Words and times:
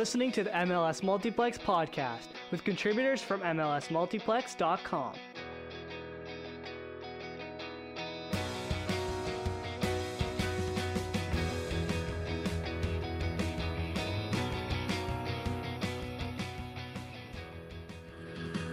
Listening 0.00 0.32
to 0.32 0.42
the 0.42 0.48
MLS 0.48 1.02
Multiplex 1.02 1.58
podcast 1.58 2.28
with 2.50 2.64
contributors 2.64 3.20
from 3.20 3.42
MLSMultiplex.com. 3.42 5.12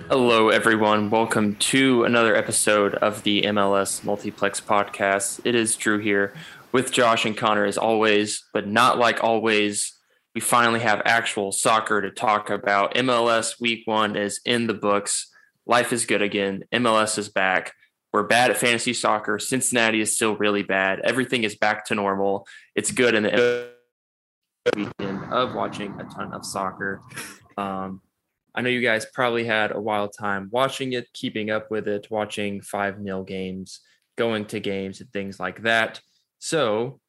Hello, 0.08 0.47
everyone. 0.47 1.09
Welcome 1.09 1.56
to 1.56 2.06
another 2.06 2.38
episode 2.38 2.95
of 2.95 3.23
the 3.23 3.41
MLS 3.41 4.02
Multiplex 4.06 4.62
podcast. 4.62 5.41
It 5.44 5.56
is 5.56 5.75
Drew 5.75 5.97
here 5.97 6.34
with 6.72 6.94
Josh 6.94 7.25
and 7.25 7.35
Connor, 7.35 7.66
as 7.66 7.78
always, 7.78 8.46
but 8.53 8.66
not 8.66 8.97
like 8.97 9.22
always. 9.22 9.97
We 10.38 10.42
finally 10.42 10.81
have 10.81 11.02
actual 11.03 11.52
soccer 11.52 12.00
to 12.00 12.12
talk 12.12 12.52
about. 12.52 12.94
MLS 12.94 13.59
week 13.59 13.88
one 13.88 14.16
is 14.16 14.40
in 14.46 14.68
the 14.68 14.75
books. 14.75 15.34
Life 15.66 15.92
is 15.92 16.06
good 16.06 16.22
again. 16.22 16.64
MLS 16.72 17.18
is 17.18 17.28
back. 17.28 17.74
We're 18.14 18.28
bad 18.28 18.52
at 18.52 18.58
fantasy 18.58 18.94
soccer. 18.94 19.40
Cincinnati 19.40 20.00
is 20.00 20.14
still 20.14 20.36
really 20.36 20.62
bad. 20.62 21.00
Everything 21.00 21.44
is 21.44 21.56
back 21.56 21.86
to 21.86 21.96
normal. 21.96 22.46
It's 22.76 22.92
good 22.92 23.16
in 23.16 23.24
the 23.24 23.72
weekend 24.76 25.24
of 25.34 25.56
watching 25.56 26.00
a 26.00 26.03
ton 26.03 26.31
of 26.31 26.46
soccer. 26.46 27.02
Um, 27.58 28.02
I 28.53 28.62
know 28.62 28.70
you 28.70 28.81
guys 28.81 29.08
probably 29.12 29.44
had 29.44 29.72
a 29.72 29.81
wild 29.81 30.14
time 30.16 30.50
watching 30.52 30.94
it, 30.94 31.08
keeping 31.14 31.50
up 31.50 31.72
with 31.72 31.88
it, 31.88 32.12
watching 32.12 32.62
5 32.62 33.02
0 33.02 33.24
games, 33.24 33.80
going 34.20 34.46
to 34.46 34.59
games 34.59 35.02
and 35.02 35.12
things 35.12 35.40
like 35.40 35.64
that. 35.64 36.00
So 36.38 37.00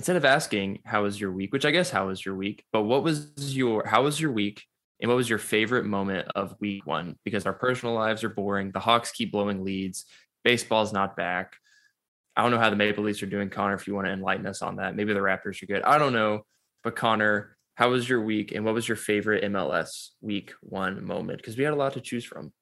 instead 0.00 0.16
of 0.16 0.24
asking 0.24 0.78
how 0.86 1.02
was 1.02 1.20
your 1.20 1.30
week, 1.30 1.52
which 1.52 1.66
I 1.66 1.70
guess 1.70 1.90
how 1.90 2.06
was 2.06 2.24
your 2.24 2.34
week, 2.34 2.64
but 2.72 2.84
what 2.84 3.02
was 3.02 3.32
your 3.54 3.86
how 3.86 4.04
was 4.04 4.18
your 4.18 4.32
week 4.32 4.64
and 4.98 5.10
what 5.10 5.16
was 5.16 5.28
your 5.28 5.38
favorite 5.38 5.84
moment 5.84 6.26
of 6.34 6.56
week 6.58 6.86
one? 6.86 7.18
Because 7.22 7.44
our 7.44 7.52
personal 7.52 7.94
lives 7.94 8.24
are 8.24 8.30
boring. 8.30 8.70
The 8.70 8.80
Hawks 8.80 9.12
keep 9.12 9.30
blowing 9.30 9.62
leads. 9.62 10.06
Baseball's 10.42 10.94
not 10.94 11.16
back. 11.16 11.54
I 12.34 12.40
don't 12.40 12.50
know 12.50 12.58
how 12.58 12.70
the 12.70 12.76
Maple 12.76 13.04
Leafs 13.04 13.22
are 13.22 13.26
doing, 13.26 13.50
Connor, 13.50 13.74
if 13.74 13.86
you 13.86 13.94
want 13.94 14.06
to 14.06 14.12
enlighten 14.14 14.46
us 14.46 14.62
on 14.62 14.76
that. 14.76 14.96
Maybe 14.96 15.12
the 15.12 15.20
Raptors 15.20 15.62
are 15.62 15.66
good. 15.66 15.82
I 15.82 15.98
don't 15.98 16.14
know. 16.14 16.46
But 16.82 16.96
Connor, 16.96 17.58
how 17.74 17.90
was 17.90 18.08
your 18.08 18.22
week 18.22 18.52
and 18.52 18.64
what 18.64 18.72
was 18.72 18.88
your 18.88 18.96
favorite 18.96 19.44
MLS 19.52 20.12
week 20.22 20.54
one 20.62 21.04
moment? 21.04 21.40
Because 21.40 21.58
we 21.58 21.64
had 21.64 21.74
a 21.74 21.76
lot 21.76 21.92
to 21.92 22.00
choose 22.00 22.24
from. 22.24 22.54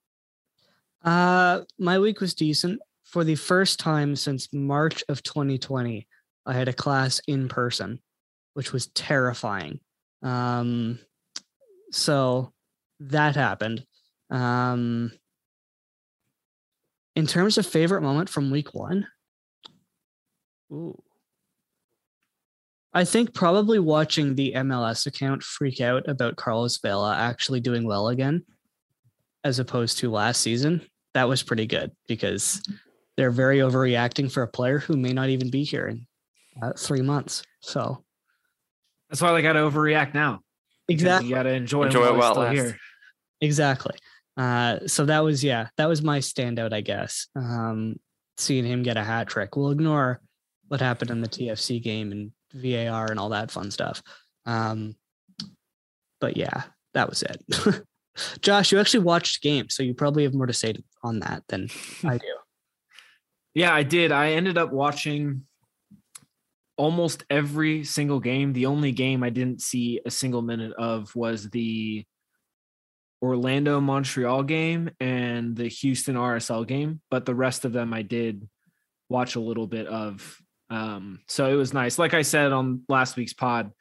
Uh, 1.05 1.61
my 1.79 2.01
week 2.01 2.21
was 2.21 2.35
decent. 2.35 2.81
For 3.05 3.23
the 3.23 3.37
first 3.37 3.79
time 3.79 4.17
since 4.17 4.53
March 4.53 5.05
of 5.09 5.23
2020, 5.23 6.09
I 6.49 6.55
had 6.55 6.69
a 6.69 6.73
class 6.73 7.21
in 7.29 7.49
person, 7.49 8.01
which 8.55 8.73
was 8.73 8.87
terrifying. 8.89 9.81
Um, 10.23 10.99
so 11.93 12.53
that 13.01 13.37
happened. 13.37 13.85
Um, 14.31 15.13
in 17.15 17.27
terms 17.27 17.59
of 17.59 17.67
favorite 17.67 18.03
moment 18.03 18.29
from 18.31 18.51
week 18.51 18.75
one, 18.75 19.07
ooh, 20.73 21.01
I 22.95 23.05
think 23.05 23.35
probably 23.35 23.79
watching 23.79 24.35
the 24.35 24.55
MLS 24.57 25.07
account 25.07 25.43
freak 25.43 25.81
out 25.81 26.09
about 26.09 26.37
Carlos 26.37 26.79
Vela 26.79 27.15
actually 27.15 27.61
doing 27.61 27.87
well 27.87 28.09
again, 28.09 28.45
as 29.45 29.59
opposed 29.59 29.99
to 29.99 30.11
last 30.11 30.41
season. 30.41 30.81
That 31.15 31.29
was 31.29 31.43
pretty 31.43 31.67
good 31.67 31.93
because 32.07 32.63
they're 33.17 33.31
very 33.31 33.59
overreacting 33.59 34.33
for 34.33 34.43
a 34.43 34.49
player 34.49 34.79
who 34.79 34.97
may 34.97 35.13
not 35.13 35.29
even 35.29 35.51
be 35.51 35.65
here 35.65 35.87
in 35.87 36.08
uh, 36.63 36.73
three 36.77 37.03
months. 37.03 37.43
So 37.61 38.05
that's 39.09 39.23
why 39.23 39.33
they 39.33 39.43
got 39.43 39.55
to 39.55 39.61
overreact 39.61 40.15
now. 40.15 40.41
Exactly. 40.89 41.29
You 41.29 41.35
got 41.35 41.43
to 41.45 41.53
enjoy, 41.53 41.85
Enjoy 41.85 42.07
it 42.07 42.17
while 42.17 42.35
while 42.35 42.43
it's 42.43 42.53
it 42.53 42.57
still 42.57 42.65
here. 42.71 42.79
Exactly. 43.41 43.97
Uh, 44.37 44.79
so 44.87 45.05
that 45.07 45.21
was 45.21 45.43
yeah, 45.43 45.69
that 45.77 45.89
was 45.89 46.03
my 46.03 46.19
standout, 46.19 46.73
I 46.73 46.81
guess. 46.81 47.27
Um, 47.35 47.97
seeing 48.37 48.65
him 48.65 48.83
get 48.83 48.97
a 48.97 49.05
hat 49.05 49.29
trick. 49.29 49.57
We'll 49.57 49.71
ignore 49.71 50.21
what 50.69 50.81
happened 50.81 51.11
in 51.11 51.21
the 51.21 51.29
TFC 51.29 51.83
game 51.83 52.13
and 52.13 52.33
VAR 52.55 53.11
and 53.11 53.19
all 53.19 53.31
that 53.31 53.51
fun 53.51 53.71
stuff. 53.71 54.03
Um, 54.47 54.95
but 56.21 56.37
yeah, 56.37 56.63
that 56.95 57.09
was 57.09 57.23
it. 57.23 57.85
Josh, 58.41 58.73
you 58.73 58.79
actually 58.79 59.05
watched 59.05 59.43
games, 59.43 59.75
so 59.75 59.83
you 59.83 59.95
probably 59.95 60.25
have 60.25 60.35
more 60.35 60.47
to 60.47 60.53
say 60.53 60.75
on 61.03 61.21
that 61.21 61.43
than 61.49 61.69
I 62.05 62.19
do. 62.19 62.27
Yeah, 63.55 63.75
I 63.75 63.83
did. 63.83 64.13
I 64.13 64.33
ended 64.33 64.57
up 64.57 64.71
watching 64.71 65.48
almost 66.79 67.25
every 67.29 67.85
single 67.85 68.21
game. 68.21 68.53
The 68.53 68.67
only 68.67 68.93
game 68.93 69.23
I 69.23 69.31
didn't 69.31 69.61
see 69.61 70.01
a 70.07 70.11
single 70.11 70.43
minute 70.43 70.73
of 70.79 71.15
was 71.15 71.51
the 71.51 72.07
Orlando 73.21 73.81
Montreal 73.81 74.45
game 74.45 74.91
and 75.01 75.57
the 75.57 75.69
Houston 75.69 76.15
RSL 76.15 76.67
game, 76.67 77.01
but 77.11 77.27
the 77.27 77.35
rest 77.35 77.65
of 77.65 77.73
them 77.73 77.93
I 77.93 78.03
did 78.03 78.49
watch 79.09 79.35
a 79.35 79.41
little 79.41 79.67
bit 79.67 79.89
of. 79.89 80.41
Um, 80.71 81.21
so 81.27 81.51
it 81.51 81.57
was 81.57 81.75
nice. 81.75 81.99
Like 81.99 82.15
I 82.15 82.23
said 82.23 82.53
on 82.53 82.83
last 82.89 83.17
week's 83.17 83.33
pod, 83.33 83.73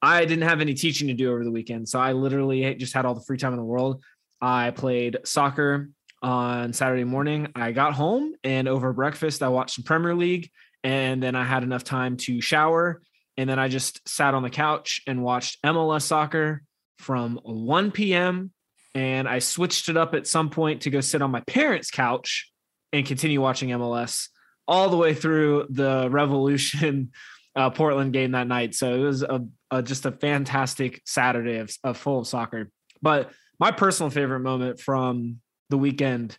I 0.00 0.24
didn't 0.24 0.48
have 0.48 0.60
any 0.60 0.74
teaching 0.74 1.08
to 1.08 1.14
do 1.14 1.32
over 1.32 1.42
the 1.42 1.50
weekend. 1.50 1.88
So 1.88 1.98
I 1.98 2.12
literally 2.12 2.74
just 2.76 2.94
had 2.94 3.04
all 3.04 3.14
the 3.14 3.24
free 3.24 3.38
time 3.38 3.52
in 3.52 3.58
the 3.58 3.64
world. 3.64 4.04
I 4.40 4.70
played 4.70 5.18
soccer 5.24 5.90
on 6.22 6.72
Saturday 6.72 7.04
morning. 7.04 7.48
I 7.56 7.72
got 7.72 7.94
home 7.94 8.34
and 8.44 8.68
over 8.68 8.92
breakfast, 8.92 9.42
I 9.42 9.48
watched 9.48 9.76
some 9.76 9.84
Premier 9.84 10.14
League 10.14 10.50
and 10.86 11.20
then 11.20 11.34
I 11.34 11.42
had 11.42 11.64
enough 11.64 11.82
time 11.82 12.16
to 12.18 12.40
shower. 12.40 13.02
And 13.36 13.50
then 13.50 13.58
I 13.58 13.66
just 13.66 14.08
sat 14.08 14.34
on 14.34 14.44
the 14.44 14.50
couch 14.50 15.02
and 15.04 15.24
watched 15.24 15.60
MLS 15.64 16.02
soccer 16.02 16.62
from 17.00 17.40
1 17.42 17.90
p.m. 17.90 18.52
And 18.94 19.28
I 19.28 19.40
switched 19.40 19.88
it 19.88 19.96
up 19.96 20.14
at 20.14 20.28
some 20.28 20.48
point 20.48 20.82
to 20.82 20.90
go 20.90 21.00
sit 21.00 21.22
on 21.22 21.32
my 21.32 21.40
parents' 21.40 21.90
couch 21.90 22.52
and 22.92 23.04
continue 23.04 23.40
watching 23.40 23.70
MLS 23.70 24.28
all 24.68 24.88
the 24.88 24.96
way 24.96 25.12
through 25.12 25.66
the 25.70 26.06
Revolution 26.08 27.10
uh, 27.56 27.70
Portland 27.70 28.12
game 28.12 28.30
that 28.30 28.46
night. 28.46 28.76
So 28.76 28.94
it 28.94 29.00
was 29.00 29.24
a, 29.24 29.44
a 29.72 29.82
just 29.82 30.06
a 30.06 30.12
fantastic 30.12 31.02
Saturday 31.04 31.56
of, 31.56 31.76
of 31.82 31.96
full 31.96 32.20
of 32.20 32.28
soccer. 32.28 32.70
But 33.02 33.32
my 33.58 33.72
personal 33.72 34.10
favorite 34.10 34.40
moment 34.40 34.78
from 34.78 35.40
the 35.68 35.78
weekend 35.78 36.38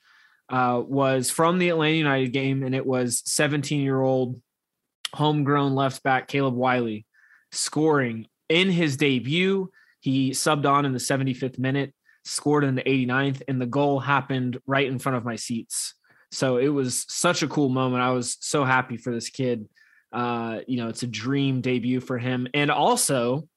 uh, 0.49 0.81
was 0.85 1.29
from 1.29 1.59
the 1.59 1.69
Atlanta 1.69 1.95
United 1.95 2.29
game, 2.29 2.63
and 2.63 2.73
it 2.73 2.85
was 2.85 3.21
17 3.25 3.81
year 3.81 4.01
old 4.01 4.41
homegrown 5.13 5.75
left 5.75 6.03
back 6.03 6.27
Caleb 6.27 6.55
Wiley 6.55 7.05
scoring 7.51 8.27
in 8.49 8.69
his 8.69 8.97
debut. 8.97 9.69
He 9.99 10.31
subbed 10.31 10.65
on 10.65 10.85
in 10.85 10.93
the 10.93 10.99
75th 10.99 11.59
minute, 11.59 11.93
scored 12.23 12.63
in 12.63 12.75
the 12.75 12.83
89th, 12.83 13.41
and 13.47 13.61
the 13.61 13.65
goal 13.65 13.99
happened 13.99 14.59
right 14.65 14.87
in 14.87 14.99
front 14.99 15.17
of 15.17 15.25
my 15.25 15.35
seats. 15.35 15.93
So 16.31 16.57
it 16.57 16.67
was 16.69 17.05
such 17.07 17.41
a 17.41 17.47
cool 17.47 17.69
moment. 17.69 18.03
I 18.03 18.11
was 18.11 18.37
so 18.41 18.63
happy 18.63 18.97
for 18.97 19.13
this 19.13 19.29
kid. 19.29 19.67
Uh, 20.11 20.59
you 20.67 20.77
know, 20.77 20.89
it's 20.89 21.03
a 21.03 21.07
dream 21.07 21.61
debut 21.61 21.99
for 21.99 22.17
him. 22.17 22.47
And 22.53 22.69
also, 22.69 23.47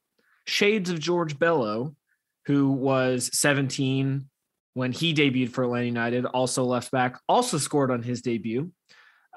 shades 0.47 0.91
of 0.91 0.99
George 0.99 1.39
Bello, 1.39 1.95
who 2.47 2.71
was 2.71 3.31
17 3.33 4.30
when 4.75 4.93
he 4.93 5.15
debuted 5.15 5.51
for 5.51 5.65
Atlanta 5.65 5.87
United, 5.87 6.27
also 6.27 6.65
left 6.65 6.91
back, 6.91 7.19
also 7.29 7.59
scored 7.59 7.91
on 7.91 8.03
his 8.03 8.23
debut. 8.23 8.71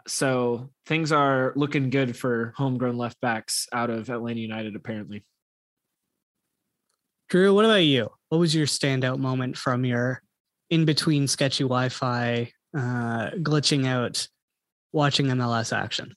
So 0.07 0.69
things 0.85 1.11
are 1.11 1.53
looking 1.55 1.89
good 1.89 2.15
for 2.15 2.53
homegrown 2.57 2.97
left 2.97 3.19
backs 3.21 3.67
out 3.71 3.89
of 3.89 4.09
Atlanta 4.09 4.41
United, 4.41 4.75
apparently. 4.75 5.25
Drew, 7.29 7.53
what 7.53 7.65
about 7.65 7.75
you? 7.77 8.09
What 8.29 8.37
was 8.37 8.53
your 8.53 8.67
standout 8.67 9.17
moment 9.17 9.57
from 9.57 9.85
your 9.85 10.21
in 10.69 10.85
between 10.85 11.27
sketchy 11.27 11.63
Wi 11.63 11.89
Fi, 11.89 12.51
uh, 12.75 13.31
glitching 13.37 13.87
out, 13.87 14.27
watching 14.91 15.27
MLS 15.27 15.75
action? 15.75 16.15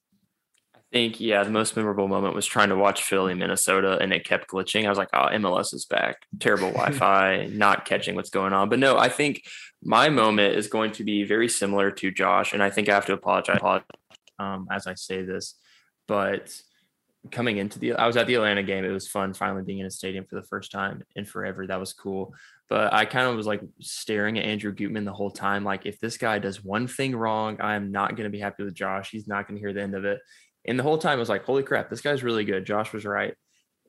I 0.97 0.99
think, 0.99 1.21
yeah, 1.21 1.45
the 1.45 1.51
most 1.51 1.77
memorable 1.77 2.09
moment 2.09 2.35
was 2.35 2.47
trying 2.47 2.71
to 2.71 2.77
watch 2.77 3.03
Philly, 3.03 3.35
Minnesota, 3.35 3.99
and 4.01 4.15
it 4.15 4.25
kept 4.25 4.49
glitching. 4.49 4.87
I 4.87 4.89
was 4.89 4.97
like, 4.97 5.11
oh, 5.13 5.27
MLS 5.33 5.75
is 5.75 5.85
back. 5.85 6.23
Terrible 6.41 6.71
Wi 6.73 6.91
Fi, 6.93 7.47
not 7.53 7.85
catching 7.85 8.15
what's 8.15 8.31
going 8.31 8.55
on. 8.55 8.71
But 8.71 8.79
no, 8.79 8.97
I 8.97 9.11
think 9.11 9.43
my 9.83 10.09
moment 10.09 10.55
is 10.55 10.69
going 10.69 10.93
to 10.93 11.05
be 11.05 11.25
very 11.25 11.51
similar 11.51 11.91
to 11.91 12.11
Josh. 12.11 12.55
And 12.55 12.63
I 12.63 12.71
think 12.71 12.89
I 12.89 12.95
have 12.95 13.05
to 13.07 13.13
apologize 13.13 13.61
um, 14.39 14.69
as 14.71 14.87
I 14.87 14.95
say 14.95 15.21
this. 15.21 15.57
But 16.09 16.59
coming 17.31 17.59
into 17.59 17.79
the 17.79 17.95
I 17.95 18.07
was 18.07 18.17
at 18.17 18.27
the 18.27 18.35
Atlanta 18.35 18.63
game. 18.63 18.85
It 18.85 18.91
was 18.91 19.09
fun 19.09 19.35
finally 19.35 19.63
being 19.63 19.81
in 19.81 19.87
a 19.87 19.91
stadium 19.91 20.25
for 20.25 20.37
the 20.37 20.47
first 20.47 20.71
time 20.71 21.03
in 21.15 21.25
forever. 21.25 21.67
That 21.67 21.81
was 21.81 21.93
cool. 21.93 22.35
But 22.69 22.93
I 22.93 23.05
kind 23.05 23.29
of 23.29 23.37
was 23.37 23.47
like 23.47 23.61
staring 23.81 24.39
at 24.39 24.45
Andrew 24.45 24.73
Gutman 24.73 25.05
the 25.05 25.13
whole 25.13 25.31
time. 25.31 25.65
Like, 25.65 25.87
if 25.87 26.01
this 26.01 26.17
guy 26.17 26.39
does 26.39 26.65
one 26.65 26.89
thing 26.89 27.15
wrong, 27.15 27.61
I 27.61 27.77
am 27.77 27.93
not 27.93 28.17
going 28.17 28.25
to 28.25 28.31
be 28.31 28.41
happy 28.41 28.65
with 28.65 28.75
Josh. 28.75 29.11
He's 29.11 29.29
not 29.29 29.47
going 29.47 29.57
to 29.57 29.61
hear 29.61 29.73
the 29.73 29.83
end 29.83 29.95
of 29.95 30.05
it. 30.05 30.19
And 30.67 30.79
the 30.79 30.83
whole 30.83 30.99
time 30.99 31.19
I 31.19 31.21
was 31.21 31.29
like, 31.29 31.45
holy 31.45 31.63
crap, 31.63 31.91
this 31.91 32.01
guy's 32.01 32.23
really 32.23 32.45
good. 32.45 32.67
Josh 32.67 32.93
was 32.93 33.05
right. 33.05 33.35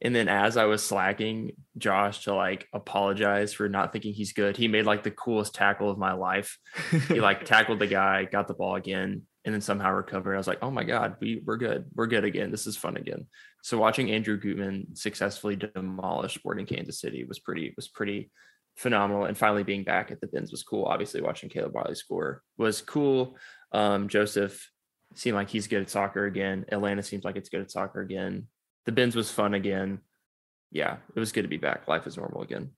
And 0.01 0.15
then 0.15 0.27
as 0.27 0.57
I 0.57 0.65
was 0.65 0.83
slacking 0.83 1.53
Josh 1.77 2.25
to 2.25 2.35
like 2.35 2.67
apologize 2.71 3.53
for 3.53 3.67
not 3.67 3.91
thinking 3.91 4.13
he's 4.13 4.33
good, 4.33 4.55
he 4.55 4.67
made 4.67 4.85
like 4.85 5.03
the 5.03 5.11
coolest 5.11 5.55
tackle 5.55 5.89
of 5.89 5.97
my 5.97 6.13
life. 6.13 6.59
he 7.07 7.19
like 7.19 7.45
tackled 7.45 7.79
the 7.79 7.87
guy, 7.87 8.25
got 8.25 8.47
the 8.47 8.53
ball 8.53 8.75
again, 8.75 9.23
and 9.43 9.53
then 9.53 9.61
somehow 9.61 9.91
recovered. 9.91 10.35
I 10.35 10.37
was 10.37 10.47
like, 10.47 10.59
oh 10.61 10.69
my 10.69 10.83
God, 10.83 11.15
we, 11.19 11.41
we're 11.43 11.57
good. 11.57 11.85
We're 11.95 12.07
good 12.07 12.25
again. 12.25 12.51
This 12.51 12.67
is 12.67 12.77
fun 12.77 12.95
again. 12.95 13.25
So 13.63 13.77
watching 13.77 14.11
Andrew 14.11 14.37
Gutman 14.39 14.95
successfully 14.95 15.55
demolish 15.55 16.35
Sporting 16.35 16.67
Kansas 16.67 17.01
City 17.01 17.23
was 17.23 17.39
pretty 17.39 17.73
was 17.75 17.87
pretty 17.87 18.29
phenomenal. 18.75 19.25
And 19.25 19.37
finally 19.37 19.63
being 19.63 19.83
back 19.83 20.11
at 20.11 20.21
the 20.21 20.27
Benz 20.27 20.51
was 20.51 20.63
cool. 20.63 20.85
Obviously 20.85 21.21
watching 21.21 21.49
Caleb 21.49 21.73
Wiley 21.73 21.95
score 21.95 22.43
was 22.57 22.81
cool. 22.81 23.35
Um, 23.71 24.07
Josef 24.07 24.69
seemed 25.15 25.35
like 25.35 25.49
he's 25.49 25.67
good 25.67 25.81
at 25.81 25.89
soccer 25.89 26.25
again. 26.25 26.65
Atlanta 26.71 27.03
seems 27.03 27.23
like 27.23 27.35
it's 27.35 27.49
good 27.49 27.61
at 27.61 27.71
soccer 27.71 28.01
again. 28.01 28.47
The 28.85 28.91
Benz 28.91 29.15
was 29.15 29.31
fun 29.31 29.53
again. 29.53 29.99
Yeah, 30.71 30.97
it 31.15 31.19
was 31.19 31.31
good 31.31 31.43
to 31.43 31.47
be 31.47 31.57
back. 31.57 31.87
Life 31.87 32.07
is 32.07 32.17
normal 32.17 32.41
again. 32.41 32.71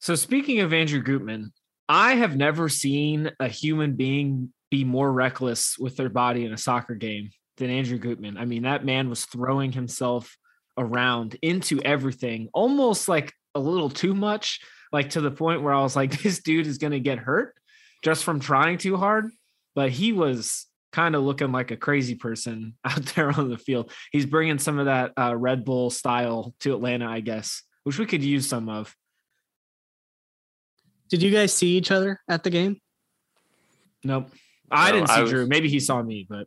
So 0.00 0.14
speaking 0.14 0.60
of 0.60 0.72
Andrew 0.72 1.02
Gutman, 1.02 1.52
I 1.88 2.14
have 2.14 2.36
never 2.36 2.68
seen 2.68 3.30
a 3.38 3.48
human 3.48 3.96
being 3.96 4.52
be 4.70 4.84
more 4.84 5.12
reckless 5.12 5.76
with 5.78 5.96
their 5.96 6.08
body 6.08 6.44
in 6.44 6.52
a 6.52 6.58
soccer 6.58 6.94
game 6.94 7.30
than 7.56 7.70
Andrew 7.70 7.98
Gutman. 7.98 8.36
I 8.36 8.44
mean, 8.44 8.62
that 8.62 8.84
man 8.84 9.10
was 9.10 9.24
throwing 9.26 9.72
himself 9.72 10.36
around 10.78 11.36
into 11.42 11.80
everything, 11.82 12.48
almost 12.54 13.08
like 13.08 13.32
a 13.54 13.60
little 13.60 13.90
too 13.90 14.14
much, 14.14 14.60
like 14.92 15.10
to 15.10 15.20
the 15.20 15.30
point 15.30 15.62
where 15.62 15.74
I 15.74 15.82
was 15.82 15.96
like, 15.96 16.22
this 16.22 16.40
dude 16.40 16.66
is 16.66 16.78
going 16.78 16.92
to 16.92 17.00
get 17.00 17.18
hurt 17.18 17.54
just 18.02 18.24
from 18.24 18.40
trying 18.40 18.78
too 18.78 18.96
hard. 18.96 19.30
But 19.74 19.90
he 19.90 20.12
was 20.12 20.66
kind 20.92 21.14
of 21.14 21.22
looking 21.22 21.52
like 21.52 21.70
a 21.70 21.76
crazy 21.76 22.14
person 22.14 22.74
out 22.84 23.04
there 23.14 23.30
on 23.30 23.48
the 23.48 23.58
field. 23.58 23.92
He's 24.12 24.26
bringing 24.26 24.58
some 24.58 24.78
of 24.78 24.86
that 24.86 25.12
uh, 25.16 25.36
Red 25.36 25.64
Bull 25.64 25.90
style 25.90 26.54
to 26.60 26.74
Atlanta, 26.74 27.08
I 27.08 27.20
guess, 27.20 27.62
which 27.84 27.98
we 27.98 28.06
could 28.06 28.22
use 28.22 28.48
some 28.48 28.68
of. 28.68 28.94
Did 31.08 31.22
you 31.22 31.30
guys 31.30 31.52
see 31.52 31.76
each 31.76 31.90
other 31.90 32.20
at 32.28 32.44
the 32.44 32.50
game? 32.50 32.80
Nope. 34.04 34.30
I 34.70 34.90
no, 34.90 34.96
didn't 34.96 35.08
see 35.08 35.14
I 35.14 35.22
was, 35.22 35.30
Drew. 35.30 35.46
Maybe 35.46 35.68
he 35.68 35.80
saw 35.80 36.00
me, 36.00 36.26
but 36.28 36.46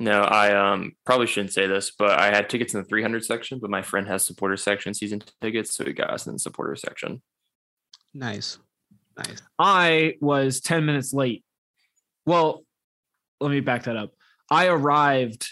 no, 0.00 0.22
I 0.22 0.72
um 0.72 0.92
probably 1.04 1.26
shouldn't 1.26 1.52
say 1.52 1.66
this, 1.66 1.92
but 1.96 2.18
I 2.18 2.26
had 2.26 2.48
tickets 2.48 2.74
in 2.74 2.80
the 2.80 2.88
300 2.88 3.24
section, 3.24 3.58
but 3.60 3.70
my 3.70 3.82
friend 3.82 4.06
has 4.08 4.24
supporter 4.24 4.56
section 4.56 4.94
season 4.94 5.22
tickets, 5.40 5.74
so 5.74 5.84
he 5.84 5.92
got 5.92 6.10
us 6.10 6.26
in 6.26 6.32
the 6.32 6.38
supporter 6.38 6.74
section. 6.74 7.22
Nice, 8.12 8.58
nice. 9.16 9.42
I 9.58 10.14
was 10.20 10.60
10 10.60 10.84
minutes 10.86 11.12
late. 11.12 11.44
Well, 12.26 12.64
let 13.40 13.50
me 13.50 13.60
back 13.60 13.84
that 13.84 13.96
up. 13.96 14.12
I 14.50 14.66
arrived. 14.66 15.48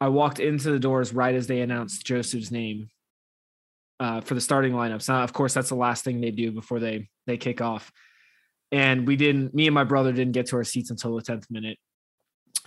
I 0.00 0.08
walked 0.08 0.40
into 0.40 0.70
the 0.70 0.78
doors 0.78 1.12
right 1.12 1.34
as 1.34 1.46
they 1.46 1.60
announced 1.60 2.04
Josef's 2.04 2.50
name 2.50 2.88
uh, 4.00 4.20
for 4.20 4.34
the 4.34 4.40
starting 4.40 4.72
lineups. 4.72 5.08
Now, 5.08 5.22
of 5.22 5.32
course, 5.32 5.54
that's 5.54 5.68
the 5.68 5.76
last 5.76 6.04
thing 6.04 6.20
they 6.20 6.30
do 6.30 6.50
before 6.50 6.80
they 6.80 7.08
they 7.26 7.36
kick 7.36 7.60
off 7.60 7.92
and 8.72 9.06
we 9.06 9.14
didn't 9.14 9.54
me 9.54 9.66
and 9.66 9.74
my 9.74 9.84
brother 9.84 10.12
didn't 10.12 10.32
get 10.32 10.46
to 10.46 10.56
our 10.56 10.64
seats 10.64 10.90
until 10.90 11.14
the 11.14 11.22
10th 11.22 11.48
minute 11.50 11.78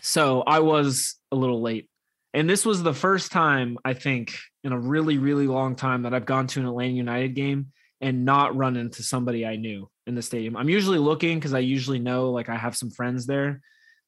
so 0.02 0.42
i 0.44 0.60
was 0.60 1.16
a 1.32 1.36
little 1.36 1.62
late 1.62 1.90
and 2.34 2.50
this 2.50 2.66
was 2.66 2.84
the 2.84 2.94
first 2.94 3.32
time 3.32 3.78
i 3.84 3.94
think 3.94 4.38
in 4.64 4.72
a 4.72 4.80
really 4.80 5.18
really 5.18 5.48
long 5.48 5.76
time 5.76 6.04
that 6.04 6.14
i've 6.14 6.26
gone 6.26 6.48
to 6.48 6.60
an 6.60 6.68
atlanta 6.68 6.94
united 6.94 7.34
game 7.34 7.72
and 8.00 8.24
not 8.24 8.56
run 8.56 8.78
into 8.78 9.04
somebody 9.04 9.46
i 9.46 9.56
knew 9.56 9.90
in 10.08 10.16
the 10.16 10.22
stadium 10.22 10.56
i'm 10.56 10.70
usually 10.70 11.00
looking 11.00 11.38
because 11.38 11.54
i 11.54 11.60
usually 11.60 12.00
know 12.00 12.32
like 12.32 12.50
i 12.50 12.56
have 12.56 12.78
some 12.78 12.92
friends 12.92 13.26
there 13.26 13.62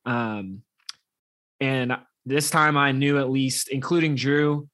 um 0.07 0.61
and 1.59 1.95
this 2.25 2.49
time 2.49 2.77
i 2.77 2.91
knew 2.91 3.19
at 3.19 3.29
least 3.29 3.69
including 3.69 4.15
drew 4.15 4.67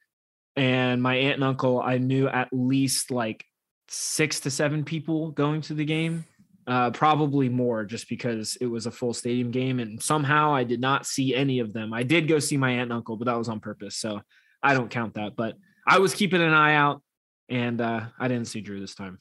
and 0.55 1.01
my 1.01 1.15
aunt 1.15 1.35
and 1.35 1.43
uncle 1.43 1.81
i 1.81 1.97
knew 1.97 2.27
at 2.27 2.47
least 2.51 3.11
like 3.11 3.43
six 3.89 4.39
to 4.39 4.49
seven 4.49 4.85
people 4.85 5.31
going 5.31 5.61
to 5.61 5.73
the 5.73 5.85
game 5.85 6.23
uh, 6.67 6.91
probably 6.91 7.49
more 7.49 7.83
just 7.83 8.07
because 8.07 8.57
it 8.61 8.67
was 8.67 8.85
a 8.85 8.91
full 8.91 9.13
stadium 9.13 9.51
game 9.51 9.79
and 9.79 10.01
somehow 10.01 10.53
I 10.53 10.63
did 10.63 10.79
not 10.79 11.05
see 11.05 11.35
any 11.35 11.59
of 11.59 11.73
them. 11.73 11.93
I 11.93 12.03
did 12.03 12.27
go 12.27 12.39
see 12.39 12.57
my 12.57 12.71
aunt 12.71 12.83
and 12.83 12.93
uncle, 12.93 13.17
but 13.17 13.25
that 13.25 13.37
was 13.37 13.49
on 13.49 13.59
purpose. 13.59 13.97
So 13.97 14.21
I 14.61 14.73
don't 14.73 14.89
count 14.89 15.15
that. 15.15 15.35
But 15.35 15.55
I 15.87 15.99
was 15.99 16.13
keeping 16.15 16.41
an 16.41 16.53
eye 16.53 16.75
out 16.75 17.01
and 17.49 17.81
uh, 17.81 18.05
I 18.17 18.27
didn't 18.27 18.47
see 18.47 18.61
Drew 18.61 18.79
this 18.79 18.95
time. 18.95 19.19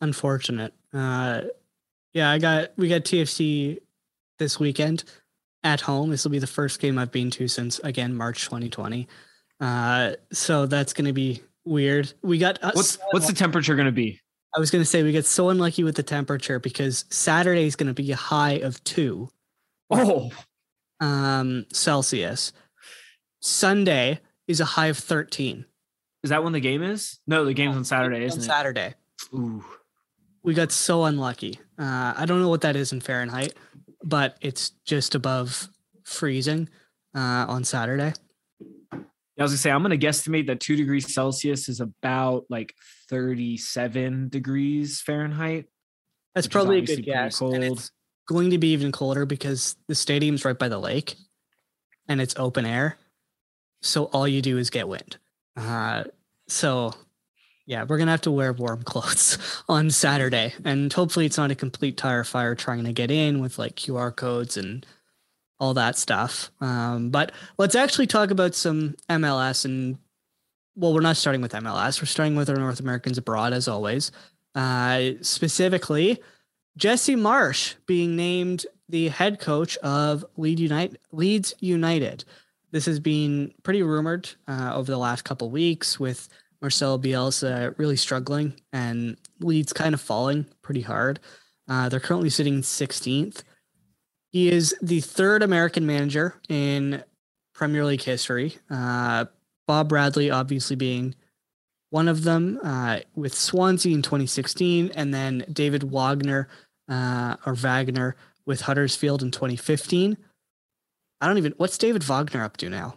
Unfortunate. 0.00 0.72
Uh, 0.94 1.42
yeah, 2.12 2.30
I 2.30 2.38
got, 2.38 2.70
we 2.76 2.88
got 2.88 3.02
TFC 3.02 3.78
this 4.38 4.60
weekend 4.60 5.04
at 5.64 5.80
home. 5.80 6.10
This 6.10 6.24
will 6.24 6.30
be 6.30 6.38
the 6.38 6.46
first 6.46 6.80
game 6.80 6.98
I've 6.98 7.12
been 7.12 7.30
to 7.32 7.48
since, 7.48 7.78
again, 7.80 8.14
March 8.14 8.44
2020. 8.44 9.08
Uh, 9.60 10.12
so 10.32 10.66
that's 10.66 10.92
going 10.92 11.06
to 11.06 11.12
be 11.12 11.42
weird. 11.64 12.12
We 12.22 12.38
got, 12.38 12.58
what's, 12.62 12.98
what's 13.10 13.26
the 13.26 13.32
temperature 13.32 13.76
going 13.76 13.86
to 13.86 13.92
be? 13.92 14.20
I 14.54 14.60
was 14.60 14.70
going 14.70 14.82
to 14.82 14.88
say 14.88 15.02
we 15.02 15.12
get 15.12 15.24
so 15.24 15.48
unlucky 15.48 15.82
with 15.82 15.96
the 15.96 16.02
temperature 16.02 16.58
because 16.58 17.06
Saturday 17.08 17.66
is 17.66 17.76
going 17.76 17.86
to 17.86 17.94
be 17.94 18.12
a 18.12 18.16
high 18.16 18.54
of 18.54 18.82
two. 18.84 19.30
Oh, 19.90 20.30
um, 21.00 21.66
Celsius. 21.72 22.52
Sunday 23.40 24.20
is 24.46 24.60
a 24.60 24.64
high 24.64 24.86
of 24.86 24.98
thirteen. 24.98 25.64
Is 26.22 26.30
that 26.30 26.44
when 26.44 26.52
the 26.52 26.60
game 26.60 26.82
is? 26.82 27.18
No, 27.26 27.44
the 27.44 27.54
game's 27.54 27.76
on 27.76 27.84
Saturday, 27.84 28.24
isn't 28.24 28.40
on 28.40 28.44
it? 28.44 28.46
Saturday. 28.46 28.94
Ooh, 29.34 29.64
we 30.42 30.54
got 30.54 30.70
so 30.70 31.04
unlucky. 31.04 31.58
Uh, 31.78 32.14
I 32.16 32.24
don't 32.26 32.40
know 32.40 32.48
what 32.48 32.60
that 32.60 32.76
is 32.76 32.92
in 32.92 33.00
Fahrenheit, 33.00 33.54
but 34.02 34.36
it's 34.40 34.70
just 34.84 35.14
above 35.14 35.68
freezing 36.04 36.68
uh, 37.14 37.46
on 37.48 37.64
Saturday. 37.64 38.12
I 38.92 39.42
was 39.42 39.52
gonna 39.52 39.58
say 39.58 39.70
I'm 39.70 39.82
gonna 39.82 39.96
guesstimate 39.96 40.46
that 40.48 40.60
two 40.60 40.76
degrees 40.76 41.12
Celsius 41.12 41.68
is 41.68 41.80
about 41.80 42.44
like 42.48 42.74
37 43.08 44.28
degrees 44.28 45.00
Fahrenheit. 45.00 45.66
That's 46.34 46.46
probably 46.46 46.78
a 46.78 46.82
good 46.82 47.04
guess. 47.04 47.38
Cold. 47.38 47.90
Going 48.28 48.50
to 48.50 48.58
be 48.58 48.68
even 48.68 48.92
colder 48.92 49.26
because 49.26 49.76
the 49.88 49.94
stadium's 49.94 50.44
right 50.44 50.58
by 50.58 50.68
the 50.68 50.78
lake, 50.78 51.16
and 52.08 52.20
it's 52.20 52.34
open 52.38 52.64
air. 52.64 52.96
So 53.82 54.04
all 54.04 54.28
you 54.28 54.40
do 54.40 54.58
is 54.58 54.70
get 54.70 54.86
wind. 54.86 55.18
Uh, 55.56 56.04
so 56.48 56.94
yeah, 57.66 57.84
we're 57.84 57.98
gonna 57.98 58.10
have 58.10 58.22
to 58.22 58.30
wear 58.30 58.52
warm 58.52 58.82
clothes 58.84 59.38
on 59.68 59.90
Saturday, 59.90 60.54
and 60.64 60.92
hopefully 60.92 61.26
it's 61.26 61.38
not 61.38 61.50
a 61.50 61.54
complete 61.56 61.96
tire 61.96 62.24
fire 62.24 62.54
trying 62.54 62.84
to 62.84 62.92
get 62.92 63.10
in 63.10 63.40
with 63.40 63.58
like 63.58 63.76
QR 63.76 64.14
codes 64.14 64.56
and 64.56 64.86
all 65.60 65.74
that 65.74 65.96
stuff. 65.96 66.50
Um, 66.60 67.10
but 67.10 67.30
let's 67.58 67.76
actually 67.76 68.08
talk 68.08 68.30
about 68.30 68.54
some 68.54 68.96
MLS 69.08 69.64
and 69.64 69.98
well, 70.74 70.94
we're 70.94 71.00
not 71.00 71.16
starting 71.16 71.42
with 71.42 71.52
MLS. 71.52 72.00
We're 72.00 72.06
starting 72.06 72.34
with 72.34 72.48
our 72.48 72.56
North 72.56 72.80
Americans 72.80 73.18
abroad 73.18 73.52
as 73.52 73.68
always. 73.68 74.10
Uh, 74.54 75.10
specifically, 75.20 76.20
Jesse 76.76 77.14
Marsch 77.14 77.74
being 77.86 78.16
named 78.16 78.66
the 78.88 79.08
head 79.08 79.38
coach 79.38 79.76
of 79.78 80.24
Leeds 80.36 80.60
United. 80.60 80.98
Leeds 81.12 81.54
United. 81.60 82.24
This 82.70 82.86
has 82.86 82.98
been 82.98 83.52
pretty 83.62 83.82
rumored 83.82 84.30
uh, 84.48 84.72
over 84.74 84.90
the 84.90 84.98
last 84.98 85.24
couple 85.24 85.50
weeks 85.50 86.00
with 86.00 86.28
Marcelo 86.62 86.96
Bielsa 86.96 87.76
really 87.76 87.96
struggling 87.96 88.54
and 88.72 89.16
Leeds 89.40 89.72
kind 89.72 89.94
of 89.94 90.00
falling 90.00 90.46
pretty 90.62 90.80
hard. 90.80 91.18
Uh, 91.68 91.88
they're 91.88 92.00
currently 92.00 92.30
sitting 92.30 92.62
16th. 92.62 93.42
He 94.30 94.48
is 94.48 94.74
the 94.80 95.00
third 95.00 95.42
American 95.42 95.84
manager 95.84 96.40
in 96.48 97.02
Premier 97.52 97.84
League 97.84 98.02
history. 98.02 98.56
Uh, 98.70 99.26
Bob 99.66 99.88
Bradley, 99.88 100.30
obviously, 100.30 100.76
being 100.76 101.14
one 101.90 102.08
of 102.08 102.24
them 102.24 102.58
uh, 102.62 103.00
with 103.14 103.34
Swansea 103.34 103.94
in 103.94 104.02
2016, 104.02 104.92
and 104.94 105.12
then 105.12 105.44
David 105.52 105.82
Wagner 105.82 106.48
uh, 106.88 107.36
or 107.44 107.54
Wagner 107.54 108.16
with 108.46 108.62
Huddersfield 108.62 109.22
in 109.22 109.30
2015. 109.30 110.16
I 111.20 111.26
don't 111.26 111.38
even, 111.38 111.54
what's 111.58 111.78
David 111.78 112.02
Wagner 112.02 112.42
up 112.42 112.56
to 112.58 112.70
now? 112.70 112.96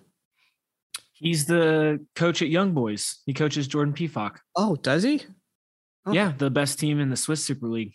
He's 1.15 1.45
the 1.45 2.05
coach 2.15 2.41
at 2.41 2.49
Young 2.49 2.73
Boys. 2.73 3.21
He 3.25 3.33
coaches 3.33 3.67
Jordan 3.67 3.93
Pefok. 3.93 4.37
Oh, 4.55 4.75
does 4.75 5.03
he? 5.03 5.23
Yeah, 6.11 6.33
the 6.37 6.51
best 6.51 6.77
team 6.77 6.99
in 6.99 7.09
the 7.09 7.17
Swiss 7.17 7.43
Super 7.43 7.67
League. 7.67 7.93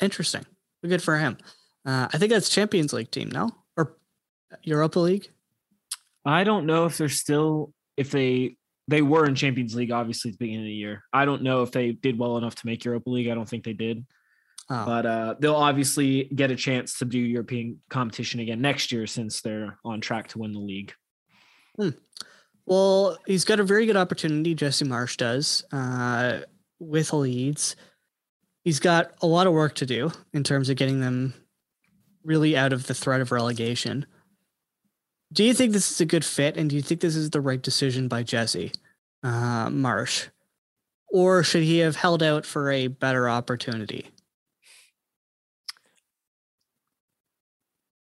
Interesting. 0.00 0.44
Good 0.86 1.02
for 1.02 1.18
him. 1.18 1.36
Uh, 1.84 2.08
I 2.12 2.18
think 2.18 2.30
that's 2.30 2.48
Champions 2.48 2.92
League 2.92 3.10
team, 3.10 3.30
no? 3.30 3.50
Or 3.76 3.96
Europa 4.62 5.00
League? 5.00 5.30
I 6.24 6.44
don't 6.44 6.66
know 6.66 6.84
if 6.84 6.98
they're 6.98 7.08
still 7.08 7.72
if 7.96 8.10
they 8.10 8.56
they 8.88 9.02
were 9.02 9.26
in 9.26 9.34
Champions 9.34 9.74
League, 9.74 9.90
obviously 9.90 10.30
at 10.30 10.34
the 10.34 10.44
beginning 10.44 10.62
of 10.62 10.66
the 10.66 10.72
year. 10.72 11.04
I 11.12 11.24
don't 11.24 11.42
know 11.42 11.62
if 11.62 11.72
they 11.72 11.92
did 11.92 12.18
well 12.18 12.36
enough 12.36 12.56
to 12.56 12.66
make 12.66 12.84
Europa 12.84 13.08
League. 13.10 13.28
I 13.28 13.34
don't 13.34 13.48
think 13.48 13.64
they 13.64 13.72
did. 13.72 14.04
Oh. 14.68 14.84
But 14.84 15.06
uh, 15.06 15.34
they'll 15.38 15.56
obviously 15.56 16.24
get 16.34 16.50
a 16.50 16.56
chance 16.56 16.98
to 16.98 17.04
do 17.04 17.18
European 17.18 17.80
competition 17.88 18.40
again 18.40 18.60
next 18.60 18.92
year 18.92 19.06
since 19.06 19.40
they're 19.40 19.78
on 19.84 20.00
track 20.00 20.28
to 20.28 20.38
win 20.38 20.52
the 20.52 20.60
league. 20.60 20.92
Hmm. 21.76 21.90
Well, 22.70 23.18
he's 23.26 23.44
got 23.44 23.58
a 23.58 23.64
very 23.64 23.84
good 23.84 23.96
opportunity. 23.96 24.54
Jesse 24.54 24.84
Marsch 24.84 25.16
does 25.16 25.64
uh, 25.72 26.42
with 26.78 27.12
Leeds. 27.12 27.74
He's 28.62 28.78
got 28.78 29.10
a 29.20 29.26
lot 29.26 29.48
of 29.48 29.52
work 29.52 29.74
to 29.76 29.86
do 29.86 30.12
in 30.32 30.44
terms 30.44 30.70
of 30.70 30.76
getting 30.76 31.00
them 31.00 31.34
really 32.22 32.56
out 32.56 32.72
of 32.72 32.86
the 32.86 32.94
threat 32.94 33.20
of 33.20 33.32
relegation. 33.32 34.06
Do 35.32 35.42
you 35.42 35.52
think 35.52 35.72
this 35.72 35.90
is 35.90 36.00
a 36.00 36.04
good 36.04 36.24
fit, 36.24 36.56
and 36.56 36.70
do 36.70 36.76
you 36.76 36.82
think 36.82 37.00
this 37.00 37.16
is 37.16 37.30
the 37.30 37.40
right 37.40 37.60
decision 37.60 38.06
by 38.06 38.22
Jesse 38.22 38.70
uh, 39.24 39.66
Marsch, 39.66 40.28
or 41.08 41.42
should 41.42 41.64
he 41.64 41.78
have 41.78 41.96
held 41.96 42.22
out 42.22 42.46
for 42.46 42.70
a 42.70 42.86
better 42.86 43.28
opportunity? 43.28 44.06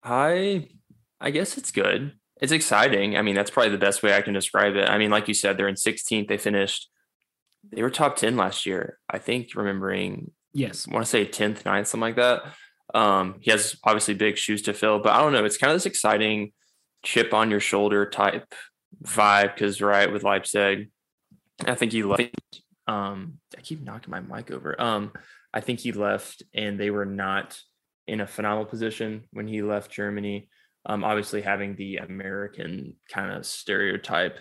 I 0.03 0.69
I 1.21 1.31
guess 1.31 1.59
it's 1.59 1.71
good. 1.71 2.13
It's 2.45 2.53
exciting. 2.53 3.17
I 3.17 3.23
mean, 3.23 3.35
that's 3.35 3.51
probably 3.51 3.73
the 3.73 3.79
best 3.79 4.03
way 4.03 4.15
I 4.15 4.21
can 4.21 4.35
describe 4.35 4.77
it. 4.77 4.87
I 4.87 4.99
mean, 4.99 5.11
like 5.11 5.29
you 5.29 5.33
said, 5.33 5.57
they're 5.57 5.67
in 5.67 5.77
16th. 5.77 6.29
They 6.29 6.37
finished. 6.37 6.91
They 7.73 7.81
were 7.81 7.89
top 7.89 8.17
10 8.17 8.37
last 8.37 8.67
year. 8.67 8.99
I 9.09 9.17
think 9.17 9.55
remembering. 9.55 10.31
Yes. 10.53 10.87
I 10.87 10.93
want 10.93 11.07
to 11.07 11.11
say 11.11 11.25
10th, 11.25 11.63
9th, 11.63 11.87
something 11.87 12.01
like 12.03 12.17
that. 12.17 12.43
Um, 12.93 13.37
he 13.41 13.51
has 13.51 13.77
obviously 13.83 14.13
big 14.13 14.37
shoes 14.37 14.61
to 14.63 14.75
fill, 14.75 14.99
but 14.99 15.15
I 15.15 15.23
don't 15.23 15.33
know. 15.33 15.47
It's 15.47 15.57
kind 15.57 15.71
of 15.71 15.77
this 15.77 15.87
exciting 15.87 16.53
chip 17.03 17.33
on 17.33 17.51
your 17.51 17.61
shoulder 17.61 18.05
type 18.05 18.53
vibe 19.03 19.55
because 19.55 19.81
right 19.81 20.13
with 20.13 20.23
Leipzig, 20.23 20.91
I 21.65 21.75
think 21.75 21.93
he 21.93 22.03
left. 22.03 22.37
Um, 22.87 23.39
I 23.57 23.63
keep 23.63 23.83
knocking 23.83 24.11
my 24.11 24.21
mic 24.21 24.51
over. 24.51 24.79
Um, 24.79 25.13
I 25.55 25.61
think 25.61 25.81
he 25.81 25.93
left 25.93 26.43
and 26.53 26.79
they 26.79 26.91
were 26.91 27.07
not 27.07 27.59
in 28.07 28.21
a 28.21 28.27
phenomenal 28.27 28.67
position 28.67 29.25
when 29.33 29.49
he 29.49 29.63
left 29.63 29.91
Germany. 29.91 30.51
Um, 30.87 31.03
obviously 31.03 31.41
having 31.41 31.77
the 31.77 31.97
American 31.99 32.95
kind 33.11 33.33
of 33.33 33.47
stereotype. 33.47 34.39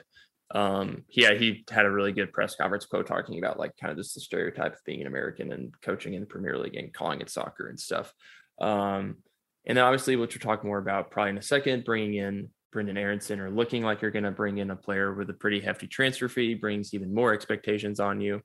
Um, 0.54 1.06
yeah, 1.10 1.34
he 1.34 1.64
had 1.70 1.86
a 1.86 1.92
really 1.92 2.12
good 2.12 2.34
press 2.34 2.56
conference 2.56 2.86
quote 2.86 3.08
talking 3.08 3.40
about 3.40 3.58
like 3.58 3.72
kind 3.80 3.92
of 3.92 3.98
just 3.98 4.14
the 4.14 4.22
stereotype 4.22 4.74
of 4.74 4.84
being 4.86 5.02
an 5.02 5.08
American 5.08 5.52
and 5.54 5.74
coaching 5.82 6.14
in 6.14 6.22
the 6.22 6.28
Premier 6.28 6.58
League 6.58 6.76
and 6.76 6.94
calling 6.94 7.22
it 7.22 7.30
soccer 7.30 7.68
and 7.68 7.80
stuff. 7.80 8.14
Um, 8.60 9.18
and 9.66 9.78
then 9.78 9.86
obviously, 9.86 10.16
which 10.16 10.36
we'll 10.36 10.42
talk 10.42 10.66
more 10.66 10.78
about 10.78 11.12
probably 11.12 11.32
in 11.32 11.38
a 11.38 11.42
second, 11.42 11.86
bringing 11.86 12.16
in 12.16 12.50
Brenden 12.74 12.98
Aaronson 12.98 13.40
or 13.40 13.50
looking 13.50 13.84
like 13.84 14.02
you're 14.02 14.12
going 14.12 14.24
to 14.24 14.32
bring 14.32 14.58
in 14.58 14.72
a 14.72 14.76
player 14.76 15.14
with 15.14 15.30
a 15.30 15.34
pretty 15.34 15.62
hefty 15.62 15.88
transfer 15.88 16.28
fee 16.28 16.56
brings 16.56 16.94
even 16.94 17.14
more 17.14 17.34
expectations 17.34 18.00
on 18.00 18.20
you. 18.20 18.42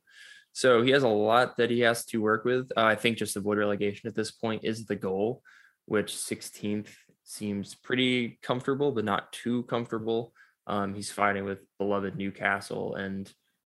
So 0.53 0.81
he 0.81 0.91
has 0.91 1.03
a 1.03 1.07
lot 1.07 1.57
that 1.57 1.69
he 1.69 1.81
has 1.81 2.05
to 2.05 2.21
work 2.21 2.45
with. 2.45 2.71
Uh, 2.75 2.83
I 2.83 2.95
think 2.95 3.17
just 3.17 3.35
avoid 3.35 3.57
relegation 3.57 4.07
at 4.07 4.15
this 4.15 4.31
point 4.31 4.63
is 4.63 4.85
the 4.85 4.95
goal, 4.95 5.41
which 5.85 6.13
16th 6.13 6.89
seems 7.29 7.75
pretty 7.75 8.39
comfortable, 8.41 8.91
but 8.91 9.05
not 9.05 9.31
too 9.31 9.61
comfortable. 9.63 10.33
Um, 10.65 10.95
he's 10.95 11.11
fighting 11.11 11.45
with 11.45 11.63
beloved 11.77 12.15
Newcastle 12.15 12.95
and 12.95 13.31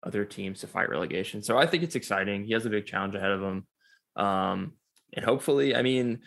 other 0.05 0.25
teams 0.25 0.61
to 0.61 0.69
fight 0.69 0.89
relegation. 0.89 1.43
So 1.43 1.59
I 1.59 1.67
think 1.67 1.83
it's 1.83 1.97
exciting. 1.97 2.45
He 2.45 2.53
has 2.53 2.65
a 2.65 2.71
big 2.71 2.87
challenge 2.87 3.17
ahead 3.17 3.33
of 3.33 3.43
him. 3.43 3.67
Um, 4.15 4.73
and 5.13 5.25
hopefully, 5.25 5.75
I 5.75 5.83
mean, 5.83 6.21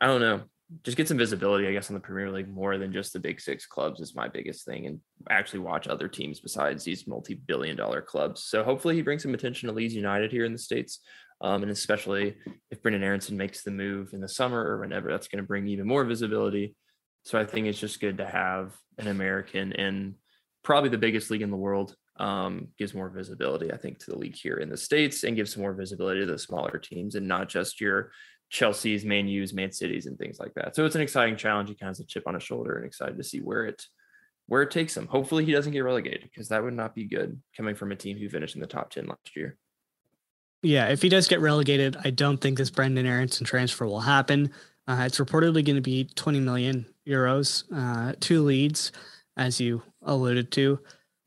I 0.00 0.06
don't 0.06 0.20
know, 0.20 0.42
just 0.82 0.96
get 0.98 1.08
some 1.08 1.16
visibility, 1.16 1.66
I 1.66 1.72
guess, 1.72 1.88
on 1.88 1.94
the 1.94 2.00
Premier 2.00 2.30
League 2.30 2.48
more 2.48 2.76
than 2.76 2.92
just 2.92 3.12
the 3.14 3.20
big 3.20 3.40
six 3.40 3.64
clubs 3.66 4.00
is 4.00 4.14
my 4.14 4.28
biggest 4.28 4.66
thing, 4.66 4.86
and 4.86 5.00
actually 5.30 5.60
watch 5.60 5.88
other 5.88 6.08
teams 6.08 6.40
besides 6.40 6.84
these 6.84 7.06
multi-billion 7.06 7.76
dollar 7.76 8.02
clubs. 8.02 8.42
So 8.42 8.62
hopefully 8.62 8.96
he 8.96 9.02
brings 9.02 9.22
some 9.22 9.34
attention 9.34 9.68
to 9.68 9.74
Leeds 9.74 9.94
United 9.94 10.30
here 10.30 10.44
in 10.44 10.52
the 10.52 10.58
States. 10.58 11.00
Um, 11.44 11.62
and 11.62 11.70
especially 11.70 12.36
if 12.70 12.82
Brenden 12.82 13.02
Aaronson 13.02 13.36
makes 13.36 13.62
the 13.62 13.70
move 13.70 14.14
in 14.14 14.22
the 14.22 14.28
summer 14.28 14.64
or 14.64 14.80
whenever, 14.80 15.10
that's 15.10 15.28
going 15.28 15.44
to 15.44 15.46
bring 15.46 15.68
even 15.68 15.86
more 15.86 16.02
visibility. 16.02 16.74
So 17.24 17.38
I 17.38 17.44
think 17.44 17.66
it's 17.66 17.78
just 17.78 18.00
good 18.00 18.16
to 18.16 18.26
have 18.26 18.74
an 18.98 19.08
American 19.08 19.72
in 19.72 20.14
probably 20.62 20.88
the 20.88 20.96
biggest 20.96 21.30
league 21.30 21.42
in 21.42 21.50
the 21.50 21.56
world. 21.56 21.94
Um, 22.16 22.68
gives 22.78 22.94
more 22.94 23.10
visibility, 23.10 23.72
I 23.72 23.76
think, 23.76 23.98
to 23.98 24.12
the 24.12 24.18
league 24.18 24.36
here 24.36 24.56
in 24.56 24.70
the 24.70 24.76
States 24.76 25.24
and 25.24 25.36
gives 25.36 25.56
more 25.56 25.74
visibility 25.74 26.20
to 26.20 26.26
the 26.26 26.38
smaller 26.38 26.78
teams 26.78 27.14
and 27.14 27.28
not 27.28 27.48
just 27.48 27.80
your 27.80 28.12
Chelsea's, 28.50 29.04
Man 29.04 29.28
U's, 29.28 29.52
Man 29.52 29.72
Cities, 29.72 30.06
and 30.06 30.16
things 30.16 30.38
like 30.38 30.54
that. 30.54 30.76
So 30.76 30.86
it's 30.86 30.94
an 30.94 31.02
exciting 31.02 31.36
challenge. 31.36 31.68
He 31.68 31.74
kind 31.74 31.90
of 31.90 31.96
has 31.96 32.00
a 32.00 32.06
chip 32.06 32.22
on 32.26 32.34
his 32.34 32.42
shoulder 32.42 32.76
and 32.76 32.86
excited 32.86 33.18
to 33.18 33.24
see 33.24 33.40
where 33.40 33.66
it 33.66 33.82
where 34.46 34.62
it 34.62 34.70
takes 34.70 34.96
him. 34.96 35.08
Hopefully 35.08 35.44
he 35.44 35.52
doesn't 35.52 35.72
get 35.72 35.80
relegated 35.80 36.22
because 36.22 36.48
that 36.48 36.62
would 36.62 36.74
not 36.74 36.94
be 36.94 37.04
good 37.04 37.42
coming 37.56 37.74
from 37.74 37.92
a 37.92 37.96
team 37.96 38.16
who 38.16 38.28
finished 38.28 38.54
in 38.54 38.60
the 38.60 38.66
top 38.66 38.90
10 38.90 39.06
last 39.06 39.36
year. 39.36 39.58
Yeah, 40.64 40.88
if 40.88 41.02
he 41.02 41.10
does 41.10 41.28
get 41.28 41.40
relegated, 41.40 41.98
I 42.04 42.10
don't 42.10 42.40
think 42.40 42.56
this 42.56 42.70
Brenden 42.70 43.04
Aaronson 43.04 43.44
transfer 43.44 43.84
will 43.84 44.00
happen. 44.00 44.50
Uh, 44.88 45.02
it's 45.06 45.18
reportedly 45.18 45.62
going 45.62 45.76
to 45.76 45.82
be 45.82 46.04
20 46.04 46.40
million 46.40 46.86
euros, 47.06 47.64
uh, 47.70 48.14
to 48.20 48.42
Leeds, 48.42 48.90
as 49.36 49.60
you 49.60 49.82
alluded 50.00 50.50
to. 50.52 50.80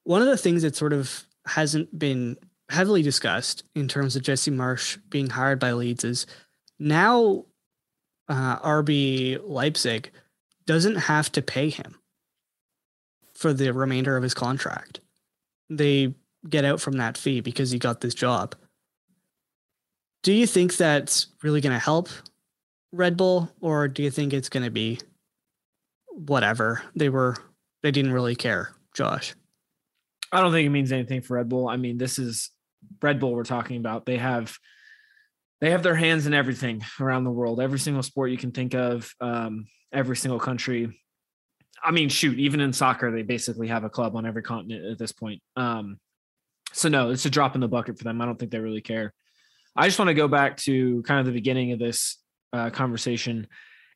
One 0.06 0.24
of 0.24 0.28
the 0.28 0.38
things 0.38 0.64
that 0.64 0.76
sort 0.76 0.92
of 0.92 1.24
hasn't 1.46 1.98
been 1.98 2.38
heavily 2.70 3.04
discussed 3.04 3.64
in 3.76 3.88
terms 3.88 4.16
of 4.16 4.24
Jesse 4.24 4.50
Marsch 4.50 4.98
being 5.08 5.30
hired 5.30 5.60
by 5.60 5.72
Leeds 5.74 6.04
is 6.04 6.26
now 6.80 7.46
uh, 8.28 8.58
RB 8.60 9.40
Leipzig 9.44 10.12
doesn't 10.66 10.96
have 10.96 11.32
to 11.34 11.44
pay 11.44 11.70
him 11.70 12.00
for 13.36 13.54
the 13.54 13.72
remainder 13.72 14.18
of 14.18 14.24
his 14.24 14.34
contract. 14.34 15.00
They 15.70 16.16
get 16.50 16.66
out 16.66 16.82
from 16.82 16.98
that 16.98 17.18
fee 17.18 17.40
because 17.42 17.70
he 17.70 17.78
got 17.78 18.02
this 18.02 18.16
job. 18.16 18.56
Do 20.24 20.34
you 20.34 20.48
think 20.48 20.76
that's 20.76 21.28
really 21.44 21.62
going 21.62 21.74
to 21.74 21.80
help 21.80 22.10
Red 22.92 23.18
Bull, 23.18 23.52
or 23.62 23.88
do 23.88 24.04
you 24.04 24.12
think 24.12 24.34
it's 24.34 24.50
going 24.50 24.64
to 24.64 24.72
be 24.72 25.00
whatever? 26.10 26.82
They 26.96 27.10
were, 27.10 27.36
they 27.84 27.92
didn't 27.92 28.14
really 28.14 28.36
care, 28.36 28.72
Josh. 28.94 29.36
I 30.32 30.42
don't 30.42 30.52
think 30.52 30.66
it 30.66 30.72
means 30.72 30.92
anything 30.92 31.22
for 31.22 31.36
Red 31.36 31.50
Bull. 31.50 31.70
I 31.70 31.78
mean, 31.78 31.98
this 31.98 32.20
is 32.20 32.52
Red 33.02 33.20
Bull 33.20 33.34
we're 33.34 33.44
talking 33.44 33.78
about. 33.78 34.06
They 34.06 34.18
have 34.18 34.58
they 35.60 35.72
have 35.72 35.84
their 35.84 35.96
hands 35.96 36.28
in 36.28 36.34
everything 36.34 36.84
around 37.00 37.24
the 37.24 37.32
world, 37.32 37.60
every 37.60 37.80
single 37.80 38.04
sport 38.04 38.30
you 38.30 38.38
can 38.38 38.52
think 38.52 38.76
of, 38.76 39.12
um, 39.20 39.66
every 39.92 40.16
single 40.16 40.40
country. 40.40 41.02
I 41.84 41.92
mean, 41.92 42.10
shoot, 42.10 42.38
even 42.38 42.60
in 42.60 42.74
soccer, 42.74 43.12
they 43.12 43.24
basically 43.24 43.68
have 43.68 43.84
a 43.84 43.90
club 43.90 44.16
on 44.16 44.26
every 44.26 44.44
continent 44.44 44.86
at 44.86 45.00
this 45.00 45.12
point. 45.12 45.42
Um, 45.56 46.00
so 46.74 46.90
no, 46.90 47.10
it's 47.10 47.26
a 47.26 47.30
drop 47.30 47.56
in 47.56 47.62
the 47.62 47.68
bucket 47.68 47.98
for 47.98 48.04
them. 48.04 48.22
I 48.22 48.26
don't 48.26 48.38
think 48.38 48.52
they 48.52 48.60
really 48.60 48.82
care. 48.82 49.14
I 49.78 49.88
just 49.88 50.00
want 50.00 50.10
to 50.10 50.16
go 50.16 50.28
back 50.28 50.58
to 50.58 51.04
kind 51.04 51.20
of 51.20 51.28
the 51.28 51.32
beginning 51.32 51.72
of 51.72 51.80
this 51.80 52.18
uh, 52.52 52.72
conversation. 52.72 53.48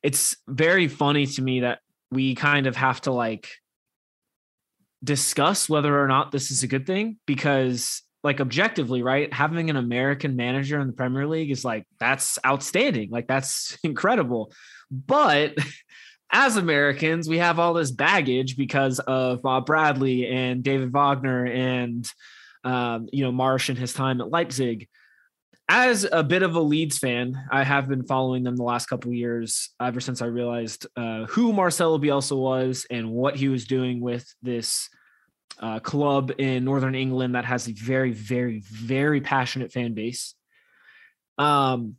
It's 0.02 0.36
very 0.46 0.86
funny 0.86 1.26
to 1.26 1.42
me 1.42 1.60
that 1.60 1.80
we 2.10 2.34
kind 2.34 2.66
of 2.66 2.76
have 2.76 3.00
to 3.02 3.12
like 3.12 3.48
discuss 5.02 5.68
whether 5.68 6.00
or 6.00 6.06
not 6.06 6.30
this 6.30 6.50
is 6.52 6.62
a 6.62 6.68
good 6.68 6.86
thing 6.86 7.18
because 7.26 8.02
like 8.22 8.40
objectively, 8.40 9.02
right? 9.02 9.32
Having 9.32 9.70
an 9.70 9.76
American 9.76 10.36
manager 10.36 10.78
in 10.80 10.86
the 10.86 10.92
Premier 10.92 11.26
League 11.26 11.50
is 11.50 11.64
like 11.64 11.84
that's 11.98 12.38
outstanding. 12.46 13.10
Like 13.10 13.26
that's 13.26 13.76
incredible. 13.84 14.52
But 14.90 15.56
as 16.30 16.56
Americans, 16.56 17.28
we 17.28 17.38
have 17.38 17.58
all 17.58 17.74
this 17.74 17.90
baggage 17.90 18.56
because 18.56 19.00
of 19.00 19.42
Bob 19.42 19.66
Bradley 19.66 20.28
and 20.28 20.62
David 20.62 20.92
Wagner 20.92 21.44
and 21.46 22.08
um, 22.64 23.08
you 23.12 23.24
know 23.24 23.32
Marsch 23.32 23.68
and 23.68 23.78
his 23.78 23.92
time 23.92 24.20
at 24.20 24.30
Leipzig. 24.30 24.88
As 25.68 26.06
a 26.10 26.22
bit 26.22 26.42
of 26.42 26.54
a 26.54 26.60
Leeds 26.60 26.98
fan, 26.98 27.40
I 27.50 27.62
have 27.62 27.88
been 27.88 28.04
following 28.04 28.42
them 28.42 28.56
the 28.56 28.62
last 28.62 28.86
couple 28.86 29.10
of 29.10 29.16
years 29.16 29.70
ever 29.80 30.00
since 30.00 30.20
I 30.20 30.26
realized 30.26 30.86
uh, 30.96 31.24
who 31.26 31.52
Marcelo 31.52 31.98
Bielsa 31.98 32.36
was 32.36 32.86
and 32.90 33.10
what 33.10 33.36
he 33.36 33.48
was 33.48 33.64
doing 33.64 34.00
with 34.00 34.26
this 34.42 34.88
uh, 35.60 35.78
club 35.78 36.32
in 36.38 36.64
Northern 36.64 36.94
England 36.94 37.34
that 37.36 37.44
has 37.44 37.68
a 37.68 37.72
very, 37.72 38.12
very, 38.12 38.60
very 38.66 39.20
passionate 39.20 39.72
fan 39.72 39.94
base. 39.94 40.34
Um, 41.38 41.96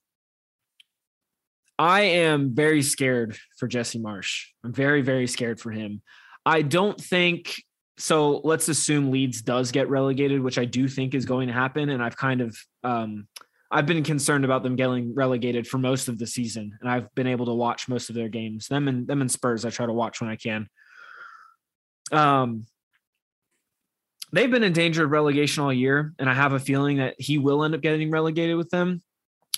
I 1.79 2.01
am 2.01 2.53
very 2.53 2.81
scared 2.81 3.37
for 3.57 3.67
Jesse 3.67 3.99
Marsch. 3.99 4.45
I'm 4.63 4.73
very, 4.73 5.01
very 5.01 5.27
scared 5.27 5.59
for 5.59 5.71
him. 5.71 6.01
I 6.45 6.61
don't 6.61 6.99
think 6.99 7.55
so. 7.97 8.41
Let's 8.43 8.69
assume 8.69 9.11
Leeds 9.11 9.41
does 9.41 9.71
get 9.71 9.89
relegated, 9.89 10.41
which 10.41 10.57
I 10.57 10.65
do 10.65 10.87
think 10.87 11.15
is 11.15 11.25
going 11.25 11.47
to 11.47 11.53
happen. 11.53 11.89
And 11.89 12.03
I've 12.03 12.17
kind 12.17 12.41
of, 12.41 12.55
um, 12.83 13.27
I've 13.73 13.87
been 13.87 14.03
concerned 14.03 14.45
about 14.45 14.61
them 14.61 14.75
getting 14.75 15.15
relegated 15.15 15.67
for 15.67 15.79
most 15.79 16.07
of 16.07 16.19
the 16.19 16.27
season, 16.27 16.77
and 16.79 16.87
I've 16.87 17.13
been 17.15 17.25
able 17.25 17.47
to 17.47 17.53
watch 17.53 17.89
most 17.89 18.09
of 18.09 18.15
their 18.15 18.29
games. 18.29 18.67
Them 18.67 18.87
and 18.87 19.07
them 19.07 19.19
and 19.19 19.31
Spurs, 19.31 19.65
I 19.65 19.71
try 19.71 19.87
to 19.87 19.91
watch 19.93 20.21
when 20.21 20.29
I 20.29 20.35
can. 20.35 20.67
Um, 22.11 22.67
they've 24.31 24.51
been 24.51 24.61
in 24.61 24.73
danger 24.73 25.05
of 25.05 25.09
relegation 25.11 25.63
all 25.63 25.73
year, 25.73 26.13
and 26.19 26.29
I 26.29 26.35
have 26.35 26.53
a 26.53 26.59
feeling 26.59 26.97
that 26.97 27.15
he 27.17 27.39
will 27.39 27.63
end 27.63 27.73
up 27.73 27.81
getting 27.81 28.11
relegated 28.11 28.57
with 28.57 28.69
them. 28.69 29.01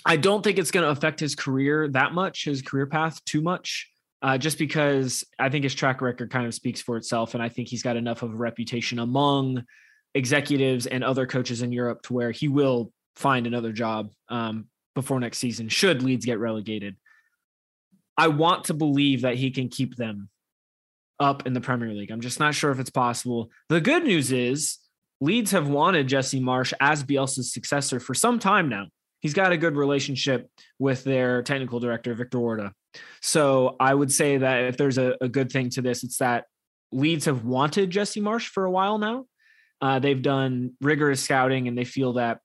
I 0.06 0.16
don't 0.16 0.42
think 0.42 0.58
it's 0.58 0.70
going 0.70 0.84
to 0.84 0.92
affect 0.92 1.20
his 1.20 1.34
career 1.34 1.86
that 1.88 2.14
much, 2.14 2.44
his 2.44 2.62
career 2.62 2.86
path 2.86 3.22
too 3.26 3.42
much, 3.42 3.90
uh, 4.22 4.38
just 4.38 4.56
because 4.56 5.24
I 5.38 5.50
think 5.50 5.64
his 5.64 5.74
track 5.74 6.00
record 6.00 6.30
kind 6.30 6.46
of 6.46 6.54
speaks 6.54 6.80
for 6.80 6.96
itself. 6.96 7.34
And 7.34 7.42
I 7.42 7.50
think 7.50 7.68
he's 7.68 7.82
got 7.82 7.96
enough 7.96 8.22
of 8.22 8.32
a 8.32 8.36
reputation 8.36 8.98
among 8.98 9.64
executives 10.14 10.86
and 10.86 11.04
other 11.04 11.26
coaches 11.26 11.60
in 11.60 11.70
Europe 11.70 12.00
to 12.04 12.14
where 12.14 12.30
he 12.30 12.48
will 12.48 12.92
find 13.16 13.46
another 13.46 13.72
job 13.72 14.10
um, 14.28 14.66
before 14.94 15.20
next 15.20 15.38
season, 15.38 15.68
should 15.68 16.02
Leeds 16.02 16.26
get 16.26 16.38
relegated. 16.38 16.96
I 18.16 18.28
want 18.28 18.64
to 18.64 18.74
believe 18.74 19.22
that 19.22 19.34
he 19.34 19.50
can 19.50 19.68
keep 19.68 19.96
them 19.96 20.28
up 21.18 21.46
in 21.46 21.52
the 21.52 21.60
Premier 21.60 21.92
League. 21.92 22.10
I'm 22.10 22.20
just 22.20 22.40
not 22.40 22.54
sure 22.54 22.70
if 22.70 22.78
it's 22.78 22.90
possible. 22.90 23.50
The 23.68 23.80
good 23.80 24.04
news 24.04 24.32
is 24.32 24.78
Leeds 25.20 25.50
have 25.50 25.68
wanted 25.68 26.08
Jesse 26.08 26.40
Marsch 26.40 26.72
as 26.80 27.02
Bielsa's 27.02 27.52
successor 27.52 28.00
for 28.00 28.14
some 28.14 28.38
time 28.38 28.68
now 28.68 28.86
he's 29.20 29.34
got 29.34 29.50
a 29.50 29.56
good 29.56 29.76
relationship 29.76 30.48
with 30.78 31.02
their 31.04 31.42
technical 31.42 31.80
director, 31.80 32.14
Victor 32.14 32.38
Orta. 32.38 32.72
So 33.22 33.74
I 33.80 33.92
would 33.92 34.12
say 34.12 34.38
that 34.38 34.64
if 34.64 34.76
there's 34.76 34.98
a, 34.98 35.16
a 35.20 35.28
good 35.28 35.50
thing 35.50 35.70
to 35.70 35.82
this, 35.82 36.04
it's 36.04 36.18
that 36.18 36.44
Leeds 36.92 37.24
have 37.24 37.44
wanted 37.44 37.90
Jesse 37.90 38.20
Marsch 38.20 38.46
for 38.46 38.64
a 38.64 38.70
while 38.70 38.98
now. 38.98 39.26
Uh, 39.80 39.98
they've 39.98 40.22
done 40.22 40.74
rigorous 40.80 41.22
scouting 41.22 41.66
and 41.66 41.76
they 41.76 41.84
feel 41.84 42.14
that 42.14 42.38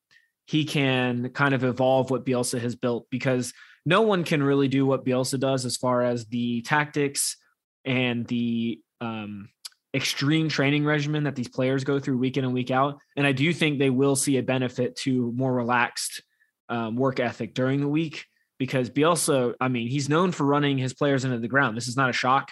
he 0.45 0.65
can 0.65 1.29
kind 1.29 1.53
of 1.53 1.63
evolve 1.63 2.09
what 2.09 2.25
Bielsa 2.25 2.59
has 2.59 2.75
built 2.75 3.07
because 3.09 3.53
no 3.85 4.01
one 4.01 4.23
can 4.23 4.43
really 4.43 4.67
do 4.67 4.85
what 4.85 5.05
Bielsa 5.05 5.39
does 5.39 5.65
as 5.65 5.77
far 5.77 6.03
as 6.03 6.25
the 6.25 6.61
tactics 6.61 7.37
and 7.85 8.27
the 8.27 8.79
um, 8.99 9.49
extreme 9.93 10.49
training 10.49 10.85
regimen 10.85 11.23
that 11.23 11.35
these 11.35 11.47
players 11.47 11.83
go 11.83 11.99
through 11.99 12.17
week 12.17 12.37
in 12.37 12.45
and 12.45 12.53
week 12.53 12.71
out. 12.71 12.99
And 13.15 13.25
I 13.25 13.31
do 13.31 13.51
think 13.53 13.79
they 13.79 13.89
will 13.89 14.15
see 14.15 14.37
a 14.37 14.43
benefit 14.43 14.95
to 14.97 15.31
more 15.33 15.53
relaxed 15.53 16.21
um, 16.69 16.95
work 16.95 17.19
ethic 17.19 17.53
during 17.53 17.81
the 17.81 17.87
week 17.87 18.25
because 18.57 18.89
Bielsa, 18.89 19.55
I 19.59 19.67
mean, 19.67 19.87
he's 19.87 20.07
known 20.07 20.31
for 20.31 20.45
running 20.45 20.77
his 20.77 20.93
players 20.93 21.25
into 21.25 21.39
the 21.39 21.47
ground. 21.47 21.75
This 21.75 21.87
is 21.87 21.97
not 21.97 22.09
a 22.09 22.13
shock. 22.13 22.51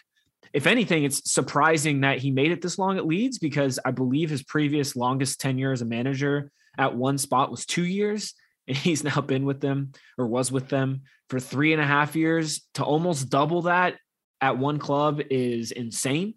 If 0.51 0.65
anything, 0.65 1.03
it's 1.03 1.31
surprising 1.31 2.01
that 2.01 2.17
he 2.17 2.31
made 2.31 2.51
it 2.51 2.62
this 2.62 2.79
long 2.79 2.98
at 2.98 3.05
Leeds 3.05 3.38
because 3.38 3.79
I 3.86 3.91
believe 3.91 4.31
his 4.31 4.41
previous 4.41 4.96
longest 4.96 5.39
tenure 5.39 5.72
as 5.72 5.84
a 5.84 5.86
manager 5.86 6.51
at 6.78 6.96
one 6.96 7.18
spot 7.18 7.52
was 7.52 7.66
two 7.66 7.86
years. 7.86 8.34
And 8.68 8.78
he's 8.78 9.04
now 9.04 9.22
been 9.22 9.46
with 9.46 9.62
them 9.62 9.94
or 10.18 10.28
was 10.28 10.52
with 10.52 10.70
them 10.70 11.02
for 11.30 11.40
three 11.40 11.74
and 11.74 11.82
a 11.82 11.86
half 11.86 12.16
years. 12.16 12.62
To 12.76 12.84
almost 12.84 13.30
double 13.30 13.64
that 13.64 13.96
at 14.41 14.58
one 14.58 14.80
club 14.80 15.22
is 15.30 15.72
insane. 15.72 16.36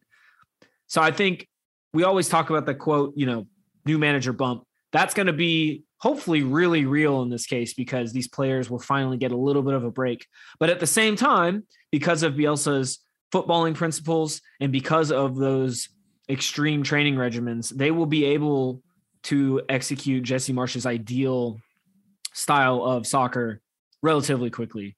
So 0.86 1.00
I 1.00 1.10
think 1.10 1.48
we 1.92 2.04
always 2.04 2.28
talk 2.28 2.50
about 2.50 2.66
the 2.66 2.74
quote, 2.74 3.14
you 3.16 3.26
know, 3.26 3.46
new 3.84 3.98
manager 3.98 4.32
bump. 4.32 4.64
That's 4.92 5.14
going 5.14 5.26
to 5.26 5.32
be 5.32 5.84
hopefully 5.98 6.42
really 6.42 6.84
real 6.84 7.22
in 7.22 7.30
this 7.30 7.46
case 7.46 7.74
because 7.74 8.12
these 8.12 8.28
players 8.28 8.68
will 8.68 8.80
finally 8.80 9.16
get 9.16 9.32
a 9.32 9.36
little 9.36 9.62
bit 9.62 9.74
of 9.74 9.84
a 9.84 9.90
break. 9.90 10.26
But 10.58 10.68
at 10.68 10.80
the 10.80 10.86
same 10.86 11.16
time, 11.16 11.64
because 11.90 12.22
of 12.22 12.34
Bielsa's 12.34 12.98
footballing 13.32 13.74
principles 13.74 14.40
and 14.60 14.72
because 14.72 15.12
of 15.12 15.36
those 15.36 15.88
extreme 16.28 16.82
training 16.82 17.14
regimens, 17.14 17.70
they 17.70 17.90
will 17.90 18.06
be 18.06 18.24
able 18.24 18.82
to 19.24 19.62
execute 19.68 20.24
Jesse 20.24 20.52
Marsch's 20.52 20.86
ideal 20.86 21.60
style 22.32 22.82
of 22.82 23.06
soccer 23.06 23.60
relatively 24.02 24.50
quickly. 24.50 24.96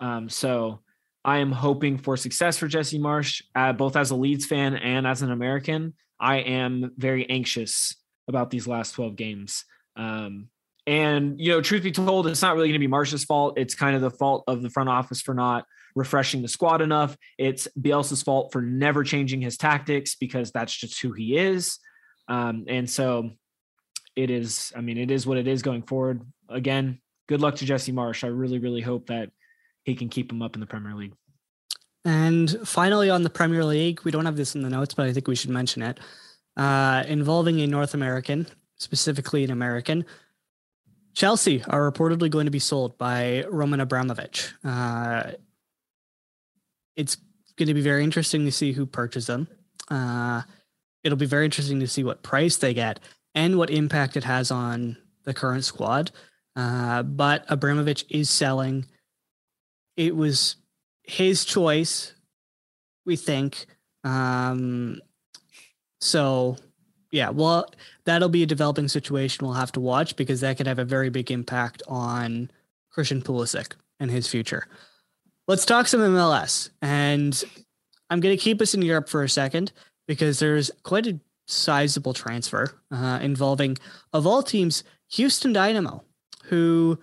Um, 0.00 0.28
so 0.28 0.80
I 1.24 1.38
am 1.38 1.52
hoping 1.52 1.96
for 1.96 2.16
success 2.16 2.58
for 2.58 2.68
Jesse 2.68 2.98
Marsch, 2.98 3.42
uh, 3.54 3.72
both 3.72 3.96
as 3.96 4.10
a 4.10 4.16
Leeds 4.16 4.46
fan 4.46 4.74
and 4.74 5.06
as 5.06 5.22
an 5.22 5.32
American. 5.32 5.94
I 6.20 6.36
am 6.36 6.92
very 6.98 7.28
anxious 7.30 7.96
about 8.28 8.50
these 8.50 8.66
last 8.66 8.92
12 8.92 9.16
games. 9.16 9.64
Um, 9.96 10.48
and 10.86 11.40
you 11.40 11.50
know, 11.50 11.62
truth 11.62 11.82
be 11.82 11.92
told, 11.92 12.26
it's 12.26 12.42
not 12.42 12.54
really 12.54 12.68
going 12.68 12.74
to 12.74 12.78
be 12.78 12.86
Marsch's 12.86 13.24
fault. 13.24 13.58
It's 13.58 13.74
kind 13.74 13.96
of 13.96 14.02
the 14.02 14.10
fault 14.10 14.44
of 14.46 14.60
the 14.60 14.70
front 14.70 14.90
office 14.90 15.22
for 15.22 15.34
not 15.34 15.64
refreshing 15.94 16.42
the 16.42 16.48
squad 16.48 16.82
enough. 16.82 17.16
It's 17.38 17.68
Bielsa's 17.80 18.22
fault 18.22 18.52
for 18.52 18.60
never 18.60 19.02
changing 19.02 19.40
his 19.40 19.56
tactics 19.56 20.14
because 20.16 20.50
that's 20.50 20.74
just 20.76 21.00
who 21.00 21.12
he 21.12 21.36
is. 21.36 21.78
Um, 22.28 22.64
and 22.68 22.88
so 22.88 23.30
it 24.16 24.30
is. 24.30 24.72
I 24.76 24.80
mean, 24.80 24.98
it 24.98 25.10
is 25.10 25.26
what 25.26 25.38
it 25.38 25.46
is 25.46 25.62
going 25.62 25.82
forward. 25.82 26.22
Again, 26.48 27.00
good 27.28 27.40
luck 27.40 27.56
to 27.56 27.64
Jesse 27.64 27.92
Marsch. 27.92 28.24
I 28.24 28.28
really, 28.28 28.58
really 28.58 28.80
hope 28.80 29.06
that 29.06 29.30
he 29.84 29.94
can 29.94 30.08
keep 30.08 30.30
him 30.30 30.42
up 30.42 30.54
in 30.54 30.60
the 30.60 30.66
Premier 30.66 30.94
League. 30.94 31.14
And 32.04 32.56
finally, 32.64 33.10
on 33.10 33.22
the 33.22 33.30
Premier 33.30 33.64
League, 33.64 34.00
we 34.04 34.10
don't 34.10 34.26
have 34.26 34.36
this 34.36 34.54
in 34.54 34.62
the 34.62 34.68
notes, 34.68 34.94
but 34.94 35.06
I 35.06 35.12
think 35.12 35.26
we 35.26 35.36
should 35.36 35.50
mention 35.50 35.82
it. 35.82 36.00
Uh, 36.56 37.02
involving 37.08 37.60
a 37.60 37.66
North 37.66 37.94
American, 37.94 38.46
specifically 38.76 39.42
an 39.42 39.50
American. 39.50 40.04
Chelsea 41.14 41.64
are 41.68 41.90
reportedly 41.90 42.30
going 42.30 42.44
to 42.44 42.50
be 42.50 42.58
sold 42.58 42.98
by 42.98 43.44
Roman 43.48 43.80
Abramovich. 43.80 44.52
Uh, 44.62 45.32
it's 46.96 47.16
going 47.56 47.68
to 47.68 47.74
be 47.74 47.80
very 47.80 48.04
interesting 48.04 48.44
to 48.44 48.52
see 48.52 48.72
who 48.72 48.84
purchases 48.84 49.26
them. 49.26 49.48
Uh, 49.90 50.42
it'll 51.02 51.18
be 51.18 51.26
very 51.26 51.44
interesting 51.44 51.80
to 51.80 51.88
see 51.88 52.04
what 52.04 52.22
price 52.22 52.56
they 52.56 52.74
get 52.74 53.00
and 53.34 53.58
what 53.58 53.70
impact 53.70 54.16
it 54.16 54.24
has 54.24 54.50
on 54.50 54.96
the 55.24 55.34
current 55.34 55.64
squad. 55.64 56.10
Uh, 56.56 57.02
but 57.02 57.44
Abramovich 57.48 58.04
is 58.08 58.30
selling. 58.30 58.86
It 59.96 60.14
was 60.14 60.56
his 61.02 61.44
choice, 61.44 62.12
we 63.04 63.16
think. 63.16 63.66
Um, 64.04 65.00
so 66.00 66.56
yeah, 67.14 67.30
well, 67.30 67.72
that'll 68.06 68.28
be 68.28 68.42
a 68.42 68.46
developing 68.46 68.88
situation 68.88 69.46
we'll 69.46 69.54
have 69.54 69.70
to 69.72 69.80
watch 69.80 70.16
because 70.16 70.40
that 70.40 70.56
could 70.56 70.66
have 70.66 70.80
a 70.80 70.84
very 70.84 71.10
big 71.10 71.30
impact 71.30 71.80
on 71.86 72.50
Christian 72.90 73.22
Pulisic 73.22 73.74
and 74.00 74.10
his 74.10 74.26
future. 74.26 74.66
Let's 75.46 75.64
talk 75.64 75.86
some 75.86 76.00
MLS, 76.00 76.70
and 76.82 77.42
I'm 78.10 78.18
going 78.18 78.36
to 78.36 78.42
keep 78.42 78.60
us 78.60 78.74
in 78.74 78.82
Europe 78.82 79.08
for 79.08 79.22
a 79.22 79.28
second 79.28 79.70
because 80.08 80.40
there's 80.40 80.72
quite 80.82 81.06
a 81.06 81.20
sizable 81.46 82.14
transfer 82.14 82.80
uh, 82.90 83.18
involving, 83.22 83.76
of 84.12 84.26
all 84.26 84.42
teams, 84.42 84.84
Houston 85.10 85.52
Dynamo, 85.52 86.02
who 86.44 86.98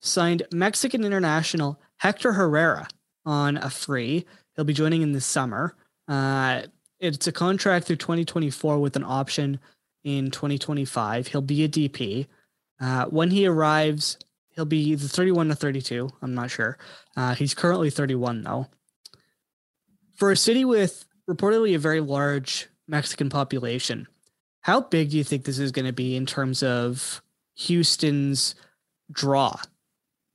signed 0.00 0.42
Mexican 0.52 1.04
international 1.04 1.80
Hector 1.98 2.32
Herrera 2.32 2.88
on 3.24 3.56
a 3.56 3.70
free. 3.70 4.24
He'll 4.54 4.64
be 4.64 4.72
joining 4.72 5.02
in 5.02 5.12
the 5.12 5.20
summer. 5.20 5.74
Uh, 6.08 6.62
it's 7.00 7.26
a 7.26 7.32
contract 7.32 7.86
through 7.86 7.96
2024 7.96 8.78
with 8.78 8.96
an 8.96 9.04
option 9.04 9.58
in 10.04 10.30
2025. 10.30 11.26
He'll 11.28 11.40
be 11.40 11.64
a 11.64 11.68
DP. 11.68 12.26
Uh, 12.80 13.06
when 13.06 13.30
he 13.30 13.46
arrives, 13.46 14.18
he'll 14.50 14.64
be 14.64 14.90
either 14.90 15.06
31 15.06 15.48
to 15.48 15.54
32. 15.54 16.08
I'm 16.22 16.34
not 16.34 16.50
sure. 16.50 16.78
Uh, 17.16 17.34
he's 17.34 17.54
currently 17.54 17.90
31 17.90 18.42
though. 18.42 18.66
For 20.14 20.30
a 20.30 20.36
city 20.36 20.64
with 20.64 21.04
reportedly 21.28 21.74
a 21.74 21.78
very 21.78 22.00
large 22.00 22.68
Mexican 22.88 23.28
population, 23.28 24.06
how 24.60 24.80
big 24.80 25.10
do 25.10 25.18
you 25.18 25.24
think 25.24 25.44
this 25.44 25.58
is 25.58 25.72
going 25.72 25.86
to 25.86 25.92
be 25.92 26.16
in 26.16 26.26
terms 26.26 26.62
of 26.62 27.22
Houston's 27.56 28.54
draw 29.12 29.56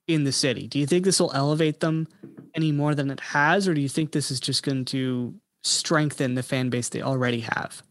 in 0.08 0.24
the 0.24 0.32
city? 0.32 0.68
Do 0.68 0.80
you 0.80 0.86
think 0.86 1.06
this 1.06 1.20
will 1.20 1.34
elevate 1.34 1.80
them 1.80 2.08
any 2.56 2.72
more 2.72 2.96
than 2.96 3.12
it 3.12 3.20
has, 3.20 3.68
or 3.68 3.74
do 3.74 3.82
you 3.82 3.90
think 3.90 4.12
this 4.12 4.32
is 4.32 4.40
just 4.40 4.64
going 4.64 4.86
to 4.86 5.34
strengthen 5.64 6.36
the 6.36 6.44
fan 6.44 6.70
base 6.70 6.90
they 6.90 7.02
already 7.02 7.42
have. 7.42 7.84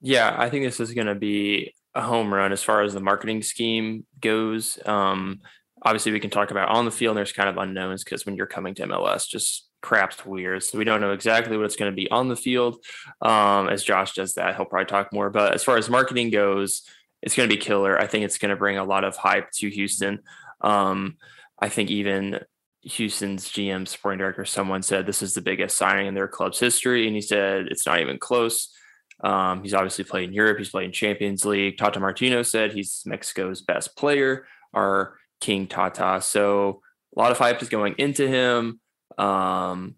Yeah, 0.00 0.34
I 0.36 0.50
think 0.50 0.64
this 0.64 0.80
is 0.80 0.92
going 0.92 1.06
to 1.06 1.14
be 1.14 1.74
a 1.94 2.02
home 2.02 2.32
run 2.32 2.52
as 2.52 2.62
far 2.62 2.82
as 2.82 2.92
the 2.92 3.00
marketing 3.00 3.42
scheme 3.42 4.04
goes. 4.20 4.78
Um, 4.84 5.40
obviously, 5.82 6.12
we 6.12 6.20
can 6.20 6.30
talk 6.30 6.50
about 6.50 6.68
on 6.68 6.84
the 6.84 6.90
field. 6.90 7.16
There's 7.16 7.32
kind 7.32 7.48
of 7.48 7.56
unknowns 7.56 8.04
because 8.04 8.26
when 8.26 8.36
you're 8.36 8.46
coming 8.46 8.74
to 8.74 8.86
MLS, 8.86 9.26
just 9.28 9.65
crap's 9.86 10.26
weird. 10.26 10.64
So 10.64 10.78
we 10.78 10.84
don't 10.84 11.00
know 11.00 11.12
exactly 11.12 11.56
what 11.56 11.64
it's 11.64 11.76
going 11.76 11.92
to 11.92 11.96
be 11.96 12.10
on 12.10 12.28
the 12.28 12.34
field. 12.34 12.84
Um, 13.22 13.68
as 13.68 13.84
Josh 13.84 14.14
does 14.14 14.34
that, 14.34 14.56
he'll 14.56 14.64
probably 14.64 14.86
talk 14.86 15.12
more. 15.12 15.30
But 15.30 15.54
as 15.54 15.62
far 15.62 15.76
as 15.76 15.88
marketing 15.88 16.30
goes, 16.30 16.82
it's 17.22 17.36
going 17.36 17.48
to 17.48 17.54
be 17.54 17.60
killer. 17.60 17.96
I 17.96 18.08
think 18.08 18.24
it's 18.24 18.38
going 18.38 18.50
to 18.50 18.56
bring 18.56 18.78
a 18.78 18.84
lot 18.84 19.04
of 19.04 19.16
hype 19.16 19.52
to 19.58 19.70
Houston. 19.70 20.22
Um, 20.60 21.18
I 21.60 21.68
think 21.68 21.90
even 21.90 22.40
Houston's 22.82 23.48
GM 23.48 23.86
sporting 23.86 24.18
director, 24.18 24.44
someone 24.44 24.82
said 24.82 25.06
this 25.06 25.22
is 25.22 25.34
the 25.34 25.40
biggest 25.40 25.78
signing 25.78 26.08
in 26.08 26.14
their 26.14 26.28
club's 26.28 26.58
history, 26.58 27.06
and 27.06 27.14
he 27.14 27.22
said 27.22 27.68
it's 27.68 27.86
not 27.86 28.00
even 28.00 28.18
close. 28.18 28.74
Um, 29.22 29.62
he's 29.62 29.74
obviously 29.74 30.04
played 30.04 30.28
in 30.28 30.34
Europe. 30.34 30.58
He's 30.58 30.70
played 30.70 30.86
in 30.86 30.92
Champions 30.92 31.44
League. 31.44 31.78
Tata 31.78 32.00
Martino 32.00 32.42
said 32.42 32.72
he's 32.72 33.02
Mexico's 33.06 33.62
best 33.62 33.96
player, 33.96 34.46
our 34.74 35.16
King 35.40 35.68
Tata. 35.68 36.20
So 36.20 36.82
a 37.16 37.20
lot 37.20 37.30
of 37.30 37.38
hype 37.38 37.62
is 37.62 37.68
going 37.68 37.94
into 37.98 38.26
him. 38.26 38.80
Um, 39.18 39.96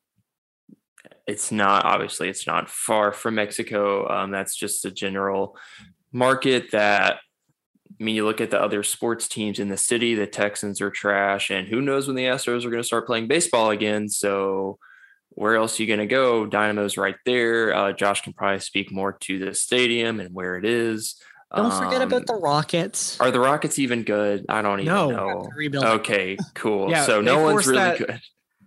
it's 1.27 1.53
not 1.53 1.85
obviously 1.85 2.29
it's 2.29 2.47
not 2.47 2.71
far 2.71 3.13
from 3.13 3.35
Mexico. 3.35 4.09
Um, 4.09 4.31
that's 4.31 4.57
just 4.57 4.85
a 4.85 4.91
general 4.91 5.57
market 6.13 6.71
that 6.73 7.19
I 8.01 8.05
mean, 8.05 8.15
you 8.15 8.25
look 8.25 8.41
at 8.41 8.51
the 8.51 8.61
other 8.61 8.83
sports 8.83 9.27
teams 9.27 9.59
in 9.59 9.69
the 9.69 9.77
city, 9.77 10.15
the 10.15 10.27
Texans 10.27 10.81
are 10.81 10.91
trash, 10.91 11.51
and 11.51 11.67
who 11.67 11.81
knows 11.81 12.07
when 12.07 12.15
the 12.15 12.25
Astros 12.25 12.65
are 12.65 12.71
going 12.71 12.83
to 12.83 12.87
start 12.87 13.07
playing 13.07 13.27
baseball 13.27 13.71
again. 13.71 14.09
So, 14.09 14.79
where 15.31 15.57
else 15.57 15.79
are 15.79 15.83
you 15.83 15.89
going 15.89 15.99
to 15.99 16.07
go? 16.07 16.47
Dynamo's 16.47 16.97
right 16.97 17.17
there. 17.25 17.75
Uh, 17.75 17.93
Josh 17.93 18.21
can 18.21 18.35
probably 18.35 18.61
speak 18.61 18.93
more 18.93 19.15
to 19.23 19.39
the 19.39 19.55
stadium 19.55 20.21
and 20.21 20.33
where 20.33 20.57
it 20.57 20.65
is. 20.65 21.17
Don't 21.55 21.73
um, 21.73 21.85
forget 21.85 22.03
about 22.03 22.21
um, 22.21 22.25
the 22.27 22.35
Rockets. 22.35 23.19
Are 23.21 23.31
the 23.31 23.41
Rockets 23.41 23.79
even 23.79 24.05
good? 24.05 24.47
I 24.49 24.63
don't 24.63 24.81
even 24.81 24.95
no, 24.95 25.11
know. 25.11 25.51
Okay, 25.95 26.37
cool. 26.55 26.91
yeah, 26.91 27.05
so 27.05 27.21
no 27.21 27.43
one's 27.43 27.67
really 27.67 27.79
that, 27.79 27.99
good. 27.99 28.21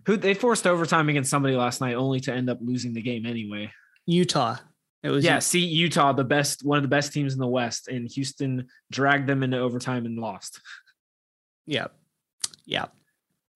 Who 0.06 0.18
they 0.18 0.34
forced 0.34 0.66
overtime 0.66 1.10
against 1.10 1.30
somebody 1.30 1.56
last 1.56 1.82
night, 1.82 1.96
only 1.96 2.20
to 2.22 2.34
end 2.34 2.50
up 2.50 2.60
losing 2.62 2.94
the 2.94 3.02
game 3.02 3.26
anyway. 3.26 3.72
Utah. 4.06 4.58
It 5.04 5.10
was 5.10 5.26
yeah. 5.26 5.40
See 5.40 5.66
Utah, 5.66 6.14
the 6.14 6.24
best, 6.24 6.64
one 6.64 6.78
of 6.78 6.84
the 6.84 6.88
best 6.88 7.12
teams 7.12 7.34
in 7.34 7.40
the 7.40 7.48
West, 7.48 7.88
and 7.88 8.08
Houston 8.10 8.68
dragged 8.92 9.28
them 9.28 9.42
into 9.42 9.58
overtime 9.58 10.06
and 10.06 10.20
lost. 10.20 10.62
Yeah, 11.66 11.88
yeah. 12.66 12.86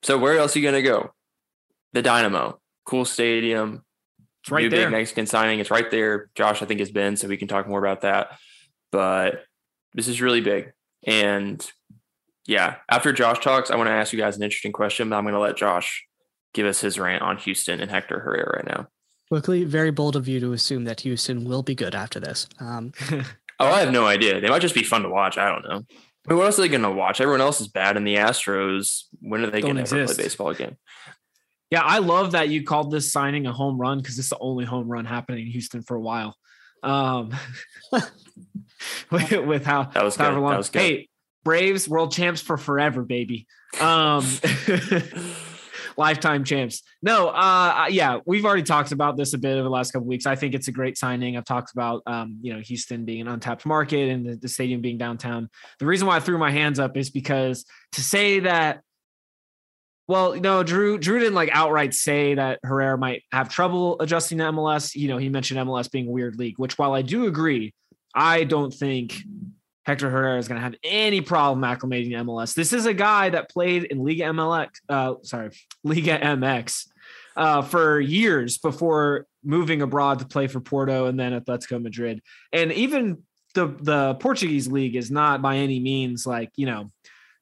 So 0.01 0.17
where 0.17 0.38
else 0.38 0.55
are 0.55 0.60
you 0.60 0.65
gonna 0.65 0.81
go? 0.81 1.13
The 1.93 2.01
Dynamo, 2.01 2.60
cool 2.86 3.05
stadium. 3.05 3.84
It's 4.41 4.51
right 4.51 4.63
New 4.63 4.69
there. 4.69 4.88
Big 4.88 4.91
Mexican 4.91 5.27
signing. 5.27 5.60
It's 5.60 5.71
right 5.71 5.89
there. 5.91 6.29
Josh, 6.36 6.62
I 6.62 6.65
think, 6.65 6.79
has 6.79 6.91
been, 6.91 7.15
so 7.15 7.27
we 7.27 7.38
can 7.38 7.47
talk 7.47 7.67
more 7.67 7.79
about 7.79 8.01
that. 8.01 8.39
But 8.91 9.43
this 9.93 10.08
is 10.08 10.21
really 10.21 10.41
big, 10.41 10.71
and 11.05 11.63
yeah. 12.47 12.77
After 12.89 13.12
Josh 13.13 13.39
talks, 13.39 13.69
I 13.69 13.75
want 13.75 13.88
to 13.88 13.93
ask 13.93 14.13
you 14.13 14.19
guys 14.19 14.36
an 14.38 14.43
interesting 14.43 14.71
question, 14.71 15.10
but 15.10 15.15
I'm 15.15 15.23
going 15.23 15.34
to 15.34 15.39
let 15.39 15.58
Josh 15.58 16.04
give 16.55 16.65
us 16.65 16.81
his 16.81 16.97
rant 16.97 17.21
on 17.21 17.37
Houston 17.37 17.81
and 17.81 17.91
Hector 17.91 18.19
Herrera 18.19 18.57
right 18.57 18.65
now. 18.65 18.87
Quickly, 19.29 19.63
very 19.65 19.91
bold 19.91 20.15
of 20.15 20.27
you 20.27 20.39
to 20.39 20.53
assume 20.53 20.85
that 20.85 21.01
Houston 21.01 21.45
will 21.45 21.63
be 21.63 21.75
good 21.75 21.93
after 21.93 22.19
this. 22.19 22.47
Um, 22.59 22.93
oh, 23.11 23.25
I 23.59 23.81
have 23.81 23.91
no 23.91 24.05
idea. 24.05 24.39
They 24.39 24.49
might 24.49 24.61
just 24.61 24.75
be 24.75 24.83
fun 24.83 25.03
to 25.03 25.09
watch. 25.09 25.37
I 25.37 25.49
don't 25.49 25.67
know. 25.67 25.83
I 26.27 26.29
mean, 26.29 26.37
what 26.37 26.45
else 26.45 26.57
are 26.57 26.61
they 26.61 26.69
going 26.69 26.81
to 26.81 26.91
watch? 26.91 27.21
Everyone 27.21 27.41
else 27.41 27.59
is 27.61 27.67
bad, 27.67 27.97
and 27.97 28.07
the 28.07 28.15
Astros. 28.15 29.03
When 29.19 29.43
are 29.43 29.49
they 29.49 29.61
going 29.61 29.75
to 29.75 29.83
play 29.83 30.05
baseball 30.05 30.49
again? 30.49 30.77
Yeah, 31.71 31.81
I 31.81 31.99
love 31.99 32.31
that 32.31 32.49
you 32.49 32.63
called 32.63 32.91
this 32.91 33.11
signing 33.11 33.47
a 33.47 33.51
home 33.51 33.79
run 33.79 33.99
because 33.99 34.17
it's 34.17 34.29
the 34.29 34.37
only 34.39 34.65
home 34.65 34.87
run 34.87 35.05
happening 35.05 35.45
in 35.45 35.51
Houston 35.51 35.81
for 35.81 35.95
a 35.95 36.01
while. 36.01 36.35
Um, 36.83 37.35
with, 39.11 39.31
with, 39.31 39.65
how 39.65 39.83
that 39.83 40.03
was, 40.03 40.17
good. 40.17 40.23
That 40.23 40.39
was 40.39 40.69
good. 40.69 40.79
Hey, 40.79 41.09
Braves 41.43 41.89
world 41.89 42.11
champs 42.11 42.41
for 42.41 42.57
forever, 42.57 43.03
baby. 43.03 43.47
Um, 43.79 44.25
lifetime 45.97 46.43
champs. 46.43 46.84
No, 47.01 47.29
uh, 47.29 47.88
yeah, 47.89 48.19
we've 48.25 48.45
already 48.45 48.63
talked 48.63 48.91
about 48.91 49.17
this 49.17 49.34
a 49.34 49.38
bit 49.38 49.53
over 49.53 49.63
the 49.63 49.69
last 49.69 49.91
couple 49.91 50.08
weeks. 50.08 50.25
I 50.25 50.36
think 50.36 50.53
it's 50.53 50.67
a 50.67 50.71
great 50.71 50.97
signing. 50.97 51.38
I've 51.38 51.45
talked 51.45 51.71
about, 51.71 52.01
um, 52.05 52.38
you 52.41 52.53
know, 52.53 52.60
Houston 52.60 53.05
being 53.05 53.21
an 53.21 53.27
untapped 53.27 53.65
market 53.65 54.10
and 54.10 54.25
the, 54.25 54.36
the 54.36 54.47
stadium 54.47 54.81
being 54.81 54.97
downtown. 54.97 55.49
The 55.79 55.86
reason 55.86 56.08
why 56.08 56.17
I 56.17 56.19
threw 56.19 56.38
my 56.38 56.51
hands 56.51 56.79
up 56.79 56.97
is 56.97 57.10
because 57.10 57.65
to 57.93 58.01
say 58.01 58.41
that 58.41 58.81
well, 60.08 60.36
no, 60.36 60.62
Drew 60.62 60.99
Drew 60.99 61.17
didn't 61.17 61.34
like 61.34 61.49
outright 61.51 61.95
say 61.95 62.36
that 62.36 62.60
Herrera 62.63 62.95
might 62.95 63.23
have 63.31 63.49
trouble 63.49 63.99
adjusting 63.99 64.38
to 64.38 64.43
MLS. 64.45 64.93
You 64.93 65.08
know, 65.08 65.17
he 65.17 65.29
mentioned 65.29 65.60
MLS 65.60 65.89
being 65.89 66.08
a 66.08 66.12
weird 66.12 66.38
league, 66.38 66.60
which 66.60 66.77
while 66.77 66.93
I 66.93 67.01
do 67.01 67.25
agree, 67.25 67.73
I 68.13 68.43
don't 68.43 68.71
think 68.71 69.15
Hector 69.85 70.09
Herrera 70.09 70.39
is 70.39 70.47
going 70.47 70.59
to 70.59 70.63
have 70.63 70.75
any 70.83 71.21
problem 71.21 71.61
acclimating 71.61 72.11
MLS. 72.11 72.53
This 72.53 72.73
is 72.73 72.85
a 72.85 72.93
guy 72.93 73.29
that 73.29 73.49
played 73.49 73.83
in 73.83 74.03
Liga 74.03 74.23
MLX, 74.23 74.69
uh, 74.89 75.15
sorry, 75.21 75.51
Liga 75.83 76.17
MX 76.17 76.87
uh, 77.35 77.61
for 77.61 77.99
years 77.99 78.57
before 78.57 79.27
moving 79.43 79.81
abroad 79.81 80.19
to 80.19 80.25
play 80.25 80.47
for 80.47 80.59
Porto 80.59 81.05
and 81.05 81.19
then 81.19 81.39
Atletico 81.39 81.81
Madrid. 81.81 82.21
And 82.51 82.71
even 82.73 83.23
the 83.53 83.67
the 83.81 84.15
Portuguese 84.15 84.67
league 84.67 84.95
is 84.95 85.11
not 85.11 85.41
by 85.41 85.57
any 85.57 85.79
means 85.79 86.25
like 86.25 86.49
you 86.55 86.65
know 86.65 86.89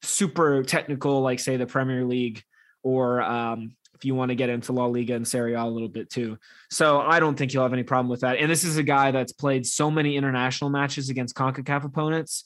super 0.02 0.62
technical, 0.62 1.20
like 1.22 1.40
say 1.40 1.56
the 1.56 1.66
Premier 1.66 2.04
League 2.04 2.42
or 2.82 3.22
um, 3.22 3.74
if 3.94 4.04
you 4.04 4.14
want 4.14 4.30
to 4.30 4.34
get 4.34 4.50
into 4.50 4.72
La 4.72 4.86
Liga 4.86 5.14
and 5.14 5.26
Serie 5.26 5.54
A 5.54 5.62
a 5.62 5.66
little 5.66 5.88
bit 5.88 6.10
too. 6.10 6.38
So 6.70 7.00
I 7.00 7.20
don't 7.20 7.36
think 7.36 7.52
you'll 7.52 7.62
have 7.62 7.72
any 7.72 7.82
problem 7.82 8.08
with 8.08 8.20
that. 8.20 8.38
And 8.38 8.50
this 8.50 8.64
is 8.64 8.76
a 8.76 8.82
guy 8.82 9.10
that's 9.10 9.32
played 9.32 9.66
so 9.66 9.90
many 9.90 10.16
international 10.16 10.70
matches 10.70 11.10
against 11.10 11.34
CONCACAF 11.34 11.84
opponents. 11.84 12.44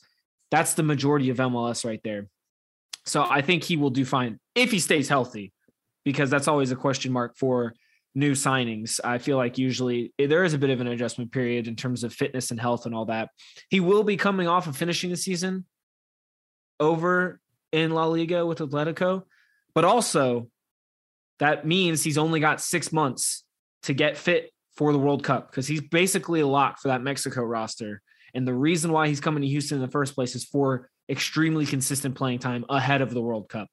That's 0.50 0.74
the 0.74 0.82
majority 0.82 1.30
of 1.30 1.38
MLS 1.38 1.84
right 1.84 2.00
there. 2.04 2.28
So 3.06 3.26
I 3.28 3.40
think 3.40 3.64
he 3.64 3.76
will 3.76 3.90
do 3.90 4.04
fine 4.04 4.38
if 4.54 4.70
he 4.70 4.78
stays 4.78 5.08
healthy, 5.08 5.52
because 6.04 6.30
that's 6.30 6.48
always 6.48 6.70
a 6.70 6.76
question 6.76 7.12
mark 7.12 7.36
for 7.36 7.74
new 8.14 8.32
signings. 8.32 9.00
I 9.02 9.18
feel 9.18 9.36
like 9.36 9.58
usually 9.58 10.12
eh, 10.18 10.26
there 10.26 10.44
is 10.44 10.54
a 10.54 10.58
bit 10.58 10.70
of 10.70 10.80
an 10.80 10.88
adjustment 10.88 11.32
period 11.32 11.68
in 11.68 11.76
terms 11.76 12.04
of 12.04 12.12
fitness 12.12 12.50
and 12.50 12.60
health 12.60 12.86
and 12.86 12.94
all 12.94 13.06
that. 13.06 13.30
He 13.70 13.80
will 13.80 14.02
be 14.02 14.16
coming 14.16 14.48
off 14.48 14.66
of 14.66 14.76
finishing 14.76 15.10
the 15.10 15.16
season 15.16 15.64
over 16.80 17.40
in 17.72 17.90
La 17.90 18.06
Liga 18.06 18.44
with 18.44 18.58
Atletico, 18.58 19.22
but 19.74 19.84
also 19.84 20.48
that 21.38 21.66
means 21.66 22.02
he's 22.02 22.18
only 22.18 22.40
got 22.40 22.60
six 22.60 22.92
months 22.92 23.44
to 23.84 23.94
get 23.94 24.16
fit 24.16 24.50
for 24.76 24.92
the 24.92 24.98
World 24.98 25.24
Cup 25.24 25.50
because 25.50 25.66
he's 25.66 25.80
basically 25.80 26.40
a 26.40 26.46
lock 26.46 26.78
for 26.80 26.88
that 26.88 27.02
Mexico 27.02 27.42
roster. 27.42 28.00
And 28.34 28.46
the 28.46 28.54
reason 28.54 28.92
why 28.92 29.08
he's 29.08 29.20
coming 29.20 29.42
to 29.42 29.48
Houston 29.48 29.76
in 29.76 29.82
the 29.82 29.90
first 29.90 30.14
place 30.14 30.34
is 30.34 30.44
for 30.44 30.88
extremely 31.08 31.66
consistent 31.66 32.14
playing 32.14 32.38
time 32.38 32.64
ahead 32.68 33.00
of 33.00 33.12
the 33.12 33.22
World 33.22 33.48
Cup. 33.48 33.68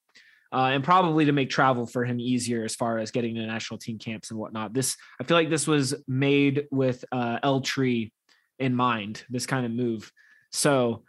Uh, 0.54 0.70
and 0.72 0.84
probably 0.84 1.26
to 1.26 1.32
make 1.34 1.50
travel 1.50 1.86
for 1.86 2.06
him 2.06 2.20
easier 2.20 2.64
as 2.64 2.76
far 2.76 2.98
as 2.98 3.12
getting 3.12 3.36
to 3.36 3.46
national 3.46 3.78
team 3.78 4.00
camps 4.00 4.32
and 4.32 4.40
whatnot. 4.40 4.74
This 4.74 4.96
I 5.20 5.26
feel 5.26 5.36
like 5.36 5.50
this 5.50 5.68
was 5.68 5.94
made 6.08 6.66
with 6.72 7.04
uh, 7.12 7.40
El 7.44 7.62
Tri 7.62 8.12
in 8.60 8.74
mind. 8.74 9.24
This 9.30 9.46
kind 9.46 9.66
of 9.66 9.72
move. 9.72 10.12
So 10.52 11.04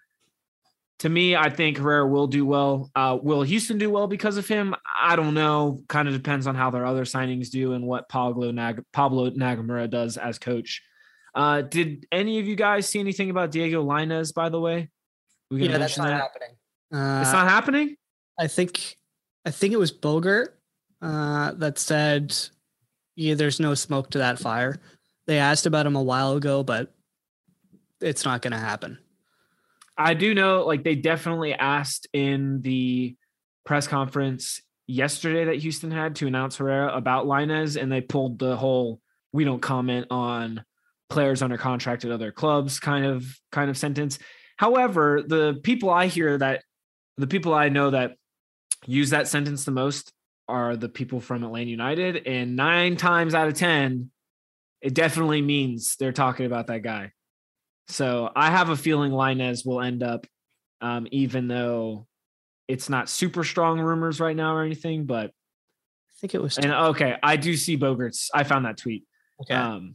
to 1.00 1.08
me, 1.08 1.36
I 1.36 1.50
think 1.50 1.78
Herrera 1.78 2.06
will 2.06 2.26
do 2.26 2.46
well. 2.46 2.90
Uh, 2.94 3.18
will 3.20 3.42
Houston 3.42 3.78
do 3.78 3.90
well 3.90 4.06
because 4.06 4.36
of 4.38 4.48
him? 4.48 4.74
I 4.98 5.16
don't 5.16 5.34
know. 5.34 5.82
Kind 5.88 6.08
of 6.08 6.14
depends 6.14 6.46
on 6.46 6.54
how 6.54 6.70
their 6.70 6.86
other 6.86 7.04
signings 7.04 7.50
do 7.50 7.74
and 7.74 7.86
what 7.86 8.08
Pablo, 8.08 8.50
Nag- 8.50 8.84
Pablo 8.92 9.30
Nagamura 9.30 9.90
does 9.90 10.16
as 10.16 10.38
coach. 10.38 10.82
Uh, 11.34 11.60
did 11.60 12.06
any 12.10 12.38
of 12.38 12.46
you 12.46 12.56
guys 12.56 12.88
see 12.88 12.98
anything 12.98 13.28
about 13.28 13.50
Diego 13.50 13.84
Lainez, 13.84 14.32
by 14.32 14.48
the 14.48 14.58
way? 14.58 14.88
We 15.50 15.68
yeah, 15.68 15.76
that's 15.76 15.98
not 15.98 16.08
that? 16.08 16.20
happening. 16.20 16.56
Uh, 16.92 17.20
it's 17.22 17.32
not 17.32 17.48
happening? 17.48 17.96
I 18.38 18.46
think 18.46 18.96
I 19.44 19.50
think 19.50 19.74
it 19.74 19.78
was 19.78 19.92
Bogert 19.92 20.48
uh, 21.02 21.52
that 21.52 21.78
said, 21.78 22.36
yeah, 23.16 23.34
there's 23.34 23.60
no 23.60 23.74
smoke 23.74 24.10
to 24.10 24.18
that 24.18 24.38
fire. 24.38 24.80
They 25.26 25.38
asked 25.38 25.66
about 25.66 25.86
him 25.86 25.96
a 25.96 26.02
while 26.02 26.36
ago, 26.36 26.62
but 26.62 26.94
it's 28.00 28.24
not 28.24 28.42
going 28.42 28.52
to 28.52 28.58
happen. 28.58 28.98
I 29.98 30.14
do 30.14 30.34
know, 30.34 30.64
like 30.64 30.84
they 30.84 30.94
definitely 30.94 31.54
asked 31.54 32.06
in 32.12 32.60
the 32.60 33.16
press 33.64 33.86
conference 33.86 34.60
yesterday 34.86 35.46
that 35.46 35.56
Houston 35.56 35.90
had 35.90 36.16
to 36.16 36.26
announce 36.26 36.56
Herrera 36.56 36.94
about 36.94 37.26
Lainez, 37.26 37.80
and 37.80 37.90
they 37.90 38.00
pulled 38.00 38.38
the 38.38 38.56
whole 38.56 39.00
"we 39.32 39.44
don't 39.44 39.62
comment 39.62 40.06
on 40.10 40.64
players 41.08 41.42
under 41.42 41.56
contract 41.56 42.04
at 42.04 42.10
other 42.10 42.30
clubs" 42.32 42.78
kind 42.78 43.06
of 43.06 43.24
kind 43.50 43.70
of 43.70 43.78
sentence. 43.78 44.18
However, 44.56 45.22
the 45.26 45.60
people 45.62 45.90
I 45.90 46.06
hear 46.06 46.38
that 46.38 46.62
the 47.16 47.26
people 47.26 47.54
I 47.54 47.68
know 47.68 47.90
that 47.90 48.16
use 48.86 49.10
that 49.10 49.28
sentence 49.28 49.64
the 49.64 49.70
most 49.70 50.12
are 50.48 50.76
the 50.76 50.88
people 50.88 51.20
from 51.20 51.42
Atlanta 51.42 51.70
United, 51.70 52.26
and 52.26 52.54
nine 52.54 52.96
times 52.96 53.34
out 53.34 53.48
of 53.48 53.54
ten, 53.54 54.10
it 54.80 54.94
definitely 54.94 55.42
means 55.42 55.96
they're 55.96 56.12
talking 56.12 56.46
about 56.46 56.68
that 56.68 56.82
guy. 56.82 57.12
So 57.88 58.30
I 58.34 58.50
have 58.50 58.68
a 58.68 58.76
feeling 58.76 59.12
Lainez 59.12 59.64
will 59.64 59.80
end 59.80 60.02
up, 60.02 60.26
um, 60.80 61.06
even 61.10 61.48
though 61.48 62.06
it's 62.68 62.88
not 62.88 63.08
super 63.08 63.44
strong 63.44 63.80
rumors 63.80 64.20
right 64.20 64.34
now 64.34 64.54
or 64.54 64.64
anything, 64.64 65.06
but 65.06 65.26
I 65.26 66.20
think 66.20 66.34
it 66.34 66.42
was. 66.42 66.58
And 66.58 66.72
okay, 66.72 67.16
I 67.22 67.36
do 67.36 67.54
see 67.56 67.76
Bogert's. 67.76 68.30
I 68.34 68.42
found 68.42 68.64
that 68.64 68.76
tweet. 68.76 69.04
Okay. 69.42 69.54
Um, 69.54 69.94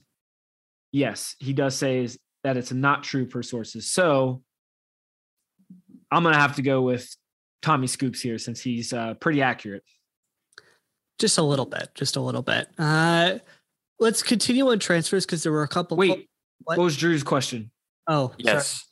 yes, 0.91 1.35
he 1.39 1.53
does 1.53 1.75
say 1.75 2.07
that 2.43 2.57
it's 2.57 2.71
not 2.71 3.03
true 3.03 3.25
per 3.25 3.43
sources. 3.43 3.91
So 3.91 4.41
I'm 6.11 6.23
gonna 6.23 6.37
have 6.37 6.55
to 6.55 6.61
go 6.61 6.81
with 6.81 7.13
Tommy 7.61 7.87
Scoops 7.87 8.21
here 8.21 8.37
since 8.37 8.61
he's 8.61 8.93
uh, 8.93 9.15
pretty 9.15 9.41
accurate. 9.41 9.83
Just 11.19 11.37
a 11.37 11.43
little 11.43 11.65
bit, 11.65 11.89
just 11.93 12.15
a 12.15 12.21
little 12.21 12.41
bit. 12.41 12.67
Uh, 12.77 13.39
let's 13.99 14.23
continue 14.23 14.69
on 14.69 14.79
transfers 14.79 15.25
because 15.25 15.43
there 15.43 15.51
were 15.51 15.63
a 15.63 15.67
couple. 15.67 15.97
Wait, 15.97 16.29
what? 16.63 16.77
what 16.77 16.83
was 16.83 16.97
Drew's 16.97 17.23
question? 17.23 17.71
Oh, 18.11 18.33
yes. 18.37 18.85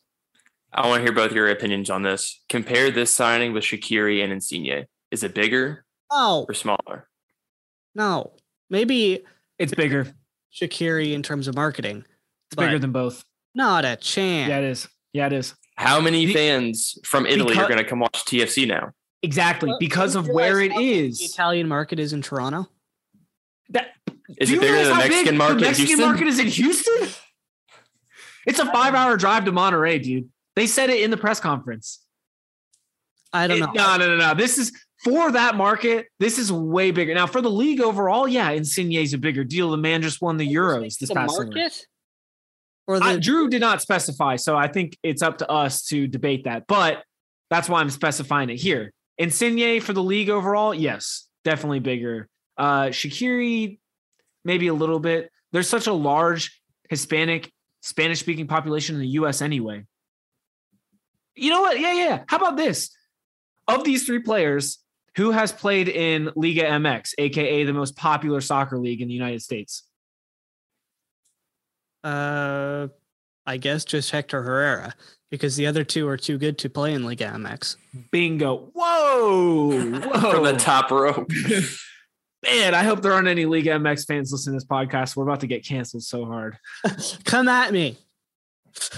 I 0.71 0.87
want 0.87 0.99
to 0.99 1.03
hear 1.03 1.11
both 1.11 1.33
your 1.33 1.49
opinions 1.49 1.89
on 1.89 2.03
this. 2.03 2.41
Compare 2.47 2.89
this 2.91 3.13
signing 3.13 3.51
with 3.51 3.65
Shaqiri 3.65 4.23
and 4.23 4.31
Insigne. 4.31 4.85
Is 5.11 5.23
it 5.23 5.33
bigger 5.35 5.83
Oh 6.09 6.45
or 6.47 6.53
smaller? 6.53 7.09
no, 7.95 8.31
maybe 8.69 9.23
It's 9.57 9.73
bigger. 9.73 10.07
Shaqiri 10.53 11.11
in 11.11 11.21
terms 11.21 11.49
of 11.49 11.55
marketing. 11.55 12.05
It's 12.47 12.55
bigger 12.55 12.79
than 12.79 12.91
both. 12.93 13.25
not 13.53 13.83
a 13.83 13.97
chance. 13.97 14.47
Yeah, 14.49 14.59
it 14.59 14.63
is. 14.63 14.87
Yeah, 15.11 15.25
it 15.27 15.33
is. 15.33 15.53
How 15.75 15.99
many 15.99 16.27
Be- 16.27 16.33
fans 16.33 16.97
from 17.03 17.25
Italy 17.25 17.49
because- 17.49 17.65
are 17.65 17.67
going 17.67 17.83
to 17.83 17.89
come 17.89 17.99
watch 17.99 18.23
TFC 18.25 18.65
now? 18.67 18.91
Exactly. 19.21 19.67
Well, 19.67 19.79
Because 19.79 20.13
do 20.13 20.19
of 20.19 20.29
where 20.29 20.61
it 20.61 20.69
realize 20.69 20.75
how 20.75 20.79
big 20.79 21.05
is. 21.09 21.19
The 21.19 21.25
Italian 21.25 21.67
market 21.67 21.99
is 21.99 22.13
in 22.13 22.21
Toronto. 22.21 22.67
That, 23.71 23.87
Is 24.37 24.49
it 24.49 24.61
bigger 24.61 24.75
than 24.77 24.87
the 24.89 24.95
Mexican 24.95 25.35
market? 25.37 25.55
The 25.55 25.61
Mexican 25.61 25.87
Houston? 25.87 26.07
market 26.07 26.27
is 26.27 26.39
in 26.39 26.47
Houston. 26.47 27.07
It's 28.49 28.57
a 28.57 28.65
five-hour 28.65 29.15
drive 29.17 29.45
to 29.45 29.51
Monterrey, 29.51 30.01
dude. 30.01 30.27
They 30.55 30.65
said 30.65 30.89
it 30.89 31.01
in 31.03 31.11
the 31.11 31.17
press 31.17 31.39
conference. 31.39 32.03
I 33.31 33.45
don't 33.45 33.57
It- 33.57 33.59
know. 33.59 33.71
No, 33.73 33.97
no, 33.97 34.07
no, 34.07 34.17
no. 34.17 34.33
This 34.33 34.57
is 34.57 34.71
for 35.03 35.31
that 35.33 35.55
market. 35.55 36.07
This 36.19 36.39
is 36.39 36.51
way 36.51 36.89
bigger. 36.89 37.13
Now, 37.13 37.27
for 37.27 37.41
the 37.41 37.51
league 37.51 37.79
overall, 37.79 38.27
yeah, 38.27 38.49
Insigne 38.49 38.93
is 38.93 39.13
a 39.13 39.19
bigger 39.19 39.43
deal. 39.43 39.69
The 39.69 39.77
man 39.77 40.01
just 40.01 40.19
won 40.19 40.37
the 40.37 40.47
Euros 40.51 40.97
this 40.97 41.09
the 41.09 41.15
past 41.15 41.35
summer. 41.35 41.51
Or 42.87 42.97
the 42.97 43.05
I, 43.05 43.17
Drew 43.17 43.49
did 43.49 43.61
not 43.61 43.83
specify, 43.83 44.35
so 44.35 44.57
I 44.57 44.67
think 44.67 44.97
it's 45.03 45.21
up 45.21 45.37
to 45.37 45.49
us 45.49 45.83
to 45.89 46.07
debate 46.07 46.45
that. 46.45 46.65
But 46.65 47.03
that's 47.51 47.69
why 47.69 47.81
I'm 47.81 47.91
specifying 47.91 48.49
it 48.49 48.57
here. 48.59 48.91
Insigne 49.19 49.79
for 49.79 49.93
the 49.93 50.01
league 50.01 50.31
overall, 50.31 50.73
yes, 50.73 51.27
definitely 51.45 51.81
bigger. 51.81 52.27
Uh 52.57 52.85
Shaqiri, 52.85 53.77
maybe 54.43 54.67
a 54.67 54.73
little 54.73 54.99
bit. 54.99 55.31
There's 55.51 55.69
such 55.69 55.85
a 55.85 55.93
large 55.93 56.59
Hispanic, 56.89 57.51
Spanish 57.81 58.19
speaking 58.19 58.47
population 58.47 58.95
in 58.95 59.01
the 59.01 59.07
US 59.09 59.41
anyway. 59.41 59.85
You 61.35 61.49
know 61.49 61.61
what? 61.61 61.79
Yeah, 61.79 61.93
yeah. 61.93 62.23
How 62.27 62.37
about 62.37 62.57
this? 62.57 62.89
Of 63.67 63.83
these 63.83 64.05
three 64.05 64.19
players, 64.19 64.79
who 65.15 65.31
has 65.31 65.51
played 65.51 65.87
in 65.87 66.31
Liga 66.35 66.63
MX, 66.63 67.13
aka 67.17 67.63
the 67.63 67.73
most 67.73 67.95
popular 67.95 68.41
soccer 68.41 68.77
league 68.77 69.01
in 69.01 69.07
the 69.07 69.13
United 69.13 69.41
States? 69.41 69.83
uh 72.03 72.87
I 73.45 73.57
guess 73.57 73.83
just 73.83 74.11
Hector 74.11 74.43
Herrera 74.43 74.93
because 75.31 75.55
the 75.55 75.67
other 75.67 75.83
two 75.83 76.07
are 76.07 76.17
too 76.17 76.37
good 76.37 76.57
to 76.59 76.69
play 76.69 76.93
in 76.93 77.03
Liga 77.03 77.25
MX. 77.25 77.77
Bingo. 78.11 78.69
Whoa. 78.73 79.71
Whoa. 79.71 80.19
From 80.31 80.43
the 80.43 80.53
top 80.53 80.91
rope. 80.91 81.31
Man, 82.43 82.73
I 82.73 82.83
hope 82.83 83.01
there 83.01 83.11
aren't 83.11 83.27
any 83.27 83.45
League 83.45 83.65
MX 83.65 84.07
fans 84.07 84.31
listening 84.31 84.57
to 84.57 84.63
this 84.63 84.67
podcast. 84.67 85.15
We're 85.15 85.23
about 85.23 85.41
to 85.41 85.47
get 85.47 85.65
canceled 85.65 86.03
so 86.03 86.25
hard. 86.25 86.57
Come 87.25 87.49
at 87.49 87.73
me. 87.73 87.97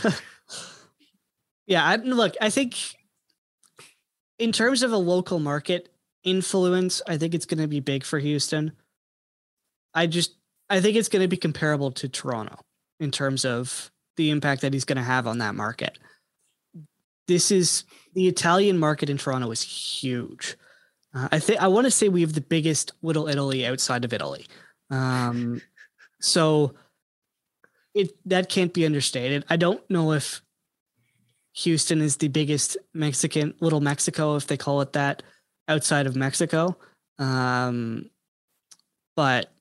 yeah, 1.65 1.84
I, 1.84 1.95
look, 1.95 2.36
I 2.39 2.51
think 2.51 2.75
in 4.38 4.51
terms 4.51 4.84
of 4.84 4.91
a 4.91 4.97
local 4.97 5.39
market 5.39 5.89
influence, 6.23 7.01
I 7.08 7.17
think 7.17 7.34
it's 7.34 7.47
going 7.47 7.62
to 7.62 7.67
be 7.67 7.80
big 7.80 8.04
for 8.04 8.19
Houston. 8.19 8.73
I 9.93 10.06
just, 10.06 10.36
I 10.69 10.80
think 10.80 10.95
it's 10.95 11.10
going 11.10 11.23
to 11.23 11.27
be 11.27 11.38
comparable 11.38 11.91
to 11.93 12.08
Toronto 12.08 12.60
in 12.99 13.10
terms 13.10 13.43
of 13.43 13.91
the 14.17 14.30
impact 14.30 14.62
that 14.62 14.73
he's 14.73 14.86
going 14.86 14.97
to 14.97 15.04
have 15.04 15.25
on 15.25 15.39
that 15.39 15.56
market. 15.56 15.97
This 17.27 17.49
is 17.49 17.86
the 18.13 18.27
Italian 18.27 18.77
market 18.77 19.10
in 19.10 19.17
Toronto 19.17 19.49
is 19.49 19.63
huge. 19.63 20.58
Uh, 21.13 21.28
I 21.32 21.39
think 21.39 21.62
I 21.62 21.67
want 21.67 21.86
to 21.86 21.91
say 21.91 22.10
we 22.10 22.21
have 22.21 22.34
the 22.34 22.41
biggest 22.41 22.93
Little 23.02 23.28
Italy 23.28 23.65
outside 23.65 24.06
of 24.06 24.13
Italy. 24.13 24.47
Um, 24.89 25.62
so 26.19 26.74
it 27.93 28.12
that 28.26 28.50
can't 28.50 28.74
be 28.74 28.86
understated. 28.86 29.45
I 29.50 29.58
don't 29.58 29.88
know 29.89 30.13
if 30.13 30.41
Houston 31.56 32.02
is 32.02 32.17
the 32.17 32.30
biggest 32.30 32.78
Mexican 32.93 33.54
little 33.60 33.82
Mexico, 33.82 34.36
if 34.36 34.47
they 34.47 34.58
call 34.58 34.82
it 34.82 34.93
that, 34.93 35.24
outside 35.67 36.08
of 36.08 36.15
Mexico. 36.15 36.78
Um, 37.19 38.10
but 39.15 39.52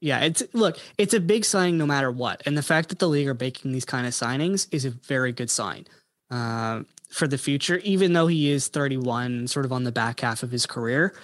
yeah, 0.00 0.20
it's 0.20 0.42
look, 0.54 0.78
it's 0.96 1.14
a 1.14 1.20
big 1.20 1.44
signing 1.44 1.76
no 1.76 1.86
matter 1.86 2.10
what, 2.10 2.42
and 2.46 2.56
the 2.56 2.62
fact 2.62 2.88
that 2.88 2.98
the 2.98 3.08
league 3.08 3.28
are 3.28 3.34
making 3.34 3.72
these 3.72 3.84
kind 3.84 4.06
of 4.06 4.12
signings 4.12 4.66
is 4.70 4.84
a 4.84 4.90
very 4.90 5.32
good 5.32 5.50
sign 5.50 5.86
uh, 6.30 6.82
for 7.10 7.26
the 7.26 7.38
future. 7.38 7.78
Even 7.78 8.12
though 8.12 8.26
he 8.26 8.50
is 8.50 8.68
31, 8.68 9.46
sort 9.48 9.64
of 9.64 9.72
on 9.72 9.84
the 9.84 9.92
back 9.92 10.20
half 10.20 10.42
of 10.42 10.50
his 10.50 10.66
career, 10.66 11.14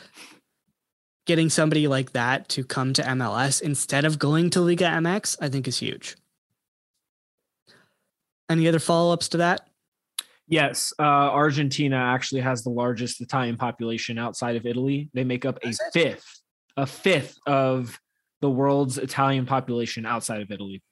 getting 1.26 1.50
somebody 1.50 1.88
like 1.88 2.12
that 2.12 2.48
to 2.50 2.64
come 2.64 2.92
to 2.94 3.02
MLS 3.02 3.60
instead 3.60 4.04
of 4.04 4.18
going 4.18 4.50
to 4.50 4.60
Liga 4.60 4.84
MX, 4.84 5.36
I 5.40 5.48
think 5.48 5.68
is 5.68 5.78
huge. 5.78 6.16
Any 8.48 8.68
other 8.68 8.78
follow 8.78 9.12
ups 9.12 9.28
to 9.30 9.38
that? 9.38 9.68
Yes, 10.46 10.92
uh, 10.98 11.02
Argentina 11.02 11.96
actually 11.96 12.42
has 12.42 12.62
the 12.62 12.70
largest 12.70 13.22
Italian 13.22 13.56
population 13.56 14.18
outside 14.18 14.56
of 14.56 14.66
Italy. 14.66 15.08
They 15.14 15.24
make 15.24 15.46
up 15.46 15.58
a 15.64 15.72
fifth, 15.92 16.40
a 16.76 16.86
fifth 16.86 17.38
of 17.46 17.98
the 18.42 18.50
world's 18.50 18.98
Italian 18.98 19.46
population 19.46 20.04
outside 20.04 20.42
of 20.42 20.50
Italy. 20.50 20.82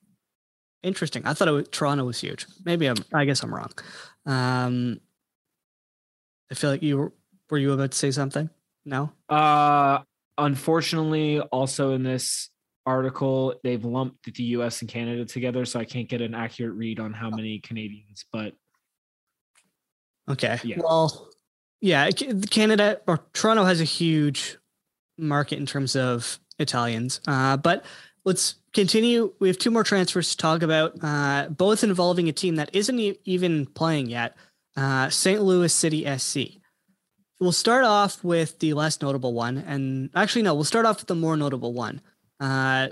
Interesting. 0.82 1.26
I 1.26 1.34
thought 1.34 1.48
it 1.48 1.52
was, 1.52 1.68
Toronto 1.70 2.04
was 2.04 2.20
huge. 2.20 2.46
Maybe 2.64 2.86
I'm. 2.86 2.96
I 3.12 3.26
guess 3.26 3.42
I'm 3.42 3.54
wrong. 3.54 3.70
Um, 4.26 5.00
I 6.50 6.54
feel 6.54 6.70
like 6.70 6.82
you 6.82 6.98
were. 6.98 7.12
Were 7.50 7.58
you 7.58 7.72
about 7.72 7.90
to 7.90 7.98
say 7.98 8.10
something? 8.10 8.48
No. 8.86 9.12
Uh, 9.28 9.98
unfortunately, 10.38 11.40
also 11.40 11.92
in 11.92 12.02
this 12.02 12.48
article, 12.86 13.54
they've 13.62 13.84
lumped 13.84 14.34
the 14.34 14.42
US 14.44 14.80
and 14.80 14.88
Canada 14.88 15.26
together, 15.26 15.66
so 15.66 15.78
I 15.78 15.84
can't 15.84 16.08
get 16.08 16.22
an 16.22 16.34
accurate 16.34 16.74
read 16.74 16.98
on 16.98 17.12
how 17.12 17.28
many 17.28 17.58
Canadians. 17.58 18.24
But 18.32 18.54
Okay. 20.28 20.58
Yeah. 20.64 20.76
Well, 20.78 21.30
yeah. 21.80 22.10
Canada 22.50 23.00
or 23.06 23.18
Toronto 23.32 23.64
has 23.64 23.80
a 23.80 23.84
huge 23.84 24.56
market 25.18 25.58
in 25.58 25.66
terms 25.66 25.96
of 25.96 26.38
Italians. 26.58 27.20
Uh, 27.26 27.56
but 27.56 27.84
let's 28.24 28.56
continue. 28.72 29.32
We 29.38 29.48
have 29.48 29.58
two 29.58 29.70
more 29.70 29.84
transfers 29.84 30.30
to 30.30 30.36
talk 30.36 30.62
about, 30.62 30.94
uh, 31.02 31.48
both 31.50 31.84
involving 31.84 32.28
a 32.28 32.32
team 32.32 32.56
that 32.56 32.70
isn't 32.72 32.98
e- 32.98 33.18
even 33.24 33.66
playing 33.66 34.08
yet. 34.08 34.36
Uh, 34.76 35.10
St. 35.10 35.42
Louis 35.42 35.72
City 35.72 36.06
SC. 36.18 36.60
We'll 37.40 37.52
start 37.52 37.84
off 37.84 38.22
with 38.22 38.58
the 38.60 38.72
less 38.74 39.02
notable 39.02 39.34
one, 39.34 39.58
and 39.58 40.10
actually, 40.14 40.42
no, 40.42 40.54
we'll 40.54 40.64
start 40.64 40.86
off 40.86 40.98
with 40.98 41.08
the 41.08 41.14
more 41.14 41.36
notable 41.36 41.72
one, 41.72 42.00
uh, 42.38 42.88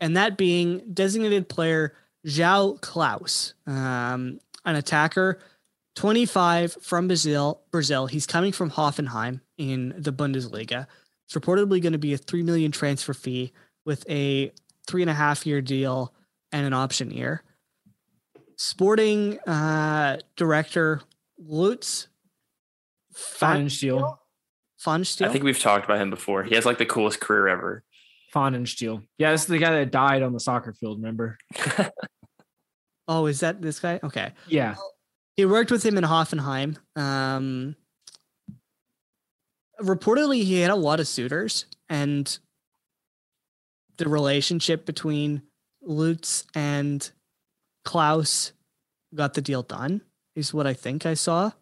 and 0.00 0.16
that 0.16 0.36
being 0.36 0.82
designated 0.92 1.48
player 1.48 1.94
João 2.26 2.80
Klaus, 2.80 3.54
um, 3.66 4.40
an 4.64 4.76
attacker 4.76 5.38
25 5.94 6.78
from 6.80 7.06
Brazil. 7.06 7.62
Brazil. 7.70 8.06
He's 8.06 8.26
coming 8.26 8.52
from 8.52 8.70
Hoffenheim 8.70 9.40
in 9.56 9.94
the 9.96 10.12
Bundesliga. 10.12 10.86
It's 11.26 11.34
reportedly 11.34 11.80
going 11.80 11.92
to 11.92 11.98
be 11.98 12.14
a 12.14 12.18
three 12.18 12.42
million 12.42 12.72
transfer 12.72 13.14
fee 13.14 13.52
with 13.84 14.08
a 14.08 14.52
three 14.86 15.02
and 15.02 15.10
a 15.10 15.14
half 15.14 15.46
year 15.46 15.60
deal 15.60 16.12
and 16.50 16.66
an 16.66 16.72
option 16.72 17.10
year. 17.10 17.42
Sporting 18.56 19.38
uh, 19.40 20.18
director 20.36 21.00
Lutz 21.38 22.08
Pfannenstiel, 23.14 24.18
Funsteel. 24.84 25.26
I 25.26 25.32
think 25.32 25.44
we've 25.44 25.58
talked 25.58 25.84
about 25.84 25.98
him 25.98 26.10
before. 26.10 26.44
He 26.44 26.54
has 26.54 26.64
like 26.64 26.78
the 26.78 26.86
coolest 26.86 27.20
career 27.20 27.48
ever. 27.48 27.84
Pfannenstiel. 28.34 29.02
Yeah, 29.18 29.32
this 29.32 29.42
is 29.42 29.48
the 29.48 29.58
guy 29.58 29.72
that 29.72 29.90
died 29.90 30.22
on 30.22 30.32
the 30.32 30.40
soccer 30.40 30.72
field. 30.72 30.98
Remember? 30.98 31.36
oh, 33.08 33.26
is 33.26 33.40
that 33.40 33.60
this 33.60 33.80
guy? 33.80 34.00
Okay. 34.02 34.32
Yeah. 34.48 34.76
He 35.36 35.44
worked 35.44 35.70
with 35.70 35.84
him 35.84 35.98
in 35.98 36.04
Hoffenheim. 36.04 36.76
Um, 36.96 37.76
reportedly, 39.80 40.44
he 40.44 40.60
had 40.60 40.70
a 40.70 40.76
lot 40.76 41.00
of 41.00 41.08
suitors, 41.08 41.66
and 41.88 42.38
the 44.02 44.08
relationship 44.08 44.84
between 44.84 45.42
Lutz 45.80 46.44
and 46.56 47.08
Klaus 47.84 48.52
got 49.14 49.34
the 49.34 49.40
deal 49.40 49.62
done. 49.62 50.02
Is 50.34 50.52
what 50.52 50.66
I 50.66 50.72
think 50.72 51.06
I 51.06 51.14
saw. 51.14 51.52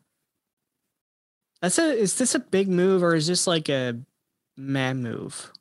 That's 1.61 1.79
a. 1.79 1.93
Is 1.93 2.17
this 2.17 2.35
a 2.35 2.39
big 2.39 2.69
move 2.69 3.03
or 3.03 3.15
is 3.15 3.27
this 3.27 3.47
like 3.47 3.69
a 3.69 3.99
man 4.57 5.03
move? 5.03 5.53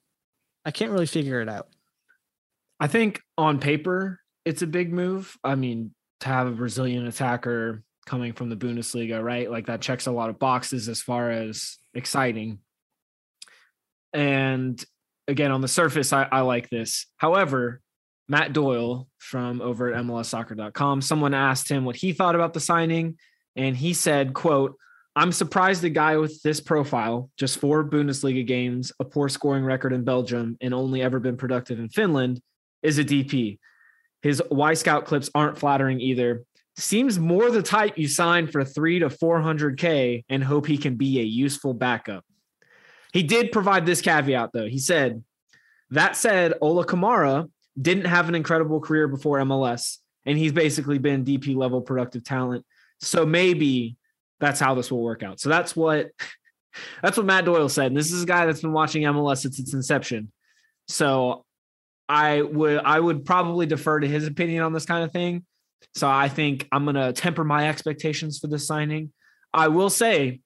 I 0.63 0.71
can't 0.71 0.91
really 0.91 1.05
figure 1.05 1.41
it 1.41 1.49
out. 1.49 1.67
I 2.79 2.87
think 2.87 3.21
on 3.37 3.59
paper 3.59 4.19
it's 4.45 4.61
a 4.61 4.67
big 4.67 4.93
move. 4.93 5.35
I 5.43 5.55
mean, 5.55 5.93
to 6.21 6.27
have 6.29 6.47
a 6.47 6.51
Brazilian 6.51 7.07
attacker 7.07 7.83
coming 8.05 8.31
from 8.31 8.49
the 8.49 8.55
Bundesliga, 8.55 9.21
right? 9.21 9.51
Like 9.51 9.65
that 9.65 9.81
checks 9.81 10.07
a 10.07 10.11
lot 10.11 10.29
of 10.29 10.39
boxes 10.39 10.87
as 10.87 11.01
far 11.01 11.29
as 11.31 11.77
exciting. 11.93 12.59
And 14.13 14.83
again, 15.29 15.51
on 15.51 15.61
the 15.61 15.67
surface, 15.67 16.11
I, 16.11 16.27
I 16.31 16.41
like 16.41 16.69
this. 16.69 17.05
However, 17.17 17.81
Matt 18.27 18.53
Doyle 18.53 19.07
from 19.17 19.61
over 19.61 19.93
at 19.93 20.03
MLSsoccer.com, 20.03 21.01
someone 21.01 21.33
asked 21.33 21.69
him 21.69 21.85
what 21.85 21.95
he 21.95 22.13
thought 22.13 22.35
about 22.35 22.53
the 22.53 22.59
signing, 22.59 23.17
and 23.55 23.75
he 23.75 23.93
said, 23.93 24.33
quote, 24.33 24.75
I'm 25.15 25.31
surprised 25.31 25.83
a 25.83 25.89
guy 25.89 26.17
with 26.17 26.41
this 26.43 26.61
profile, 26.61 27.29
just 27.37 27.59
four 27.59 27.83
Bundesliga 27.83 28.45
games, 28.45 28.91
a 28.99 29.05
poor 29.05 29.27
scoring 29.27 29.65
record 29.65 29.93
in 29.93 30.03
Belgium, 30.03 30.57
and 30.61 30.73
only 30.73 31.01
ever 31.01 31.19
been 31.19 31.37
productive 31.37 31.79
in 31.79 31.89
Finland, 31.89 32.41
is 32.83 32.99
a 32.99 33.03
DP. 33.03 33.57
His 34.21 34.41
Wyscout 34.51 35.05
clips 35.05 35.29
aren't 35.33 35.57
flattering 35.57 35.99
either. 35.99 36.43
seems 36.77 37.19
more 37.19 37.51
the 37.51 37.63
type 37.63 37.97
you 37.97 38.07
sign 38.07 38.47
for 38.47 38.63
three 38.63 38.99
to 38.99 39.09
400K 39.09 40.23
and 40.29 40.43
hope 40.43 40.65
he 40.65 40.77
can 40.77 40.95
be 40.95 41.19
a 41.19 41.23
useful 41.23 41.73
backup. 41.73 42.23
He 43.13 43.23
did 43.23 43.51
provide 43.51 43.85
this 43.85 44.01
caveat, 44.01 44.51
though. 44.53 44.67
He 44.67 44.79
said, 44.79 45.23
that 45.91 46.15
said, 46.15 46.53
Ola 46.61 46.85
Kamara 46.85 47.49
didn't 47.79 48.05
have 48.05 48.29
an 48.29 48.35
incredible 48.35 48.79
career 48.79 49.07
before 49.07 49.39
MLS, 49.39 49.97
and 50.25 50.37
he's 50.37 50.51
basically 50.51 50.99
been 50.99 51.25
DP 51.25 51.55
level 51.55 51.81
productive 51.81 52.23
talent. 52.23 52.65
So 53.01 53.25
maybe 53.25 53.97
that's 54.39 54.59
how 54.59 54.75
this 54.75 54.91
will 54.91 55.01
work 55.01 55.23
out. 55.23 55.39
So 55.39 55.49
that's 55.49 55.75
what 55.75 56.09
that's 57.01 57.17
what 57.17 57.25
Matt 57.25 57.45
Doyle 57.45 57.69
said. 57.69 57.87
And 57.87 57.97
this 57.97 58.11
is 58.11 58.23
a 58.23 58.27
guy 58.27 58.45
that's 58.45 58.61
been 58.61 58.73
watching 58.73 59.03
MLS 59.03 59.39
since 59.39 59.59
its 59.59 59.73
inception. 59.73 60.31
So 60.87 61.45
I 62.07 62.41
would 62.41 62.79
I 62.79 62.99
would 62.99 63.25
probably 63.25 63.65
defer 63.65 63.99
to 63.99 64.07
his 64.07 64.27
opinion 64.27 64.63
on 64.63 64.73
this 64.73 64.85
kind 64.85 65.03
of 65.03 65.11
thing. 65.11 65.45
So 65.95 66.09
I 66.09 66.27
think 66.27 66.67
I'm 66.71 66.85
gonna 66.85 67.13
temper 67.13 67.43
my 67.43 67.69
expectations 67.69 68.39
for 68.39 68.47
this 68.47 68.67
signing. 68.67 69.11
I 69.53 69.69
will 69.69 69.89
say, 69.89 70.41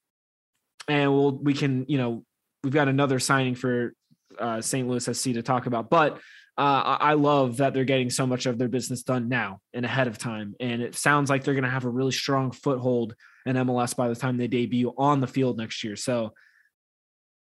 and 0.88 1.12
we'll 1.12 1.32
we 1.32 1.54
can 1.54 1.86
you 1.88 1.98
know 1.98 2.26
we've 2.64 2.74
got 2.74 2.88
another 2.88 3.20
signing 3.20 3.56
for 3.56 3.94
uh, 4.40 4.62
St. 4.62 4.88
Louis 4.88 5.04
SC 5.04 5.34
to 5.34 5.42
talk 5.42 5.66
about, 5.66 5.90
but 5.90 6.20
uh, 6.56 6.98
I 7.00 7.14
love 7.14 7.58
that 7.58 7.74
they're 7.74 7.84
getting 7.84 8.12
so 8.12 8.28
much 8.28 8.46
of 8.46 8.60
their 8.60 8.68
business 8.68 9.02
done 9.02 9.28
now 9.28 9.60
and 9.74 9.86
ahead 9.86 10.08
of 10.08 10.18
time, 10.18 10.56
and 10.60 10.82
it 10.82 10.96
sounds 10.96 11.30
like 11.30 11.44
they're 11.44 11.56
going 11.56 11.64
to 11.64 11.70
have 11.70 11.86
a 11.86 11.90
really 11.90 12.12
strong 12.12 12.52
foothold 12.52 13.16
in 13.46 13.56
MLS 13.56 13.96
by 13.96 14.08
the 14.08 14.16
time 14.16 14.38
they 14.38 14.48
debut 14.48 14.94
on 14.98 15.20
the 15.20 15.28
field 15.28 15.58
next 15.58 15.84
year. 15.84 15.96
So 15.96 16.34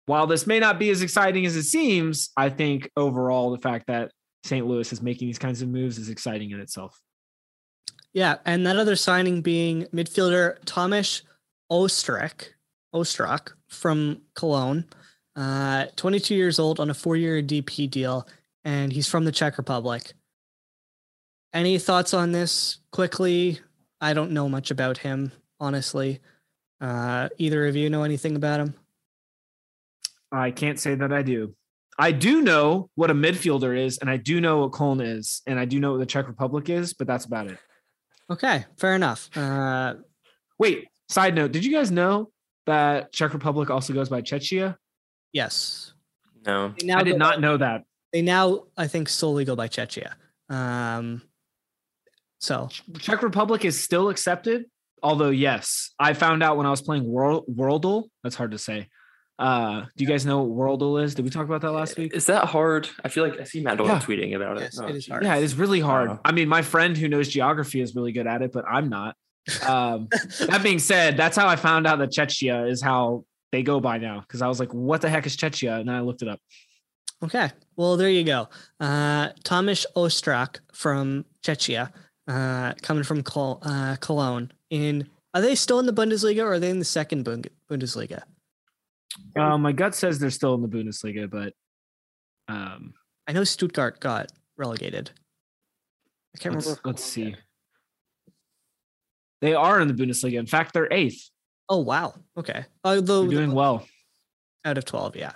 while 0.06 0.26
this 0.26 0.46
may 0.46 0.58
not 0.58 0.78
be 0.78 0.90
as 0.90 1.02
exciting 1.02 1.46
as 1.46 1.56
it 1.56 1.64
seems, 1.64 2.30
I 2.36 2.48
think 2.48 2.90
overall 2.96 3.50
the 3.50 3.58
fact 3.58 3.86
that 3.86 4.10
St. 4.44 4.66
Louis 4.66 4.90
is 4.92 5.02
making 5.02 5.28
these 5.28 5.38
kinds 5.38 5.62
of 5.62 5.68
moves 5.68 5.98
is 5.98 6.08
exciting 6.08 6.50
in 6.50 6.60
itself. 6.60 6.98
Yeah, 8.12 8.36
and 8.44 8.66
that 8.66 8.76
other 8.76 8.96
signing 8.96 9.42
being 9.42 9.84
midfielder 9.94 10.58
Ostrak, 11.70 12.48
Ostrak 12.94 13.52
from 13.68 14.22
Cologne, 14.34 14.84
uh, 15.36 15.86
22 15.96 16.34
years 16.34 16.58
old 16.58 16.80
on 16.80 16.90
a 16.90 16.94
four-year 16.94 17.42
DP 17.42 17.90
deal, 17.90 18.26
and 18.64 18.92
he's 18.92 19.08
from 19.08 19.24
the 19.24 19.32
Czech 19.32 19.58
Republic. 19.58 20.12
Any 21.52 21.78
thoughts 21.78 22.14
on 22.14 22.32
this 22.32 22.78
quickly? 22.92 23.60
I 24.00 24.14
don't 24.14 24.32
know 24.32 24.48
much 24.48 24.70
about 24.70 24.98
him, 24.98 25.32
honestly. 25.60 26.20
Uh, 26.80 27.28
either 27.38 27.66
of 27.66 27.76
you 27.76 27.88
know 27.90 28.02
anything 28.02 28.36
about 28.36 28.60
him? 28.60 28.74
I 30.32 30.50
can't 30.50 30.80
say 30.80 30.94
that 30.94 31.12
I 31.12 31.22
do. 31.22 31.54
I 31.98 32.10
do 32.10 32.40
know 32.40 32.88
what 32.94 33.10
a 33.10 33.14
midfielder 33.14 33.78
is, 33.78 33.98
and 33.98 34.08
I 34.08 34.16
do 34.16 34.40
know 34.40 34.60
what 34.60 34.72
Cologne 34.72 35.02
is, 35.02 35.42
and 35.46 35.58
I 35.58 35.66
do 35.66 35.78
know 35.78 35.92
what 35.92 36.00
the 36.00 36.06
Czech 36.06 36.26
Republic 36.26 36.70
is, 36.70 36.94
but 36.94 37.06
that's 37.06 37.26
about 37.26 37.48
it. 37.48 37.58
Okay, 38.30 38.64
fair 38.78 38.94
enough. 38.94 39.28
Uh, 39.36 39.94
Wait, 40.58 40.86
side 41.08 41.34
note, 41.34 41.52
did 41.52 41.64
you 41.64 41.72
guys 41.72 41.90
know 41.90 42.30
that 42.66 43.12
Czech 43.12 43.34
Republic 43.34 43.68
also 43.68 43.92
goes 43.92 44.08
by 44.08 44.22
Czechia? 44.22 44.76
Yes. 45.32 45.92
No. 46.46 46.74
Now 46.82 46.98
I 46.98 47.02
did 47.02 47.18
not 47.18 47.36
by- 47.36 47.40
know 47.40 47.56
that. 47.56 47.84
They 48.12 48.22
now, 48.22 48.64
I 48.76 48.88
think, 48.88 49.08
solely 49.08 49.44
go 49.44 49.56
by 49.56 49.68
Chechia. 49.68 50.12
Um, 50.50 51.22
so 52.40 52.68
Czech 52.98 53.22
Republic 53.22 53.64
is 53.64 53.80
still 53.80 54.08
accepted, 54.10 54.66
although 55.02 55.30
yes, 55.30 55.92
I 55.98 56.12
found 56.12 56.42
out 56.42 56.56
when 56.56 56.66
I 56.66 56.70
was 56.70 56.82
playing 56.82 57.04
World 57.10 57.44
Worldle. 57.50 58.08
That's 58.22 58.34
hard 58.36 58.50
to 58.50 58.58
say. 58.58 58.88
Uh, 59.38 59.86
do 59.96 60.04
you 60.04 60.06
guys 60.06 60.26
know 60.26 60.42
what 60.42 60.78
Worldle 60.78 61.02
is? 61.02 61.14
Did 61.14 61.24
we 61.24 61.30
talk 61.30 61.46
about 61.46 61.62
that 61.62 61.72
last 61.72 61.96
week? 61.96 62.14
Is 62.14 62.26
that 62.26 62.44
hard? 62.44 62.88
I 63.02 63.08
feel 63.08 63.26
like 63.26 63.40
I 63.40 63.44
see 63.44 63.62
Matt 63.62 63.78
Yeah. 63.78 63.98
tweeting 63.98 64.36
about 64.36 64.60
Yes, 64.60 64.78
it. 64.78 64.90
it 64.90 64.96
is 64.96 65.08
hard. 65.08 65.24
Yeah, 65.24 65.36
it 65.36 65.42
is 65.42 65.54
really 65.54 65.80
hard. 65.80 66.10
Wow. 66.10 66.20
I 66.24 66.32
mean, 66.32 66.48
my 66.48 66.62
friend 66.62 66.96
who 66.96 67.08
knows 67.08 67.28
geography 67.28 67.80
is 67.80 67.94
really 67.94 68.12
good 68.12 68.26
at 68.26 68.42
it, 68.42 68.52
but 68.52 68.64
I'm 68.68 68.88
not. 68.88 69.16
Um, 69.66 70.08
that 70.46 70.60
being 70.62 70.78
said, 70.78 71.16
that's 71.16 71.36
how 71.36 71.48
I 71.48 71.56
found 71.56 71.86
out 71.86 71.98
that 71.98 72.10
Chechia 72.10 72.70
is 72.70 72.80
how 72.82 73.24
they 73.52 73.62
go 73.62 73.78
by 73.78 73.98
now. 73.98 74.20
Because 74.20 74.42
I 74.42 74.48
was 74.48 74.58
like, 74.58 74.72
"What 74.74 75.00
the 75.00 75.08
heck 75.08 75.26
is 75.26 75.36
Chechia?" 75.36 75.80
And 75.80 75.90
I 75.90 76.00
looked 76.00 76.22
it 76.22 76.28
up. 76.28 76.40
Okay. 77.22 77.50
Well, 77.76 77.96
there 77.96 78.08
you 78.08 78.24
go. 78.24 78.48
Uh, 78.80 79.28
Tomasz 79.44 79.86
Ostrak 79.94 80.58
from 80.72 81.24
Czechia, 81.44 81.92
uh, 82.26 82.72
coming 82.82 83.04
from 83.04 83.22
Col- 83.22 83.60
uh, 83.62 83.96
Cologne. 84.00 84.50
In 84.70 85.08
are 85.34 85.40
they 85.40 85.54
still 85.54 85.78
in 85.78 85.86
the 85.86 85.92
Bundesliga 85.92 86.42
or 86.42 86.54
are 86.54 86.58
they 86.58 86.70
in 86.70 86.78
the 86.78 86.84
second 86.84 87.24
Bundesliga? 87.70 88.22
Uh, 89.36 89.58
my 89.58 89.72
gut 89.72 89.94
says 89.94 90.18
they're 90.18 90.30
still 90.30 90.54
in 90.54 90.62
the 90.62 90.68
Bundesliga, 90.68 91.30
but 91.30 91.54
um, 92.48 92.94
I 93.26 93.32
know 93.32 93.44
Stuttgart 93.44 94.00
got 94.00 94.32
relegated. 94.56 95.10
I 96.34 96.38
can't 96.38 96.54
let's, 96.54 96.66
remember. 96.66 96.82
let's 96.84 97.04
see. 97.04 97.34
They 99.40 99.54
are 99.54 99.80
in 99.80 99.88
the 99.88 99.94
Bundesliga. 99.94 100.38
In 100.38 100.46
fact, 100.46 100.72
they're 100.72 100.92
eighth. 100.92 101.30
Oh 101.68 101.78
wow. 101.78 102.14
Okay. 102.36 102.64
Although 102.84 103.22
They're 103.22 103.38
doing 103.38 103.52
well. 103.52 103.86
out 104.64 104.78
of 104.78 104.84
twelve, 104.84 105.16
yeah. 105.16 105.32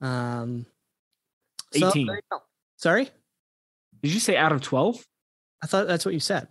Um, 0.00 0.66
so 1.72 1.88
18. 1.88 2.06
there. 2.06 2.20
Sorry, 2.76 3.08
Did 4.02 4.12
you 4.12 4.20
say 4.20 4.36
out 4.36 4.52
of 4.52 4.60
twelve? 4.60 5.04
I 5.62 5.66
thought 5.66 5.86
that's 5.86 6.04
what 6.04 6.14
you 6.14 6.20
said. 6.20 6.48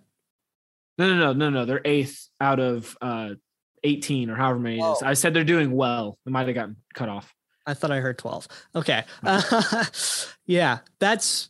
No, 0.97 1.07
no, 1.07 1.15
no, 1.15 1.33
no, 1.33 1.49
no. 1.49 1.65
They're 1.65 1.81
eighth 1.85 2.29
out 2.41 2.59
of 2.59 2.97
uh, 3.01 3.35
eighteen 3.83 4.29
or 4.29 4.35
however 4.35 4.59
many 4.59 4.79
it 4.79 4.83
is. 4.83 5.03
I 5.03 5.13
said 5.13 5.33
they're 5.33 5.43
doing 5.43 5.71
well. 5.71 6.17
It 6.25 6.31
might 6.31 6.47
have 6.47 6.55
gotten 6.55 6.77
cut 6.93 7.09
off. 7.09 7.33
I 7.65 7.73
thought 7.73 7.91
I 7.91 7.99
heard 7.99 8.17
12. 8.17 8.47
Okay. 8.75 9.03
Uh, 9.23 9.85
yeah, 10.45 10.79
that's 10.99 11.49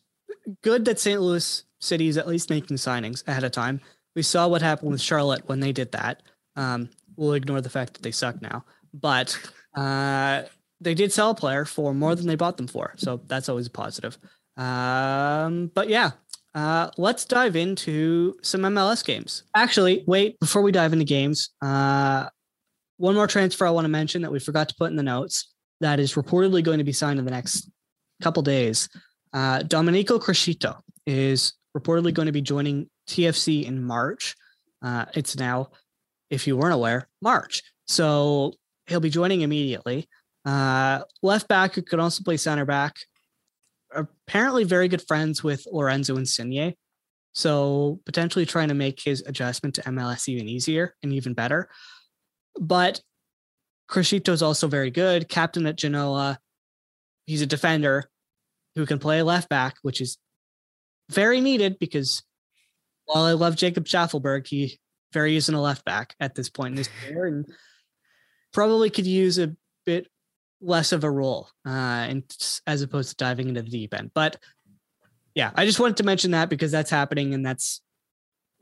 good 0.62 0.86
that 0.86 1.00
St. 1.00 1.20
Louis 1.22 1.64
City 1.80 2.08
is 2.08 2.18
at 2.18 2.28
least 2.28 2.50
making 2.50 2.78
signings 2.78 3.28
ahead 3.28 3.44
of 3.44 3.52
time. 3.52 3.82
We 4.16 4.22
saw 4.22 4.48
what 4.48 4.62
happened 4.62 4.92
with 4.92 5.02
Charlotte 5.02 5.48
when 5.48 5.60
they 5.60 5.74
did 5.74 5.92
that. 5.92 6.24
Um, 6.56 6.90
we'll 7.18 7.34
ignore 7.34 7.62
the 7.62 7.70
fact 7.70 7.94
that 7.94 8.04
they 8.04 8.12
suck 8.12 8.42
now, 8.42 8.66
but 8.94 9.38
uh, 9.76 10.44
they 10.82 10.94
did 10.94 11.12
sell 11.12 11.32
a 11.32 11.36
player 11.36 11.66
for 11.66 11.94
more 11.94 12.16
than 12.16 12.28
they 12.28 12.36
bought 12.36 12.58
them 12.58 12.68
for. 12.68 12.94
So 12.98 13.22
that's 13.28 13.50
always 13.50 13.68
a 13.68 13.72
positive. 13.72 14.18
Um, 14.58 15.72
but 15.74 15.90
yeah, 15.90 16.12
uh, 16.54 16.90
let's 16.98 17.26
dive 17.26 17.56
into 17.56 18.36
some 18.42 18.62
MLS 18.62 19.04
games. 19.04 19.44
Actually, 19.56 20.04
wait, 20.08 20.40
before 20.40 20.62
we 20.62 20.72
dive 20.72 20.94
into 20.94 21.06
games, 21.06 21.50
uh, 21.62 22.28
one 22.98 23.16
more 23.16 23.28
transfer 23.28 23.66
I 23.66 23.72
want 23.72 23.86
to 23.86 23.90
mention 23.90 24.22
that 24.22 24.32
we 24.32 24.40
forgot 24.40 24.70
to 24.70 24.76
put 24.76 24.90
in 24.90 24.96
the 24.96 25.04
notes 25.04 25.54
that 25.82 26.00
is 26.00 26.14
reportedly 26.14 26.64
going 26.64 26.78
to 26.78 26.86
be 26.86 26.94
signed 26.94 27.20
in 27.20 27.26
the 27.26 27.32
next 27.32 27.70
couple 28.22 28.42
days. 28.42 28.88
Uh, 29.34 29.64
Domenico 29.64 30.18
Criscito 30.18 30.80
is 31.06 31.54
reportedly 31.78 32.14
going 32.14 32.28
to 32.28 32.32
be 32.32 32.42
joining 32.42 32.90
TFC 33.10 33.66
in 33.66 33.84
March. 33.84 34.36
Uh, 34.82 35.06
it's 35.14 35.36
now, 35.36 35.72
if 36.30 36.48
you 36.48 36.58
weren't 36.58 36.74
aware, 36.74 37.08
March. 37.22 37.64
So 37.88 38.54
he'll 38.88 39.00
be 39.00 39.10
joining 39.10 39.42
immediately. 39.42 40.08
Uh, 40.44 41.02
left 41.22 41.48
back 41.48 41.74
who 41.74 41.82
could 41.82 42.00
also 42.00 42.24
play 42.24 42.38
center 42.38 42.66
back. 42.66 42.96
Apparently, 43.94 44.64
very 44.64 44.88
good 44.88 45.06
friends 45.08 45.44
with 45.44 45.66
Lorenzo 45.72 46.18
Insigne. 46.18 46.76
So 47.34 48.00
potentially 48.06 48.46
trying 48.46 48.70
to 48.70 48.74
make 48.74 49.02
his 49.02 49.22
adjustment 49.26 49.76
to 49.76 49.82
MLS 49.84 50.30
even 50.30 50.48
easier 50.48 50.96
and 51.04 51.12
even 51.12 51.34
better. 51.34 51.70
But 52.60 53.02
Criscito 53.90 54.30
is 54.30 54.42
also 54.42 54.68
very 54.68 54.90
good, 54.90 55.28
captain 55.28 55.66
at 55.66 55.76
Genoa. 55.76 56.40
He's 57.26 57.42
a 57.42 57.48
defender 57.48 58.10
who 58.76 58.86
can 58.86 59.00
play 59.00 59.22
left 59.22 59.50
back, 59.50 59.76
which 59.82 60.02
is 60.02 60.18
very 61.10 61.42
needed 61.42 61.78
because 61.80 62.24
while 63.06 63.24
I 63.26 63.34
love 63.34 63.56
Jacob 63.56 63.86
Shaffelburg, 63.86 64.48
he 64.48 64.80
very 65.16 65.38
isn't 65.38 65.56
a 65.56 65.62
left 65.62 65.86
back 65.86 66.14
at 66.20 66.36
this 66.36 66.50
point 66.50 66.74
in 66.74 66.78
his 66.78 66.90
career 66.90 67.26
and 67.26 67.46
probably 68.52 68.90
could 68.90 69.08
use 69.08 69.40
a 69.40 69.56
bit 69.86 70.08
less 70.62 70.92
of 70.92 71.04
a 71.04 71.10
role 71.10 71.50
uh, 71.66 71.70
and 71.70 72.24
as 72.68 72.82
opposed 72.82 73.10
to 73.10 73.16
diving 73.16 73.48
into 73.48 73.62
the 73.62 73.70
deep 73.70 73.94
end. 73.94 74.12
But 74.14 74.38
yeah, 75.34 75.52
I 75.56 75.66
just 75.66 75.80
wanted 75.80 75.98
to 75.98 76.04
mention 76.04 76.32
that 76.32 76.50
because 76.50 76.72
that's 76.72 76.92
happening 76.92 77.34
and 77.34 77.46
that's 77.46 77.82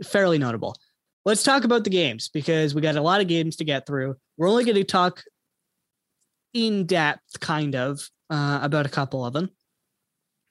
fairly 0.04 0.38
notable. 0.38 0.76
Let's 1.26 1.44
talk 1.44 1.64
about 1.64 1.86
the 1.86 1.90
games 1.90 2.30
because 2.30 2.76
we 2.76 2.82
got 2.82 2.96
a 2.96 3.02
lot 3.02 3.22
of 3.22 3.28
games 3.28 3.56
to 3.58 3.64
get 3.64 3.88
through. 3.88 4.16
We're 4.38 4.50
only 4.50 4.64
going 4.64 4.76
to 4.76 4.84
talk 4.84 5.24
in 6.54 6.86
depth, 6.86 7.40
kind 7.40 7.76
of, 7.76 8.08
uh, 8.30 8.60
about 8.62 8.86
a 8.86 8.90
couple 8.90 9.26
of 9.26 9.34
them. 9.34 9.50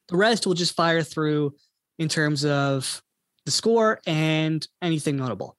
The 0.09 0.17
rest 0.17 0.47
we'll 0.47 0.57
just 0.57 0.75
fire 0.75 1.03
through 1.03 1.55
in 1.99 2.09
terms 2.09 2.45
of 2.45 3.03
the 3.45 3.53
score 3.53 4.01
and 4.07 4.67
anything 4.81 5.17
notable. 5.17 5.57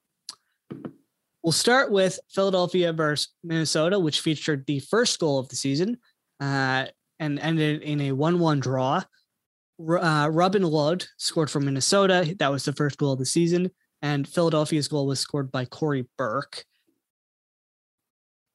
We'll 1.44 1.52
start 1.52 1.92
with 1.92 2.18
Philadelphia 2.30 2.90
versus 2.94 3.28
Minnesota, 3.44 3.98
which 3.98 4.20
featured 4.20 4.64
the 4.66 4.78
first 4.80 5.18
goal 5.18 5.38
of 5.38 5.46
the 5.50 5.56
season 5.56 5.98
uh, 6.40 6.86
and 7.20 7.38
ended 7.38 7.82
in 7.82 8.00
a 8.00 8.12
1 8.12 8.38
1 8.38 8.60
draw. 8.60 9.02
Uh, 9.78 10.30
Robin 10.32 10.62
Lod 10.62 11.04
scored 11.18 11.50
for 11.50 11.60
Minnesota. 11.60 12.34
That 12.38 12.50
was 12.50 12.64
the 12.64 12.72
first 12.72 12.96
goal 12.96 13.12
of 13.12 13.18
the 13.18 13.26
season. 13.26 13.70
And 14.00 14.26
Philadelphia's 14.26 14.88
goal 14.88 15.06
was 15.06 15.20
scored 15.20 15.52
by 15.52 15.66
Cory 15.66 16.08
Burke. 16.16 16.64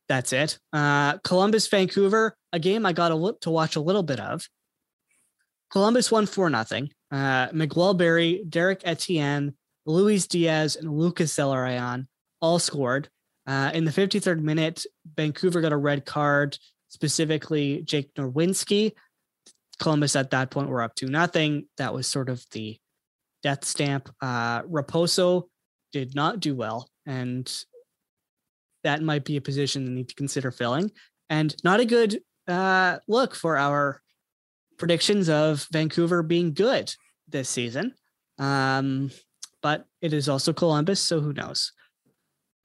That's 0.08 0.34
it. 0.34 0.58
Uh, 0.74 1.20
Columbus, 1.20 1.68
Vancouver, 1.68 2.36
a 2.54 2.58
game 2.58 2.88
I 2.88 2.94
got 2.94 3.12
a 3.12 3.36
to 3.42 3.52
watch 3.52 3.76
a 3.76 3.82
little 3.82 4.02
bit 4.02 4.20
of. 4.20 4.50
Columbus 5.72 6.10
won 6.10 6.26
4 6.26 6.50
nothing. 6.50 6.90
Uh, 7.12 7.50
Miguel 7.54 7.94
Berry, 7.94 8.44
Derrick 8.50 8.82
Etienne, 8.84 9.54
Luis 9.86 10.26
Diaz 10.26 10.76
and 10.76 10.92
Lucas 10.92 11.36
Zelarayan 11.36 12.08
all 12.42 12.60
scored. 12.60 13.10
Uh, 13.48 13.72
in 13.74 13.86
the 13.86 13.92
53rd 13.92 14.42
minute, 14.42 14.86
Vancouver 15.16 15.62
got 15.62 15.72
a 15.72 15.78
red 15.78 16.06
card, 16.06 16.58
specifically 16.90 17.82
Jake 17.84 18.14
Nerwinski. 18.16 18.94
Columbus 19.80 20.16
at 20.16 20.32
that 20.32 20.52
point 20.52 20.70
were 20.70 20.82
up 20.82 20.94
to 20.96 21.08
nothing. 21.08 21.68
That 21.78 21.94
was 21.94 22.08
sort 22.08 22.30
of 22.30 22.46
the 22.52 22.78
death 23.42 23.66
stamp. 23.66 24.10
Uh, 24.22 24.62
Raposo 24.64 25.44
did 25.92 26.16
not 26.16 26.40
do 26.40 26.56
well, 26.56 26.90
and 27.06 27.52
that 28.84 29.02
might 29.02 29.26
be 29.26 29.38
a 29.38 29.42
position 29.42 29.86
they 29.86 29.92
need 29.92 30.10
to 30.10 30.16
consider 30.16 30.52
filling. 30.52 30.92
And 31.30 31.56
not 31.64 31.80
a 31.80 31.86
good 31.86 32.22
uh, 32.48 33.00
look 33.08 33.36
for 33.36 33.58
our 33.58 34.02
predictions 34.78 35.30
of 35.30 35.68
Vancouver 35.72 36.24
being 36.24 36.54
good 36.54 36.94
this 37.28 37.50
season. 37.50 37.94
Um, 38.38 39.12
but 39.62 39.86
it 40.02 40.14
is 40.14 40.30
also 40.30 40.54
Columbus, 40.54 41.00
so 41.00 41.20
who 41.20 41.34
knows? 41.34 41.74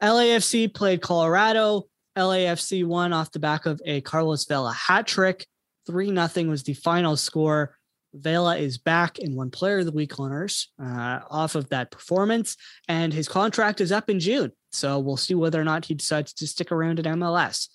LAFC 0.03 0.72
played 0.72 1.01
Colorado. 1.01 1.84
LAFC 2.16 2.84
won 2.84 3.12
off 3.12 3.32
the 3.32 3.38
back 3.38 3.66
of 3.66 3.80
a 3.84 4.01
Carlos 4.03 4.45
Vela 4.45 4.72
hat 4.72 5.07
trick. 5.07 5.47
3 5.86 6.14
0 6.14 6.49
was 6.49 6.62
the 6.62 6.74
final 6.74 7.16
score. 7.16 7.76
Vela 8.14 8.57
is 8.57 8.78
back 8.78 9.18
in 9.18 9.34
one 9.34 9.51
player 9.51 9.80
of 9.80 9.86
the 9.86 9.92
week 9.92 10.20
honors 10.20 10.72
uh, 10.80 11.20
off 11.30 11.57
of 11.57 11.68
that 11.70 11.90
performance, 11.90 12.57
and 12.88 13.12
his 13.12 13.28
contract 13.28 13.80
is 13.80 13.90
up 13.90 14.09
in 14.09 14.20
June. 14.20 14.53
So 14.70 15.01
we'll 15.01 15.16
see 15.16 15.34
whether 15.34 15.61
or 15.61 15.64
not 15.64 15.86
he 15.86 15.95
decides 15.95 16.32
to 16.34 16.47
stick 16.47 16.70
around 16.70 17.01
at 17.01 17.07
MLS. 17.07 17.68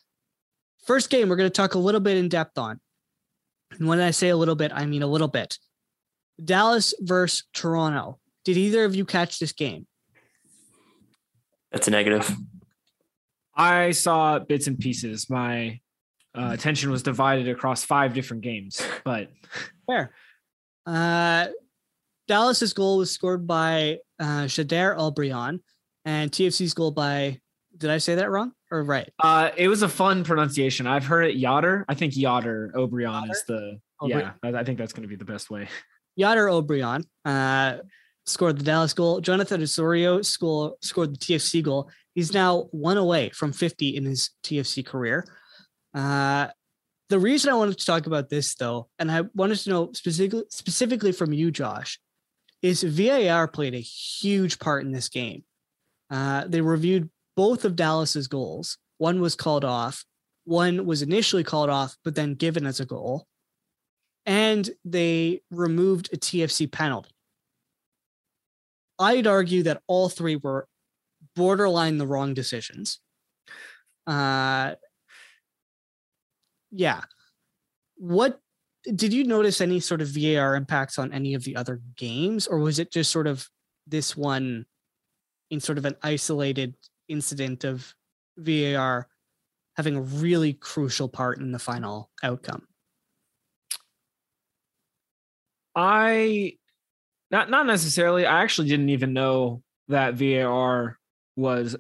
First 0.86 1.10
game, 1.10 1.28
we're 1.28 1.36
going 1.36 1.50
to 1.50 1.54
talk 1.54 1.74
a 1.74 1.80
little 1.80 2.00
bit 2.00 2.18
in 2.18 2.30
depth 2.30 2.58
on. 2.58 2.80
And 3.72 3.88
when 3.88 4.00
I 4.00 4.12
say 4.12 4.30
a 4.30 4.38
little 4.38 4.56
bit, 4.56 4.72
I 4.74 4.86
mean 4.86 5.04
a 5.04 5.08
little 5.08 5.28
bit. 5.28 5.60
Dallas 6.44 6.94
versus 7.02 7.44
Toronto. 7.54 8.20
Did 8.46 8.58
either 8.58 8.86
of 8.86 8.96
you 8.96 9.06
catch 9.06 9.40
this 9.40 9.52
game? 9.52 9.86
That's 11.72 11.88
a 11.88 11.92
negative. 11.92 12.32
I 13.56 13.92
saw 13.92 14.40
bits 14.40 14.68
and 14.68 14.80
pieces. 14.80 15.30
My 15.30 15.80
uh, 16.36 16.52
attention 16.54 16.92
was 16.92 17.04
divided 17.04 17.48
across 17.50 17.84
five 17.84 18.14
different 18.14 18.44
games, 18.44 18.82
but 19.04 19.30
fair. 19.88 20.12
Uh, 20.86 21.48
Dallas's 22.28 22.74
goal 22.74 22.98
was 22.98 23.12
scored 23.12 23.46
by 23.46 23.98
uh, 24.20 24.46
Shader 24.46 24.98
Albrion, 24.98 25.60
and 26.06 26.32
TFC's 26.32 26.74
goal 26.74 26.92
by. 26.92 27.40
Did 27.78 27.90
I 27.90 27.98
say 27.98 28.16
that 28.16 28.30
wrong 28.30 28.54
or 28.72 28.84
right? 28.84 29.10
Uh, 29.20 29.52
it 29.56 29.68
was 29.68 29.84
a 29.84 29.90
fun 29.90 30.24
pronunciation. 30.24 30.88
I've 30.88 31.06
heard 31.06 31.26
it 31.26 31.36
Yoder. 31.36 31.86
I 31.88 31.94
think 31.96 32.16
Yoder 32.16 32.72
Obrian 32.76 33.30
is 33.30 33.44
the. 33.48 33.80
Yeah, 34.02 34.32
I, 34.42 34.50
I 34.50 34.64
think 34.64 34.78
that's 34.78 34.94
going 34.94 35.04
to 35.04 35.10
be 35.10 35.18
the 35.18 35.26
best 35.26 35.50
way. 35.50 35.68
Yoder 36.16 36.48
Obrian 36.48 37.04
uh, 37.26 37.78
scored 38.26 38.58
the 38.58 38.64
Dallas 38.64 38.94
goal. 38.94 39.22
Jonathan 39.22 39.62
Osorio 39.62 40.22
score, 40.22 40.76
scored 40.82 41.14
the 41.14 41.18
TFC 41.18 41.64
goal. 41.64 41.90
He's 42.16 42.34
now 42.34 42.68
one 42.72 42.98
away 42.98 43.30
from 43.30 43.52
50 43.52 43.96
in 43.96 44.06
his 44.06 44.32
TFC 44.44 44.86
career. 44.86 45.26
Uh, 45.94 46.48
the 47.10 47.20
reason 47.20 47.50
I 47.50 47.56
wanted 47.56 47.78
to 47.78 47.86
talk 47.86 48.06
about 48.06 48.30
this, 48.30 48.54
though, 48.56 48.88
and 49.00 49.12
I 49.12 49.24
wanted 49.34 49.58
to 49.60 49.70
know 49.70 49.92
specifically, 49.94 50.44
specifically 50.50 51.12
from 51.12 51.34
you, 51.34 51.50
Josh, 51.50 52.00
is 52.62 52.84
VAR 52.84 53.48
played 53.48 53.74
a 53.74 53.80
huge 53.80 54.60
part 54.60 54.86
in 54.86 54.92
this 54.92 55.10
game. 55.10 55.44
Uh, 56.10 56.46
they 56.48 56.62
reviewed 56.62 57.10
both 57.36 57.66
of 57.66 57.76
Dallas's 57.76 58.28
goals. 58.28 58.78
One 58.98 59.22
was 59.22 59.36
called 59.36 59.66
off. 59.66 60.06
One 60.44 60.86
was 60.86 61.02
initially 61.02 61.44
called 61.44 61.70
off, 61.70 61.96
but 62.04 62.16
then 62.16 62.34
given 62.36 62.66
as 62.66 62.80
a 62.80 62.86
goal. 62.86 63.26
And 64.26 64.70
they 64.84 65.42
removed 65.52 66.10
a 66.14 66.18
TFC 66.18 66.72
penalty. 66.72 67.12
I'd 69.00 69.28
argue 69.28 69.64
that 69.64 69.82
all 69.88 70.10
three 70.10 70.36
were 70.36 70.68
borderline 71.36 71.98
the 71.98 72.08
wrong 72.08 72.34
decisions. 72.34 73.00
Uh, 74.06 74.76
yeah. 76.72 77.02
What 77.96 78.40
did 78.96 79.14
you 79.14 79.24
notice 79.24 79.62
any 79.62 79.80
sort 79.80 80.02
of 80.02 80.10
VAR 80.10 80.56
impacts 80.56 80.98
on 80.98 81.14
any 81.14 81.34
of 81.34 81.44
the 81.44 81.56
other 81.56 81.82
games, 81.96 82.48
or 82.48 82.60
was 82.60 82.80
it 82.80 82.92
just 82.92 83.12
sort 83.12 83.28
of 83.28 83.48
this 83.88 84.16
one 84.16 84.66
in 85.50 85.60
sort 85.60 85.78
of 85.78 85.86
an 85.86 85.96
isolated 86.04 86.76
incident 87.08 87.64
of 87.64 87.94
VAR 88.38 89.08
having 89.76 89.96
a 89.96 90.02
really 90.02 90.54
crucial 90.54 91.10
part 91.10 91.40
in 91.40 91.52
the 91.52 91.60
final 91.60 92.10
outcome? 92.24 92.68
I 95.76 96.59
not 97.32 97.50
not 97.50 97.66
necessarily. 97.66 98.26
I 98.26 98.42
actually 98.44 98.70
didn't 98.70 98.90
even 98.90 99.14
know 99.14 99.62
that 99.88 100.16
VAR 100.16 100.98
was 101.36 101.76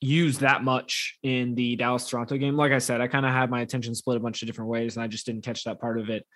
used 0.00 0.40
that 0.40 0.64
much 0.64 1.18
in 1.22 1.54
the 1.54 1.76
Dallas 1.76 2.08
Toronto 2.08 2.36
game. 2.38 2.56
Like 2.56 2.72
I 2.72 2.78
said, 2.78 3.00
I 3.00 3.08
kind 3.08 3.26
of 3.26 3.32
had 3.32 3.50
my 3.50 3.60
attention 3.60 3.94
split 3.94 4.16
a 4.16 4.20
bunch 4.20 4.42
of 4.42 4.46
different 4.46 4.70
ways, 4.70 4.96
and 4.96 5.04
I 5.04 5.08
just 5.08 5.26
didn't 5.26 5.44
catch 5.44 5.64
that 5.64 5.80
part 5.80 5.98
of 5.98 6.08
it. 6.08 6.26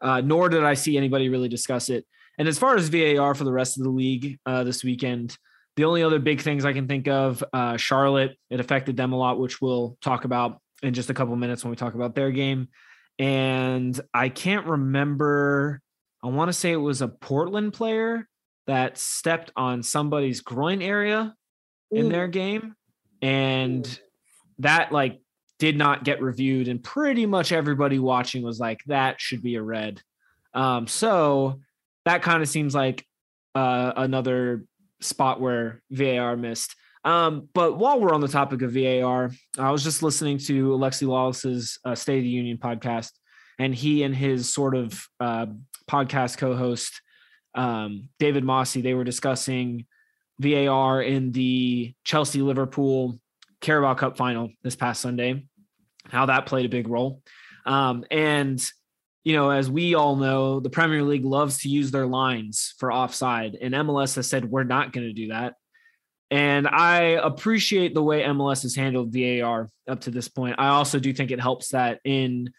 Uh, 0.00 0.20
nor 0.20 0.48
did 0.48 0.64
I 0.64 0.74
see 0.74 0.96
anybody 0.96 1.28
really 1.28 1.48
discuss 1.48 1.88
it. 1.88 2.06
And 2.38 2.46
as 2.46 2.58
far 2.58 2.76
as 2.76 2.88
VAR 2.88 3.34
for 3.34 3.44
the 3.44 3.52
rest 3.52 3.78
of 3.78 3.84
the 3.84 3.90
league 3.90 4.38
uh, 4.44 4.64
this 4.64 4.84
weekend, 4.84 5.36
the 5.76 5.84
only 5.84 6.02
other 6.02 6.18
big 6.18 6.42
things 6.42 6.64
I 6.64 6.74
can 6.74 6.86
think 6.86 7.08
of, 7.08 7.42
uh, 7.52 7.76
Charlotte, 7.76 8.36
it 8.50 8.60
affected 8.60 8.96
them 8.96 9.12
a 9.12 9.16
lot, 9.16 9.38
which 9.38 9.60
we'll 9.60 9.96
talk 10.02 10.24
about 10.24 10.60
in 10.82 10.92
just 10.92 11.08
a 11.10 11.14
couple 11.14 11.34
minutes 11.36 11.64
when 11.64 11.70
we 11.70 11.76
talk 11.76 11.94
about 11.94 12.14
their 12.14 12.30
game. 12.30 12.68
And 13.18 13.98
I 14.12 14.28
can't 14.28 14.66
remember. 14.66 15.80
I 16.26 16.30
want 16.30 16.48
to 16.48 16.52
say 16.52 16.72
it 16.72 16.76
was 16.76 17.02
a 17.02 17.08
Portland 17.08 17.72
player 17.72 18.28
that 18.66 18.98
stepped 18.98 19.52
on 19.54 19.84
somebody's 19.84 20.40
groin 20.40 20.82
area 20.82 21.34
in 21.92 22.08
their 22.08 22.26
game 22.26 22.74
and 23.22 24.00
that 24.58 24.90
like 24.90 25.20
did 25.60 25.76
not 25.78 26.02
get 26.02 26.20
reviewed 26.20 26.66
and 26.66 26.82
pretty 26.82 27.26
much 27.26 27.52
everybody 27.52 28.00
watching 28.00 28.42
was 28.42 28.58
like 28.58 28.80
that 28.86 29.20
should 29.20 29.40
be 29.40 29.54
a 29.54 29.62
red. 29.62 30.02
Um 30.52 30.88
so 30.88 31.60
that 32.04 32.22
kind 32.22 32.42
of 32.42 32.48
seems 32.48 32.74
like 32.74 33.06
uh 33.54 33.92
another 33.96 34.64
spot 35.00 35.40
where 35.40 35.80
VAR 35.92 36.36
missed. 36.36 36.74
Um 37.04 37.48
but 37.54 37.78
while 37.78 38.00
we're 38.00 38.12
on 38.12 38.20
the 38.20 38.26
topic 38.26 38.62
of 38.62 38.72
VAR 38.72 39.30
I 39.56 39.70
was 39.70 39.84
just 39.84 40.02
listening 40.02 40.38
to 40.38 40.70
Alexi 40.70 41.06
Lalas's 41.06 41.78
uh, 41.84 41.94
State 41.94 42.18
of 42.18 42.24
the 42.24 42.30
Union 42.30 42.58
podcast 42.58 43.12
and 43.60 43.72
he 43.72 44.02
and 44.02 44.14
his 44.14 44.52
sort 44.52 44.74
of 44.74 45.06
uh 45.20 45.46
podcast 45.90 46.38
co-host 46.38 47.00
um 47.54 48.08
David 48.18 48.44
Mosse, 48.44 48.74
they 48.74 48.94
were 48.94 49.04
discussing 49.04 49.86
VAR 50.38 51.02
in 51.02 51.32
the 51.32 51.94
Chelsea 52.04 52.42
Liverpool 52.42 53.18
Carabao 53.60 53.94
Cup 53.94 54.16
final 54.16 54.50
this 54.62 54.76
past 54.76 55.00
Sunday, 55.00 55.46
how 56.08 56.26
that 56.26 56.46
played 56.46 56.66
a 56.66 56.70
big 56.70 56.88
role. 56.88 57.22
Um, 57.64 58.04
and, 58.10 58.62
you 59.24 59.34
know, 59.34 59.50
as 59.50 59.70
we 59.70 59.94
all 59.94 60.16
know, 60.16 60.60
the 60.60 60.70
Premier 60.70 61.02
League 61.02 61.24
loves 61.24 61.58
to 61.58 61.68
use 61.68 61.90
their 61.90 62.06
lines 62.06 62.74
for 62.78 62.92
offside, 62.92 63.56
and 63.60 63.74
MLS 63.74 64.16
has 64.16 64.28
said 64.28 64.44
we're 64.44 64.64
not 64.64 64.92
going 64.92 65.06
to 65.06 65.12
do 65.12 65.28
that. 65.28 65.54
And 66.30 66.66
I 66.66 67.18
appreciate 67.22 67.94
the 67.94 68.02
way 68.02 68.22
MLS 68.22 68.62
has 68.62 68.74
handled 68.74 69.12
VAR 69.12 69.68
up 69.88 70.00
to 70.02 70.10
this 70.10 70.28
point. 70.28 70.56
I 70.58 70.68
also 70.68 70.98
do 70.98 71.12
think 71.12 71.30
it 71.30 71.40
helps 71.40 71.68
that 71.68 72.00
in 72.04 72.50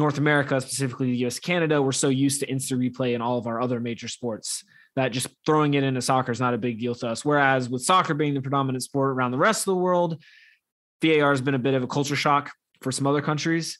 North 0.00 0.16
America, 0.16 0.58
specifically 0.60 1.12
the 1.12 1.26
US, 1.26 1.38
Canada, 1.38 1.80
we're 1.80 1.92
so 1.92 2.08
used 2.08 2.40
to 2.40 2.50
instant 2.50 2.80
replay 2.80 3.14
in 3.14 3.20
all 3.20 3.36
of 3.36 3.46
our 3.46 3.60
other 3.60 3.80
major 3.80 4.08
sports 4.08 4.64
that 4.96 5.12
just 5.12 5.28
throwing 5.44 5.74
it 5.74 5.84
into 5.84 6.00
soccer 6.00 6.32
is 6.32 6.40
not 6.40 6.54
a 6.54 6.58
big 6.58 6.80
deal 6.80 6.94
to 6.96 7.08
us. 7.08 7.22
Whereas 7.22 7.68
with 7.68 7.82
soccer 7.82 8.14
being 8.14 8.32
the 8.32 8.40
predominant 8.40 8.82
sport 8.82 9.10
around 9.10 9.30
the 9.30 9.38
rest 9.38 9.60
of 9.60 9.74
the 9.74 9.80
world, 9.80 10.22
VAR 11.02 11.30
has 11.30 11.42
been 11.42 11.54
a 11.54 11.58
bit 11.58 11.74
of 11.74 11.82
a 11.82 11.86
culture 11.86 12.16
shock 12.16 12.50
for 12.80 12.90
some 12.90 13.06
other 13.06 13.20
countries. 13.20 13.78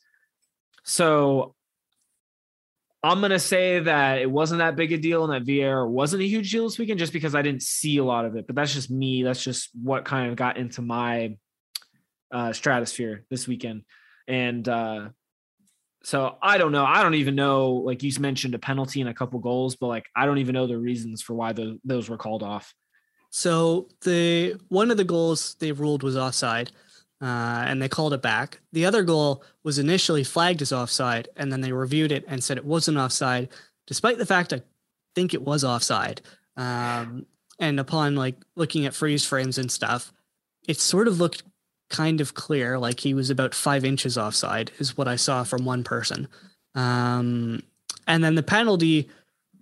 So 0.84 1.54
I'm 3.02 3.20
going 3.20 3.30
to 3.30 3.38
say 3.38 3.80
that 3.80 4.18
it 4.18 4.30
wasn't 4.30 4.58
that 4.58 4.76
big 4.76 4.92
a 4.92 4.98
deal 4.98 5.24
and 5.24 5.32
that 5.32 5.50
VAR 5.50 5.88
wasn't 5.88 6.22
a 6.22 6.26
huge 6.26 6.52
deal 6.52 6.64
this 6.64 6.78
weekend 6.78 6.98
just 6.98 7.14
because 7.14 7.34
I 7.34 7.40
didn't 7.40 7.62
see 7.62 7.96
a 7.96 8.04
lot 8.04 8.26
of 8.26 8.36
it. 8.36 8.46
But 8.46 8.56
that's 8.56 8.74
just 8.74 8.90
me. 8.90 9.22
That's 9.22 9.42
just 9.42 9.70
what 9.82 10.04
kind 10.04 10.28
of 10.28 10.36
got 10.36 10.58
into 10.58 10.82
my 10.82 11.36
uh, 12.30 12.52
stratosphere 12.52 13.24
this 13.30 13.48
weekend. 13.48 13.84
And 14.28 14.68
uh, 14.68 15.08
so 16.02 16.36
I 16.42 16.58
don't 16.58 16.72
know. 16.72 16.84
I 16.84 17.02
don't 17.02 17.14
even 17.14 17.34
know. 17.34 17.70
Like 17.72 18.02
you 18.02 18.12
mentioned, 18.20 18.54
a 18.54 18.58
penalty 18.58 19.00
and 19.00 19.10
a 19.10 19.14
couple 19.14 19.38
goals, 19.38 19.76
but 19.76 19.88
like 19.88 20.06
I 20.16 20.26
don't 20.26 20.38
even 20.38 20.54
know 20.54 20.66
the 20.66 20.78
reasons 20.78 21.22
for 21.22 21.34
why 21.34 21.52
the, 21.52 21.78
those 21.84 22.08
were 22.08 22.16
called 22.16 22.42
off. 22.42 22.74
So 23.30 23.88
the 24.02 24.56
one 24.68 24.90
of 24.90 24.96
the 24.96 25.04
goals 25.04 25.56
they 25.60 25.72
ruled 25.72 26.02
was 26.02 26.16
offside, 26.16 26.72
uh, 27.20 27.64
and 27.66 27.80
they 27.80 27.88
called 27.88 28.14
it 28.14 28.22
back. 28.22 28.60
The 28.72 28.86
other 28.86 29.02
goal 29.02 29.44
was 29.62 29.78
initially 29.78 30.24
flagged 30.24 30.62
as 30.62 30.72
offside, 30.72 31.28
and 31.36 31.52
then 31.52 31.60
they 31.60 31.72
reviewed 31.72 32.12
it 32.12 32.24
and 32.26 32.42
said 32.42 32.56
it 32.56 32.64
wasn't 32.64 32.98
offside, 32.98 33.50
despite 33.86 34.18
the 34.18 34.26
fact 34.26 34.52
I 34.52 34.62
think 35.14 35.34
it 35.34 35.42
was 35.42 35.64
offside. 35.64 36.22
Um, 36.56 37.26
and 37.58 37.78
upon 37.78 38.16
like 38.16 38.36
looking 38.56 38.86
at 38.86 38.94
freeze 38.94 39.24
frames 39.24 39.58
and 39.58 39.70
stuff, 39.70 40.12
it 40.66 40.78
sort 40.78 41.08
of 41.08 41.20
looked 41.20 41.42
kind 41.90 42.20
of 42.20 42.34
clear, 42.34 42.78
like 42.78 43.00
he 43.00 43.12
was 43.12 43.28
about 43.30 43.54
five 43.54 43.84
inches 43.84 44.16
offside, 44.16 44.70
is 44.78 44.96
what 44.96 45.08
I 45.08 45.16
saw 45.16 45.44
from 45.44 45.64
one 45.64 45.84
person. 45.84 46.28
Um, 46.74 47.62
and 48.06 48.24
then 48.24 48.34
the 48.34 48.42
penalty 48.42 49.08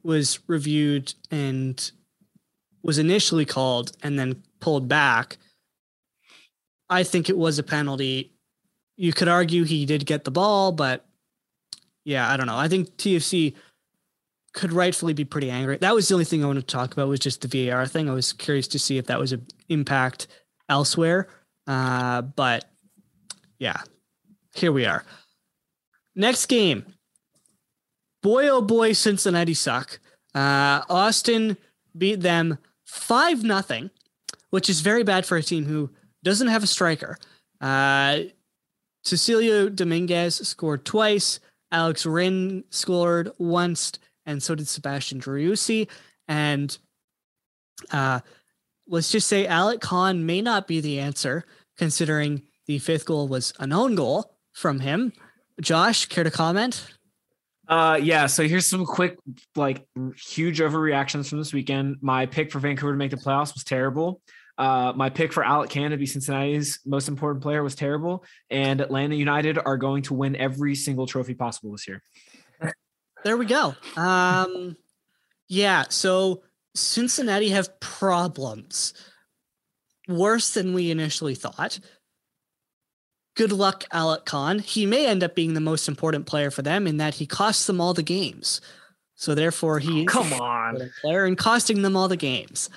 was 0.02 0.38
reviewed, 0.46 1.14
and 1.30 1.90
was 2.82 2.98
initially 2.98 3.44
called 3.44 3.92
and 4.02 4.18
then 4.18 4.42
pulled 4.60 4.88
back. 4.88 5.36
I 6.88 7.02
think 7.02 7.28
it 7.28 7.36
was 7.36 7.58
a 7.58 7.62
penalty. 7.62 8.32
You 8.96 9.12
could 9.12 9.28
argue 9.28 9.64
he 9.64 9.84
did 9.84 10.06
get 10.06 10.24
the 10.24 10.30
ball, 10.30 10.72
but 10.72 11.04
yeah, 12.04 12.30
I 12.30 12.36
don't 12.36 12.46
know. 12.46 12.56
I 12.56 12.68
think 12.68 12.96
TFC 12.96 13.54
could 14.54 14.72
rightfully 14.72 15.12
be 15.12 15.24
pretty 15.24 15.50
angry. 15.50 15.76
That 15.76 15.94
was 15.94 16.08
the 16.08 16.14
only 16.14 16.24
thing 16.24 16.42
I 16.42 16.46
wanted 16.46 16.66
to 16.66 16.74
talk 16.74 16.92
about 16.92 17.08
was 17.08 17.20
just 17.20 17.42
the 17.42 17.68
VAR 17.68 17.86
thing. 17.86 18.08
I 18.08 18.14
was 18.14 18.32
curious 18.32 18.66
to 18.68 18.78
see 18.78 18.96
if 18.96 19.06
that 19.06 19.20
was 19.20 19.32
an 19.32 19.46
impact 19.68 20.26
elsewhere. 20.68 21.28
Uh, 21.68 22.22
but 22.22 22.64
yeah, 23.58 23.82
here 24.54 24.72
we 24.72 24.86
are. 24.86 25.04
Next 26.16 26.46
game. 26.46 26.86
Boy, 28.22 28.48
oh 28.48 28.62
boy, 28.62 28.94
Cincinnati 28.94 29.54
suck. 29.54 30.00
Uh, 30.34 30.82
Austin 30.88 31.56
beat 31.96 32.20
them 32.20 32.58
5 32.86 33.44
nothing, 33.44 33.90
which 34.50 34.68
is 34.68 34.80
very 34.80 35.04
bad 35.04 35.26
for 35.26 35.36
a 35.36 35.42
team 35.42 35.66
who 35.66 35.90
doesn't 36.24 36.48
have 36.48 36.64
a 36.64 36.66
striker. 36.66 37.18
Uh, 37.60 38.20
Cecilio 39.04 39.68
Dominguez 39.68 40.36
scored 40.48 40.84
twice. 40.84 41.38
Alex 41.70 42.06
Ring 42.06 42.64
scored 42.70 43.30
once, 43.38 43.92
and 44.26 44.42
so 44.42 44.54
did 44.54 44.68
Sebastian 44.68 45.20
Driussi. 45.20 45.88
And 46.26 46.76
uh, 47.92 48.20
let's 48.88 49.12
just 49.12 49.28
say 49.28 49.46
Alec 49.46 49.80
Kann 49.80 50.26
may 50.26 50.42
not 50.42 50.66
be 50.66 50.80
the 50.80 50.98
answer, 50.98 51.44
considering 51.76 52.42
the 52.66 52.78
fifth 52.78 53.04
goal 53.04 53.28
was 53.28 53.52
a 53.58 53.66
known 53.66 53.94
goal 53.94 54.34
from 54.52 54.80
him. 54.80 55.12
Josh, 55.60 56.06
care 56.06 56.24
to 56.24 56.30
comment? 56.30 56.94
Uh, 57.68 57.98
yeah. 58.02 58.26
So 58.26 58.48
here's 58.48 58.66
some 58.66 58.86
quick, 58.86 59.18
like, 59.54 59.86
huge 60.16 60.60
overreactions 60.60 61.28
from 61.28 61.38
this 61.38 61.52
weekend. 61.52 61.96
My 62.00 62.26
pick 62.26 62.50
for 62.50 62.60
Vancouver 62.60 62.92
to 62.92 62.98
make 62.98 63.10
the 63.10 63.16
playoffs 63.16 63.54
was 63.54 63.64
terrible. 63.64 64.22
Uh, 64.56 64.92
my 64.96 65.10
pick 65.10 65.32
for 65.32 65.44
Alec 65.44 65.70
Kann 65.70 65.92
to 65.92 65.96
be 65.96 66.06
Cincinnati's 66.06 66.80
most 66.84 67.08
important 67.08 67.42
player 67.42 67.62
was 67.62 67.76
terrible, 67.76 68.24
and 68.50 68.80
Atlanta 68.80 69.14
United 69.14 69.58
are 69.64 69.76
going 69.76 70.02
to 70.02 70.14
win 70.14 70.34
every 70.34 70.74
single 70.74 71.06
trophy 71.06 71.34
possible 71.34 71.70
this 71.70 71.86
year. 71.86 72.02
There 73.22 73.36
we 73.36 73.46
go. 73.46 73.76
Um, 73.96 74.76
yeah. 75.48 75.84
So 75.90 76.42
Cincinnati 76.74 77.50
have 77.50 77.80
problems 77.80 78.94
worse 80.06 80.54
than 80.54 80.74
we 80.74 80.90
initially 80.90 81.34
thought. 81.34 81.80
Good 83.36 83.52
luck, 83.52 83.84
Alec 83.92 84.24
Kann. 84.24 84.58
He 84.58 84.84
may 84.84 85.06
end 85.06 85.22
up 85.22 85.34
being 85.34 85.54
the 85.54 85.60
most 85.60 85.86
important 85.86 86.26
player 86.26 86.50
for 86.50 86.62
them 86.62 86.86
in 86.86 86.96
that 86.96 87.14
he 87.14 87.26
costs 87.26 87.66
them 87.66 87.80
all 87.80 87.94
the 87.94 88.02
games. 88.02 88.60
So 89.14 89.34
therefore, 89.34 89.78
he 89.78 90.04
come 90.06 90.32
on 90.32 90.90
player 91.00 91.24
and 91.24 91.36
costing 91.36 91.82
them 91.82 91.96
all 91.96 92.08
the 92.08 92.16
games. 92.16 92.70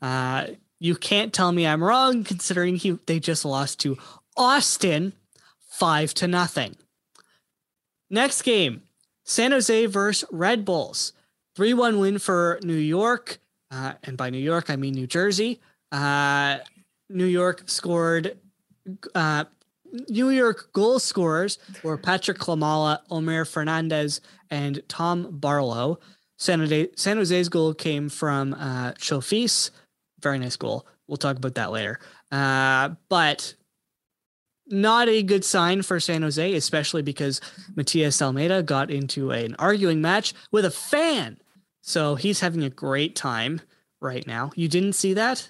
Uh, 0.00 0.46
you 0.78 0.94
can't 0.94 1.32
tell 1.32 1.52
me 1.52 1.66
I'm 1.66 1.82
wrong, 1.82 2.24
considering 2.24 2.76
he 2.76 2.98
they 3.06 3.18
just 3.20 3.44
lost 3.44 3.80
to 3.80 3.96
Austin 4.36 5.12
five 5.70 6.14
to 6.14 6.28
nothing. 6.28 6.76
Next 8.10 8.42
game, 8.42 8.82
San 9.24 9.52
Jose 9.52 9.86
versus 9.86 10.28
Red 10.30 10.64
Bulls. 10.64 11.12
3 11.58 11.74
1 11.74 11.98
win 11.98 12.20
for 12.20 12.60
New 12.62 12.72
York. 12.72 13.40
Uh, 13.72 13.94
and 14.04 14.16
by 14.16 14.30
New 14.30 14.38
York, 14.38 14.70
I 14.70 14.76
mean 14.76 14.94
New 14.94 15.08
Jersey. 15.08 15.60
Uh, 15.90 16.58
New 17.10 17.24
York 17.24 17.64
scored. 17.66 18.38
Uh, 19.12 19.44
New 20.08 20.30
York 20.30 20.72
goal 20.72 21.00
scorers 21.00 21.58
were 21.82 21.98
Patrick 21.98 22.38
Klimala, 22.38 23.00
Omir 23.10 23.44
Fernandez, 23.44 24.20
and 24.48 24.80
Tom 24.86 25.26
Barlow. 25.32 25.98
San, 26.36 26.60
Jose, 26.60 26.90
San 26.94 27.16
Jose's 27.16 27.48
goal 27.48 27.74
came 27.74 28.08
from 28.08 28.54
uh, 28.54 28.92
Chofis, 28.92 29.72
very 30.20 30.38
nice 30.38 30.54
goal. 30.54 30.86
We'll 31.08 31.16
talk 31.16 31.38
about 31.38 31.56
that 31.56 31.72
later. 31.72 31.98
Uh, 32.30 32.90
but 33.08 33.56
not 34.68 35.08
a 35.08 35.24
good 35.24 35.44
sign 35.44 35.82
for 35.82 35.98
San 35.98 36.22
Jose, 36.22 36.54
especially 36.54 37.02
because 37.02 37.40
Matias 37.74 38.22
Almeyda 38.22 38.62
got 38.62 38.92
into 38.92 39.32
an 39.32 39.56
arguing 39.58 40.00
match 40.00 40.34
with 40.52 40.64
a 40.64 40.70
fan. 40.70 41.40
So 41.82 42.14
he's 42.14 42.40
having 42.40 42.62
a 42.62 42.70
great 42.70 43.16
time 43.16 43.60
right 44.00 44.26
now. 44.26 44.50
You 44.54 44.68
didn't 44.68 44.94
see 44.94 45.14
that? 45.14 45.48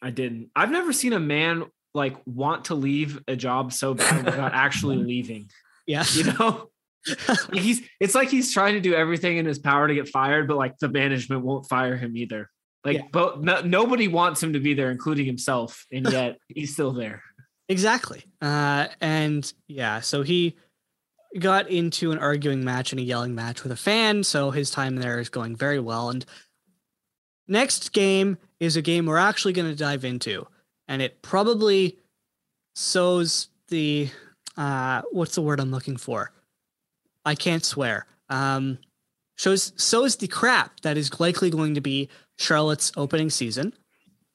I 0.00 0.10
didn't. 0.10 0.50
I've 0.56 0.70
never 0.70 0.92
seen 0.92 1.12
a 1.12 1.20
man 1.20 1.64
like 1.94 2.16
want 2.26 2.66
to 2.66 2.74
leave 2.74 3.20
a 3.28 3.36
job 3.36 3.72
so 3.72 3.94
bad 3.94 4.24
without 4.24 4.52
actually 4.54 4.96
leaving. 5.04 5.50
Yeah. 5.86 6.04
You 6.12 6.24
know? 6.24 6.68
like 7.28 7.60
he's 7.60 7.82
it's 8.00 8.14
like 8.14 8.28
he's 8.28 8.52
trying 8.52 8.74
to 8.74 8.80
do 8.80 8.94
everything 8.94 9.36
in 9.36 9.46
his 9.46 9.58
power 9.58 9.88
to 9.88 9.94
get 9.94 10.08
fired, 10.08 10.48
but 10.48 10.56
like 10.56 10.78
the 10.78 10.88
management 10.88 11.42
won't 11.44 11.68
fire 11.68 11.96
him 11.96 12.16
either. 12.16 12.48
Like, 12.84 12.96
yeah. 12.96 13.02
but 13.12 13.42
no, 13.42 13.60
nobody 13.60 14.08
wants 14.08 14.42
him 14.42 14.54
to 14.54 14.60
be 14.60 14.74
there, 14.74 14.90
including 14.90 15.26
himself, 15.26 15.86
and 15.92 16.08
yet 16.12 16.38
he's 16.48 16.72
still 16.72 16.92
there. 16.92 17.22
Exactly. 17.68 18.24
Uh, 18.40 18.88
and 19.00 19.50
yeah, 19.68 20.00
so 20.00 20.22
he 20.22 20.56
got 21.38 21.68
into 21.68 22.12
an 22.12 22.18
arguing 22.18 22.64
match 22.64 22.92
and 22.92 23.00
a 23.00 23.04
yelling 23.04 23.34
match 23.34 23.62
with 23.62 23.72
a 23.72 23.76
fan. 23.76 24.24
So 24.24 24.50
his 24.50 24.70
time 24.70 24.96
there 24.96 25.18
is 25.18 25.28
going 25.28 25.56
very 25.56 25.80
well. 25.80 26.10
And 26.10 26.24
next 27.48 27.92
game 27.92 28.38
is 28.60 28.76
a 28.76 28.82
game 28.82 29.06
we're 29.06 29.16
actually 29.16 29.52
going 29.52 29.68
to 29.68 29.76
dive 29.76 30.04
into, 30.04 30.46
and 30.88 31.02
it 31.02 31.22
probably 31.22 31.98
sows 32.74 33.48
the 33.68 34.08
uh, 34.56 35.02
what's 35.10 35.34
the 35.34 35.42
word 35.42 35.60
I'm 35.60 35.70
looking 35.70 35.96
for? 35.96 36.32
I 37.24 37.34
can't 37.34 37.64
swear. 37.64 38.06
Um, 38.28 38.78
shows 39.36 39.72
sows 39.76 40.16
the 40.16 40.28
crap 40.28 40.80
that 40.80 40.96
is 40.96 41.18
likely 41.20 41.50
going 41.50 41.74
to 41.74 41.80
be 41.80 42.08
Charlotte's 42.38 42.92
opening 42.96 43.30
season 43.30 43.72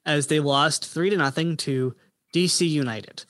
as 0.05 0.27
they 0.27 0.39
lost 0.39 0.85
three 0.85 1.09
to 1.09 1.17
nothing 1.17 1.57
to 1.57 1.95
DC 2.33 2.67
United. 2.67 3.25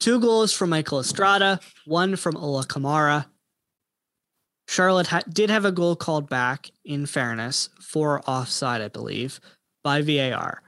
Two 0.00 0.20
goals 0.20 0.52
from 0.52 0.70
Michael 0.70 1.00
Estrada, 1.00 1.60
one 1.86 2.16
from 2.16 2.36
Ola 2.36 2.64
Kamara. 2.64 3.26
Charlotte 4.68 5.08
ha- 5.08 5.22
did 5.28 5.50
have 5.50 5.64
a 5.64 5.72
goal 5.72 5.96
called 5.96 6.28
back, 6.28 6.70
in 6.84 7.06
fairness, 7.06 7.68
for 7.80 8.22
offside, 8.28 8.80
I 8.80 8.88
believe, 8.88 9.40
by 9.82 10.02
VAR. 10.02 10.62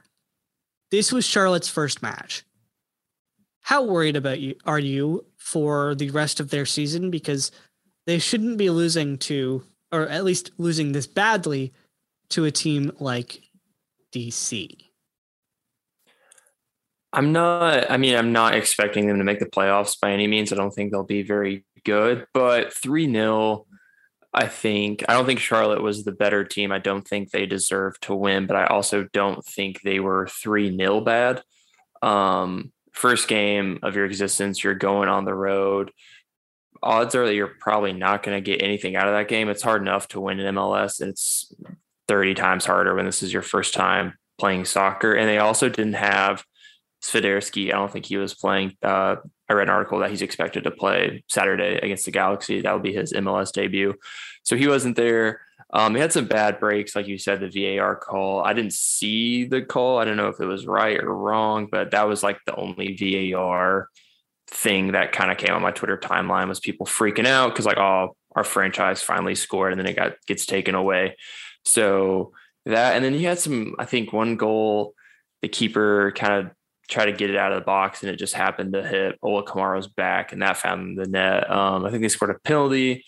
This 0.91 1.11
was 1.11 1.25
Charlotte's 1.25 1.69
first 1.69 2.01
match. 2.01 2.43
How 3.61 3.83
worried 3.83 4.15
about 4.15 4.39
you 4.39 4.55
are 4.65 4.79
you 4.79 5.25
for 5.37 5.93
the 5.93 6.09
rest 6.11 6.39
of 6.39 6.49
their 6.49 6.65
season? 6.65 7.11
Because 7.11 7.51
they 8.05 8.19
shouldn't 8.19 8.57
be 8.57 8.69
losing 8.69 9.17
to, 9.17 9.63
or 9.91 10.07
at 10.07 10.23
least 10.23 10.51
losing 10.57 10.93
this 10.93 11.07
badly 11.07 11.73
to 12.29 12.45
a 12.45 12.51
team 12.51 12.93
like 12.99 13.41
DC? 14.13 14.86
I'm 17.17 17.31
not, 17.31 17.89
I 17.89 17.97
mean, 17.97 18.15
I'm 18.15 18.31
not 18.31 18.53
expecting 18.53 19.07
them 19.07 19.17
to 19.17 19.23
make 19.23 19.39
the 19.39 19.47
playoffs 19.47 19.99
by 19.99 20.11
any 20.11 20.27
means. 20.27 20.53
I 20.53 20.55
don't 20.55 20.69
think 20.69 20.91
they'll 20.91 21.01
be 21.01 21.23
very 21.23 21.65
good, 21.83 22.27
but 22.31 22.71
3 22.71 23.11
0, 23.11 23.65
I 24.35 24.47
think, 24.47 25.03
I 25.09 25.13
don't 25.13 25.25
think 25.25 25.39
Charlotte 25.39 25.81
was 25.81 26.03
the 26.03 26.11
better 26.11 26.43
team. 26.43 26.71
I 26.71 26.77
don't 26.77 27.07
think 27.07 27.31
they 27.31 27.47
deserve 27.47 27.99
to 28.01 28.13
win, 28.13 28.45
but 28.45 28.55
I 28.55 28.67
also 28.67 29.07
don't 29.13 29.43
think 29.43 29.81
they 29.81 29.99
were 29.99 30.27
3 30.27 30.77
0 30.77 31.01
bad. 31.01 31.41
Um, 32.03 32.71
first 32.93 33.27
game 33.27 33.79
of 33.81 33.95
your 33.95 34.05
existence, 34.05 34.63
you're 34.63 34.75
going 34.75 35.09
on 35.09 35.25
the 35.25 35.33
road. 35.33 35.91
Odds 36.83 37.15
are 37.15 37.25
that 37.25 37.33
you're 37.33 37.55
probably 37.59 37.93
not 37.93 38.21
going 38.21 38.37
to 38.37 38.45
get 38.45 38.61
anything 38.61 38.95
out 38.95 39.07
of 39.07 39.15
that 39.15 39.27
game. 39.27 39.49
It's 39.49 39.63
hard 39.63 39.81
enough 39.81 40.07
to 40.09 40.21
win 40.21 40.39
an 40.39 40.53
MLS. 40.53 41.01
and 41.01 41.09
It's 41.09 41.51
30 42.07 42.35
times 42.35 42.63
harder 42.63 42.93
when 42.93 43.05
this 43.05 43.23
is 43.23 43.33
your 43.33 43.41
first 43.41 43.73
time 43.73 44.13
playing 44.37 44.65
soccer. 44.65 45.15
And 45.15 45.27
they 45.27 45.39
also 45.39 45.67
didn't 45.67 45.93
have 45.93 46.43
Swiderski. 47.03 47.67
I 47.67 47.77
don't 47.77 47.91
think 47.91 48.05
he 48.05 48.17
was 48.17 48.33
playing. 48.33 48.75
Uh, 48.81 49.17
I 49.49 49.53
read 49.53 49.67
an 49.67 49.73
article 49.73 49.99
that 49.99 50.09
he's 50.09 50.21
expected 50.21 50.63
to 50.63 50.71
play 50.71 51.23
Saturday 51.29 51.79
against 51.81 52.05
the 52.05 52.11
Galaxy. 52.11 52.61
That 52.61 52.73
will 52.73 52.79
be 52.79 52.93
his 52.93 53.13
MLS 53.13 53.51
debut. 53.51 53.93
So 54.43 54.55
he 54.55 54.67
wasn't 54.67 54.95
there. 54.95 55.41
Um, 55.73 55.95
he 55.95 56.01
had 56.01 56.13
some 56.13 56.25
bad 56.25 56.59
breaks, 56.59 56.95
like 56.95 57.07
you 57.07 57.17
said, 57.17 57.39
the 57.39 57.77
VAR 57.77 57.95
call. 57.95 58.41
I 58.43 58.53
didn't 58.53 58.73
see 58.73 59.45
the 59.45 59.61
call. 59.61 59.97
I 59.97 60.05
don't 60.05 60.17
know 60.17 60.29
if 60.29 60.39
it 60.39 60.45
was 60.45 60.65
right 60.65 60.97
or 60.97 61.13
wrong, 61.13 61.67
but 61.69 61.91
that 61.91 62.07
was 62.07 62.23
like 62.23 62.39
the 62.45 62.55
only 62.55 62.95
VAR 62.95 63.89
thing 64.49 64.93
that 64.93 65.11
kind 65.11 65.29
of 65.29 65.37
came 65.37 65.53
on 65.53 65.61
my 65.61 65.71
Twitter 65.71 65.97
timeline 65.97 66.47
was 66.47 66.59
people 66.59 66.85
freaking 66.85 67.27
out 67.27 67.49
because 67.49 67.65
like, 67.65 67.77
oh, 67.77 68.15
our 68.35 68.45
franchise 68.45 69.01
finally 69.01 69.35
scored 69.35 69.73
and 69.73 69.79
then 69.79 69.87
it 69.87 69.95
got 69.95 70.13
gets 70.25 70.45
taken 70.45 70.75
away. 70.75 71.17
So 71.65 72.31
that, 72.65 72.95
and 72.95 73.03
then 73.03 73.13
he 73.13 73.23
had 73.23 73.39
some, 73.39 73.75
I 73.77 73.85
think 73.85 74.13
one 74.13 74.37
goal, 74.37 74.93
the 75.41 75.49
keeper 75.49 76.13
kind 76.15 76.33
of 76.33 76.51
tried 76.87 77.05
to 77.05 77.13
get 77.13 77.29
it 77.29 77.35
out 77.35 77.51
of 77.51 77.59
the 77.59 77.65
box 77.65 78.01
and 78.01 78.11
it 78.11 78.17
just 78.17 78.33
happened 78.33 78.73
to 78.73 78.85
hit 78.85 79.19
Ola 79.21 79.43
Kamara's 79.43 79.87
back 79.87 80.31
and 80.31 80.41
that 80.41 80.57
found 80.57 80.97
the 80.97 81.05
net. 81.05 81.49
Um, 81.51 81.85
I 81.85 81.89
think 81.89 82.01
they 82.01 82.09
scored 82.09 82.31
a 82.31 82.39
penalty 82.39 83.05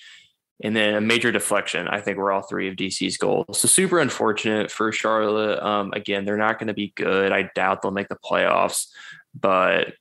and 0.62 0.76
then 0.76 0.96
a 0.96 1.02
major 1.02 1.32
deflection. 1.32 1.88
I 1.88 2.02
think 2.02 2.18
were 2.18 2.32
all 2.32 2.42
three 2.42 2.68
of 2.68 2.76
DC's 2.76 3.18
goals. 3.18 3.60
So 3.60 3.68
super 3.68 4.00
unfortunate 4.00 4.70
for 4.70 4.92
Charlotte. 4.92 5.64
Um, 5.64 5.94
again, 5.94 6.26
they're 6.26 6.38
not 6.38 6.60
going 6.60 6.68
to 6.68 6.74
be 6.74 6.92
good. 6.96 7.32
I 7.32 7.50
doubt 7.56 7.82
they'll 7.82 7.92
make 7.92 8.10
the 8.10 8.18
playoffs, 8.18 8.88
but 9.34 9.94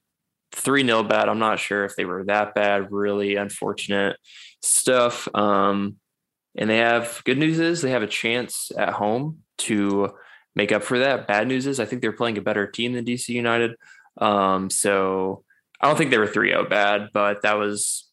3 0.52 0.84
0 0.84 1.04
bad. 1.04 1.28
I'm 1.28 1.38
not 1.38 1.60
sure 1.60 1.84
if 1.84 1.94
they 1.94 2.04
were 2.04 2.24
that 2.24 2.54
bad. 2.54 2.90
Really 2.90 3.36
unfortunate 3.36 4.16
stuff. 4.60 5.28
Um, 5.34 5.96
and 6.56 6.68
they 6.68 6.78
have 6.78 7.22
good 7.24 7.38
news 7.38 7.60
is 7.60 7.80
they 7.80 7.90
have 7.90 8.02
a 8.02 8.08
chance 8.08 8.72
at 8.76 8.92
home 8.94 9.38
to 9.58 10.10
make 10.54 10.72
up 10.72 10.82
for 10.82 10.98
that. 10.98 11.26
Bad 11.26 11.48
news 11.48 11.66
is 11.66 11.80
I 11.80 11.84
think 11.84 12.02
they're 12.02 12.12
playing 12.12 12.38
a 12.38 12.42
better 12.42 12.66
team 12.66 12.92
than 12.92 13.04
DC 13.04 13.28
United. 13.28 13.76
Um, 14.18 14.70
so 14.70 15.44
I 15.80 15.86
don't 15.86 15.96
think 15.96 16.10
they 16.10 16.18
were 16.18 16.26
3-0 16.26 16.68
bad, 16.68 17.10
but 17.12 17.42
that 17.42 17.58
was 17.58 18.08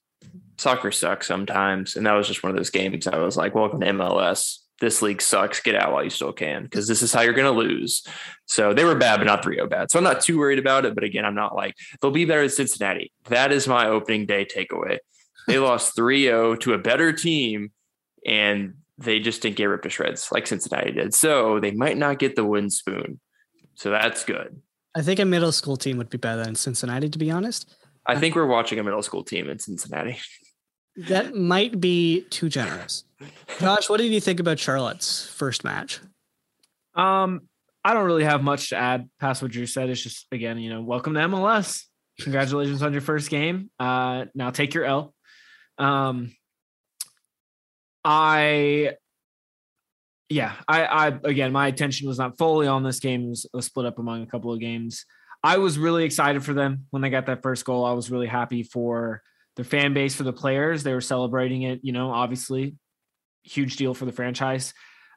soccer 0.58 0.92
sucks 0.92 1.28
sometimes. 1.28 1.96
And 1.96 2.06
that 2.06 2.14
was 2.14 2.28
just 2.28 2.44
one 2.44 2.52
of 2.52 2.56
those 2.56 2.70
games 2.70 3.08
I 3.08 3.18
was 3.18 3.38
like, 3.38 3.56
welcome 3.56 3.82
to 3.82 3.88
MLS. 3.88 4.60
This 4.82 5.02
league 5.02 5.22
sucks. 5.22 5.62
Get 5.62 5.76
out 5.76 5.94
while 5.94 6.04
you 6.04 6.10
still 6.10 6.34
can, 6.34 6.64
because 6.64 6.88
this 6.88 7.02
is 7.02 7.14
how 7.14 7.22
you're 7.22 7.34
going 7.34 7.52
to 7.52 7.60
lose. 7.60 8.06
So 8.46 8.74
they 8.74 8.84
were 8.84 8.96
bad, 8.96 9.18
but 9.18 9.24
not 9.24 9.42
3 9.42 9.56
0 9.56 9.68
bad. 9.68 9.90
So 9.90 9.98
I'm 9.98 10.04
not 10.04 10.22
too 10.22 10.38
worried 10.38 10.60
about 10.60 10.86
it. 10.86 10.94
But 10.94 11.06
again, 11.06 11.24
I'm 11.24 11.36
not 11.36 11.56
like, 11.56 11.76
they'll 12.02 12.12
be 12.12 12.26
better 12.26 12.42
than 12.42 12.50
Cincinnati. 12.50 13.12
That 13.30 13.54
is 13.54 13.68
my 13.68 13.88
opening 13.88 14.26
day 14.26 14.46
takeaway. 14.46 14.98
They 15.48 15.60
lost 15.60 15.96
3 15.96 16.24
0 16.24 16.56
to 16.58 16.74
a 16.74 16.78
better 16.78 17.14
team, 17.14 17.72
and 18.26 18.76
they 18.98 19.20
just 19.20 19.42
didn't 19.42 19.58
get 19.58 19.66
ripped 19.66 19.84
to 19.84 19.90
shreds 19.90 20.32
like 20.32 20.48
Cincinnati 20.48 20.92
did. 20.92 21.14
So 21.14 21.60
they 21.60 21.72
might 21.72 21.98
not 21.98 22.20
get 22.20 22.36
the 22.36 22.46
wooden 22.46 22.70
spoon. 22.70 23.20
So 23.76 23.90
that's 23.90 24.24
good. 24.24 24.62
I 24.96 25.02
think 25.02 25.20
a 25.20 25.26
middle 25.26 25.52
school 25.52 25.76
team 25.76 25.98
would 25.98 26.10
be 26.10 26.18
better 26.18 26.44
than 26.44 26.56
Cincinnati, 26.56 27.10
to 27.10 27.20
be 27.20 27.30
honest. 27.30 27.76
I 28.06 28.18
think 28.18 28.36
we're 28.36 28.46
watching 28.46 28.80
a 28.80 28.84
middle 28.84 29.02
school 29.02 29.24
team 29.24 29.50
in 29.50 29.60
Cincinnati. 29.60 30.18
That 31.10 31.36
might 31.36 31.82
be 31.82 32.22
too 32.30 32.48
generous. 32.48 33.04
Josh, 33.60 33.90
what 33.90 33.98
did 33.98 34.14
you 34.14 34.22
think 34.22 34.40
about 34.40 34.60
Charlotte's 34.60 35.26
first 35.28 35.66
match? 35.66 36.00
Um, 36.96 37.50
I 37.84 37.94
don't 37.94 38.06
really 38.06 38.24
have 38.24 38.42
much 38.42 38.70
to 38.70 38.78
add 38.78 39.10
past 39.20 39.42
what 39.42 39.52
Drew 39.52 39.66
said. 39.66 39.90
It's 39.90 40.02
just 40.02 40.26
again, 40.32 40.58
you 40.58 40.70
know, 40.70 40.82
welcome 40.82 41.14
to 41.16 41.20
MLS. 41.20 41.84
Congratulations 42.22 42.82
on 42.82 42.94
your 42.94 43.02
first 43.02 43.30
game. 43.30 43.70
Uh, 43.78 44.26
now 44.34 44.52
take 44.52 44.74
your 44.74 44.86
L. 44.86 45.14
Um, 45.78 46.34
I, 48.06 48.92
yeah, 50.30 50.54
I, 50.68 50.86
I 50.86 51.08
again, 51.24 51.52
my 51.52 51.68
attention 51.68 52.08
was 52.08 52.20
not 52.20 52.38
fully 52.38 52.68
on 52.68 52.84
this 52.84 53.00
game. 53.00 53.26
It 53.26 53.30
was, 53.30 53.46
it 53.46 53.56
was 53.56 53.66
split 53.66 53.88
up 53.88 54.00
among 54.00 54.22
a 54.22 54.28
couple 54.28 54.54
of 54.54 54.60
games. 54.60 55.06
I 55.44 55.58
was 55.58 55.78
really 55.78 56.06
excited 56.06 56.44
for 56.44 56.54
them 56.54 56.86
when 56.92 57.02
they 57.02 57.10
got 57.10 57.26
that 57.26 57.44
first 57.44 57.66
goal. 57.66 57.86
I 57.86 57.94
was 57.94 58.10
really 58.10 58.28
happy 58.28 58.64
for 58.64 59.22
their 59.56 59.66
fan 59.66 59.94
base, 59.94 60.16
for 60.16 60.24
the 60.24 60.34
players. 60.34 60.84
They 60.84 60.94
were 60.94 61.02
celebrating 61.02 61.64
it. 61.64 61.80
You 61.84 61.92
know, 61.92 62.12
obviously, 62.12 62.76
huge 63.44 63.76
deal 63.76 63.94
for 63.94 64.06
the 64.06 64.12
franchise. 64.12 64.74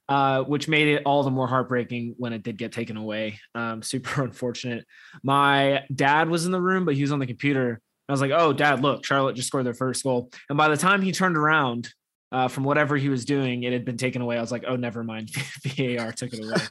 Uh, 0.09 0.43
which 0.45 0.69
made 0.69 0.89
it 0.89 1.03
all 1.05 1.23
the 1.23 1.31
more 1.31 1.47
heartbreaking 1.47 2.15
when 2.17 2.33
it 2.33 2.43
did 2.43 2.57
get 2.57 2.73
taken 2.73 2.97
away. 2.97 3.39
Um, 3.55 3.83
super 3.83 4.23
unfortunate. 4.25 4.87
My 5.23 5.85
dad 5.95 6.31
was 6.31 6.47
in 6.47 6.53
the 6.53 6.61
room, 6.61 6.87
but 6.87 6.95
he 6.95 7.03
was 7.03 7.13
on 7.13 7.19
the 7.19 7.27
computer. 7.27 7.81
I 8.09 8.13
was 8.13 8.23
like, 8.23 8.31
"Oh, 8.31 8.55
dad, 8.55 8.81
look, 8.81 9.05
Charlotte 9.05 9.37
just 9.37 9.49
scored 9.49 9.67
their 9.67 9.75
first 9.75 10.03
goal." 10.03 10.31
And 10.49 10.57
by 10.57 10.69
the 10.69 10.79
time 10.79 11.03
he 11.03 11.13
turned 11.13 11.37
around 11.37 11.93
uh, 12.31 12.49
from 12.49 12.65
whatever 12.65 12.97
he 12.97 13.09
was 13.09 13.25
doing, 13.25 13.63
it 13.63 13.73
had 13.73 13.85
been 13.85 13.97
taken 13.97 14.23
away. 14.23 14.37
I 14.37 14.41
was 14.41 14.53
like, 14.53 14.65
"Oh, 14.67 14.77
never 14.77 15.03
mind, 15.03 15.31
VAR 15.65 16.13
took 16.13 16.33
it 16.33 16.45
away." 16.45 16.63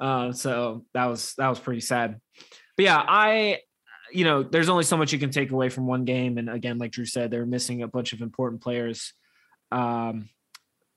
uh, 0.00 0.32
so 0.32 0.84
that 0.94 1.06
was 1.06 1.34
that 1.38 1.48
was 1.48 1.58
pretty 1.58 1.80
sad. 1.80 2.20
But 2.76 2.84
yeah, 2.84 3.02
I, 3.06 3.60
you 4.12 4.24
know, 4.24 4.42
there's 4.42 4.68
only 4.68 4.84
so 4.84 4.96
much 4.96 5.12
you 5.12 5.18
can 5.18 5.30
take 5.30 5.50
away 5.50 5.68
from 5.68 5.86
one 5.86 6.04
game, 6.04 6.38
and 6.38 6.48
again, 6.48 6.78
like 6.78 6.92
Drew 6.92 7.06
said, 7.06 7.30
they're 7.30 7.46
missing 7.46 7.82
a 7.82 7.88
bunch 7.88 8.12
of 8.12 8.20
important 8.20 8.62
players. 8.62 9.12
Um, 9.72 10.28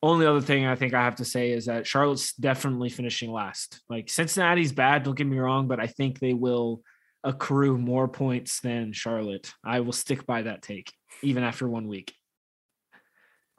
only 0.04 0.28
other 0.28 0.42
thing 0.42 0.66
I 0.66 0.76
think 0.76 0.94
I 0.94 1.04
have 1.04 1.16
to 1.16 1.26
say 1.26 1.52
is 1.52 1.66
that 1.66 1.88
Charlotte's 1.88 2.34
definitely 2.34 2.90
finishing 2.90 3.32
last. 3.32 3.82
Like 3.90 4.10
Cincinnati's 4.10 4.72
bad, 4.72 5.04
don't 5.04 5.18
get 5.18 5.26
me 5.26 5.40
wrong, 5.40 5.68
but 5.68 5.80
I 5.80 5.88
think 5.88 6.20
they 6.20 6.34
will 6.34 6.82
accrue 7.24 7.78
more 7.78 8.08
points 8.08 8.60
than 8.60 8.94
Charlotte. 8.94 9.52
I 9.64 9.80
will 9.80 9.94
stick 9.94 10.26
by 10.26 10.44
that 10.44 10.62
take, 10.62 10.94
even 11.24 11.44
after 11.44 11.68
one 11.68 11.88
week. 11.88 12.14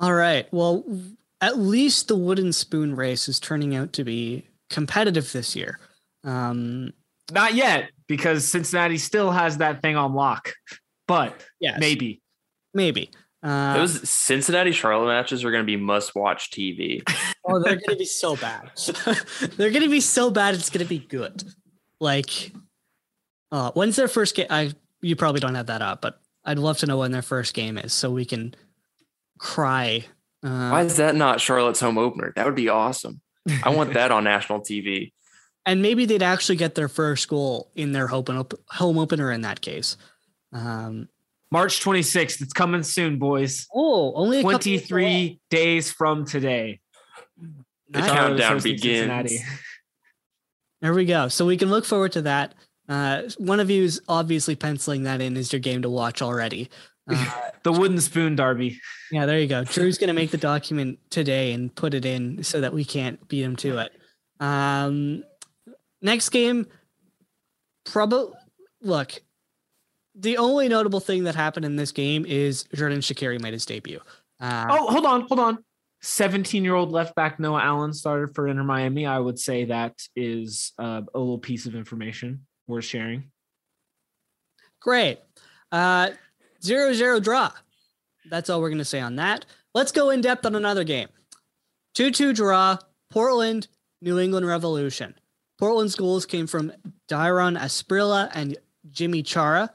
All 0.01 0.15
right. 0.15 0.47
Well, 0.53 0.85
at 1.41 1.59
least 1.59 2.09
the 2.09 2.17
wooden 2.17 2.53
spoon 2.53 2.95
race 2.95 3.29
is 3.29 3.41
turning 3.41 3.75
out 3.75 3.93
to 3.95 4.05
be 4.05 4.45
competitive 4.71 5.33
this 5.33 5.57
year. 5.57 5.79
Um, 6.25 6.93
Not 7.33 7.55
yet, 7.55 7.91
because 8.07 8.47
Cincinnati 8.47 8.99
still 8.99 9.31
has 9.31 9.59
that 9.59 9.83
thing 9.83 9.97
on 9.97 10.15
lock, 10.15 10.53
but 11.07 11.45
yes, 11.61 11.79
maybe. 11.81 12.21
maybe. 12.75 13.11
Uh, 13.43 13.75
Those 13.79 14.09
Cincinnati 14.09 14.73
Charlotte 14.73 15.07
matches 15.07 15.45
are 15.45 15.51
going 15.51 15.63
to 15.63 15.67
be 15.67 15.77
must 15.77 16.15
watch 16.15 16.51
TV. 16.51 17.03
oh, 17.45 17.63
they're 17.63 17.77
going 17.77 17.91
to 17.91 17.97
be 17.97 18.05
so 18.05 18.37
bad. 18.37 18.71
they're 19.57 19.71
going 19.71 19.83
to 19.85 19.89
be 19.89 20.01
so 20.01 20.31
bad. 20.31 20.55
It's 20.55 20.71
going 20.71 20.85
to 20.85 20.89
be 20.89 20.99
good. 20.99 21.45
Like, 22.01 22.53
uh, 23.53 23.71
when's 23.73 23.97
their 23.97 24.09
first 24.09 24.35
game? 24.35 24.49
I 24.51 24.73
you 25.01 25.15
probably 25.15 25.41
don't 25.41 25.55
have 25.55 25.67
that 25.67 25.83
up, 25.83 26.01
but 26.01 26.21
I'd 26.45 26.59
love 26.59 26.79
to 26.79 26.87
know 26.87 26.99
when 26.99 27.13
their 27.13 27.23
first 27.23 27.55
game 27.55 27.79
is 27.79 27.93
so 27.93 28.11
we 28.11 28.25
can 28.25 28.55
cry. 29.39 30.05
Uh, 30.43 30.71
Why 30.71 30.83
is 30.83 30.97
that 30.97 31.15
not 31.17 31.41
Charlotte's 31.41 31.81
home 31.81 31.99
opener? 31.99 32.33
That 32.37 32.47
would 32.47 32.55
be 32.55 32.69
awesome. 32.69 33.21
I 33.65 33.71
want 33.71 33.95
that 33.95 34.13
on 34.13 34.25
national 34.25 34.61
TV. 34.61 35.13
and 35.67 35.81
maybe 35.83 36.05
they'd 36.05 36.23
actually 36.23 36.57
get 36.57 36.75
their 36.75 36.89
first 36.89 37.29
goal 37.29 37.71
in 37.75 37.93
their 37.93 38.07
home, 38.07 38.25
op- 38.29 38.61
home 38.69 38.99
opener 38.99 39.33
in 39.33 39.41
that 39.43 39.61
case. 39.61 39.97
Um, 40.53 41.09
March 41.51 41.83
26th. 41.83 42.43
It's 42.43 42.53
coming 42.53 42.83
soon, 42.83 43.19
boys. 43.19 43.67
oh, 43.75 44.13
only 44.15 44.41
a 44.41 44.43
23 44.43 45.03
away. 45.05 45.41
days 45.51 45.91
from 45.91 46.27
today. 46.27 46.81
The 47.91 48.01
Nice. 48.01 48.11
Countdown 48.11 48.61
begins. 48.61 48.83
Cincinnati. 48.83 49.39
There 50.83 50.95
we 50.95 51.07
go. 51.07 51.29
So 51.29 51.47
we 51.47 51.57
can 51.57 51.71
look 51.71 51.85
forward 51.85 52.13
to 52.13 52.23
that. 52.23 52.55
Uh, 52.89 53.23
one 53.39 53.61
of 53.61 53.71
you 53.71 53.83
is 53.85 54.01
obviously 54.09 54.57
penciling 54.57 55.03
that 55.05 55.21
in 55.21 55.37
as 55.37 55.53
your 55.53 55.61
game 55.61 55.83
to 55.83 55.91
watch 55.91 56.23
already. 56.23 56.71
Uh, 57.09 57.41
The 57.65 57.73
wooden 57.73 58.01
spoon 58.01 58.37
derby. 58.37 58.81
yeah, 59.11 59.27
there 59.27 59.41
you 59.41 59.49
go. 59.49 59.65
Drew's 59.65 59.99
going 59.99 60.09
to 60.09 60.15
make 60.15 60.31
the 60.31 60.39
document 60.39 61.01
today 61.11 61.53
and 61.53 61.75
put 61.75 61.93
it 61.93 62.05
in 62.07 62.45
so 62.45 62.61
that 62.61 62.73
we 62.73 62.85
can't 62.85 63.27
beat 63.29 63.43
him 63.43 63.57
to 63.57 63.79
it. 63.79 63.93
Um, 64.41 65.25
next 66.01 66.29
game, 66.29 66.67
probably 67.85 68.33
look. 68.81 69.21
The 70.15 70.39
only 70.39 70.69
notable 70.69 71.01
thing 71.01 71.25
that 71.25 71.35
happened 71.35 71.67
in 71.67 71.75
this 71.77 71.91
game 71.91 72.25
is 72.25 72.65
Xherdan 72.75 72.99
Shaqiri 72.99 73.41
made 73.43 73.53
his 73.55 73.67
debut. 73.67 74.01
Uh, 74.41 74.67
Oh, 74.71 74.87
hold 74.91 75.05
on, 75.05 75.23
hold 75.23 75.41
on. 75.41 75.59
17 76.01 76.63
year 76.65 76.75
old 76.75 76.93
left 76.93 77.17
back 77.17 77.41
Noah 77.41 77.61
Allen 77.61 77.93
started 77.93 78.35
for 78.37 78.47
Inter 78.47 78.63
Miami. 78.63 79.05
I 79.05 79.19
would 79.19 79.39
say 79.39 79.65
that 79.65 80.01
is 80.15 80.73
uh, 80.79 81.03
a 81.13 81.19
little 81.19 81.39
piece 81.39 81.67
of 81.67 81.75
information 81.75 82.47
worth 82.69 82.85
sharing. 82.85 83.31
Great. 84.81 85.19
Uh, 85.73 86.11
zero 86.63 86.93
zero 86.93 87.21
draw. 87.21 87.53
That's 88.31 88.51
all 88.51 88.61
we're 88.61 88.69
going 88.69 88.79
to 88.79 88.85
say 88.85 89.01
on 89.01 89.17
that. 89.17 89.47
Let's 89.75 89.93
go 89.93 90.11
in 90.11 90.21
depth 90.21 90.45
on 90.47 90.55
another 90.55 90.85
game. 90.85 91.09
2 91.95 92.11
2 92.11 92.33
draw, 92.33 92.79
Portland, 93.11 93.69
New 94.01 94.19
England 94.19 94.47
Revolution. 94.47 95.15
Portland's 95.59 95.97
goals 95.97 96.27
came 96.27 96.47
from 96.47 96.73
Dairon 97.11 97.59
Asprilla 97.59 98.31
and 98.33 98.57
Yimmi 98.91 99.25
Chara. 99.25 99.73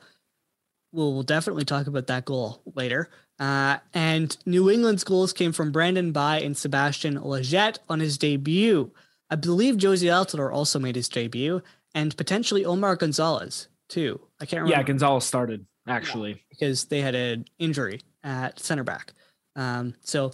We'll, 0.92 1.14
we'll 1.14 1.24
definitely 1.24 1.66
talk 1.66 1.88
about 1.88 2.08
that 2.08 2.26
goal 2.26 2.62
later. 2.76 3.10
Uh, 3.40 3.78
and 3.94 4.38
New 4.46 4.70
England's 4.70 5.04
goals 5.04 5.34
came 5.34 5.52
from 5.52 5.72
Brandon 5.72 6.12
Bye 6.12 6.40
and 6.42 6.56
Sebastian 6.56 7.18
Lletget 7.20 7.80
on 7.90 8.00
his 8.00 8.18
debut. 8.18 8.92
I 9.30 9.36
believe 9.36 9.76
Jozy 9.76 10.08
Altidore 10.08 10.54
also 10.54 10.80
made 10.80 10.96
his 10.96 11.10
debut, 11.10 11.62
and 11.96 12.16
potentially 12.16 12.64
Omar 12.64 12.96
Gonzalez 12.96 13.68
too. 13.90 14.22
I 14.40 14.46
can't 14.46 14.62
remember 14.62 14.78
Yeah, 14.80 14.84
Gonzalez 14.84 15.26
started 15.26 15.66
actually. 15.88 16.44
because 16.50 16.86
they 16.86 17.02
had 17.02 17.16
an 17.16 17.46
injury 17.60 18.02
at 18.24 18.60
center 18.60 18.84
back. 18.84 19.14
Um, 19.56 19.96
so 20.02 20.32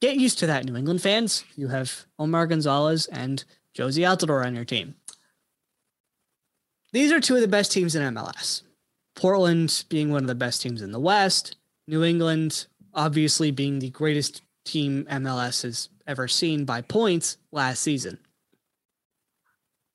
get 0.00 0.16
used 0.16 0.38
to 0.40 0.46
that, 0.46 0.64
New 0.64 0.76
England 0.76 1.02
fans. 1.02 1.44
You 1.56 1.68
have 1.68 2.04
Omar 2.18 2.46
Gonzalez 2.46 3.06
and 3.06 3.44
Jozy 3.76 4.02
Altidore 4.06 4.44
on 4.44 4.54
your 4.54 4.64
team. 4.64 4.94
These 6.92 7.12
are 7.12 7.20
two 7.20 7.34
of 7.34 7.42
the 7.42 7.48
best 7.48 7.72
teams 7.72 7.94
in 7.94 8.14
MLS. 8.14 8.62
Portland 9.14 9.84
being 9.88 10.10
one 10.10 10.22
of 10.22 10.28
the 10.28 10.34
best 10.34 10.62
teams 10.62 10.80
in 10.80 10.92
the 10.92 11.00
West. 11.00 11.56
New 11.86 12.04
England, 12.04 12.66
obviously, 12.94 13.50
being 13.50 13.78
the 13.78 13.90
greatest 13.90 14.42
team 14.64 15.06
MLS 15.10 15.62
has 15.62 15.88
ever 16.06 16.28
seen 16.28 16.64
by 16.64 16.80
points 16.80 17.36
last 17.52 17.82
season. 17.82 18.18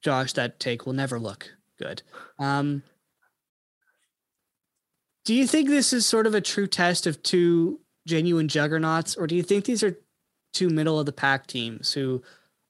Josh, 0.02 0.34
that 0.34 0.60
take 0.60 0.86
will 0.86 0.94
never 0.94 1.20
look 1.20 1.56
good. 1.80 2.04
Um, 2.38 2.84
do 5.26 5.34
you 5.34 5.48
think 5.48 5.70
this 5.70 5.94
is 5.94 6.06
sort 6.06 6.28
of 6.28 6.36
a 6.36 6.42
true 6.42 6.68
test 6.68 7.08
of 7.08 7.22
two 7.24 7.80
genuine 8.08 8.48
juggernauts, 8.48 9.16
or 9.16 9.28
do 9.28 9.36
you 9.36 9.44
think 9.44 9.66
these 9.66 9.84
are 9.84 9.98
two 10.54 10.70
middle 10.70 11.00
of 11.00 11.06
the 11.06 11.14
pack 11.14 11.48
teams 11.48 11.94
who 11.94 12.22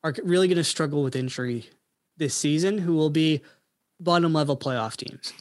are 0.03 0.13
really 0.23 0.47
going 0.47 0.57
to 0.57 0.63
struggle 0.63 1.03
with 1.03 1.15
injury 1.15 1.69
this 2.17 2.35
season, 2.35 2.77
who 2.77 2.93
will 2.93 3.09
be 3.09 3.41
bottom 3.99 4.33
level 4.33 4.57
playoff 4.57 4.95
teams? 4.95 5.33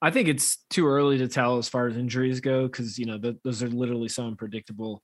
I 0.00 0.10
think 0.10 0.28
it's 0.28 0.58
too 0.70 0.86
early 0.86 1.18
to 1.18 1.28
tell 1.28 1.58
as 1.58 1.68
far 1.68 1.88
as 1.88 1.96
injuries 1.96 2.40
go 2.40 2.66
because 2.66 2.98
you 2.98 3.06
know 3.06 3.18
th- 3.18 3.36
those 3.44 3.62
are 3.62 3.68
literally 3.68 4.08
so 4.08 4.26
unpredictable. 4.26 5.02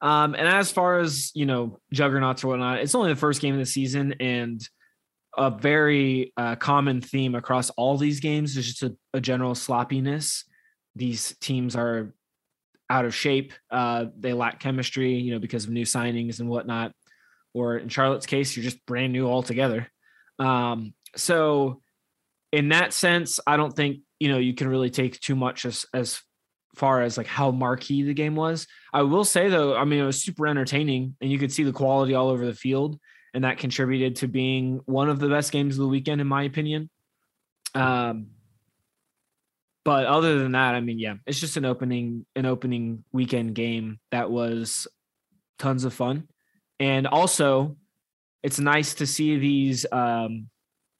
Um, 0.00 0.34
and 0.34 0.48
as 0.48 0.72
far 0.72 0.98
as 0.98 1.30
you 1.34 1.46
know, 1.46 1.78
juggernauts 1.92 2.42
or 2.42 2.48
whatnot, 2.48 2.80
it's 2.80 2.94
only 2.94 3.12
the 3.12 3.18
first 3.18 3.40
game 3.40 3.54
of 3.54 3.60
the 3.60 3.66
season, 3.66 4.14
and 4.20 4.60
a 5.36 5.50
very 5.50 6.32
uh, 6.36 6.56
common 6.56 7.00
theme 7.00 7.34
across 7.34 7.70
all 7.70 7.96
these 7.96 8.20
games 8.20 8.56
is 8.56 8.66
just 8.66 8.82
a, 8.82 8.96
a 9.14 9.20
general 9.20 9.54
sloppiness. 9.54 10.44
These 10.94 11.34
teams 11.40 11.74
are 11.74 12.14
out 12.90 13.04
of 13.06 13.14
shape. 13.14 13.52
Uh, 13.70 14.06
they 14.18 14.34
lack 14.34 14.60
chemistry, 14.60 15.14
you 15.14 15.32
know, 15.32 15.38
because 15.38 15.64
of 15.64 15.70
new 15.70 15.84
signings 15.84 16.40
and 16.40 16.48
whatnot. 16.48 16.92
or 17.54 17.78
in 17.78 17.88
Charlotte's 17.88 18.26
case, 18.26 18.56
you're 18.56 18.64
just 18.64 18.84
brand 18.86 19.12
new 19.12 19.26
altogether. 19.26 19.88
Um, 20.38 20.94
so 21.16 21.82
in 22.50 22.68
that 22.70 22.92
sense, 22.92 23.40
I 23.46 23.56
don't 23.56 23.74
think 23.74 24.00
you 24.20 24.28
know 24.28 24.38
you 24.38 24.54
can 24.54 24.68
really 24.68 24.90
take 24.90 25.18
too 25.20 25.34
much 25.34 25.64
as 25.64 25.86
as 25.94 26.20
far 26.76 27.02
as 27.02 27.18
like 27.18 27.26
how 27.26 27.50
marquee 27.50 28.02
the 28.02 28.14
game 28.14 28.34
was. 28.34 28.66
I 28.92 29.02
will 29.02 29.24
say 29.24 29.48
though, 29.48 29.76
I 29.76 29.84
mean 29.84 30.00
it 30.00 30.06
was 30.06 30.22
super 30.22 30.46
entertaining 30.46 31.16
and 31.20 31.30
you 31.30 31.38
could 31.38 31.52
see 31.52 31.64
the 31.64 31.72
quality 31.72 32.14
all 32.14 32.28
over 32.28 32.46
the 32.46 32.54
field 32.54 32.98
and 33.34 33.44
that 33.44 33.58
contributed 33.58 34.16
to 34.16 34.28
being 34.28 34.80
one 34.84 35.08
of 35.08 35.18
the 35.18 35.28
best 35.28 35.52
games 35.52 35.74
of 35.74 35.82
the 35.82 35.88
weekend 35.88 36.20
in 36.20 36.26
my 36.26 36.44
opinion. 36.44 36.90
Um 37.74 38.28
but 39.84 40.06
other 40.06 40.38
than 40.38 40.52
that, 40.52 40.74
I 40.74 40.80
mean 40.80 40.98
yeah, 40.98 41.14
it's 41.26 41.40
just 41.40 41.56
an 41.56 41.64
opening 41.64 42.26
an 42.36 42.46
opening 42.46 43.04
weekend 43.12 43.54
game 43.54 43.98
that 44.10 44.30
was 44.30 44.86
tons 45.58 45.84
of 45.84 45.94
fun. 45.94 46.28
And 46.80 47.06
also 47.06 47.76
it's 48.42 48.58
nice 48.58 48.94
to 48.94 49.06
see 49.06 49.38
these 49.38 49.86
um 49.92 50.48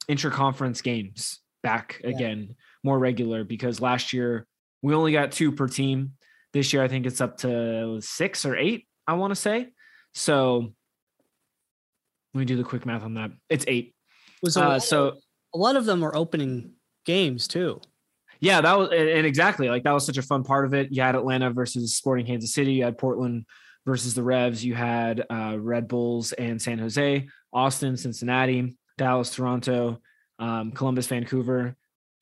interconference 0.09 0.83
games 0.83 1.39
back 1.61 2.01
yeah. 2.03 2.09
again 2.09 2.55
more 2.83 2.99
regular 2.99 3.43
because 3.43 3.79
last 3.79 4.13
year 4.13 4.45
we 4.83 4.93
only 4.93 5.13
got 5.13 5.31
two 5.31 5.51
per 5.51 5.67
team. 5.67 6.13
This 6.51 6.71
year, 6.71 6.83
I 6.83 6.87
think 6.87 7.07
it's 7.07 7.21
up 7.21 7.37
to 7.37 7.99
six 8.01 8.45
or 8.45 8.55
eight, 8.55 8.85
I 9.07 9.13
want 9.13 9.31
to 9.31 9.35
say. 9.35 9.69
So 10.13 10.75
let 12.33 12.39
me 12.39 12.45
do 12.45 12.57
the 12.57 12.63
quick 12.63 12.85
math 12.85 13.03
on 13.03 13.13
that. 13.15 13.31
It's 13.49 13.65
eight. 13.67 13.93
Was 14.41 14.57
uh, 14.57 14.79
so 14.79 15.17
a 15.53 15.57
lot 15.57 15.75
of 15.75 15.85
them 15.85 16.01
were 16.01 16.15
opening 16.15 16.73
games 17.05 17.47
too. 17.47 17.79
Yeah, 18.39 18.59
that 18.61 18.77
was 18.77 18.89
and 18.91 19.25
exactly 19.25 19.69
like 19.69 19.83
that 19.83 19.93
was 19.93 20.05
such 20.05 20.17
a 20.17 20.21
fun 20.21 20.43
part 20.43 20.65
of 20.65 20.73
it. 20.73 20.91
You 20.91 21.01
had 21.01 21.15
Atlanta 21.15 21.51
versus 21.51 21.95
Sporting 21.95 22.25
Kansas 22.25 22.53
City. 22.53 22.73
You 22.73 22.83
had 22.83 22.97
Portland 22.97 23.45
versus 23.85 24.15
the 24.15 24.23
Revs. 24.23 24.65
You 24.65 24.73
had 24.73 25.25
uh, 25.29 25.57
Red 25.59 25.87
Bulls 25.87 26.33
and 26.33 26.61
San 26.61 26.79
Jose, 26.79 27.27
Austin, 27.53 27.95
Cincinnati, 27.95 28.75
Dallas, 28.97 29.29
Toronto, 29.29 29.99
um, 30.39 30.71
Columbus, 30.71 31.07
Vancouver. 31.07 31.75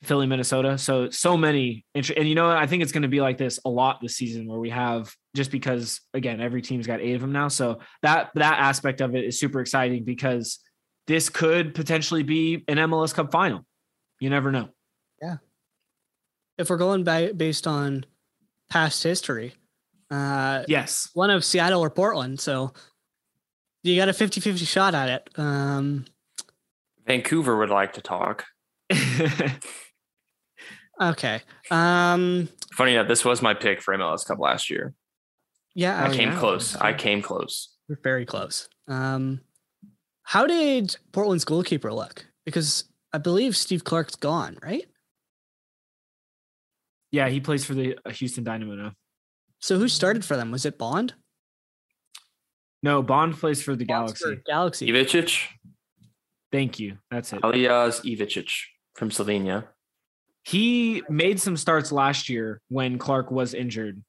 Philly, 0.03 0.25
Minnesota. 0.25 0.79
So 0.79 1.11
so 1.11 1.37
many, 1.37 1.85
and 1.93 2.07
you 2.27 2.33
know, 2.33 2.49
I 2.49 2.65
think 2.65 2.81
it's 2.81 2.91
going 2.91 3.03
to 3.03 3.07
be 3.07 3.21
like 3.21 3.37
this 3.37 3.59
a 3.65 3.69
lot 3.69 4.01
this 4.01 4.15
season, 4.15 4.47
where 4.47 4.59
we 4.59 4.71
have 4.71 5.13
just 5.35 5.51
because 5.51 6.01
again 6.13 6.41
every 6.41 6.61
team's 6.61 6.87
got 6.87 7.01
eight 7.01 7.13
of 7.13 7.21
them 7.21 7.31
now. 7.31 7.47
So 7.47 7.79
that 8.01 8.31
that 8.35 8.59
aspect 8.59 9.01
of 9.01 9.15
it 9.15 9.25
is 9.25 9.39
super 9.39 9.61
exciting 9.61 10.03
because 10.03 10.59
this 11.07 11.29
could 11.29 11.73
potentially 11.73 12.23
be 12.23 12.63
an 12.67 12.77
MLS 12.77 13.13
Cup 13.13 13.31
final. 13.31 13.65
You 14.19 14.29
never 14.29 14.51
know. 14.51 14.69
Yeah. 15.21 15.37
If 16.57 16.69
we're 16.69 16.77
going 16.77 17.03
by 17.03 17.31
based 17.31 17.65
on 17.65 18.05
past 18.69 19.01
history, 19.01 19.55
uh, 20.09 20.63
yes, 20.67 21.09
one 21.13 21.29
of 21.29 21.43
Seattle 21.43 21.81
or 21.81 21.89
Portland. 21.89 22.39
So 22.39 22.73
you 23.83 23.95
got 23.95 24.09
a 24.09 24.13
50-50 24.13 24.67
shot 24.67 24.93
at 24.93 25.09
it. 25.09 25.29
Um, 25.39 26.05
Vancouver 27.07 27.57
would 27.57 27.69
like 27.69 27.93
to 27.93 28.01
talk. 28.01 28.45
Okay. 31.01 31.41
Um 31.71 32.47
funny 32.73 32.93
enough, 32.93 33.07
this 33.07 33.25
was 33.25 33.41
my 33.41 33.55
pick 33.55 33.81
for 33.81 33.97
MLS 33.97 34.25
Cup 34.25 34.39
last 34.39 34.69
year. 34.69 34.93
Yeah. 35.75 36.03
I 36.03 36.09
oh, 36.09 36.13
came 36.13 36.29
yeah. 36.29 36.39
close. 36.39 36.75
I 36.75 36.93
came 36.93 37.21
close. 37.21 37.69
We're 37.87 37.99
very 38.03 38.25
close. 38.25 38.67
Um 38.87 39.41
how 40.23 40.47
did 40.47 40.95
Portland's 41.11 41.45
goalkeeper 41.45 41.91
look? 41.91 42.25
Because 42.45 42.85
I 43.13 43.17
believe 43.17 43.57
Steve 43.57 43.83
Clark's 43.83 44.15
gone, 44.15 44.57
right? 44.63 44.85
Yeah, 47.11 47.27
he 47.27 47.41
plays 47.41 47.65
for 47.65 47.73
the 47.73 47.97
uh, 48.05 48.11
Houston 48.11 48.43
Dynamo 48.43 48.75
now. 48.75 48.93
So 49.59 49.77
who 49.77 49.87
started 49.87 50.23
for 50.23 50.37
them? 50.37 50.49
Was 50.51 50.65
it 50.65 50.77
Bond? 50.77 51.13
No, 52.81 53.03
Bond 53.03 53.35
plays 53.37 53.61
for 53.61 53.75
the 53.75 53.85
Bond's 53.85 54.13
Galaxy. 54.13 54.35
For 54.35 54.41
Galaxy. 54.47 54.87
Ivačič. 54.87 55.47
Thank 56.51 56.79
you. 56.79 56.97
That's 57.11 57.33
it. 57.33 57.41
Aljaž 57.41 58.01
Ivačič 58.01 58.63
from 58.95 59.09
Slovenia. 59.11 59.65
He 60.43 61.03
made 61.09 61.39
some 61.39 61.55
starts 61.55 61.91
last 61.91 62.27
year 62.27 62.61
when 62.69 62.97
Clark 62.97 63.29
was 63.29 63.53
injured. 63.53 64.01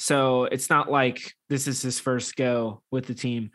So 0.00 0.44
it's 0.44 0.70
not 0.70 0.88
like 0.88 1.34
this 1.48 1.66
is 1.66 1.82
his 1.82 1.98
first 1.98 2.36
go 2.36 2.82
with 2.92 3.06
the 3.06 3.14
team. 3.14 3.50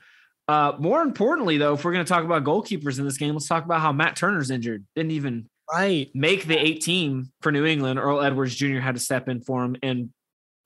Uh, 0.49 0.73
more 0.77 1.01
importantly, 1.01 1.57
though, 1.57 1.73
if 1.73 1.85
we're 1.85 1.93
going 1.93 2.03
to 2.03 2.09
talk 2.09 2.25
about 2.25 2.43
goalkeepers 2.43 2.99
in 2.99 3.05
this 3.05 3.15
game, 3.15 3.33
let's 3.33 3.47
talk 3.47 3.63
about 3.63 3.79
how 3.79 3.93
Matt 3.93 4.17
Turner's 4.17 4.51
injured. 4.51 4.85
Didn't 4.93 5.11
even 5.11 5.49
right 5.73 6.11
make 6.13 6.45
the 6.45 6.57
18 6.57 7.31
for 7.39 7.53
New 7.53 7.65
England. 7.65 7.97
Earl 7.97 8.21
Edwards 8.21 8.55
Jr. 8.55 8.79
had 8.79 8.95
to 8.95 9.01
step 9.01 9.29
in 9.29 9.39
for 9.39 9.63
him 9.63 9.77
and 9.81 10.09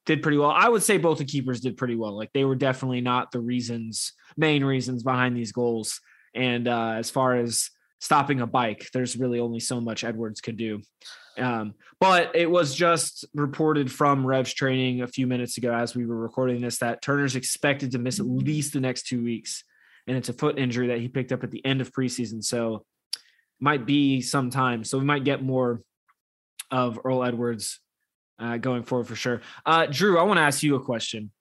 did 0.08 0.24
pretty 0.24 0.40
well. 0.40 0.50
I 0.50 0.68
would 0.68 0.82
say 0.82 0.98
both 0.98 1.20
the 1.20 1.26
keepers 1.26 1.62
did 1.62 1.78
pretty 1.78 1.96
well. 1.96 2.18
Like 2.18 2.34
they 2.34 2.44
were 2.44 2.56
definitely 2.56 3.02
not 3.02 3.32
the 3.32 3.40
reasons, 3.40 4.14
main 4.36 4.64
reasons 4.64 5.04
behind 5.04 5.38
these 5.38 5.52
goals. 5.52 6.02
And 6.34 6.68
uh, 6.68 6.94
as 6.98 7.12
far 7.12 7.36
as 7.36 7.70
stopping 8.02 8.42
a 8.42 8.48
bike, 8.48 8.90
there's 8.94 9.16
really 9.16 9.40
only 9.40 9.60
so 9.60 9.80
much 9.80 10.04
Edwards 10.04 10.42
could 10.42 10.58
do. 10.58 10.82
Um, 11.38 11.76
but 12.00 12.36
it 12.36 12.50
was 12.50 12.76
just 12.76 13.26
reported 13.34 13.92
from 13.92 14.26
Revs 14.26 14.54
training 14.54 15.02
a 15.02 15.08
few 15.08 15.28
minutes 15.28 15.58
ago 15.58 15.74
as 15.74 15.96
we 15.96 16.06
were 16.06 16.18
recording 16.18 16.62
this 16.62 16.80
that 16.80 17.02
Turner's 17.02 17.36
expected 17.36 17.92
to 17.92 18.00
miss 18.00 18.20
at 18.20 18.26
least 18.26 18.74
the 18.74 18.80
next 18.80 19.08
two 19.08 19.24
weeks. 19.24 19.64
And 20.08 20.18
it's 20.18 20.30
a 20.30 20.34
foot 20.34 20.58
injury 20.58 20.88
that 20.88 21.00
he 21.00 21.08
picked 21.08 21.32
up 21.32 21.44
at 21.44 21.52
the 21.52 21.64
end 21.66 21.82
of 21.82 21.92
preseason. 21.92 22.44
So 22.44 22.86
might 23.60 23.86
be 23.86 24.22
some 24.22 24.50
time. 24.50 24.84
So 24.84 24.98
we 24.98 25.06
might 25.06 25.24
get 25.24 25.44
more 25.44 25.82
of 26.72 27.00
Earl 27.04 27.24
Edwards 27.24 27.80
uh, 28.40 28.58
going 28.58 28.84
forward 28.84 29.08
for 29.08 29.16
sure. 29.16 29.42
Uh, 29.66 29.88
Drew, 29.88 30.18
I 30.18 30.24
want 30.24 30.38
to 30.38 30.44
ask 30.44 30.64
you 30.64 30.76
a 30.76 30.84
question. 30.84 31.32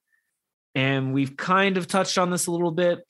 And 0.74 1.14
we've 1.14 1.36
kind 1.36 1.78
of 1.78 1.86
touched 1.86 2.18
on 2.18 2.30
this 2.30 2.47
a 2.47 2.51
little 2.51 2.70
bit. 2.70 3.01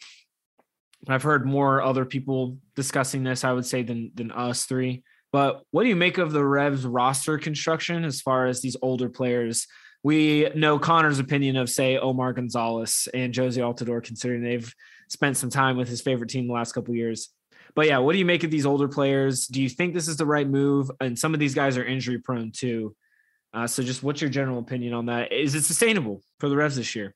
I've 1.09 1.22
heard 1.22 1.47
more 1.47 1.82
other 1.82 2.05
people 2.05 2.59
discussing 2.74 3.22
this, 3.22 3.45
I 3.45 3.53
would 3.53 3.66
say, 3.66 3.82
than 3.82 4.11
than 4.14 4.32
us 4.32 4.66
three. 4.66 5.03
But 5.37 5.64
what 5.70 5.82
do 5.82 5.91
you 5.91 5.97
make 5.97 6.16
of 6.16 6.32
the 6.32 6.43
Revs 6.43 6.87
roster 6.87 7.37
construction 7.37 8.07
as 8.07 8.22
far 8.22 8.47
as 8.47 8.62
these 8.62 8.74
older 8.80 9.11
players? 9.11 9.66
We 10.03 10.49
know 10.55 10.78
Connor's 10.78 11.18
opinion 11.18 11.57
of, 11.57 11.68
say, 11.68 11.99
Omar 11.99 12.32
Gonzalez 12.32 13.07
and 13.12 13.34
Jozy 13.34 13.59
Altidore, 13.59 14.03
considering 14.03 14.43
they've 14.43 14.74
spent 15.11 15.37
some 15.37 15.51
time 15.51 15.76
with 15.76 15.89
his 15.89 16.01
favorite 16.01 16.30
team 16.30 16.47
the 16.47 16.55
last 16.55 16.72
couple 16.72 16.95
years. 16.95 17.28
But 17.74 17.87
yeah, 17.87 17.99
what 17.99 18.14
do 18.14 18.18
you 18.18 18.24
make 18.24 18.45
of 18.45 18.51
these 18.51 18.64
older 18.64 18.89
players? 18.89 19.47
Do 19.47 19.61
you 19.61 19.68
think 19.68 19.93
this 19.93 20.09
is 20.09 20.16
the 20.16 20.24
right 20.24 20.49
move? 20.49 20.91
And 21.03 21.18
some 21.18 21.34
of 21.34 21.39
these 21.39 21.55
guys 21.55 21.76
are 21.76 21.84
injury 21.84 22.18
prone 22.18 22.51
too. 22.51 22.97
Uh, 23.53 23.66
so 23.66 23.82
just 23.82 24.03
what's 24.03 24.22
your 24.22 24.30
general 24.30 24.59
opinion 24.59 24.95
on 24.95 25.05
that? 25.05 25.32
Is 25.32 25.55
it 25.55 25.64
sustainable 25.64 26.22
for 26.41 26.49
the 26.49 26.57
Revs 26.57 26.76
this 26.76 26.97
year? 26.97 27.14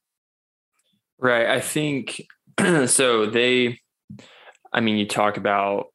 Right. 1.19 1.47
I 1.47 1.63
think 1.63 2.21
so. 2.85 3.25
They, 3.25 3.81
I 4.75 4.81
mean, 4.81 4.99
you 4.99 5.07
talk 5.07 5.39
about 5.39 5.87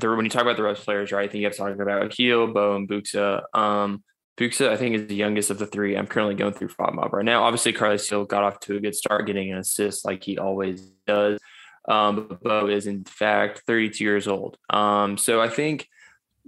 the 0.00 0.14
when 0.14 0.24
you 0.24 0.30
talk 0.30 0.42
about 0.42 0.56
the 0.56 0.62
Revs 0.62 0.84
players, 0.84 1.12
right? 1.12 1.28
I 1.28 1.32
think 1.32 1.40
you 1.40 1.46
have 1.46 1.54
to 1.54 1.58
talk 1.58 1.78
about 1.78 2.06
Akil, 2.06 2.48
Bou, 2.48 2.76
and 2.76 2.88
Buksa. 2.88 3.42
Um, 3.54 4.02
Buksa, 4.38 4.68
I 4.68 4.76
think, 4.76 4.94
is 4.94 5.06
the 5.06 5.14
youngest 5.14 5.50
of 5.50 5.58
the 5.58 5.66
three. 5.66 5.96
I'm 5.96 6.06
currently 6.06 6.34
going 6.34 6.54
through 6.54 6.68
FotMob 6.68 7.12
right 7.12 7.24
now. 7.24 7.42
Obviously, 7.42 7.72
Carles 7.72 8.08
Gil 8.08 8.24
got 8.24 8.44
off 8.44 8.60
to 8.60 8.76
a 8.76 8.80
good 8.80 8.94
start, 8.94 9.26
getting 9.26 9.50
an 9.52 9.58
assist 9.58 10.04
like 10.04 10.22
he 10.22 10.38
always 10.38 10.80
does. 11.06 11.40
Um, 11.88 12.28
but 12.28 12.42
Bou 12.42 12.68
is 12.68 12.86
in 12.86 13.04
fact 13.04 13.62
32 13.66 14.04
years 14.04 14.28
old. 14.28 14.56
Um, 14.70 15.16
so 15.16 15.40
I 15.40 15.48
think 15.48 15.88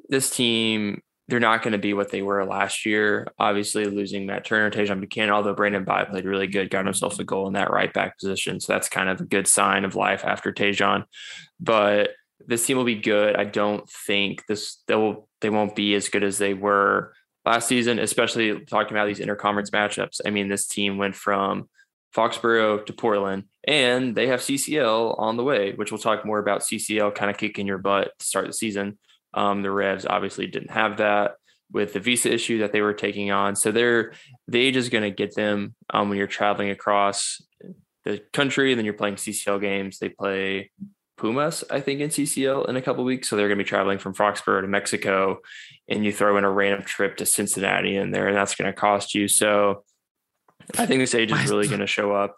this 0.08 0.30
team 0.30 1.02
they're 1.30 1.40
not 1.40 1.62
going 1.62 1.72
to 1.72 1.78
be 1.78 1.94
what 1.94 2.10
they 2.10 2.22
were 2.22 2.44
last 2.44 2.84
year. 2.84 3.28
Obviously, 3.38 3.86
losing 3.86 4.26
Matt 4.26 4.44
Turner, 4.44 4.70
Tajon 4.70 4.98
Buchanan, 4.98 5.30
although 5.30 5.54
Brandon 5.54 5.84
Bye 5.84 6.04
played 6.04 6.24
really 6.24 6.48
good, 6.48 6.70
got 6.70 6.84
himself 6.84 7.18
a 7.20 7.24
goal 7.24 7.46
in 7.46 7.52
that 7.52 7.70
right 7.70 7.92
back 7.92 8.18
position. 8.18 8.58
So 8.58 8.72
that's 8.72 8.88
kind 8.88 9.08
of 9.08 9.20
a 9.20 9.24
good 9.24 9.46
sign 9.46 9.84
of 9.84 9.94
life 9.94 10.24
after 10.24 10.52
Tajon. 10.52 11.04
But 11.60 12.10
this 12.46 12.66
team 12.66 12.76
will 12.76 12.84
be 12.84 12.96
good. 12.96 13.36
I 13.36 13.44
don't 13.44 13.88
think 13.88 14.46
this 14.46 14.82
they 14.86 14.94
will 14.94 15.28
they 15.40 15.50
won't 15.50 15.76
be 15.76 15.94
as 15.94 16.08
good 16.08 16.22
as 16.22 16.38
they 16.38 16.54
were 16.54 17.14
last 17.44 17.68
season, 17.68 17.98
especially 17.98 18.64
talking 18.64 18.96
about 18.96 19.06
these 19.06 19.20
interconference 19.20 19.70
matchups. 19.70 20.20
I 20.24 20.30
mean, 20.30 20.48
this 20.48 20.66
team 20.66 20.98
went 20.98 21.14
from 21.14 21.68
Foxborough 22.14 22.84
to 22.86 22.92
Portland, 22.92 23.44
and 23.66 24.14
they 24.14 24.26
have 24.28 24.40
CCL 24.40 25.18
on 25.18 25.36
the 25.36 25.44
way, 25.44 25.72
which 25.72 25.92
we'll 25.92 26.00
talk 26.00 26.24
more 26.24 26.38
about 26.38 26.62
CCL 26.62 27.14
kind 27.14 27.30
of 27.30 27.36
kicking 27.36 27.66
your 27.66 27.78
butt 27.78 28.12
to 28.18 28.26
start 28.26 28.46
the 28.46 28.52
season. 28.52 28.98
Um, 29.32 29.62
the 29.62 29.70
Revs 29.70 30.06
obviously 30.06 30.46
didn't 30.46 30.72
have 30.72 30.96
that 30.98 31.32
with 31.72 31.92
the 31.92 32.00
visa 32.00 32.32
issue 32.32 32.58
that 32.58 32.72
they 32.72 32.80
were 32.80 32.94
taking 32.94 33.30
on. 33.30 33.54
So 33.54 33.70
they're 33.70 34.12
the 34.48 34.60
age 34.60 34.76
is 34.76 34.88
going 34.88 35.04
to 35.04 35.10
get 35.10 35.34
them 35.34 35.74
um, 35.90 36.08
when 36.08 36.18
you're 36.18 36.26
traveling 36.26 36.70
across 36.70 37.40
the 38.04 38.20
country. 38.32 38.72
And 38.72 38.78
then 38.78 38.84
you're 38.84 38.94
playing 38.94 39.16
CCL 39.16 39.60
games. 39.60 39.98
They 39.98 40.08
play 40.08 40.70
Pumas, 41.20 41.62
I 41.70 41.80
think, 41.80 42.00
in 42.00 42.08
CCL 42.08 42.68
in 42.68 42.76
a 42.76 42.82
couple 42.82 43.04
weeks. 43.04 43.28
So 43.28 43.36
they're 43.36 43.48
going 43.48 43.58
to 43.58 43.64
be 43.64 43.68
traveling 43.68 43.98
from 43.98 44.14
Foxborough 44.14 44.62
to 44.62 44.66
Mexico, 44.66 45.40
and 45.88 46.04
you 46.04 46.12
throw 46.12 46.38
in 46.38 46.44
a 46.44 46.50
random 46.50 46.82
trip 46.82 47.18
to 47.18 47.26
Cincinnati 47.26 47.96
in 47.96 48.10
there, 48.10 48.26
and 48.26 48.36
that's 48.36 48.54
going 48.54 48.72
to 48.72 48.78
cost 48.78 49.14
you. 49.14 49.28
So 49.28 49.84
I 50.78 50.86
think 50.86 51.00
this 51.00 51.14
age 51.14 51.30
is 51.30 51.50
really 51.50 51.68
going 51.68 51.80
to 51.80 51.86
show 51.86 52.12
up. 52.12 52.36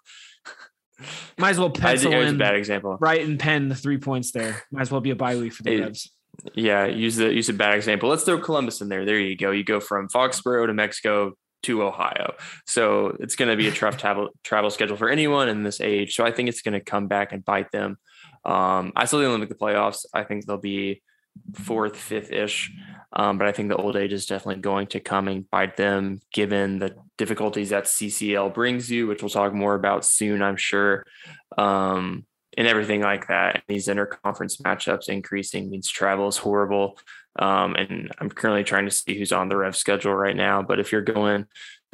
Might 1.39 1.51
as 1.51 1.59
well 1.59 1.70
pencil 1.70 2.12
in. 2.12 2.35
a 2.35 2.39
bad 2.39 2.57
example. 2.57 2.99
Right 3.01 3.24
and 3.24 3.39
pen 3.39 3.68
the 3.68 3.76
three 3.76 3.99
points 3.99 4.33
there. 4.33 4.62
Might 4.72 4.83
as 4.83 4.91
well 4.91 5.01
be 5.01 5.11
a 5.11 5.16
bye 5.16 5.37
week 5.37 5.53
for 5.53 5.62
the 5.62 5.80
Revs. 5.80 6.11
Yeah, 6.55 6.87
use 6.87 7.16
the 7.16 7.33
use 7.33 7.49
a 7.49 7.53
bad 7.53 7.74
example. 7.76 8.09
Let's 8.09 8.24
throw 8.24 8.39
Columbus 8.39 8.80
in 8.80 8.89
there. 8.89 9.05
There 9.05 9.18
you 9.18 9.37
go. 9.37 9.51
You 9.51 9.64
go 9.64 9.80
from 9.80 10.09
Foxborough 10.09 10.66
to 10.66 10.74
Mexico, 10.74 11.35
to 11.64 11.83
Ohio. 11.83 12.35
So 12.66 13.16
it's 13.20 13.37
going 13.37 13.51
to 13.51 13.57
be 13.57 13.68
a 13.68 13.72
tough 13.72 13.97
travel 13.97 14.30
travel 14.43 14.70
schedule 14.70 14.97
for 14.97 15.09
anyone 15.09 15.49
in 15.49 15.62
this 15.62 15.80
age. 15.80 16.14
So 16.14 16.24
I 16.24 16.33
think 16.33 16.49
it's 16.49 16.62
going 16.62 16.74
to 16.74 16.80
come 16.80 17.07
back 17.07 17.33
and 17.33 17.45
bite 17.45 17.70
them. 17.70 17.99
Um, 18.45 18.93
I 18.97 19.05
still 19.05 19.20
think 19.20 19.30
they'll 19.30 19.38
make 19.38 19.49
the 19.49 19.55
playoffs. 19.55 20.05
I 20.12 20.24
think 20.24 20.47
they'll 20.47 20.59
be 20.59 21.03
fourth, 21.55 21.97
fifth 21.97 22.32
ish. 22.32 22.72
Um, 23.12 23.38
but 23.38 23.47
I 23.47 23.53
think 23.53 23.68
the 23.68 23.76
old 23.76 23.97
age 23.97 24.12
is 24.12 24.26
definitely 24.26 24.62
going 24.62 24.86
to 24.88 25.01
come 25.01 25.28
and 25.28 25.49
bite 25.51 25.76
them, 25.76 26.20
given 26.32 26.78
the 26.78 26.95
difficulties 27.18 27.70
that 27.70 27.84
CCL 27.84 28.55
brings 28.55 28.90
you, 28.90 29.07
which 29.07 29.22
we'll 29.22 29.30
talk 29.30 29.53
more 29.53 29.74
about 29.74 30.05
soon, 30.05 30.43
I'm 30.43 30.57
sure. 30.57 31.05
Um, 31.59 32.26
and 32.57 32.66
everything 32.66 33.01
like 33.01 33.28
that. 33.28 33.62
These 33.68 33.88
interconference 33.88 34.61
matchups 34.61 35.09
increasing 35.09 35.70
means 35.70 35.88
travel 35.88 36.28
is 36.28 36.36
horrible. 36.36 36.99
Um, 37.38 37.74
and 37.74 38.11
I'm 38.18 38.28
currently 38.28 38.64
trying 38.64 38.84
to 38.84 38.90
see 38.90 39.18
who's 39.18 39.32
on 39.32 39.49
the 39.49 39.57
rev 39.57 39.76
schedule 39.76 40.14
right 40.14 40.36
now. 40.36 40.62
But 40.62 40.78
if 40.78 40.93
you're 40.93 41.01
going 41.01 41.47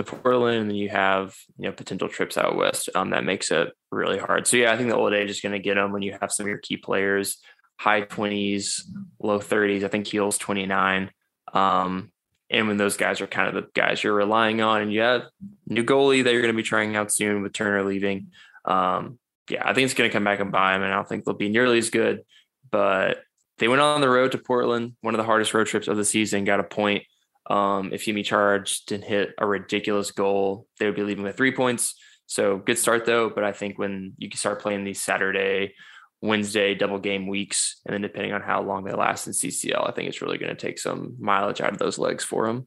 Portland 0.04 0.58
and 0.58 0.70
then 0.70 0.76
you 0.76 0.88
have 0.88 1.34
you 1.56 1.64
know 1.64 1.72
potential 1.72 2.08
trips 2.08 2.38
out 2.38 2.56
west, 2.56 2.88
um, 2.94 3.10
that 3.10 3.24
makes 3.24 3.50
it 3.50 3.72
really 3.90 4.18
hard. 4.18 4.46
So 4.46 4.56
yeah, 4.56 4.72
I 4.72 4.76
think 4.76 4.88
the 4.88 4.96
old 4.96 5.12
age 5.12 5.30
is 5.30 5.40
going 5.40 5.52
to 5.52 5.58
get 5.58 5.74
them 5.74 5.92
when 5.92 6.02
you 6.02 6.16
have 6.20 6.32
some 6.32 6.44
of 6.44 6.48
your 6.48 6.58
key 6.58 6.76
players 6.76 7.38
high 7.78 8.02
20s, 8.02 8.82
low 9.20 9.38
30s. 9.38 9.84
I 9.84 9.88
think 9.88 10.06
Keel's 10.06 10.36
29. 10.38 11.10
Um, 11.54 12.10
and 12.50 12.66
when 12.66 12.76
those 12.76 12.96
guys 12.96 13.20
are 13.20 13.26
kind 13.26 13.48
of 13.48 13.54
the 13.54 13.70
guys 13.74 14.02
you're 14.02 14.14
relying 14.14 14.60
on, 14.60 14.82
and 14.82 14.92
you 14.92 15.00
have 15.00 15.24
new 15.66 15.84
goalie 15.84 16.24
that 16.24 16.32
you're 16.32 16.42
going 16.42 16.54
to 16.54 16.56
be 16.56 16.62
trying 16.62 16.96
out 16.96 17.12
soon 17.12 17.42
with 17.42 17.52
Turner 17.52 17.84
leaving. 17.84 18.28
Um, 18.64 19.18
yeah, 19.48 19.62
I 19.66 19.74
think 19.74 19.84
it's 19.86 19.94
going 19.94 20.10
to 20.10 20.12
come 20.12 20.24
back 20.24 20.40
and 20.40 20.52
buy 20.52 20.72
them, 20.72 20.82
and 20.82 20.92
I 20.92 20.96
don't 20.96 21.08
think 21.08 21.24
they'll 21.24 21.34
be 21.34 21.48
nearly 21.48 21.78
as 21.78 21.90
good. 21.90 22.22
But 22.70 23.22
they 23.58 23.68
went 23.68 23.80
on 23.80 24.00
the 24.00 24.08
road 24.08 24.32
to 24.32 24.38
Portland, 24.38 24.94
one 25.00 25.14
of 25.14 25.18
the 25.18 25.24
hardest 25.24 25.54
road 25.54 25.66
trips 25.66 25.88
of 25.88 25.96
the 25.96 26.04
season, 26.04 26.44
got 26.44 26.60
a 26.60 26.64
point. 26.64 27.04
Um, 27.48 27.92
if 27.92 28.04
Yimmi 28.04 28.24
Chara 28.24 28.64
didn't 28.86 29.04
hit 29.04 29.34
a 29.38 29.46
ridiculous 29.46 30.10
goal, 30.10 30.66
they 30.78 30.86
would 30.86 30.94
be 30.94 31.02
leaving 31.02 31.24
with 31.24 31.36
three 31.36 31.52
points. 31.52 31.94
So 32.26 32.58
good 32.58 32.78
start 32.78 33.06
though. 33.06 33.30
But 33.30 33.44
I 33.44 33.52
think 33.52 33.78
when 33.78 34.12
you 34.18 34.28
can 34.28 34.38
start 34.38 34.60
playing 34.60 34.84
these 34.84 35.02
Saturday, 35.02 35.74
Wednesday 36.20 36.74
double 36.74 36.98
game 36.98 37.26
weeks, 37.26 37.80
and 37.86 37.94
then 37.94 38.02
depending 38.02 38.32
on 38.32 38.42
how 38.42 38.62
long 38.62 38.84
they 38.84 38.92
last 38.92 39.26
in 39.26 39.32
CCL, 39.32 39.88
I 39.88 39.92
think 39.92 40.08
it's 40.08 40.20
really 40.20 40.38
going 40.38 40.54
to 40.54 40.66
take 40.66 40.78
some 40.78 41.16
mileage 41.18 41.60
out 41.60 41.72
of 41.72 41.78
those 41.78 41.98
legs 41.98 42.22
for 42.22 42.46
them. 42.46 42.66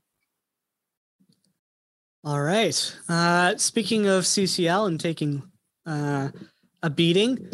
All 2.23 2.41
right. 2.41 2.95
Uh, 3.09 3.57
speaking 3.57 4.07
of 4.07 4.23
CCL 4.23 4.87
and 4.87 4.99
taking 4.99 5.43
uh, 5.85 6.29
a 6.81 6.89
beating, 6.89 7.49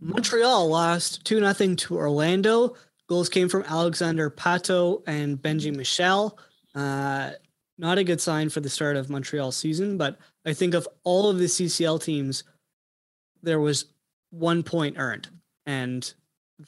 Montreal 0.00 0.68
lost 0.68 1.24
2 1.24 1.40
0 1.52 1.74
to 1.74 1.96
Orlando. 1.96 2.74
Goals 3.08 3.28
came 3.28 3.48
from 3.48 3.64
Alexandre 3.64 4.30
Pato 4.30 5.02
and 5.06 5.38
Benji 5.38 5.74
Michel. 5.74 6.38
Uh, 6.74 7.30
not 7.78 7.98
a 7.98 8.04
good 8.04 8.20
sign 8.20 8.48
for 8.48 8.60
the 8.60 8.70
start 8.70 8.96
of 8.96 9.10
Montreal 9.10 9.52
season, 9.52 9.98
but 9.98 10.18
I 10.46 10.52
think 10.52 10.74
of 10.74 10.88
all 11.02 11.28
of 11.28 11.38
the 11.38 11.46
CCL 11.46 12.02
teams, 12.02 12.44
there 13.42 13.60
was 13.60 13.86
one 14.30 14.62
point 14.62 14.96
earned, 14.98 15.28
and 15.66 16.12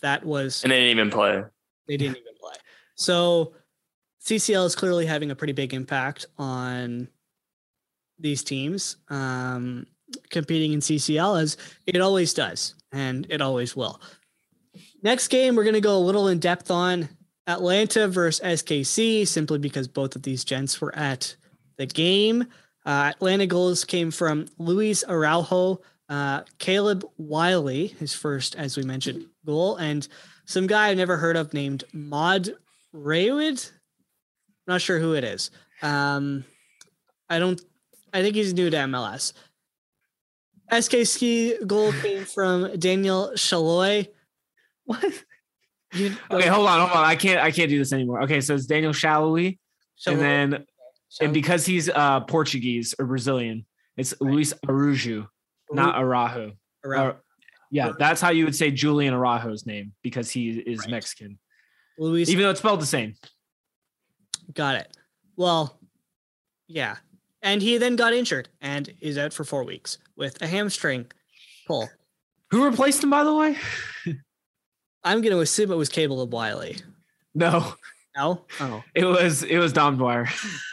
that 0.00 0.24
was 0.24 0.62
and 0.62 0.72
they 0.72 0.80
didn't 0.80 0.98
even 0.98 1.11
play. 1.11 1.42
They 1.88 1.96
didn't 1.96 2.16
even 2.16 2.34
play. 2.40 2.54
So 2.96 3.54
CCL 4.24 4.66
is 4.66 4.74
clearly 4.74 5.07
having 5.07 5.30
a 5.30 5.36
pretty 5.36 5.52
big 5.52 5.74
impact 5.74 6.26
on 6.38 7.09
these 8.18 8.42
teams. 8.42 8.96
Um, 9.09 9.86
competing 10.30 10.72
in 10.72 10.80
CCL 10.80 11.40
as 11.40 11.57
it 11.86 12.00
always 12.00 12.34
does, 12.34 12.74
and 12.92 13.26
it 13.30 13.40
always 13.40 13.76
will. 13.76 14.00
Next 15.02 15.28
game, 15.28 15.57
we're 15.57 15.64
going 15.64 15.74
to 15.74 15.80
go 15.80 15.96
a 15.96 15.98
little 15.98 16.28
in 16.28 16.38
depth 16.38 16.70
on 16.70 17.09
Atlanta 17.47 18.09
versus 18.09 18.44
SKC, 18.44 19.26
simply 19.26 19.59
because 19.59 19.88
both 19.88 20.16
of 20.16 20.22
these 20.22 20.44
gents 20.44 20.80
were 20.80 20.94
at 20.97 21.36
the 21.76 21.86
game. 21.86 22.47
Uh, 22.84 23.12
Atlanta 23.14 23.47
goals 23.47 23.84
came 23.84 24.11
from 24.11 24.47
Luis 24.59 25.05
Araujo, 25.09 25.80
uh, 26.09 26.42
Caleb 26.59 27.05
Wiley, 27.18 27.88
his 27.88 28.14
first, 28.14 28.55
as 28.57 28.76
we 28.76 28.82
mentioned, 28.82 29.26
goal, 29.44 29.76
and 29.76 30.07
some 30.44 30.66
guy 30.66 30.88
I've 30.88 30.97
never 30.97 31.16
heard 31.16 31.36
of 31.36 31.53
named 31.53 31.84
Mod 31.92 32.51
Raywood. 32.94 33.70
Not 34.66 34.80
sure 34.80 34.99
who 34.99 35.14
it 35.14 35.24
is. 35.24 35.51
Um, 35.82 36.44
I 37.28 37.38
don't. 37.38 37.61
I 38.12 38.22
think 38.22 38.36
he's 38.36 38.55
new 38.55 38.70
to 38.70 38.76
MLS. 38.76 39.32
SKC 40.70 41.66
goal 41.66 41.92
came 41.92 42.24
from 42.24 42.78
Daniel 42.78 43.32
Salloi. 43.34 44.09
What? 44.84 45.24
You, 45.97 46.16
okay, 46.30 46.49
hold 46.49 46.66
on, 46.66 46.80
hold 46.80 46.92
on. 46.92 47.05
I 47.05 47.16
can't 47.16 47.40
I 47.40 47.51
can't 47.51 47.70
do 47.70 47.78
this 47.78 47.92
anymore. 47.92 48.22
Okay, 48.22 48.40
so 48.40 48.55
it's 48.55 48.66
Daniel 48.66 48.92
Salloi, 48.92 49.59
and 50.07 50.20
then 50.20 50.66
and 51.20 51.32
because 51.32 51.64
he's 51.64 51.88
uh 51.88 52.20
Portuguese 52.20 52.94
or 52.99 53.07
Brazilian, 53.07 53.64
it's 53.97 54.14
right. 54.20 54.32
Luis 54.32 54.53
Araujo, 54.68 55.28
not. 55.70 55.97
Araujo. 55.97 56.53
yeah, 57.70 57.92
that's 57.99 58.20
how 58.20 58.30
you 58.30 58.44
would 58.44 58.55
say 58.55 58.70
Julian 58.70 59.14
Araujo's 59.14 59.66
name 59.66 59.92
because 60.03 60.30
he 60.30 60.51
is 60.51 60.80
right. 60.80 60.90
Mexican. 60.90 61.38
Luis, 61.99 62.28
even 62.28 62.44
though 62.44 62.51
it's 62.51 62.61
spelled 62.61 62.80
the 62.80 62.86
same. 62.86 63.14
Got 64.53 64.76
it. 64.76 64.97
Well, 65.36 65.78
yeah, 66.68 66.97
and 67.42 67.62
he 67.62 67.78
then 67.78 67.97
got 67.97 68.12
injured 68.12 68.49
and 68.61 68.92
is 69.01 69.18
out 69.18 69.32
for 69.32 69.44
four 69.44 69.64
weeks 69.64 69.99
with 70.16 70.40
a 70.42 70.47
hamstring 70.47 71.07
pull. 71.66 71.88
Who 72.51 72.64
replaced 72.64 73.03
him, 73.03 73.11
by 73.11 73.24
the 73.24 73.34
way? 73.34 73.57
I'm 75.07 75.22
going 75.22 75.32
to 75.32 75.40
assume 75.40 75.70
it 75.70 75.76
was 75.76 75.88
Caleb 75.88 76.34
Wiley. 76.34 76.78
No, 77.34 77.74
no. 78.16 78.44
Oh, 78.61 78.82
it 78.94 79.04
was 79.04 79.42
it 79.42 79.59
was 79.59 79.72
Dom 79.72 79.96
Dwyer. 79.96 80.26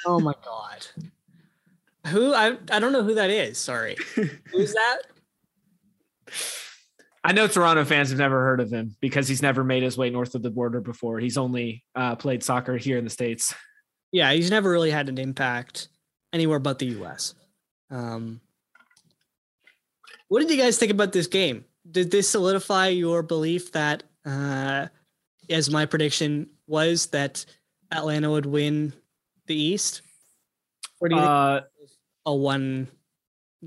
oh 0.06 0.20
my 0.20 0.34
god. 0.44 0.88
Who 2.08 2.34
I 2.34 2.58
I 2.72 2.80
don't 2.80 2.92
know 2.94 3.04
who 3.04 3.16
that 3.16 3.30
is. 3.30 3.58
Sorry, 3.58 3.96
who's 4.52 4.74
that? 4.74 4.98
I 7.24 7.32
know 7.32 7.48
Toronto 7.48 7.86
fans 7.86 8.10
have 8.10 8.20
never 8.20 8.42
heard 8.42 8.60
of 8.60 8.72
him 8.72 8.96
because 9.00 9.28
he's 9.28 9.42
never 9.42 9.64
made 9.64 9.84
his 9.84 9.98
way 9.98 10.10
north 10.10 10.36
of 10.36 10.42
the 10.42 10.50
border 10.50 10.82
before. 10.82 11.20
He's 11.20 11.38
only 11.38 11.84
uh, 11.96 12.16
played 12.16 12.44
soccer 12.44 12.76
here 12.76 12.98
in 12.98 13.06
the 13.06 13.10
states. 13.10 13.54
Yeah, 14.12 14.34
he's 14.34 14.50
never 14.52 14.70
really 14.70 14.92
had 14.92 15.08
an 15.08 15.18
impact 15.18 15.88
anywhere 16.34 16.60
but 16.60 16.80
the 16.80 16.88
U.S. 16.88 17.34
Um, 17.90 18.42
what 20.28 20.40
did 20.40 20.50
you 20.52 20.58
guys 20.58 20.78
think 20.78 20.92
about 20.92 21.14
this 21.14 21.28
game? 21.28 21.66
Did 21.90 22.12
this 22.12 22.30
solidify 22.30 22.90
your 22.90 23.24
belief 23.24 23.72
that, 23.72 24.04
uh, 24.26 24.88
as 25.50 25.70
my 25.70 25.86
prediction 25.86 26.50
was, 26.68 27.08
that 27.08 27.46
Atlanta 27.92 28.30
would 28.32 28.46
win 28.46 28.94
the 29.48 29.56
East? 29.56 30.02
Or 31.02 31.10
do 31.10 31.16
you 31.16 31.22
uh, 31.22 31.62
think 31.62 31.92
a 32.26 32.36
one 32.36 32.88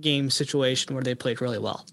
game 0.01 0.31
situation 0.31 0.95
where 0.95 1.05
they 1.05 1.15
played 1.15 1.41
really 1.41 1.59
well? 1.59 1.85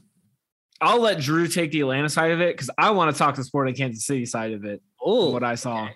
I'll 0.81 1.01
let 1.01 1.19
Drew 1.19 1.47
take 1.47 1.71
the 1.71 1.81
Atlanta 1.81 2.09
side 2.09 2.31
of 2.31 2.41
it 2.41 2.55
because 2.55 2.69
I 2.77 2.91
want 2.91 3.13
to 3.13 3.17
talk 3.17 3.35
the 3.35 3.43
Sporting 3.43 3.75
Kansas 3.75 4.05
City 4.05 4.25
side 4.25 4.51
of 4.51 4.65
it. 4.65 4.81
Oh, 5.01 5.31
what 5.31 5.43
I 5.43 5.55
saw. 5.55 5.87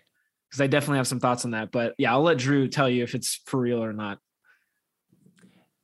Because 0.49 0.61
I 0.61 0.67
definitely 0.67 0.97
have 0.97 1.07
some 1.07 1.19
thoughts 1.19 1.43
on 1.43 1.51
that. 1.51 1.71
But 1.71 1.93
yeah, 1.97 2.13
I'll 2.13 2.21
let 2.21 2.37
Drew 2.37 2.69
tell 2.69 2.89
you 2.89 3.03
if 3.03 3.13
it's 3.13 3.41
for 3.45 3.59
real 3.59 3.83
or 3.83 3.91
not. 3.91 4.19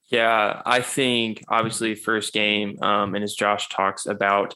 Yeah, 0.10 0.62
I 0.66 0.82
think 0.82 1.44
obviously 1.50 1.96
first 1.96 2.34
game, 2.34 2.78
um, 2.82 3.16
and 3.16 3.24
as 3.24 3.34
Josh 3.34 3.68
talks 3.70 4.06
about 4.06 4.54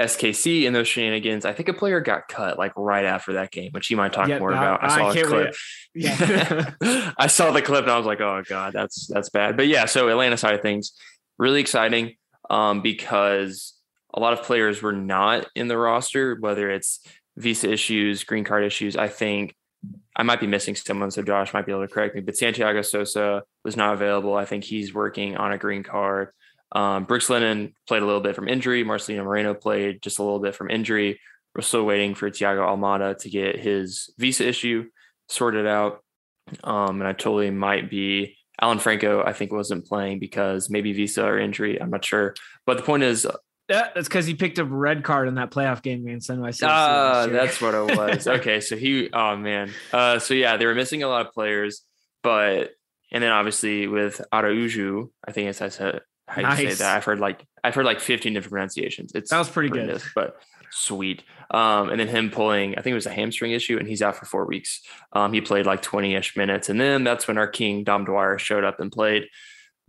SKC 0.00 0.64
in 0.64 0.72
those 0.72 0.86
shenanigans, 0.86 1.44
I 1.44 1.52
think 1.52 1.68
a 1.68 1.74
player 1.74 2.00
got 2.00 2.28
cut 2.28 2.58
like 2.58 2.72
right 2.76 3.04
after 3.04 3.32
that 3.34 3.50
game, 3.50 3.72
which 3.72 3.88
he 3.88 3.94
might 3.94 4.12
talk 4.12 4.28
yeah, 4.28 4.38
more 4.38 4.50
about. 4.50 4.82
I 4.82 4.88
saw 4.88 5.10
I 5.10 5.14
a 5.14 5.24
clip. 5.24 5.54
Yeah. 5.94 6.70
I 7.18 7.26
saw 7.26 7.50
the 7.50 7.62
clip 7.62 7.82
and 7.82 7.90
I 7.90 7.96
was 7.96 8.06
like, 8.06 8.20
oh 8.20 8.42
god, 8.48 8.72
that's 8.72 9.06
that's 9.08 9.30
bad. 9.30 9.56
But 9.56 9.66
yeah, 9.66 9.86
so 9.86 10.08
Atlanta 10.08 10.36
side 10.36 10.54
of 10.54 10.62
things, 10.62 10.92
really 11.36 11.60
exciting 11.60 12.14
um, 12.48 12.80
because 12.80 13.74
a 14.14 14.20
lot 14.20 14.32
of 14.32 14.42
players 14.42 14.82
were 14.82 14.92
not 14.92 15.46
in 15.54 15.68
the 15.68 15.76
roster, 15.76 16.36
whether 16.38 16.70
it's 16.70 17.00
visa 17.36 17.70
issues, 17.70 18.24
green 18.24 18.44
card 18.44 18.64
issues. 18.64 18.96
I 18.96 19.08
think 19.08 19.54
I 20.16 20.22
might 20.22 20.40
be 20.40 20.46
missing 20.46 20.74
someone, 20.74 21.10
so 21.10 21.22
Josh 21.22 21.52
might 21.52 21.66
be 21.66 21.72
able 21.72 21.86
to 21.86 21.92
correct 21.92 22.14
me. 22.14 22.20
But 22.20 22.36
Santiago 22.36 22.82
Sosa 22.82 23.42
was 23.64 23.76
not 23.76 23.94
available. 23.94 24.36
I 24.36 24.44
think 24.44 24.64
he's 24.64 24.94
working 24.94 25.36
on 25.36 25.52
a 25.52 25.58
green 25.58 25.82
card. 25.82 26.30
Um, 26.72 27.04
Brooks 27.04 27.30
Lennon 27.30 27.74
played 27.86 28.02
a 28.02 28.06
little 28.06 28.20
bit 28.20 28.34
from 28.34 28.48
injury. 28.48 28.84
Marcelino 28.84 29.24
Moreno 29.24 29.54
played 29.54 30.02
just 30.02 30.18
a 30.18 30.22
little 30.22 30.40
bit 30.40 30.54
from 30.54 30.70
injury. 30.70 31.20
We're 31.54 31.62
still 31.62 31.84
waiting 31.84 32.14
for 32.14 32.30
Thiago 32.30 32.60
Almada 32.60 33.16
to 33.18 33.30
get 33.30 33.58
his 33.58 34.12
visa 34.18 34.46
issue 34.46 34.88
sorted 35.28 35.66
out. 35.66 36.02
Um, 36.62 37.00
and 37.00 37.08
I 37.08 37.12
totally 37.12 37.50
might 37.50 37.90
be 37.90 38.36
Alan 38.60 38.78
Franco. 38.78 39.22
I 39.24 39.32
think 39.32 39.52
wasn't 39.52 39.86
playing 39.86 40.18
because 40.18 40.70
maybe 40.70 40.92
visa 40.92 41.24
or 41.24 41.38
injury. 41.38 41.80
I'm 41.80 41.90
not 41.90 42.04
sure. 42.04 42.34
But 42.66 42.76
the 42.76 42.82
point 42.82 43.02
is, 43.02 43.26
yeah, 43.68 43.88
that's 43.94 44.08
because 44.08 44.26
he 44.26 44.34
picked 44.34 44.58
up 44.58 44.66
a 44.66 44.74
red 44.74 45.04
card 45.04 45.28
in 45.28 45.34
that 45.34 45.50
playoff 45.50 45.82
game 45.82 46.06
against 46.06 46.30
NYC. 46.30 46.60
Ah, 46.64 47.20
uh, 47.20 47.26
that's 47.26 47.60
what 47.60 47.74
it 47.74 47.96
was. 47.98 48.26
okay, 48.26 48.60
so 48.60 48.76
he, 48.76 49.10
oh 49.12 49.36
man, 49.36 49.70
uh, 49.92 50.18
so 50.18 50.32
yeah, 50.32 50.56
they 50.56 50.64
were 50.64 50.74
missing 50.74 51.02
a 51.02 51.08
lot 51.08 51.26
of 51.26 51.32
players, 51.32 51.82
but 52.22 52.70
and 53.12 53.22
then 53.22 53.30
obviously 53.30 53.86
with 53.86 54.22
Araujo, 54.32 55.10
I 55.26 55.32
think 55.32 55.50
it's 55.50 55.60
I 55.60 55.68
said 55.68 56.00
how 56.28 56.42
nice. 56.42 56.60
you 56.60 56.70
say 56.70 56.74
that. 56.76 56.96
I've 56.96 57.04
heard 57.04 57.20
like 57.20 57.44
I've 57.64 57.74
heard 57.74 57.86
like 57.86 58.00
15 58.00 58.32
different 58.32 58.52
pronunciations. 58.52 59.12
It 59.14 59.28
sounds 59.28 59.48
pretty 59.48 59.70
good, 59.70 60.02
but 60.14 60.40
sweet. 60.70 61.22
Um, 61.50 61.90
and 61.90 61.98
then 61.98 62.08
him 62.08 62.30
pulling, 62.30 62.72
I 62.72 62.82
think 62.82 62.92
it 62.92 62.94
was 62.94 63.06
a 63.06 63.12
hamstring 63.12 63.52
issue, 63.52 63.78
and 63.78 63.88
he's 63.88 64.02
out 64.02 64.16
for 64.16 64.26
four 64.26 64.46
weeks. 64.46 64.82
Um, 65.12 65.32
he 65.32 65.40
played 65.40 65.66
like 65.66 65.82
20 65.82 66.14
ish 66.14 66.36
minutes. 66.36 66.68
And 66.68 66.80
then 66.80 67.04
that's 67.04 67.26
when 67.26 67.38
our 67.38 67.48
king, 67.48 67.84
Dom 67.84 68.04
Dwyer, 68.04 68.38
showed 68.38 68.64
up 68.64 68.80
and 68.80 68.92
played. 68.92 69.28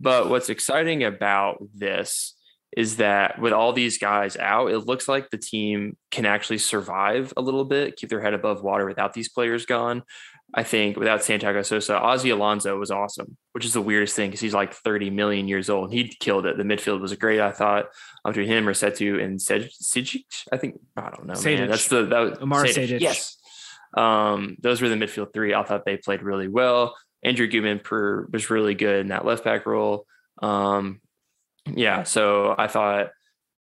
But 0.00 0.30
what's 0.30 0.48
exciting 0.48 1.04
about 1.04 1.62
this 1.74 2.34
is 2.76 2.96
that 2.96 3.40
with 3.40 3.52
all 3.52 3.72
these 3.72 3.98
guys 3.98 4.36
out, 4.36 4.70
it 4.70 4.80
looks 4.80 5.08
like 5.08 5.28
the 5.30 5.38
team 5.38 5.96
can 6.10 6.24
actually 6.24 6.58
survive 6.58 7.32
a 7.36 7.42
little 7.42 7.64
bit, 7.64 7.96
keep 7.96 8.08
their 8.08 8.22
head 8.22 8.32
above 8.32 8.62
water 8.62 8.86
without 8.86 9.12
these 9.12 9.28
players 9.28 9.66
gone. 9.66 10.02
I 10.52 10.64
think 10.64 10.96
without 10.96 11.22
Santiago 11.22 11.62
Sosa, 11.62 11.98
Ozzie 11.98 12.30
Alonso 12.30 12.76
was 12.78 12.90
awesome, 12.90 13.36
which 13.52 13.64
is 13.64 13.72
the 13.72 13.80
weirdest 13.80 14.16
thing 14.16 14.30
because 14.30 14.40
he's 14.40 14.54
like 14.54 14.74
30 14.74 15.10
million 15.10 15.46
years 15.46 15.70
old 15.70 15.92
he 15.92 16.08
killed 16.08 16.46
it. 16.46 16.56
The 16.56 16.64
midfield 16.64 17.00
was 17.00 17.14
great, 17.14 17.40
I 17.40 17.52
thought. 17.52 17.86
Between 18.24 18.48
him, 18.48 18.64
Rossetto, 18.66 19.22
and 19.22 19.38
Sijic, 19.38 20.24
I 20.52 20.56
think, 20.56 20.80
I 20.96 21.10
don't 21.10 21.26
know. 21.26 21.40
Man. 21.40 21.68
That's 21.68 21.88
the, 21.88 22.06
that 22.06 22.18
was 22.18 22.38
Amar 22.38 22.64
Sejdic. 22.64 23.00
Yes. 23.00 23.36
Um, 23.96 24.56
those 24.60 24.82
were 24.82 24.88
the 24.88 24.96
midfield 24.96 25.32
three. 25.32 25.54
I 25.54 25.62
thought 25.62 25.84
they 25.84 25.96
played 25.96 26.22
really 26.22 26.48
well. 26.48 26.96
Andrew 27.22 27.46
Gutman 27.46 27.80
per, 27.80 28.26
was 28.32 28.50
really 28.50 28.74
good 28.74 29.00
in 29.00 29.08
that 29.08 29.24
left 29.24 29.44
back 29.44 29.66
role. 29.66 30.06
Um, 30.42 31.00
yeah, 31.66 32.04
so 32.04 32.54
I 32.56 32.66
thought 32.66 33.10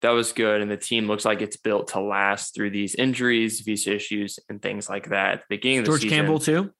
that 0.02 0.12
was 0.12 0.32
good. 0.32 0.62
And 0.62 0.72
the 0.72 0.78
team 0.78 1.08
looks 1.08 1.26
like 1.26 1.42
it's 1.42 1.58
built 1.58 1.90
to 1.90 2.00
last 2.00 2.56
through 2.56 2.72
these 2.72 2.96
injuries, 2.96 3.60
visa 3.62 3.96
issues, 3.96 4.40
and 4.50 4.62
things 4.62 4.90
like 4.90 5.10
that. 5.10 5.34
At 5.34 5.40
the 5.42 5.46
beginning 5.50 5.80
of 5.80 5.86
the 5.86 5.92
George 5.92 6.10
Campbell 6.10 6.40
too. 6.40 6.72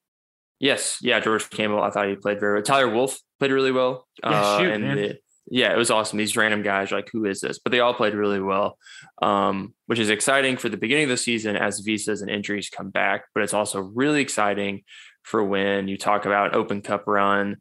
Yes, 0.60 0.98
yeah, 1.02 1.20
George 1.20 1.50
Campbell. 1.50 1.82
I 1.82 1.90
thought 1.90 2.08
he 2.10 2.16
played 2.16 2.40
very 2.40 2.56
well. 2.56 2.64
Tyler 2.64 2.90
Wolff 2.94 3.18
played 3.40 3.52
really 3.52 3.72
well. 3.72 4.08
Yeah, 4.24 4.30
uh, 4.30 4.60
shoot, 4.60 4.72
and 4.74 4.98
the- 4.98 5.20
yeah, 5.52 5.74
it 5.74 5.78
was 5.78 5.90
awesome. 5.90 6.18
These 6.20 6.38
random 6.38 6.62
guys, 6.62 6.92
like, 6.92 7.10
who 7.12 7.26
is 7.26 7.40
this? 7.40 7.58
But 7.58 7.72
they 7.72 7.80
all 7.80 7.94
played 7.96 8.14
really 8.14 8.40
well, 8.40 8.78
um, 9.22 9.74
which 9.88 9.98
is 9.98 10.10
exciting 10.12 10.58
for 10.58 10.70
the 10.70 10.78
beginning 10.78 11.06
of 11.06 11.10
the 11.10 11.18
season 11.18 11.56
as 11.56 11.80
visas 11.80 12.22
and 12.22 12.30
injuries 12.30 12.70
come 12.70 12.92
back. 12.92 13.24
But 13.34 13.44
it's 13.44 13.54
also 13.54 13.80
really 13.80 14.22
exciting 14.22 14.84
for 15.24 15.44
when 15.44 15.88
you 15.88 15.98
talk 15.98 16.26
about 16.26 16.54
Open 16.56 16.82
Cup 16.82 17.06
run 17.08 17.58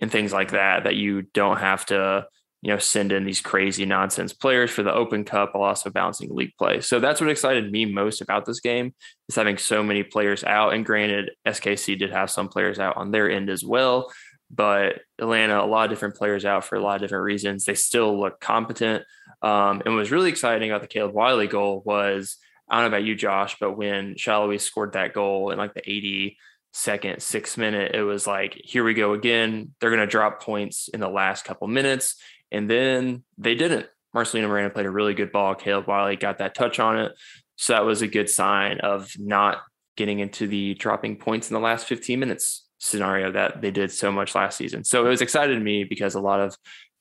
and 0.00 0.10
things 0.10 0.32
like 0.32 0.52
that, 0.52 0.84
that 0.84 0.94
you 0.94 1.22
don't 1.34 1.58
have 1.58 1.84
to, 1.86 2.26
you 2.62 2.72
know, 2.72 2.78
send 2.78 3.12
in 3.12 3.24
these 3.24 3.40
crazy 3.40 3.84
nonsense 3.84 4.32
players 4.32 4.70
for 4.70 4.82
the 4.82 4.94
Open 4.94 5.24
Cup 5.24 5.54
while 5.54 5.64
also 5.64 5.90
balancing 5.90 6.34
league 6.34 6.54
play. 6.56 6.80
So 6.80 7.00
that's 7.00 7.20
what 7.20 7.28
excited 7.28 7.70
me 7.70 7.84
most 7.84 8.20
about 8.20 8.46
this 8.46 8.60
game 8.60 8.94
is 9.28 9.34
having 9.34 9.58
so 9.58 9.82
many 9.82 10.02
players 10.02 10.44
out. 10.44 10.72
And 10.72 10.86
granted, 10.86 11.32
SKC 11.46 11.98
did 11.98 12.12
have 12.12 12.30
some 12.30 12.48
players 12.48 12.78
out 12.78 12.96
on 12.96 13.10
their 13.10 13.30
end 13.30 13.50
as 13.50 13.64
well 13.64 14.10
but 14.54 15.00
Atlanta, 15.18 15.62
a 15.62 15.66
lot 15.66 15.84
of 15.84 15.90
different 15.90 16.14
players 16.14 16.44
out 16.44 16.64
for 16.64 16.76
a 16.76 16.82
lot 16.82 16.96
of 16.96 17.00
different 17.00 17.24
reasons. 17.24 17.64
They 17.64 17.74
still 17.74 18.20
look 18.20 18.38
competent. 18.38 19.04
Um, 19.40 19.80
and 19.84 19.94
what 19.94 20.00
was 20.00 20.12
really 20.12 20.28
exciting 20.28 20.70
about 20.70 20.82
the 20.82 20.88
Caleb 20.88 21.14
Wiley 21.14 21.46
goal 21.46 21.82
was 21.86 22.36
I 22.68 22.76
don't 22.76 22.90
know 22.90 22.96
about 22.96 23.06
you, 23.06 23.14
Josh, 23.14 23.56
but 23.58 23.76
when 23.76 24.14
Salloi 24.14 24.60
scored 24.60 24.92
that 24.92 25.14
goal 25.14 25.50
in 25.50 25.58
like 25.58 25.74
the 25.74 26.36
82nd, 26.74 27.20
six 27.20 27.56
minute, 27.56 27.94
it 27.94 28.02
was 28.02 28.26
like, 28.26 28.54
here 28.62 28.84
we 28.84 28.94
go 28.94 29.14
again. 29.14 29.74
They're 29.80 29.90
going 29.90 30.00
to 30.00 30.06
drop 30.06 30.42
points 30.42 30.88
in 30.88 31.00
the 31.00 31.08
last 31.08 31.44
couple 31.44 31.66
minutes. 31.66 32.16
And 32.52 32.70
then 32.70 33.24
they 33.38 33.54
didn't. 33.54 33.86
Marcelino 34.14 34.48
Moreno 34.48 34.68
played 34.68 34.86
a 34.86 34.90
really 34.90 35.14
good 35.14 35.32
ball. 35.32 35.54
Caleb 35.54 35.86
Wiley 35.86 36.16
got 36.16 36.38
that 36.38 36.54
touch 36.54 36.78
on 36.78 36.98
it. 36.98 37.12
So 37.56 37.72
that 37.72 37.84
was 37.84 38.02
a 38.02 38.08
good 38.08 38.28
sign 38.28 38.80
of 38.80 39.10
not 39.18 39.62
getting 39.96 40.20
into 40.20 40.46
the 40.46 40.74
dropping 40.74 41.16
points 41.16 41.50
in 41.50 41.54
the 41.54 41.60
last 41.60 41.86
15 41.86 42.18
minutes 42.18 42.66
scenario 42.78 43.32
that 43.32 43.60
they 43.62 43.70
did 43.70 43.90
so 43.90 44.10
much 44.10 44.34
last 44.34 44.58
season. 44.58 44.84
So 44.84 45.06
it 45.06 45.08
was 45.08 45.20
excited 45.22 45.54
to 45.54 45.60
me 45.60 45.84
because 45.84 46.14
a 46.14 46.20
lot 46.20 46.40
of 46.40 46.56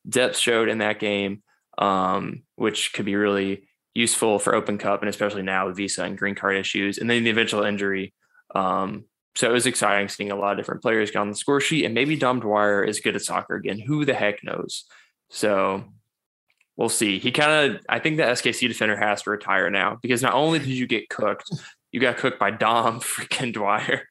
depth 0.07 0.37
showed 0.37 0.69
in 0.69 0.77
that 0.79 0.99
game, 0.99 1.41
um, 1.77 2.43
which 2.55 2.93
could 2.93 3.05
be 3.05 3.15
really 3.15 3.67
useful 3.93 4.39
for 4.39 4.55
Open 4.55 4.77
Cup 4.77 5.01
and 5.01 5.09
especially 5.09 5.41
now 5.41 5.67
with 5.67 5.77
visa 5.77 6.03
and 6.03 6.17
green 6.17 6.35
card 6.35 6.55
issues, 6.55 6.97
and 6.97 7.09
then 7.09 7.23
the 7.23 7.29
eventual 7.29 7.63
injury. 7.63 8.13
Um, 8.53 9.05
so 9.35 9.49
it 9.49 9.53
was 9.53 9.65
exciting 9.65 10.09
seeing 10.09 10.31
a 10.31 10.35
lot 10.35 10.51
of 10.51 10.57
different 10.57 10.81
players 10.81 11.11
get 11.11 11.19
on 11.19 11.29
the 11.29 11.35
score 11.35 11.61
sheet, 11.61 11.85
and 11.85 11.93
maybe 11.93 12.15
Dom 12.15 12.39
Dwyer 12.39 12.83
is 12.83 12.99
good 12.99 13.15
at 13.15 13.21
soccer 13.21 13.55
again. 13.55 13.79
Who 13.79 14.05
the 14.05 14.13
heck 14.13 14.43
knows? 14.43 14.85
So 15.31 15.85
we'll 16.75 16.89
see. 16.89 17.17
He 17.19 17.31
kind 17.31 17.71
of, 17.75 17.81
I 17.89 17.99
think 17.99 18.17
the 18.17 18.23
SKC 18.23 18.67
defender 18.67 18.95
has 18.97 19.23
to 19.23 19.29
retire 19.31 19.69
now 19.69 19.97
because 20.01 20.21
not 20.21 20.33
only 20.33 20.59
did 20.59 20.67
you 20.67 20.85
get 20.85 21.09
cooked, 21.09 21.49
you 21.91 21.99
got 21.99 22.17
cooked 22.17 22.37
by 22.37 22.51
Dom 22.51 22.99
freaking 23.01 23.53
Dwyer. 23.53 24.03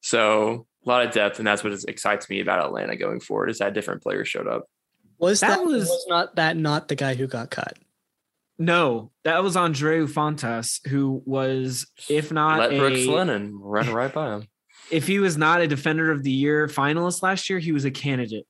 so 0.00 0.66
a 0.84 0.88
lot 0.88 1.06
of 1.06 1.12
depth, 1.12 1.38
and 1.38 1.46
that's 1.46 1.64
what 1.64 1.72
excites 1.88 2.30
me 2.30 2.40
about 2.40 2.64
Atlanta 2.64 2.96
going 2.96 3.20
forward 3.20 3.50
is 3.50 3.58
that 3.58 3.74
different 3.74 4.02
players 4.02 4.28
showed 4.28 4.46
up. 4.46 4.64
Was 5.18 5.40
That 5.40 5.58
that, 5.58 5.64
was- 5.64 5.88
was, 5.88 6.06
not 6.08 6.36
that 6.36 6.56
not 6.56 6.88
the 6.88 6.96
guy 6.96 7.14
who 7.14 7.26
got 7.26 7.50
cut? 7.50 7.76
No, 8.56 9.10
that 9.24 9.42
was 9.42 9.56
Andreu 9.56 10.08
Fontas, 10.08 10.86
who 10.86 11.20
was, 11.26 11.86
if 12.08 12.30
not 12.30 12.60
Let 12.60 12.78
Brooks 12.78 13.04
Lennon 13.04 13.58
run 13.60 13.90
right 13.92 14.12
by 14.12 14.36
him. 14.36 14.46
if 14.92 15.08
he 15.08 15.18
was 15.18 15.36
not 15.36 15.60
a 15.60 15.66
Defender 15.66 16.12
of 16.12 16.22
the 16.22 16.30
Year 16.30 16.68
finalist 16.68 17.22
last 17.22 17.50
year, 17.50 17.58
he 17.58 17.72
was 17.72 17.84
a 17.84 17.90
candidate 17.90 18.46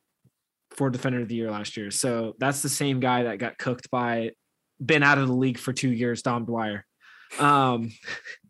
for 0.74 0.90
Defender 0.90 1.20
of 1.20 1.28
the 1.28 1.34
Year 1.34 1.50
last 1.50 1.76
year. 1.76 1.90
So 1.90 2.34
that's 2.38 2.62
the 2.62 2.68
same 2.68 3.00
guy 3.00 3.24
that 3.24 3.38
got 3.38 3.58
cooked 3.58 3.90
by, 3.90 4.32
been 4.84 5.02
out 5.02 5.18
of 5.18 5.28
the 5.28 5.34
league 5.34 5.58
for 5.58 5.72
two 5.72 5.90
years, 5.90 6.22
Dom 6.22 6.44
Dwyer. 6.44 6.84
Um, 7.38 7.90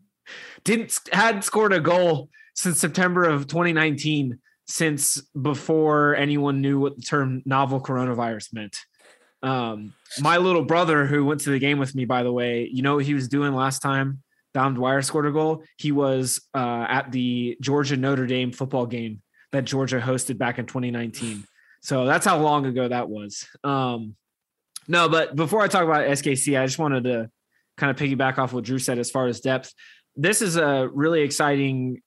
didn't 0.65 0.99
had 1.13 1.45
scored 1.45 1.73
a 1.73 1.81
goal 1.81 2.31
since 2.55 2.81
September 2.81 3.25
of 3.25 3.47
2019, 3.47 4.39
since 4.67 5.21
before 5.41 6.17
anyone 6.17 6.61
knew 6.61 6.81
what 6.81 6.97
the 6.97 7.03
term 7.03 7.43
novel 7.45 7.81
coronavirus 7.81 8.55
meant. 8.55 8.79
Um, 9.43 9.93
my 10.21 10.39
little 10.39 10.65
brother, 10.65 11.05
who 11.05 11.25
went 11.25 11.43
to 11.43 11.51
the 11.51 11.59
game 11.59 11.79
with 11.79 11.95
me, 11.95 12.07
by 12.07 12.23
the 12.23 12.33
way, 12.33 12.69
you 12.73 12.83
know 12.83 12.97
what 12.97 13.05
he 13.05 13.13
was 13.13 13.29
doing 13.29 13.55
last 13.55 13.83
time 13.83 14.23
Dom 14.55 14.75
Dwyer 14.75 15.03
scored 15.03 15.27
a 15.27 15.33
goal? 15.33 15.65
He 15.77 15.93
was 15.93 16.41
uh, 16.55 16.87
at 16.89 17.13
the 17.13 17.59
Georgia 17.61 17.97
Notre 17.97 18.27
Dame 18.27 18.53
football 18.53 18.87
game 18.87 19.21
that 19.53 19.65
Georgia 19.65 20.01
hosted 20.01 20.39
back 20.39 20.59
in 20.59 20.65
2019. 20.65 21.45
So 21.85 22.07
that's 22.07 22.25
how 22.25 22.39
long 22.39 22.65
ago 22.65 22.89
that 22.89 23.11
was. 23.11 23.47
Um, 23.63 24.17
no, 24.89 25.07
but 25.11 25.37
before 25.37 25.61
I 25.61 25.69
talk 25.69 25.85
about 25.85 26.09
SKC, 26.09 26.59
I 26.59 26.65
just 26.65 26.79
wanted 26.79 27.05
to 27.05 27.31
kind 27.77 27.91
of 27.91 27.97
piggyback 27.97 28.39
off 28.39 28.55
what 28.55 28.65
Drew 28.65 28.79
said 28.79 28.99
as 28.99 29.11
far 29.11 29.27
as 29.27 29.41
depth. 29.41 29.71
This 30.17 30.41
is 30.41 30.57
a 30.57 30.89
really 30.91 31.21
exciting 31.21 32.01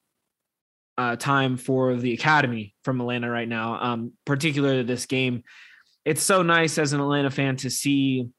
uh, 0.98 1.16
time 1.16 1.58
for 1.58 1.96
the 1.96 2.14
academy 2.14 2.74
from 2.84 3.00
Atlanta 3.00 3.30
right 3.30 3.48
now, 3.48 3.80
um, 3.80 4.14
particularly 4.26 4.82
this 4.82 5.06
game. 5.06 5.44
It's 6.06 6.24
so 6.24 6.42
nice 6.42 6.80
as 6.80 6.94
an 6.94 7.00
Atlanta 7.00 7.30
fan 7.30 7.58
to 7.58 7.70
see 7.70 8.30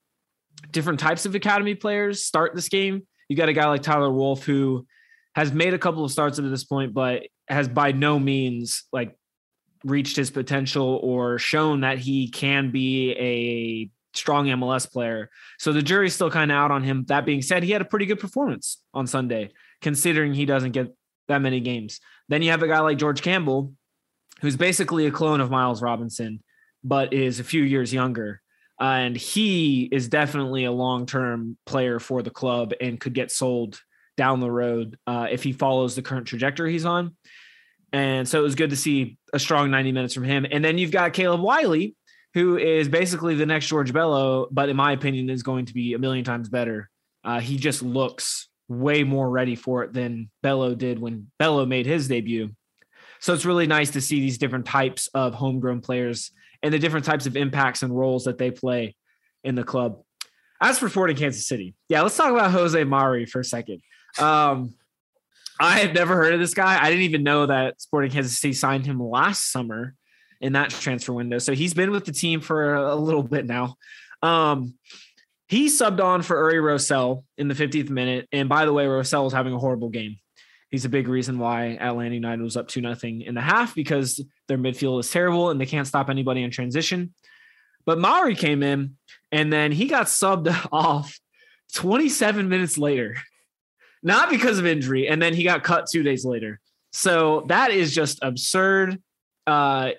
different 0.73 0.99
types 0.99 1.25
of 1.25 1.37
academy 1.37 1.77
players 1.77 2.25
start 2.25 2.57
this 2.57 2.69
game. 2.69 3.07
You 3.29 3.37
got 3.37 3.49
a 3.49 3.53
guy 3.53 3.69
like 3.69 3.83
Tyler 3.83 4.11
Wolff 4.11 4.43
who 4.43 4.89
has 5.37 5.53
made 5.53 5.73
a 5.73 5.79
couple 5.79 6.05
of 6.05 6.11
starts 6.11 6.41
at 6.41 6.51
this 6.51 6.65
point, 6.65 6.95
but 6.95 7.29
has 7.47 7.69
by 7.69 7.93
no 7.93 8.19
means 8.19 8.89
like 8.93 9.18
reached 9.91 10.17
his 10.17 10.31
potential 10.31 11.01
or 11.03 11.39
shown 11.39 11.81
that 11.81 11.99
he 11.99 12.29
can 12.29 12.71
be 12.71 13.13
a 13.13 13.91
strong 14.17 14.47
MLS 14.47 14.91
player. 14.91 15.31
So 15.59 15.73
the 15.73 15.83
jury's 15.83 16.15
still 16.15 16.31
kind 16.31 16.51
of 16.51 16.57
out 16.57 16.71
on 16.71 16.83
him. 16.83 17.05
That 17.09 17.25
being 17.25 17.43
said, 17.43 17.63
he 17.63 17.73
had 17.73 17.83
a 17.83 17.87
pretty 17.87 18.07
good 18.07 18.21
performance 18.21 18.79
on 18.93 19.07
Sunday, 19.07 19.51
considering 19.81 20.35
he 20.35 20.47
doesn't 20.47 20.73
get 20.73 20.95
that 21.29 21.43
many 21.43 21.61
games. 21.61 22.01
Then 22.29 22.43
you 22.43 22.51
have 22.51 22.63
a 22.63 22.69
guy 22.69 22.81
like 22.81 22.99
George 22.99 23.23
Campbell, 23.23 23.73
who's 24.41 24.57
basically 24.57 25.07
a 25.07 25.11
clone 25.11 25.41
of 25.41 25.51
Miles 25.51 25.83
Robinson, 25.83 26.43
but 26.83 27.13
is 27.13 27.41
a 27.41 27.45
few 27.45 27.63
years 27.63 27.93
younger. 27.93 28.41
Uh, 28.81 28.85
and 28.85 29.17
he 29.17 29.89
is 29.91 30.09
definitely 30.09 30.65
a 30.65 30.73
long 30.73 31.07
term 31.07 31.57
player 31.67 31.99
for 31.99 32.23
the 32.23 32.31
club 32.31 32.73
and 32.81 33.01
could 33.01 33.15
get 33.15 33.31
sold 33.31 33.81
down 34.17 34.41
the 34.41 34.51
road 34.51 34.99
uh, 35.07 35.27
if 35.31 35.43
he 35.43 35.53
follows 35.53 35.95
the 35.95 36.03
current 36.03 36.27
trajectory 36.27 36.73
he's 36.73 36.85
on. 36.85 37.17
And 37.93 38.29
so 38.29 38.39
it 38.39 38.43
was 38.43 38.55
good 38.55 38.71
to 38.71 38.77
see 38.77 39.17
a 39.33 39.39
strong 39.39 39.71
90 39.71 39.93
minutes 39.93 40.15
from 40.15 40.25
him. 40.25 40.47
And 40.51 40.65
then 40.65 40.79
you've 40.79 40.91
got 40.91 41.13
Caleb 41.13 41.41
Wiley, 41.41 41.95
who 42.35 42.59
is 42.59 42.89
basically 42.89 43.35
the 43.35 43.47
next 43.47 43.69
George 43.69 43.93
Bello, 43.93 44.49
but 44.51 44.69
in 44.69 44.77
my 44.77 44.93
opinion, 44.93 45.31
is 45.31 45.43
going 45.43 45.67
to 45.67 45.75
be 45.75 45.95
a 45.95 45.99
million 45.99 46.25
times 46.25 46.49
better. 46.49 46.91
Uh, 47.25 47.41
he 47.41 47.57
just 47.57 47.83
looks 47.83 48.49
way 48.69 49.03
more 49.03 49.29
ready 49.29 49.57
for 49.57 49.83
it 49.83 49.93
than 49.93 50.31
Bello 50.43 50.75
did 50.75 50.99
when 50.99 51.31
Bello 51.39 51.65
made 51.65 51.87
his 51.87 52.09
debut. 52.09 52.51
So 53.21 53.33
it's 53.33 53.47
really 53.47 53.67
nice 53.67 53.91
to 53.93 54.01
see 54.01 54.21
these 54.21 54.39
different 54.39 54.67
types 54.67 55.09
of 55.15 55.35
homegrown 55.35 55.81
players 55.81 56.31
and 56.63 56.73
the 56.73 56.79
different 56.79 57.07
types 57.07 57.27
of 57.27 57.37
impacts 57.37 57.83
and 57.83 57.97
roles 57.97 58.25
that 58.25 58.39
they 58.39 58.51
play 58.51 58.95
in 59.43 59.55
the 59.55 59.65
club. 59.65 60.03
As 60.61 60.79
for 60.79 60.89
Sporting 60.89 61.17
Kansas 61.17 61.47
City, 61.47 61.75
yeah, 61.89 62.03
let's 62.03 62.17
talk 62.17 62.31
about 62.31 62.51
Jose 62.51 62.83
Mauri 62.85 63.27
for 63.27 63.41
a 63.41 63.45
second. 63.45 63.81
Um, 64.19 64.75
I 65.61 65.81
have 65.81 65.95
never 65.95 66.15
heard 66.15 66.35
of 66.35 66.41
this 66.41 66.55
guy. 66.55 66.81
I 66.81 66.91
didn't 66.91 67.05
even 67.05 67.23
know 67.23 67.47
that 67.47 67.81
Sporting 67.81 68.11
Kansas 68.11 68.39
City 68.39 68.55
signed 68.55 68.87
him 68.87 69.03
last 69.03 69.51
summer 69.51 69.95
in 70.41 70.53
that 70.53 70.71
transfer 70.71 71.13
window. 71.13 71.39
So 71.39 71.53
he's 71.53 71.75
been 71.75 71.91
with 71.91 72.05
the 72.05 72.13
team 72.13 72.41
for 72.41 72.75
a 72.75 72.95
little 72.95 73.23
bit 73.23 73.47
now. 73.47 73.77
Um, 74.23 74.75
he 75.49 75.67
subbed 75.67 76.03
on 76.03 76.23
for 76.23 76.53
Uri 76.53 76.61
Rosell 76.61 77.25
in 77.37 77.49
the 77.49 77.55
50th 77.55 77.91
minute. 77.91 78.29
And 78.33 78.49
by 78.49 78.67
the 78.67 78.73
way, 78.73 78.87
Rosell 78.87 79.25
was 79.25 79.33
having 79.33 79.55
a 79.55 79.59
horrible 79.59 79.89
game. 79.89 80.17
He's 80.71 80.85
a 80.85 80.91
big 80.91 81.09
reason 81.09 81.39
why 81.39 81.79
Atlanta 81.81 82.15
United 82.15 82.43
was 82.43 82.57
up 82.57 82.69
2 82.69 82.83
nothing 82.83 83.23
in 83.23 83.35
the 83.35 83.41
half 83.41 83.75
because 83.75 84.23
their 84.49 84.59
midfield 84.59 85.01
is 85.01 85.11
terrible 85.11 85.51
and 85.51 85.61
they 85.61 85.67
can't 85.67 85.87
stop 85.87 86.11
anybody 86.11 86.43
in 86.43 86.51
transition. 86.51 87.15
But 87.87 87.99
Mauri 87.99 88.35
came 88.35 88.63
in 88.63 88.97
and 89.33 89.51
then 89.51 89.73
he 89.73 89.87
got 89.87 90.07
subbed 90.07 90.55
off 90.73 91.19
27 91.75 92.49
minutes 92.49 92.77
later, 92.77 93.17
not 94.03 94.31
because 94.31 94.59
of 94.59 94.67
injury. 94.67 95.09
And 95.09 95.21
then 95.21 95.35
he 95.35 95.45
got 95.45 95.65
cut 95.65 95.87
two 95.91 96.03
days 96.03 96.25
later. 96.25 96.61
So 96.93 97.45
that 97.49 97.71
is 97.71 97.95
just 97.95 98.19
absurd. 98.23 99.01
Uh, 99.47 99.91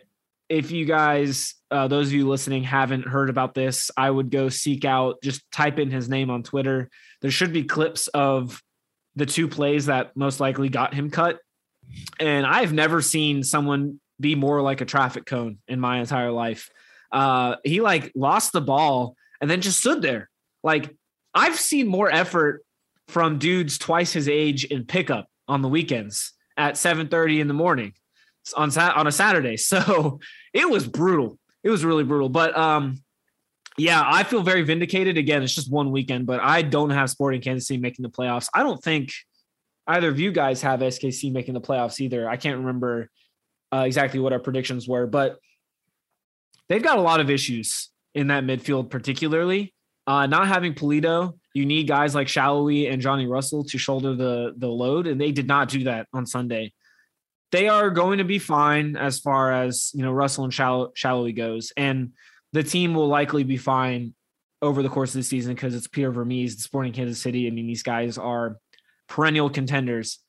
if 0.47 0.71
you 0.71 0.85
guys, 0.85 1.55
uh, 1.69 1.87
those 1.87 2.07
of 2.07 2.13
you 2.13 2.27
listening, 2.27 2.63
haven't 2.63 3.07
heard 3.07 3.29
about 3.29 3.53
this, 3.53 3.91
I 3.95 4.09
would 4.09 4.31
go 4.31 4.49
seek 4.49 4.83
out, 4.83 5.21
just 5.21 5.49
type 5.51 5.77
in 5.77 5.91
his 5.91 6.09
name 6.09 6.29
on 6.29 6.43
Twitter. 6.43 6.89
There 7.21 7.31
should 7.31 7.53
be 7.53 7.63
clips 7.63 8.07
of 8.09 8.61
the 9.15 9.25
two 9.25 9.47
plays 9.47 9.85
that 9.85 10.15
most 10.15 10.39
likely 10.39 10.69
got 10.69 10.93
him 10.93 11.11
cut. 11.11 11.39
And 12.19 12.45
I've 12.45 12.73
never 12.73 13.01
seen 13.01 13.43
someone 13.43 13.99
be 14.19 14.35
more 14.35 14.61
like 14.61 14.81
a 14.81 14.85
traffic 14.85 15.25
cone 15.25 15.59
in 15.67 15.79
my 15.79 15.99
entire 15.99 16.31
life. 16.31 16.69
Uh, 17.11 17.55
he 17.63 17.81
like 17.81 18.11
lost 18.15 18.51
the 18.51 18.61
ball 18.61 19.15
and 19.41 19.49
then 19.49 19.61
just 19.61 19.79
stood 19.79 20.01
there. 20.01 20.29
Like 20.63 20.95
I've 21.33 21.59
seen 21.59 21.87
more 21.87 22.11
effort 22.11 22.63
from 23.09 23.39
dudes 23.39 23.77
twice 23.77 24.13
his 24.13 24.29
age 24.29 24.65
in 24.65 24.85
pickup 24.85 25.27
on 25.47 25.61
the 25.61 25.67
weekends 25.67 26.33
at 26.55 26.75
7:30 26.75 27.39
in 27.39 27.47
the 27.47 27.53
morning 27.53 27.93
on 28.55 28.75
on 28.77 29.07
a 29.07 29.11
Saturday. 29.11 29.57
So 29.69 30.19
it 30.53 30.69
was 30.69 30.87
brutal. 30.87 31.37
It 31.63 31.69
was 31.69 31.83
really 31.83 32.03
brutal. 32.03 32.29
But 32.29 32.57
um, 32.57 33.03
yeah, 33.77 34.03
I 34.05 34.23
feel 34.23 34.43
very 34.43 34.61
vindicated. 34.61 35.17
Again, 35.17 35.41
it's 35.41 35.55
just 35.55 35.71
one 35.71 35.91
weekend, 35.91 36.25
but 36.25 36.39
I 36.39 36.61
don't 36.61 36.91
have 36.91 37.09
Sporting 37.09 37.41
Kansas 37.41 37.67
City 37.67 37.79
making 37.79 38.03
the 38.03 38.09
playoffs. 38.09 38.47
I 38.53 38.63
don't 38.63 38.81
think 38.81 39.11
either 39.87 40.09
of 40.09 40.19
you 40.19 40.31
guys 40.31 40.61
have 40.61 40.81
SKC 40.81 41.31
making 41.31 41.55
the 41.55 41.61
playoffs 41.61 41.99
either. 41.99 42.29
I 42.29 42.37
can't 42.37 42.59
remember 42.59 43.09
uh, 43.73 43.83
exactly 43.85 44.19
what 44.19 44.33
our 44.33 44.39
predictions 44.39 44.87
were, 44.87 45.07
but 45.07 45.39
they've 46.67 46.83
got 46.83 46.97
a 46.97 47.01
lot 47.01 47.19
of 47.19 47.29
issues 47.29 47.89
in 48.13 48.27
that 48.27 48.43
midfield, 48.43 48.89
particularly. 48.89 49.73
Uh, 50.05 50.27
not 50.27 50.47
having 50.47 50.73
Pulido, 50.73 51.38
you 51.53 51.65
need 51.65 51.87
guys 51.87 52.13
like 52.13 52.27
Salloi 52.27 52.91
and 52.91 53.01
Johnny 53.01 53.27
Russell 53.27 53.63
to 53.65 53.77
shoulder 53.77 54.15
the 54.15 54.53
the 54.57 54.67
load, 54.67 55.07
and 55.07 55.19
they 55.19 55.31
did 55.31 55.47
not 55.47 55.69
do 55.69 55.83
that 55.85 56.07
on 56.13 56.25
Sunday. 56.25 56.73
They 57.51 57.67
are 57.67 57.89
going 57.89 58.19
to 58.19 58.23
be 58.23 58.37
fine 58.37 58.95
as 58.95 59.19
far 59.19 59.51
as 59.51 59.91
you 59.93 60.03
know 60.03 60.11
Russell 60.11 60.43
and 60.43 60.53
Salloi 60.53 61.35
goes, 61.35 61.73
and 61.75 62.13
the 62.53 62.63
team 62.63 62.93
will 62.93 63.07
likely 63.07 63.43
be 63.43 63.57
fine 63.57 64.13
over 64.61 64.83
the 64.83 64.89
course 64.89 65.11
of 65.11 65.19
the 65.19 65.23
season 65.23 65.53
because 65.53 65.73
it's 65.73 65.87
Pierre 65.87 66.11
Vermes, 66.11 66.55
the 66.55 66.61
Sporting 66.61 66.93
Kansas 66.93 67.21
City. 67.21 67.47
I 67.47 67.51
mean, 67.51 67.67
these 67.67 67.83
guys 67.83 68.17
are 68.17 68.57
perennial 69.07 69.49
contenders. 69.49 70.19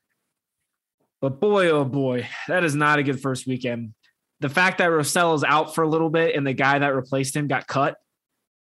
But 1.20 1.40
boy, 1.40 1.68
oh 1.68 1.84
boy, 1.84 2.28
that 2.48 2.64
is 2.64 2.74
not 2.74 2.98
a 2.98 3.02
good 3.02 3.20
first 3.20 3.46
weekend. 3.46 3.94
The 4.40 4.48
fact 4.48 4.78
that 4.78 4.90
Rosell 4.90 5.34
is 5.34 5.44
out 5.44 5.74
for 5.74 5.84
a 5.84 5.88
little 5.88 6.08
bit 6.08 6.34
and 6.34 6.46
the 6.46 6.54
guy 6.54 6.78
that 6.78 6.94
replaced 6.94 7.36
him 7.36 7.46
got 7.46 7.66
cut, 7.66 7.96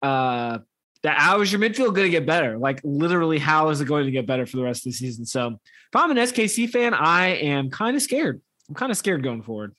uh, 0.00 0.58
that 1.06 1.18
how 1.18 1.40
is 1.40 1.52
your 1.52 1.60
midfield 1.60 1.94
going 1.94 2.06
to 2.06 2.10
get 2.10 2.26
better? 2.26 2.58
Like 2.58 2.80
literally, 2.82 3.38
how 3.38 3.68
is 3.68 3.80
it 3.80 3.84
going 3.84 4.06
to 4.06 4.10
get 4.10 4.26
better 4.26 4.44
for 4.44 4.56
the 4.56 4.64
rest 4.64 4.80
of 4.80 4.92
the 4.92 4.96
season? 4.96 5.24
So 5.24 5.46
if 5.46 5.94
I'm 5.94 6.10
an 6.10 6.16
SKC 6.16 6.68
fan, 6.68 6.94
I 6.94 7.28
am 7.28 7.70
kind 7.70 7.96
of 7.96 8.02
scared. 8.02 8.40
I'm 8.68 8.74
kind 8.74 8.90
of 8.90 8.98
scared 8.98 9.22
going 9.22 9.42
forward. 9.42 9.72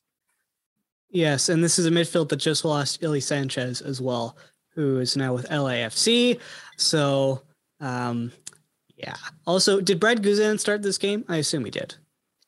Yes, 1.10 1.50
and 1.50 1.62
this 1.62 1.80
is 1.80 1.86
a 1.86 1.92
midfield 1.92 2.30
that 2.30 2.38
just 2.38 2.64
lost 2.64 3.04
Ilie 3.04 3.20
Sanchez 3.20 3.82
as 3.82 4.00
well, 4.00 4.38
who 4.74 5.00
is 5.00 5.18
now 5.18 5.34
with 5.34 5.50
LAFC. 5.50 6.40
So, 6.78 7.42
um, 7.82 8.32
yeah. 8.96 9.16
Also, 9.46 9.82
did 9.82 10.00
Brad 10.00 10.24
Guzan 10.24 10.58
start 10.58 10.82
this 10.82 10.98
game? 10.98 11.26
I 11.28 11.38
assume 11.38 11.66
he 11.66 11.72
did. 11.72 11.96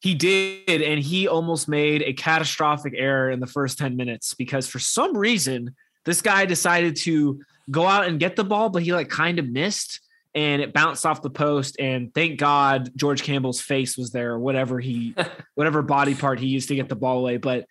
He 0.02 0.16
did, 0.16 0.82
and 0.82 1.02
he 1.02 1.28
almost 1.28 1.68
made 1.68 2.02
a 2.04 2.14
catastrophic 2.14 2.94
error 2.96 3.30
in 3.30 3.42
the 3.42 3.48
first 3.48 3.78
10 3.78 3.98
minutes 3.98 4.34
because 4.34 4.68
for 4.68 4.80
some 4.80 5.18
reason, 5.18 5.76
this 6.06 6.22
guy 6.22 6.46
decided 6.46 6.96
to 6.98 7.42
go 7.70 7.86
out 7.86 8.08
and 8.08 8.20
get 8.20 8.36
the 8.36 8.44
ball, 8.44 8.70
but 8.70 8.84
he 8.84 8.94
like 8.94 9.10
kind 9.10 9.40
of 9.40 9.48
missed 9.48 10.02
and 10.36 10.62
it 10.62 10.74
bounced 10.74 11.06
off 11.06 11.22
the 11.22 11.30
post. 11.30 11.80
And 11.80 12.14
thank 12.14 12.40
God 12.40 12.92
George 12.96 13.24
Campbell's 13.24 13.62
face 13.62 13.98
was 13.98 14.12
there, 14.12 14.34
or 14.34 14.40
whatever 14.40 14.80
he, 14.80 15.16
whatever 15.56 15.82
body 15.82 16.16
part 16.16 16.40
he 16.40 16.48
used 16.48 16.68
to 16.70 16.76
get 16.76 16.90
the 16.90 16.96
ball 16.96 17.20
away. 17.20 17.38
But 17.38 17.66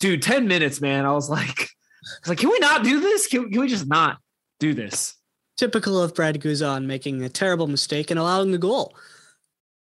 dude, 0.00 0.22
10 0.22 0.48
minutes, 0.48 0.80
man. 0.80 1.04
I 1.06 1.12
was 1.12 1.30
like, 1.30 1.60
I 1.60 2.18
was 2.22 2.28
like, 2.28 2.38
can 2.38 2.50
we 2.50 2.58
not 2.58 2.84
do 2.84 3.00
this? 3.00 3.26
Can, 3.26 3.50
can 3.50 3.60
we 3.60 3.68
just 3.68 3.86
not 3.86 4.18
do 4.58 4.74
this? 4.74 5.14
Typical 5.56 6.02
of 6.02 6.14
Brad 6.14 6.40
Guzan 6.40 6.86
making 6.86 7.22
a 7.22 7.28
terrible 7.28 7.68
mistake 7.68 8.10
and 8.10 8.18
allowing 8.18 8.50
the 8.50 8.58
goal. 8.58 8.96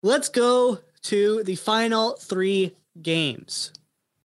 Let's 0.01 0.29
go 0.29 0.79
to 1.03 1.43
the 1.43 1.55
final 1.55 2.15
three 2.15 2.75
games. 3.01 3.73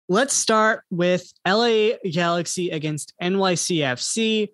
Let's 0.08 0.34
start 0.34 0.84
with 0.92 1.32
LA 1.48 1.98
Galaxy 2.12 2.70
against 2.70 3.14
NYCFC. 3.22 4.50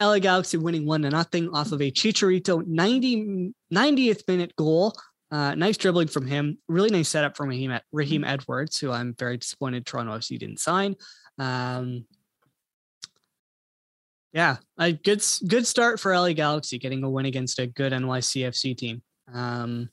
LA 0.00 0.18
Galaxy 0.18 0.56
winning 0.56 0.86
one 0.86 1.02
to 1.02 1.10
nothing 1.10 1.50
off 1.50 1.72
of 1.72 1.82
a 1.82 1.90
Chicharito 1.90 2.66
90, 2.66 3.52
90th 3.72 4.26
minute 4.26 4.56
goal. 4.56 4.94
Uh, 5.30 5.54
nice 5.54 5.76
dribbling 5.76 6.08
from 6.08 6.26
him. 6.26 6.58
Really 6.68 6.90
nice 6.90 7.08
setup 7.08 7.36
from 7.36 7.50
Raheem, 7.50 7.78
Raheem 7.92 8.24
Edwards, 8.24 8.78
who 8.78 8.90
I'm 8.90 9.14
very 9.14 9.36
disappointed 9.36 9.86
Toronto 9.86 10.16
FC 10.16 10.38
didn't 10.38 10.58
sign. 10.58 10.96
Um, 11.38 12.06
yeah, 14.32 14.56
a 14.78 14.92
good 14.92 15.22
good 15.46 15.66
start 15.66 16.00
for 16.00 16.16
LA 16.16 16.32
Galaxy, 16.32 16.78
getting 16.78 17.04
a 17.04 17.10
win 17.10 17.26
against 17.26 17.58
a 17.58 17.66
good 17.66 17.92
NYCFC 17.92 18.76
team. 18.76 19.02
Um, 19.32 19.90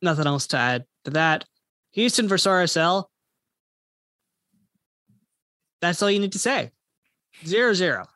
nothing 0.00 0.26
else 0.26 0.46
to 0.48 0.58
add 0.58 0.84
to 1.04 1.10
that. 1.12 1.44
Houston 1.92 2.28
versus 2.28 2.46
RSL. 2.46 3.04
That's 5.80 6.02
all 6.02 6.10
you 6.10 6.20
need 6.20 6.32
to 6.32 6.38
say. 6.38 6.70
Zero 7.44 7.74
zero. 7.74 8.06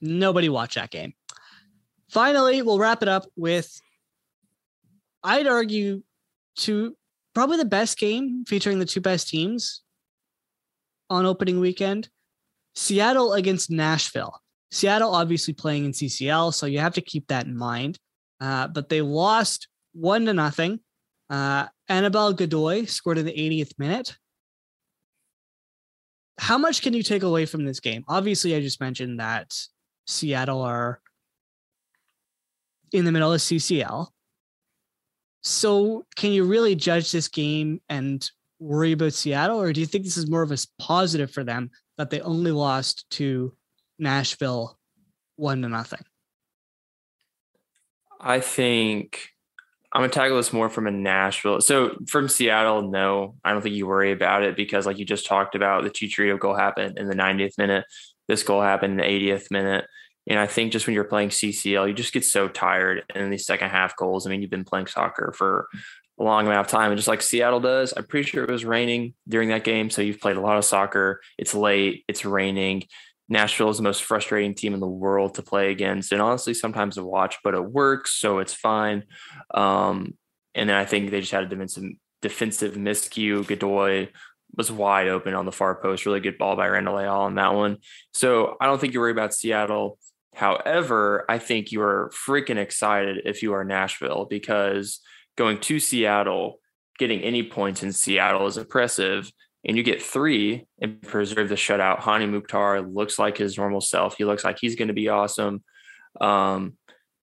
Nobody 0.00 0.48
watched 0.48 0.76
that 0.76 0.90
game. 0.90 1.14
Finally, 2.10 2.62
we'll 2.62 2.78
wrap 2.78 3.02
it 3.02 3.08
up 3.08 3.26
with 3.36 3.80
I'd 5.22 5.46
argue 5.46 6.02
to 6.56 6.96
probably 7.34 7.58
the 7.58 7.64
best 7.64 7.98
game 7.98 8.44
featuring 8.46 8.78
the 8.78 8.86
two 8.86 9.00
best 9.00 9.28
teams 9.28 9.82
on 11.08 11.26
opening 11.26 11.60
weekend. 11.60 12.08
Seattle 12.74 13.34
against 13.34 13.70
Nashville. 13.70 14.40
Seattle 14.70 15.14
obviously 15.14 15.52
playing 15.52 15.84
in 15.84 15.92
CCL, 15.92 16.54
so 16.54 16.66
you 16.66 16.78
have 16.78 16.94
to 16.94 17.00
keep 17.00 17.26
that 17.28 17.46
in 17.46 17.56
mind. 17.56 17.98
Uh, 18.40 18.68
but 18.68 18.88
they 18.88 19.02
lost 19.02 19.68
one 19.92 20.24
to 20.26 20.32
nothing. 20.32 20.80
Uh, 21.28 21.66
Aníbal 21.88 22.36
Godoy 22.36 22.84
scored 22.86 23.18
in 23.18 23.26
the 23.26 23.32
80th 23.32 23.78
minute. 23.78 24.16
How 26.38 26.56
much 26.56 26.80
can 26.80 26.94
you 26.94 27.02
take 27.02 27.22
away 27.22 27.44
from 27.44 27.64
this 27.64 27.80
game? 27.80 28.04
Obviously, 28.08 28.54
I 28.54 28.60
just 28.60 28.80
mentioned 28.80 29.20
that 29.20 29.54
Seattle 30.10 30.62
are 30.62 31.00
in 32.92 33.04
the 33.04 33.12
middle 33.12 33.32
of 33.32 33.40
CCL. 33.40 34.08
So, 35.42 36.04
can 36.16 36.32
you 36.32 36.44
really 36.44 36.74
judge 36.74 37.12
this 37.12 37.28
game 37.28 37.80
and 37.88 38.28
worry 38.58 38.92
about 38.92 39.14
Seattle, 39.14 39.60
or 39.60 39.72
do 39.72 39.80
you 39.80 39.86
think 39.86 40.04
this 40.04 40.18
is 40.18 40.28
more 40.28 40.42
of 40.42 40.52
a 40.52 40.58
positive 40.78 41.30
for 41.30 41.44
them 41.44 41.70
that 41.96 42.10
they 42.10 42.20
only 42.20 42.52
lost 42.52 43.08
to 43.10 43.54
Nashville 43.98 44.78
one 45.36 45.62
to 45.62 45.68
nothing? 45.68 46.02
I 48.20 48.40
think 48.40 49.30
I'm 49.92 50.02
gonna 50.02 50.12
tackle 50.12 50.36
this 50.36 50.52
more 50.52 50.68
from 50.68 50.86
a 50.86 50.90
Nashville. 50.90 51.62
So 51.62 51.96
from 52.06 52.28
Seattle, 52.28 52.90
no, 52.90 53.36
I 53.42 53.52
don't 53.52 53.62
think 53.62 53.74
you 53.74 53.86
worry 53.86 54.12
about 54.12 54.42
it 54.42 54.56
because, 54.56 54.84
like 54.84 54.98
you 54.98 55.06
just 55.06 55.26
talked 55.26 55.54
about, 55.54 55.82
the 55.82 55.90
Chicharito 55.90 56.38
goal 56.38 56.54
happened 56.54 56.98
in 56.98 57.08
the 57.08 57.14
90th 57.14 57.56
minute. 57.56 57.86
This 58.28 58.42
goal 58.42 58.60
happened 58.60 58.92
in 58.92 58.96
the 58.98 59.30
80th 59.32 59.50
minute. 59.50 59.86
And 60.28 60.38
I 60.38 60.46
think 60.46 60.72
just 60.72 60.86
when 60.86 60.94
you're 60.94 61.04
playing 61.04 61.30
CCL, 61.30 61.88
you 61.88 61.94
just 61.94 62.12
get 62.12 62.24
so 62.24 62.46
tired 62.46 63.04
And 63.14 63.32
these 63.32 63.46
second 63.46 63.70
half 63.70 63.96
goals. 63.96 64.26
I 64.26 64.30
mean, 64.30 64.42
you've 64.42 64.50
been 64.50 64.64
playing 64.64 64.86
soccer 64.86 65.32
for 65.36 65.68
a 66.18 66.22
long 66.22 66.46
amount 66.46 66.60
of 66.60 66.66
time, 66.68 66.90
and 66.90 66.98
just 66.98 67.08
like 67.08 67.22
Seattle 67.22 67.60
does, 67.60 67.94
I'm 67.96 68.04
pretty 68.04 68.28
sure 68.28 68.44
it 68.44 68.50
was 68.50 68.64
raining 68.64 69.14
during 69.26 69.48
that 69.48 69.64
game. 69.64 69.88
So 69.88 70.02
you've 70.02 70.20
played 70.20 70.36
a 70.36 70.40
lot 70.40 70.58
of 70.58 70.64
soccer. 70.64 71.20
It's 71.38 71.54
late. 71.54 72.04
It's 72.08 72.24
raining. 72.24 72.84
Nashville 73.30 73.70
is 73.70 73.78
the 73.78 73.84
most 73.84 74.02
frustrating 74.02 74.54
team 74.54 74.74
in 74.74 74.80
the 74.80 74.88
world 74.88 75.34
to 75.34 75.42
play 75.42 75.70
against, 75.70 76.12
and 76.12 76.20
honestly, 76.20 76.52
sometimes 76.52 76.96
to 76.96 77.04
watch. 77.04 77.38
But 77.42 77.54
it 77.54 77.64
works, 77.64 78.12
so 78.12 78.38
it's 78.40 78.52
fine. 78.52 79.04
Um, 79.54 80.14
and 80.54 80.68
then 80.68 80.76
I 80.76 80.84
think 80.84 81.10
they 81.10 81.20
just 81.20 81.32
had 81.32 81.44
a 81.44 81.48
defensive 81.48 81.84
defensive 82.20 82.74
miscue. 82.74 83.46
Godoy 83.46 84.08
was 84.56 84.70
wide 84.70 85.08
open 85.08 85.34
on 85.34 85.46
the 85.46 85.52
far 85.52 85.76
post. 85.80 86.06
Really 86.06 86.20
good 86.20 86.38
ball 86.38 86.56
by 86.56 86.68
Randall 86.68 86.96
Leal 86.96 87.14
on 87.14 87.36
that 87.36 87.54
one. 87.54 87.78
So 88.12 88.56
I 88.60 88.66
don't 88.66 88.80
think 88.80 88.94
you 88.94 89.00
worry 89.00 89.12
about 89.12 89.32
Seattle. 89.32 89.98
However, 90.40 91.26
I 91.28 91.38
think 91.38 91.70
you 91.70 91.82
are 91.82 92.10
freaking 92.14 92.56
excited 92.56 93.18
if 93.26 93.42
you 93.42 93.52
are 93.52 93.62
Nashville 93.62 94.24
because 94.24 95.00
going 95.36 95.60
to 95.60 95.78
Seattle, 95.78 96.60
getting 96.98 97.20
any 97.20 97.42
points 97.42 97.82
in 97.82 97.92
Seattle 97.92 98.46
is 98.46 98.56
impressive. 98.56 99.30
And 99.66 99.76
you 99.76 99.82
get 99.82 100.00
three 100.00 100.66
and 100.80 101.02
preserve 101.02 101.50
the 101.50 101.56
shutout. 101.56 102.00
Hany 102.00 102.24
Mukhtar 102.24 102.80
looks 102.80 103.18
like 103.18 103.36
his 103.36 103.58
normal 103.58 103.82
self. 103.82 104.16
He 104.16 104.24
looks 104.24 104.42
like 104.42 104.56
he's 104.58 104.76
going 104.76 104.88
to 104.88 104.94
be 104.94 105.10
awesome. 105.10 105.62
Um, 106.22 106.78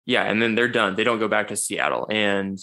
yeah, 0.05 0.21
and 0.21 0.39
then 0.39 0.53
they're 0.53 0.67
done. 0.67 0.95
They 0.95 1.03
don't 1.03 1.17
go 1.17 1.27
back 1.27 1.47
to 1.47 1.55
Seattle. 1.55 2.05
And 2.11 2.59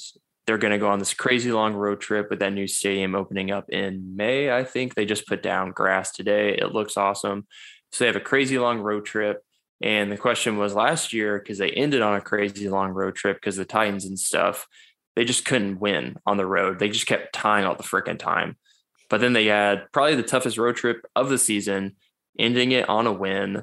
they're 0.46 0.56
going 0.56 0.70
to 0.70 0.78
go 0.78 0.88
on 0.88 1.00
this 1.00 1.14
crazy 1.14 1.50
long 1.50 1.74
road 1.74 2.00
trip 2.00 2.30
with 2.30 2.38
that 2.38 2.52
new 2.52 2.68
stadium 2.68 3.16
opening 3.16 3.50
up 3.50 3.70
in 3.70 4.14
May. 4.14 4.56
I 4.56 4.62
think 4.62 4.94
they 4.94 5.04
just 5.04 5.26
put 5.26 5.42
down 5.42 5.72
grass 5.72 6.12
today. 6.12 6.56
It 6.56 6.72
looks 6.72 6.96
awesome. 6.96 7.48
So 7.90 8.04
they 8.04 8.06
have 8.06 8.14
a 8.14 8.20
crazy 8.20 8.56
long 8.56 8.78
road 8.78 9.04
trip 9.04 9.43
And 9.82 10.10
the 10.10 10.16
question 10.16 10.56
was 10.56 10.74
last 10.74 11.12
year, 11.12 11.38
because 11.38 11.58
they 11.58 11.70
ended 11.70 12.02
on 12.02 12.16
a 12.16 12.20
crazy 12.20 12.68
long 12.68 12.90
road 12.90 13.14
trip 13.14 13.36
because 13.36 13.56
the 13.56 13.64
Titans 13.64 14.04
and 14.04 14.18
stuff, 14.18 14.66
they 15.16 15.24
just 15.24 15.44
couldn't 15.44 15.80
win 15.80 16.16
on 16.26 16.36
the 16.36 16.46
road. 16.46 16.78
They 16.78 16.88
just 16.88 17.06
kept 17.06 17.34
tying 17.34 17.64
all 17.64 17.74
the 17.74 17.82
freaking 17.82 18.18
time. 18.18 18.56
But 19.10 19.20
then 19.20 19.32
they 19.32 19.46
had 19.46 19.90
probably 19.92 20.14
the 20.14 20.22
toughest 20.22 20.58
road 20.58 20.76
trip 20.76 21.04
of 21.14 21.28
the 21.28 21.38
season, 21.38 21.96
ending 22.38 22.72
it 22.72 22.88
on 22.88 23.06
a 23.06 23.12
win. 23.12 23.62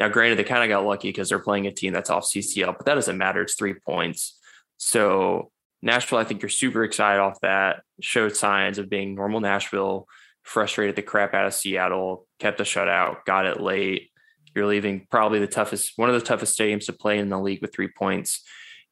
Now, 0.00 0.08
granted, 0.08 0.38
they 0.38 0.44
kind 0.44 0.62
of 0.62 0.68
got 0.68 0.86
lucky 0.86 1.08
because 1.08 1.28
they're 1.28 1.38
playing 1.38 1.66
a 1.66 1.72
team 1.72 1.92
that's 1.92 2.10
off 2.10 2.24
CCL, 2.24 2.76
but 2.76 2.86
that 2.86 2.94
doesn't 2.94 3.18
matter. 3.18 3.42
It's 3.42 3.54
three 3.54 3.74
points. 3.74 4.38
So 4.76 5.50
Nashville, 5.82 6.18
I 6.18 6.24
think 6.24 6.42
you're 6.42 6.48
super 6.48 6.84
excited 6.84 7.20
off 7.20 7.40
that. 7.40 7.82
Showed 8.00 8.36
signs 8.36 8.78
of 8.78 8.88
being 8.88 9.14
normal 9.14 9.40
Nashville, 9.40 10.06
frustrated 10.42 10.96
the 10.96 11.02
crap 11.02 11.34
out 11.34 11.46
of 11.46 11.54
Seattle, 11.54 12.26
kept 12.38 12.60
a 12.60 12.64
shutout, 12.64 13.24
got 13.24 13.46
it 13.46 13.60
late. 13.60 14.10
You're 14.58 14.66
leaving 14.66 15.06
probably 15.08 15.38
the 15.38 15.46
toughest, 15.46 15.92
one 15.96 16.08
of 16.08 16.16
the 16.16 16.26
toughest 16.26 16.58
stadiums 16.58 16.86
to 16.86 16.92
play 16.92 17.18
in 17.18 17.28
the 17.28 17.38
league 17.38 17.62
with 17.62 17.72
three 17.72 17.86
points. 17.88 18.42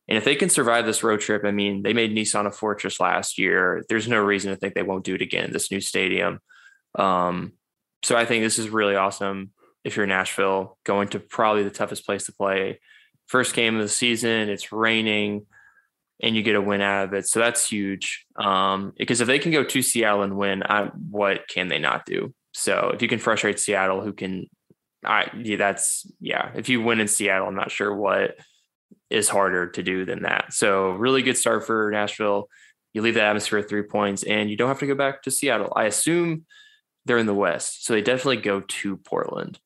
And 0.09 0.17
if 0.17 0.25
they 0.25 0.37
can 0.37 0.49
survive 0.49 0.87
this 0.87 1.03
road 1.03 1.21
trip, 1.21 1.45
I 1.45 1.51
mean, 1.51 1.83
they 1.83 1.93
made 1.93 2.15
Nissan 2.15 2.47
a 2.47 2.53
fortress 2.53 3.01
last 3.01 3.37
year. 3.37 3.85
There's 3.89 4.07
no 4.07 4.23
reason 4.23 4.53
to 4.53 4.57
think 4.57 4.75
they 4.75 4.85
won't 4.85 5.05
do 5.05 5.17
it 5.17 5.23
again 5.23 5.47
in 5.47 5.53
this 5.53 5.73
new 5.73 5.81
stadium. 5.81 6.39
Um, 6.97 7.55
so 8.05 8.17
I 8.17 8.25
think 8.25 8.45
this 8.45 8.61
is 8.61 8.71
really 8.71 8.95
awesome 8.95 9.51
if 9.83 9.97
you're 9.97 10.07
Nashville, 10.07 10.79
going 10.85 11.09
to 11.09 11.19
probably 11.19 11.65
the 11.65 11.71
toughest 11.71 12.07
place 12.07 12.27
to 12.27 12.33
play. 12.33 12.81
First 13.27 13.55
game 13.55 13.75
of 13.75 13.83
the 13.83 13.89
season, 13.89 14.49
it's 14.49 14.71
raining, 14.71 15.47
and 16.23 16.37
you 16.37 16.43
get 16.43 16.55
a 16.55 16.61
win 16.61 16.81
out 16.81 17.07
of 17.07 17.15
it. 17.15 17.27
So 17.27 17.41
that's 17.41 17.69
huge. 17.69 18.25
Um, 18.37 18.93
because 18.97 19.21
if 19.21 19.27
they 19.27 19.41
can 19.41 19.51
go 19.51 19.65
to 19.65 19.83
Seattle 19.83 20.23
and 20.23 20.37
win, 20.37 20.63
I, 20.63 20.91
what 21.11 21.49
can 21.49 21.67
they 21.69 21.79
not 21.79 22.07
do? 22.07 22.33
So 22.53 22.93
if 22.95 23.03
you 23.03 23.09
can 23.09 23.19
frustrate 23.19 23.59
Seattle, 23.59 24.03
who 24.03 24.13
can, 24.13 24.49
I 25.07 25.31
yeah, 25.37 25.57
that's 25.57 26.11
yeah. 26.21 26.51
If 26.55 26.69
you 26.69 26.83
win 26.83 27.01
in 27.01 27.09
Seattle, 27.09 27.49
I'm 27.49 27.55
not 27.55 27.71
sure 27.71 27.95
what 27.95 28.37
is 29.11 29.29
harder 29.29 29.69
to 29.69 29.83
do 29.83 30.05
than 30.05 30.23
that. 30.23 30.53
So 30.53 30.91
really 30.91 31.23
good 31.23 31.37
start 31.37 31.67
for 31.67 31.91
Nashville. 31.91 32.49
You 32.93 33.03
leave 33.03 33.15
the 33.15 33.23
atmosphere 33.23 33.63
three 33.63 33.83
points 33.83 34.23
and 34.23 34.51
you 34.51 34.57
don't 34.57 34.69
have 34.69 34.81
to 34.81 34.87
go 34.87 34.95
back 34.95 35.23
to 35.23 35.31
Seattle. 35.31 35.73
I 35.77 35.85
assume 35.85 36.47
they're 37.05 37.19
in 37.19 37.27
the 37.27 37.35
West. 37.35 37.85
So 37.85 37.93
they 37.93 38.03
definitely 38.03 38.39
go 38.39 38.61
to 38.61 38.97
Portland. 38.97 39.59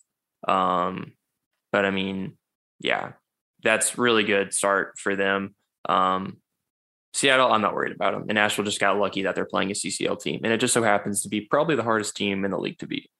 Um, 0.46 1.12
but 1.72 1.84
I 1.84 1.90
mean, 1.90 2.36
yeah, 2.80 3.12
that's 3.62 3.98
really 3.98 4.24
good 4.24 4.52
start 4.52 4.98
for 4.98 5.16
them. 5.16 5.54
Um, 5.88 6.38
Seattle, 7.14 7.52
I'm 7.52 7.62
not 7.62 7.74
worried 7.74 7.94
about 7.94 8.12
them. 8.12 8.26
And 8.28 8.34
Nashville 8.36 8.64
just 8.64 8.80
got 8.80 8.98
lucky 8.98 9.22
that 9.22 9.34
they're 9.34 9.44
playing 9.44 9.70
a 9.70 9.74
CCL 9.74 10.20
team. 10.22 10.40
And 10.44 10.52
it 10.52 10.60
just 10.60 10.74
so 10.74 10.82
happens 10.82 11.22
to 11.22 11.28
be 11.28 11.40
probably 11.40 11.76
the 11.76 11.82
hardest 11.82 12.16
team 12.16 12.44
in 12.44 12.50
the 12.50 12.58
league 12.58 12.78
to 12.78 12.86
beat. 12.86 13.10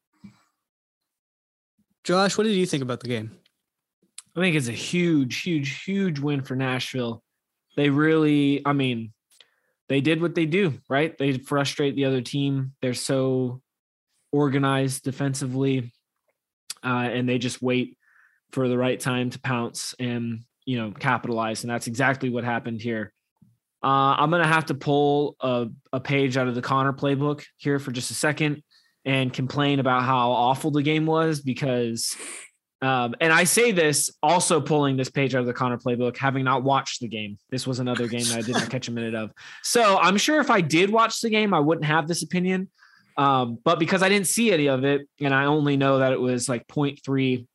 Josh, 2.04 2.38
what 2.38 2.44
did 2.44 2.54
you 2.54 2.66
think 2.66 2.82
about 2.82 3.00
the 3.00 3.08
game? 3.08 3.30
I 4.36 4.40
think 4.40 4.56
it's 4.56 4.68
a 4.68 4.72
huge, 4.72 5.42
huge, 5.42 5.82
huge 5.82 6.18
win 6.18 6.42
for 6.42 6.56
Nashville. 6.56 7.22
They 7.76 7.90
really, 7.90 8.62
I 8.64 8.72
mean, 8.72 9.12
they 9.88 10.00
did 10.00 10.22
what 10.22 10.34
they 10.34 10.46
do, 10.46 10.74
right? 10.88 11.16
They 11.18 11.38
frustrate 11.38 11.96
the 11.96 12.04
other 12.04 12.20
team. 12.20 12.72
They're 12.80 12.94
so 12.94 13.60
organized 14.32 15.02
defensively, 15.02 15.92
uh, 16.84 17.08
and 17.12 17.28
they 17.28 17.38
just 17.38 17.60
wait 17.60 17.98
for 18.52 18.68
the 18.68 18.78
right 18.78 18.98
time 18.98 19.30
to 19.30 19.40
pounce 19.40 19.94
and 19.98 20.44
you 20.64 20.78
know 20.78 20.92
capitalize. 20.92 21.64
And 21.64 21.70
that's 21.70 21.88
exactly 21.88 22.30
what 22.30 22.44
happened 22.44 22.80
here. 22.80 23.12
Uh, 23.82 24.14
I'm 24.16 24.30
gonna 24.30 24.46
have 24.46 24.66
to 24.66 24.74
pull 24.74 25.36
a, 25.40 25.66
a 25.92 26.00
page 26.00 26.36
out 26.36 26.48
of 26.48 26.54
the 26.54 26.62
Connor 26.62 26.92
playbook 26.92 27.44
here 27.56 27.78
for 27.78 27.90
just 27.90 28.10
a 28.10 28.14
second 28.14 28.62
and 29.04 29.32
complain 29.32 29.80
about 29.80 30.02
how 30.02 30.30
awful 30.30 30.70
the 30.70 30.82
game 30.82 31.06
was 31.06 31.40
because 31.40 32.16
um, 32.82 33.14
and 33.20 33.30
I 33.32 33.44
say 33.44 33.72
this 33.72 34.10
also 34.22 34.60
pulling 34.60 34.96
this 34.96 35.10
page 35.10 35.34
out 35.34 35.42
of 35.42 35.46
the 35.46 35.52
Connor 35.52 35.76
playbook, 35.76 36.16
having 36.16 36.44
not 36.44 36.62
watched 36.62 37.00
the 37.00 37.08
game. 37.08 37.38
This 37.50 37.66
was 37.66 37.78
another 37.78 38.08
game 38.08 38.24
that 38.24 38.38
I 38.38 38.42
did 38.42 38.54
not 38.54 38.70
catch 38.70 38.88
a 38.88 38.92
minute 38.92 39.14
of. 39.14 39.32
So 39.62 39.98
I'm 39.98 40.16
sure 40.16 40.40
if 40.40 40.50
I 40.50 40.62
did 40.62 40.88
watch 40.88 41.20
the 41.20 41.28
game, 41.28 41.52
I 41.52 41.60
wouldn't 41.60 41.84
have 41.84 42.08
this 42.08 42.22
opinion. 42.22 42.70
Um, 43.18 43.58
but 43.64 43.78
because 43.78 44.02
I 44.02 44.08
didn't 44.08 44.28
see 44.28 44.50
any 44.50 44.68
of 44.68 44.84
it, 44.84 45.02
and 45.20 45.34
I 45.34 45.44
only 45.44 45.76
know 45.76 45.98
that 45.98 46.12
it 46.12 46.20
was 46.20 46.48
like 46.48 46.66
0.3 46.68 47.46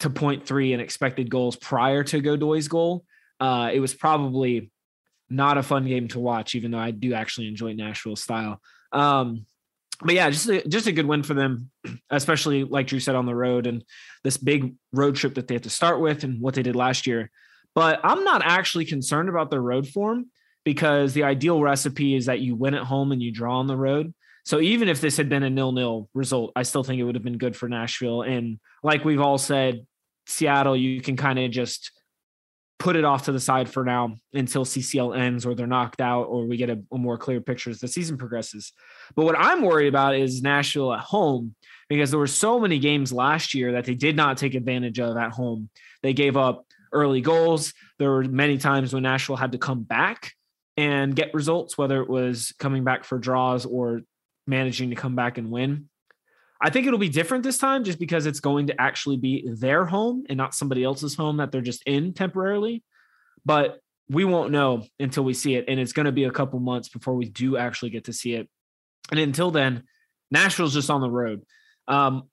to 0.00 0.10
0.3 0.10 0.72
in 0.72 0.80
expected 0.80 1.30
goals 1.30 1.56
prior 1.56 2.04
to 2.04 2.20
Godoy's 2.20 2.68
goal, 2.68 3.04
uh, 3.40 3.70
it 3.72 3.80
was 3.80 3.94
probably 3.94 4.70
not 5.30 5.56
a 5.56 5.62
fun 5.62 5.86
game 5.86 6.08
to 6.08 6.20
watch, 6.20 6.54
even 6.54 6.72
though 6.72 6.78
I 6.78 6.90
do 6.90 7.14
actually 7.14 7.48
enjoy 7.48 7.72
Nashville 7.72 8.16
style. 8.16 8.60
Um, 8.92 9.46
but 10.00 10.14
yeah, 10.14 10.30
just 10.30 10.48
a, 10.48 10.66
just 10.68 10.86
a 10.86 10.92
good 10.92 11.06
win 11.06 11.22
for 11.22 11.34
them, 11.34 11.70
especially 12.10 12.64
like 12.64 12.86
Drew 12.86 13.00
said 13.00 13.14
on 13.14 13.26
the 13.26 13.34
road 13.34 13.66
and 13.66 13.84
this 14.24 14.36
big 14.36 14.74
road 14.92 15.16
trip 15.16 15.34
that 15.34 15.48
they 15.48 15.54
have 15.54 15.62
to 15.62 15.70
start 15.70 16.00
with 16.00 16.24
and 16.24 16.40
what 16.40 16.54
they 16.54 16.62
did 16.62 16.76
last 16.76 17.06
year. 17.06 17.30
But 17.74 18.00
I'm 18.02 18.24
not 18.24 18.42
actually 18.44 18.84
concerned 18.84 19.28
about 19.28 19.50
their 19.50 19.62
road 19.62 19.86
form 19.88 20.26
because 20.64 21.12
the 21.12 21.24
ideal 21.24 21.60
recipe 21.60 22.14
is 22.14 22.26
that 22.26 22.40
you 22.40 22.54
win 22.54 22.74
at 22.74 22.84
home 22.84 23.12
and 23.12 23.22
you 23.22 23.32
draw 23.32 23.58
on 23.58 23.66
the 23.66 23.76
road. 23.76 24.12
So 24.44 24.60
even 24.60 24.88
if 24.88 25.00
this 25.00 25.16
had 25.16 25.28
been 25.28 25.44
a 25.44 25.50
nil-nil 25.50 26.08
result, 26.14 26.52
I 26.56 26.64
still 26.64 26.82
think 26.82 27.00
it 27.00 27.04
would 27.04 27.14
have 27.14 27.24
been 27.24 27.38
good 27.38 27.56
for 27.56 27.68
Nashville. 27.68 28.22
And 28.22 28.58
like 28.82 29.04
we've 29.04 29.20
all 29.20 29.38
said, 29.38 29.86
Seattle, 30.26 30.76
you 30.76 31.00
can 31.00 31.16
kind 31.16 31.38
of 31.38 31.50
just 31.50 31.92
put 32.82 32.96
it 32.96 33.04
off 33.04 33.26
to 33.26 33.32
the 33.32 33.38
side 33.38 33.70
for 33.70 33.84
now 33.84 34.16
until 34.34 34.64
CCL 34.64 35.16
ends 35.16 35.46
or 35.46 35.54
they're 35.54 35.68
knocked 35.68 36.00
out 36.00 36.24
or 36.24 36.46
we 36.46 36.56
get 36.56 36.68
a, 36.68 36.82
a, 36.92 36.98
more 36.98 37.16
clear 37.16 37.40
picture 37.40 37.70
as 37.70 37.78
the 37.78 37.86
season 37.86 38.18
progresses. 38.18 38.72
But 39.14 39.24
what 39.24 39.38
I'm 39.38 39.62
worried 39.62 39.86
about 39.86 40.16
is 40.16 40.42
Nashville 40.42 40.92
at 40.92 40.98
home 40.98 41.54
because 41.88 42.10
there 42.10 42.18
were 42.18 42.26
so 42.26 42.58
many 42.58 42.80
games 42.80 43.12
last 43.12 43.54
year 43.54 43.70
that 43.72 43.84
they 43.84 43.94
did 43.94 44.16
not 44.16 44.36
take 44.36 44.56
advantage 44.56 44.98
of 44.98 45.16
at 45.16 45.30
home. 45.30 45.70
They 46.02 46.12
gave 46.12 46.36
up 46.36 46.66
early 46.92 47.20
goals. 47.20 47.72
There 48.00 48.10
were 48.10 48.24
many 48.24 48.58
times 48.58 48.92
when 48.92 49.04
Nashville 49.04 49.36
had 49.36 49.52
to 49.52 49.58
come 49.58 49.84
back 49.84 50.32
and 50.76 51.14
get 51.14 51.34
results, 51.34 51.78
whether 51.78 52.02
it 52.02 52.08
was 52.08 52.52
coming 52.58 52.82
back 52.82 53.04
for 53.04 53.16
draws 53.16 53.64
or 53.64 54.00
managing 54.48 54.90
to 54.90 54.96
come 54.96 55.14
back 55.14 55.38
and 55.38 55.52
win. 55.52 55.88
I 56.62 56.70
think 56.70 56.86
it'll 56.86 56.98
be 56.98 57.08
different 57.08 57.42
this 57.42 57.58
time 57.58 57.82
just 57.82 57.98
because 57.98 58.24
it's 58.24 58.38
going 58.38 58.68
to 58.68 58.80
actually 58.80 59.16
be 59.16 59.48
their 59.52 59.84
home 59.84 60.24
and 60.28 60.38
not 60.38 60.54
somebody 60.54 60.84
else's 60.84 61.16
home 61.16 61.38
that 61.38 61.50
they're 61.50 61.60
just 61.60 61.82
in 61.86 62.14
temporarily. 62.14 62.84
But 63.44 63.80
we 64.08 64.24
won't 64.24 64.52
know 64.52 64.84
until 65.00 65.24
we 65.24 65.34
see 65.34 65.56
it. 65.56 65.64
And 65.66 65.80
it's 65.80 65.92
going 65.92 66.06
to 66.06 66.12
be 66.12 66.24
a 66.24 66.30
couple 66.30 66.60
months 66.60 66.88
before 66.88 67.14
we 67.14 67.24
do 67.24 67.56
actually 67.56 67.90
get 67.90 68.04
to 68.04 68.12
see 68.12 68.34
it. 68.34 68.48
And 69.10 69.18
until 69.18 69.50
then, 69.50 69.82
Nashville's 70.30 70.74
just 70.74 70.88
on 70.88 71.00
the 71.00 71.10
road. 71.10 71.42
Um, 71.88 72.28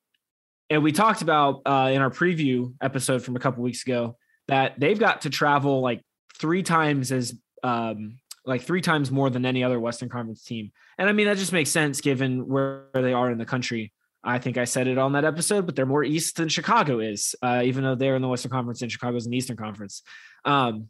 and 0.70 0.84
we 0.84 0.92
talked 0.92 1.24
about 1.24 1.62
uh, 1.66 1.90
in 1.92 2.02
our 2.02 2.12
preview 2.12 2.74
episode 2.82 3.24
from 3.24 3.36
a 3.36 3.40
couple 3.40 3.64
weeks 3.64 3.84
ago 3.84 4.16
that 4.48 4.80
they've 4.80 5.00
got 5.00 5.22
to 5.22 5.32
travel 5.32 5.82
like 5.82 6.02
three 6.36 6.62
times 6.62 7.12
as 7.12 7.34
um, 7.64 8.20
like 8.46 8.62
three 8.62 8.82
times 8.82 9.10
more 9.10 9.30
than 9.30 9.46
any 9.46 9.64
other 9.64 9.80
Western 9.80 10.10
Conference 10.10 10.44
team. 10.44 10.72
And 10.98 11.10
I 11.10 11.14
mean, 11.14 11.26
that 11.26 11.38
just 11.38 11.54
makes 11.54 11.72
sense 11.72 12.02
given 12.02 12.48
where 12.48 12.86
they 12.94 13.14
are 13.14 13.32
in 13.32 13.38
the 13.40 13.46
country. 13.46 13.92
I 14.24 14.40
think 14.40 14.58
I 14.58 14.66
said 14.66 14.88
it 14.88 14.98
on 14.98 15.14
that 15.14 15.26
episode, 15.26 15.66
but 15.66 15.76
they're 15.76 15.86
more 15.86 16.04
east 16.04 16.36
than 16.36 16.50
Chicago 16.50 17.00
is, 17.00 17.36
uh, 17.42 17.62
even 17.64 17.84
though 17.84 17.96
they're 17.96 18.16
in 18.16 18.22
the 18.22 18.28
Western 18.28 18.52
Conference 18.52 18.82
and 18.82 18.92
Chicago's 18.92 19.26
in 19.26 19.32
the 19.32 19.38
Eastern 19.38 19.56
Conference, 19.58 20.04
um, 20.46 20.90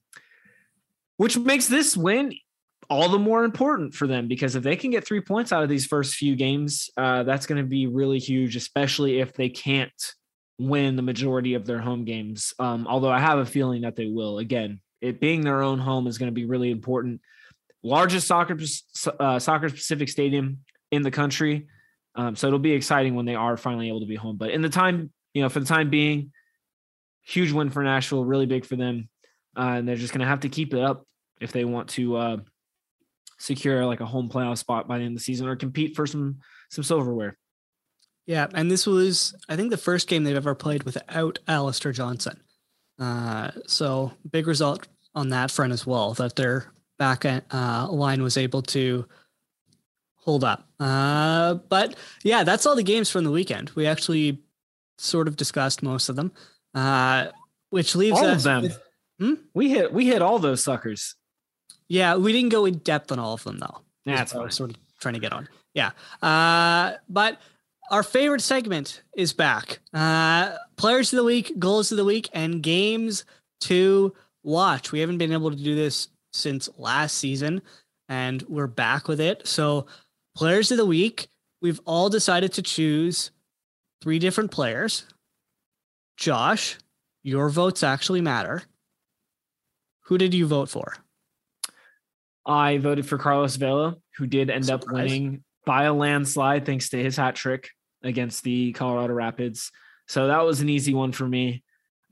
which 1.17 1.37
makes 1.37 1.67
this 1.67 1.95
win 1.95 2.33
all 2.89 3.09
the 3.09 3.19
more 3.19 3.43
important 3.43 3.93
for 3.93 4.07
them 4.07 4.27
because 4.27 4.55
if 4.55 4.63
they 4.63 4.75
can 4.75 4.89
get 4.89 5.05
three 5.05 5.21
points 5.21 5.51
out 5.51 5.61
of 5.61 5.69
these 5.69 5.85
first 5.85 6.15
few 6.15 6.35
games, 6.35 6.89
uh, 6.97 7.21
that's 7.23 7.45
going 7.45 7.61
to 7.61 7.67
be 7.67 7.85
really 7.85 8.17
huge, 8.17 8.55
especially 8.55 9.19
if 9.19 9.33
they 9.33 9.49
can't 9.49 10.13
win 10.57 10.95
the 10.95 11.01
majority 11.01 11.53
of 11.53 11.65
their 11.65 11.79
home 11.79 12.03
games. 12.03 12.53
Um, 12.57 12.87
although 12.87 13.11
I 13.11 13.19
have 13.19 13.39
a 13.39 13.45
feeling 13.45 13.83
that 13.83 13.95
they 13.95 14.07
will. 14.07 14.39
Again, 14.39 14.79
it 15.01 15.21
being 15.21 15.41
their 15.41 15.61
own 15.61 15.79
home 15.79 16.07
is 16.07 16.17
going 16.17 16.27
to 16.27 16.33
be 16.33 16.45
really 16.45 16.71
important. 16.71 17.21
Largest 17.83 18.27
soccer 18.27 18.57
uh, 19.19 19.39
soccer 19.39 19.69
specific 19.69 20.09
stadium 20.09 20.59
in 20.91 21.03
the 21.03 21.11
country. 21.11 21.67
Um, 22.19 22.35
so 22.35 22.47
it'll 22.47 22.59
be 22.59 22.73
exciting 22.73 23.15
when 23.15 23.25
they 23.25 23.35
are 23.35 23.55
finally 23.55 23.87
able 23.87 24.01
to 24.01 24.05
be 24.05 24.17
home. 24.17 24.35
But 24.35 24.49
in 24.49 24.61
the 24.61 24.67
time, 24.67 25.09
you 25.33 25.41
know, 25.41 25.47
for 25.47 25.61
the 25.61 25.65
time 25.65 25.89
being, 25.89 26.33
huge 27.21 27.53
win 27.53 27.69
for 27.69 27.81
Nashville, 27.81 28.25
really 28.25 28.45
big 28.45 28.65
for 28.65 28.75
them. 28.75 29.07
Uh, 29.57 29.75
and 29.77 29.87
they're 29.87 29.95
just 29.95 30.11
going 30.11 30.19
to 30.19 30.27
have 30.27 30.41
to 30.41 30.49
keep 30.49 30.73
it 30.73 30.81
up 30.81 31.07
if 31.39 31.53
they 31.53 31.63
want 31.63 31.87
to 31.91 32.17
uh, 32.17 32.37
secure 33.37 33.85
like 33.85 34.01
a 34.01 34.05
home 34.05 34.29
playoff 34.29 34.57
spot 34.57 34.85
by 34.85 34.97
the 34.97 35.05
end 35.05 35.13
of 35.13 35.19
the 35.19 35.23
season 35.23 35.47
or 35.47 35.55
compete 35.55 35.95
for 35.95 36.05
some 36.05 36.39
some 36.69 36.83
silverware. 36.83 37.37
Yeah, 38.25 38.47
and 38.53 38.69
this 38.69 38.85
was 38.85 39.33
I 39.47 39.55
think 39.55 39.69
the 39.69 39.77
first 39.77 40.09
game 40.09 40.25
they've 40.25 40.35
ever 40.35 40.55
played 40.55 40.83
without 40.83 41.39
Alistair 41.47 41.93
Johnston. 41.93 42.41
Uh, 42.99 43.51
so 43.65 44.11
big 44.29 44.45
result 44.45 44.89
on 45.15 45.29
that 45.29 45.51
front 45.51 45.71
as 45.71 45.87
well 45.87 46.13
that 46.15 46.35
their 46.35 46.73
back 46.97 47.23
end, 47.23 47.43
uh, 47.53 47.87
line 47.89 48.21
was 48.21 48.35
able 48.35 48.61
to 48.61 49.07
hold 50.29 50.43
up. 50.43 50.67
Uh, 50.79 51.55
but 51.55 51.95
yeah, 52.23 52.43
that's 52.43 52.65
all 52.67 52.75
the 52.75 52.83
games 52.83 53.09
from 53.09 53.23
the 53.23 53.31
weekend. 53.31 53.71
We 53.75 53.87
actually 53.87 54.43
sort 54.99 55.27
of 55.27 55.35
discussed 55.35 55.81
most 55.81 56.07
of 56.09 56.15
them, 56.15 56.31
uh, 56.75 57.27
which 57.71 57.95
leaves 57.95 58.19
all 58.19 58.25
us 58.27 58.37
of 58.37 58.43
them. 58.43 58.61
with- 58.63 58.79
Hmm? 59.19 59.33
We 59.53 59.69
hit 59.69 59.91
we 59.91 60.05
hit 60.07 60.21
all 60.21 60.39
those 60.39 60.63
suckers. 60.63 61.15
yeah, 61.89 62.15
we 62.15 62.31
didn't 62.31 62.49
go 62.49 62.63
in 62.65 62.77
depth 62.77 63.11
on 63.11 63.19
all 63.19 63.33
of 63.33 63.43
them 63.43 63.57
though. 63.57 63.81
Yeah, 64.05 64.15
that's 64.17 64.33
what 64.33 64.41
I 64.41 64.45
was 64.45 64.55
sort 64.55 64.69
of 64.69 64.77
trying 65.01 65.15
to 65.15 65.19
get 65.19 65.33
on. 65.33 65.49
Yeah, 65.73 65.91
uh, 66.21 66.93
but 67.09 67.41
our 67.91 68.03
favorite 68.03 68.41
segment 68.41 69.01
is 69.17 69.33
back. 69.33 69.79
Uh, 69.93 70.55
players 70.77 71.11
of 71.11 71.17
the 71.17 71.23
week, 71.25 71.57
goals 71.59 71.91
of 71.91 71.97
the 71.97 72.05
week, 72.05 72.29
and 72.33 72.63
games 72.63 73.25
to 73.61 74.13
watch. 74.43 74.91
We 74.93 74.99
haven't 75.01 75.17
been 75.17 75.33
able 75.33 75.49
to 75.51 75.57
do 75.57 75.75
this 75.75 76.07
since 76.31 76.69
last 76.77 77.17
season, 77.17 77.61
and 78.07 78.41
we're 78.43 78.67
back 78.67 79.09
with 79.09 79.19
it. 79.19 79.45
So, 79.47 79.85
players 80.39 80.71
of 80.71 80.77
the 80.77 80.85
week, 80.85 81.27
we've 81.61 81.81
all 81.85 82.07
decided 82.07 82.53
to 82.53 82.61
choose 82.61 83.31
three 84.01 84.19
different 84.19 84.51
players. 84.51 85.03
Josh, 86.15 86.77
your 87.23 87.49
votes 87.49 87.83
actually 87.83 88.21
matter. 88.21 88.63
Who 90.05 90.17
did 90.17 90.33
you 90.33 90.47
vote 90.47 90.69
for? 90.69 90.95
I 92.45 92.77
voted 92.77 93.05
for 93.05 93.17
Carlos 93.17 93.57
Vela, 93.57 93.97
who 94.15 94.27
did 94.27 94.49
end 94.49 94.67
Surprise. 94.67 94.87
up 94.87 94.93
winning 94.93 95.43
by 95.65 95.83
a 95.83 95.93
landslide 95.93 96.65
thanks 96.65 96.87
to 96.91 97.03
his 97.03 97.17
hat 97.17 97.35
trick 97.35 97.71
against 98.01 98.45
the 98.45 98.71
Colorado 98.71 99.13
Rapids. 99.13 99.73
So 100.07 100.27
that 100.27 100.45
was 100.45 100.61
an 100.61 100.69
easy 100.69 100.93
one 100.93 101.11
for 101.11 101.27
me. 101.27 101.63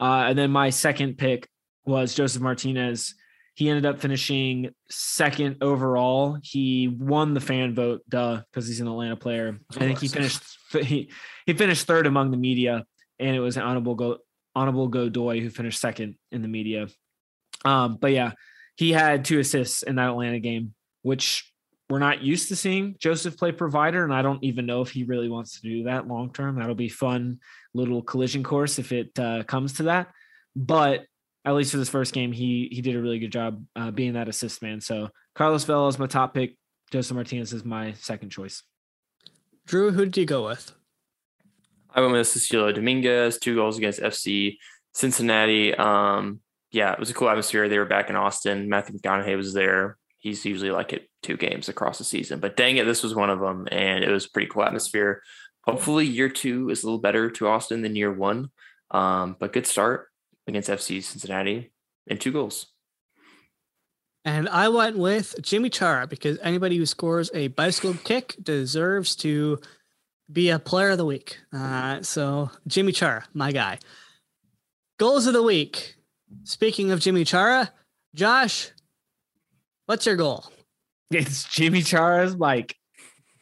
Uh, 0.01 0.25
and 0.27 0.37
then 0.37 0.51
my 0.51 0.69
second 0.69 1.17
pick 1.17 1.47
was 1.85 2.13
Josef 2.13 2.41
Martinez. 2.41 3.15
He 3.57 3.69
ended 3.69 3.87
up 3.87 3.99
finishing 3.99 4.69
second 4.87 5.57
overall. 5.63 6.37
He 6.43 6.87
won 6.87 7.33
the 7.33 7.39
fan 7.39 7.73
vote, 7.73 8.03
duh, 8.07 8.43
because 8.51 8.67
he's 8.67 8.81
an 8.81 8.87
Atlanta 8.87 9.15
player. 9.15 9.59
I 9.75 9.79
think 9.79 9.97
he 9.97 10.07
finished 10.07 10.43
he, 10.71 11.09
he 11.47 11.53
finished 11.53 11.87
third 11.87 12.05
among 12.05 12.29
the 12.29 12.37
media, 12.37 12.85
and 13.17 13.35
it 13.35 13.39
was 13.39 13.57
Aníbal 13.57 13.97
go 13.97 14.17
Aníbal 14.55 14.91
Godoy 14.91 15.41
who 15.41 15.49
finished 15.49 15.81
second 15.81 16.17
in 16.31 16.43
the 16.43 16.47
media. 16.47 16.87
Um, 17.65 17.97
but 17.99 18.11
yeah, 18.11 18.33
he 18.75 18.91
had 18.91 19.25
two 19.25 19.39
assists 19.39 19.81
in 19.81 19.95
that 19.95 20.09
Atlanta 20.09 20.37
game, 20.37 20.75
which 21.01 21.51
we're 21.89 21.97
not 21.97 22.21
used 22.21 22.49
to 22.49 22.55
seeing 22.55 22.95
Josef 22.99 23.37
play 23.37 23.51
provider, 23.51 24.03
and 24.03 24.13
I 24.13 24.21
don't 24.21 24.43
even 24.43 24.67
know 24.67 24.81
if 24.81 24.91
he 24.91 25.03
really 25.03 25.29
wants 25.29 25.59
to 25.59 25.67
do 25.67 25.85
that 25.85 26.07
long 26.07 26.31
term. 26.31 26.59
That'll 26.59 26.75
be 26.75 26.89
fun 26.89 27.39
little 27.73 28.03
collision 28.03 28.43
course 28.43 28.77
if 28.77 28.91
it 28.91 29.17
uh, 29.17 29.41
comes 29.47 29.73
to 29.73 29.83
that. 29.83 30.09
But 30.55 31.05
at 31.47 31.55
least 31.55 31.71
for 31.71 31.77
this 31.77 31.87
first 31.87 32.13
game, 32.13 32.33
he 32.33 32.67
he 32.71 32.81
did 32.81 32.95
a 32.95 33.01
really 33.01 33.19
good 33.19 33.31
job 33.31 33.63
uh, 33.77 33.89
being 33.89 34.13
that 34.13 34.27
assist 34.27 34.61
man. 34.61 34.81
So 34.81 35.09
Carlos 35.33 35.63
Vela 35.63 35.87
is 35.87 35.97
my 35.97 36.05
top 36.05 36.33
pick. 36.33 36.57
Josef 36.91 37.15
Martinez 37.15 37.53
is 37.53 37.63
my 37.63 37.93
second 37.93 38.31
choice. 38.31 38.63
Drew, 39.65 39.91
who 39.91 40.03
did 40.03 40.17
you 40.17 40.25
go 40.25 40.45
with? 40.45 40.73
I 41.89 42.01
went 42.01 42.13
with 42.13 42.27
Cecilio 42.27 42.75
Dominguez, 42.75 43.37
two 43.37 43.55
goals 43.55 43.77
against 43.77 44.01
FC 44.01 44.57
Cincinnati. 44.93 45.73
Um, 45.73 46.41
yeah, 46.71 46.91
it 46.91 46.99
was 46.99 47.09
a 47.09 47.13
cool 47.13 47.29
atmosphere. 47.29 47.69
They 47.69 47.79
were 47.79 47.85
back 47.85 48.09
in 48.09 48.17
Austin. 48.17 48.67
Matthew 48.67 48.97
McConaughey 48.97 49.37
was 49.37 49.53
there. 49.53 49.97
He's 50.17 50.43
usually 50.45 50.71
like 50.71 50.91
at 50.91 51.03
two 51.23 51.37
games 51.37 51.69
across 51.69 51.97
the 51.97 52.03
season, 52.03 52.41
but 52.41 52.57
dang 52.57 52.75
it, 52.75 52.85
this 52.85 53.03
was 53.03 53.15
one 53.15 53.29
of 53.29 53.39
them, 53.39 53.67
and 53.71 54.03
it 54.03 54.11
was 54.11 54.27
pretty 54.27 54.49
cool 54.49 54.63
atmosphere. 54.63 55.21
Hopefully, 55.61 56.05
year 56.05 56.27
two 56.27 56.69
is 56.69 56.83
a 56.83 56.85
little 56.85 56.99
better 56.99 57.29
to 57.31 57.47
Austin 57.47 57.81
than 57.81 57.95
year 57.95 58.11
one. 58.11 58.49
Um, 58.91 59.37
but 59.39 59.53
good 59.53 59.67
start 59.67 60.07
against 60.47 60.69
FC 60.69 61.03
Cincinnati 61.03 61.71
and 62.09 62.19
two 62.19 62.31
goals. 62.31 62.67
And 64.25 64.49
I 64.49 64.67
went 64.69 64.97
with 64.97 65.35
Yimmi 65.41 65.71
Chara 65.71 66.07
because 66.07 66.37
anybody 66.41 66.77
who 66.77 66.85
scores 66.85 67.31
a 67.33 67.47
bicycle 67.47 67.93
kick 67.93 68.35
deserves 68.41 69.15
to 69.17 69.59
be 70.31 70.49
a 70.49 70.59
player 70.59 70.89
of 70.89 70.97
the 70.97 71.05
week. 71.05 71.39
Uh, 71.53 72.01
so 72.01 72.51
Yimmi 72.67 72.93
Chara, 72.93 73.25
my 73.33 73.51
guy. 73.51 73.79
Goals 74.99 75.27
of 75.27 75.33
the 75.33 75.43
week. 75.43 75.95
Speaking 76.43 76.91
of 76.91 76.99
Yimmi 76.99 77.25
Chara, 77.25 77.71
Josh, 78.15 78.71
what's 79.85 80.05
your 80.05 80.15
goal? 80.15 80.45
It's 81.09 81.45
Yimmi 81.45 81.85
Chara's 81.85 82.35
bike. 82.35 82.75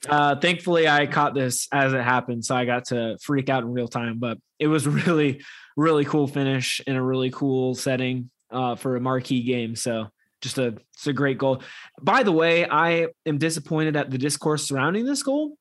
Uh, 0.07 0.35
thankfully, 0.35 0.87
I 0.87 1.07
caught 1.07 1.33
this 1.33 1.67
as 1.71 1.93
it 1.93 2.03
happened, 2.03 2.45
so 2.45 2.55
I 2.55 2.65
got 2.65 2.85
to 2.89 3.17
freak 3.19 3.49
out 3.49 3.63
in 3.63 3.73
real 3.73 3.87
time. 3.87 4.19
But 4.19 4.37
it 4.59 4.67
was 4.67 4.87
really, 5.07 5.41
really 5.75 6.05
cool 6.05 6.27
finish 6.27 6.81
in 6.87 6.95
a 6.95 7.03
really 7.03 7.31
cool 7.31 7.75
setting 7.75 8.29
uh, 8.51 8.75
for 8.75 8.95
a 8.95 9.01
marquee 9.01 9.43
game. 9.43 9.75
So 9.75 10.07
just 10.41 10.57
a 10.57 10.77
it's 10.93 11.07
a 11.07 11.13
great 11.13 11.37
goal. 11.37 11.61
By 12.01 12.23
the 12.23 12.31
way, 12.31 12.67
I 12.69 13.07
am 13.25 13.37
disappointed 13.37 13.95
at 13.95 14.11
the 14.11 14.17
discourse 14.17 14.67
surrounding 14.67 15.05
this 15.05 15.23
goal 15.23 15.57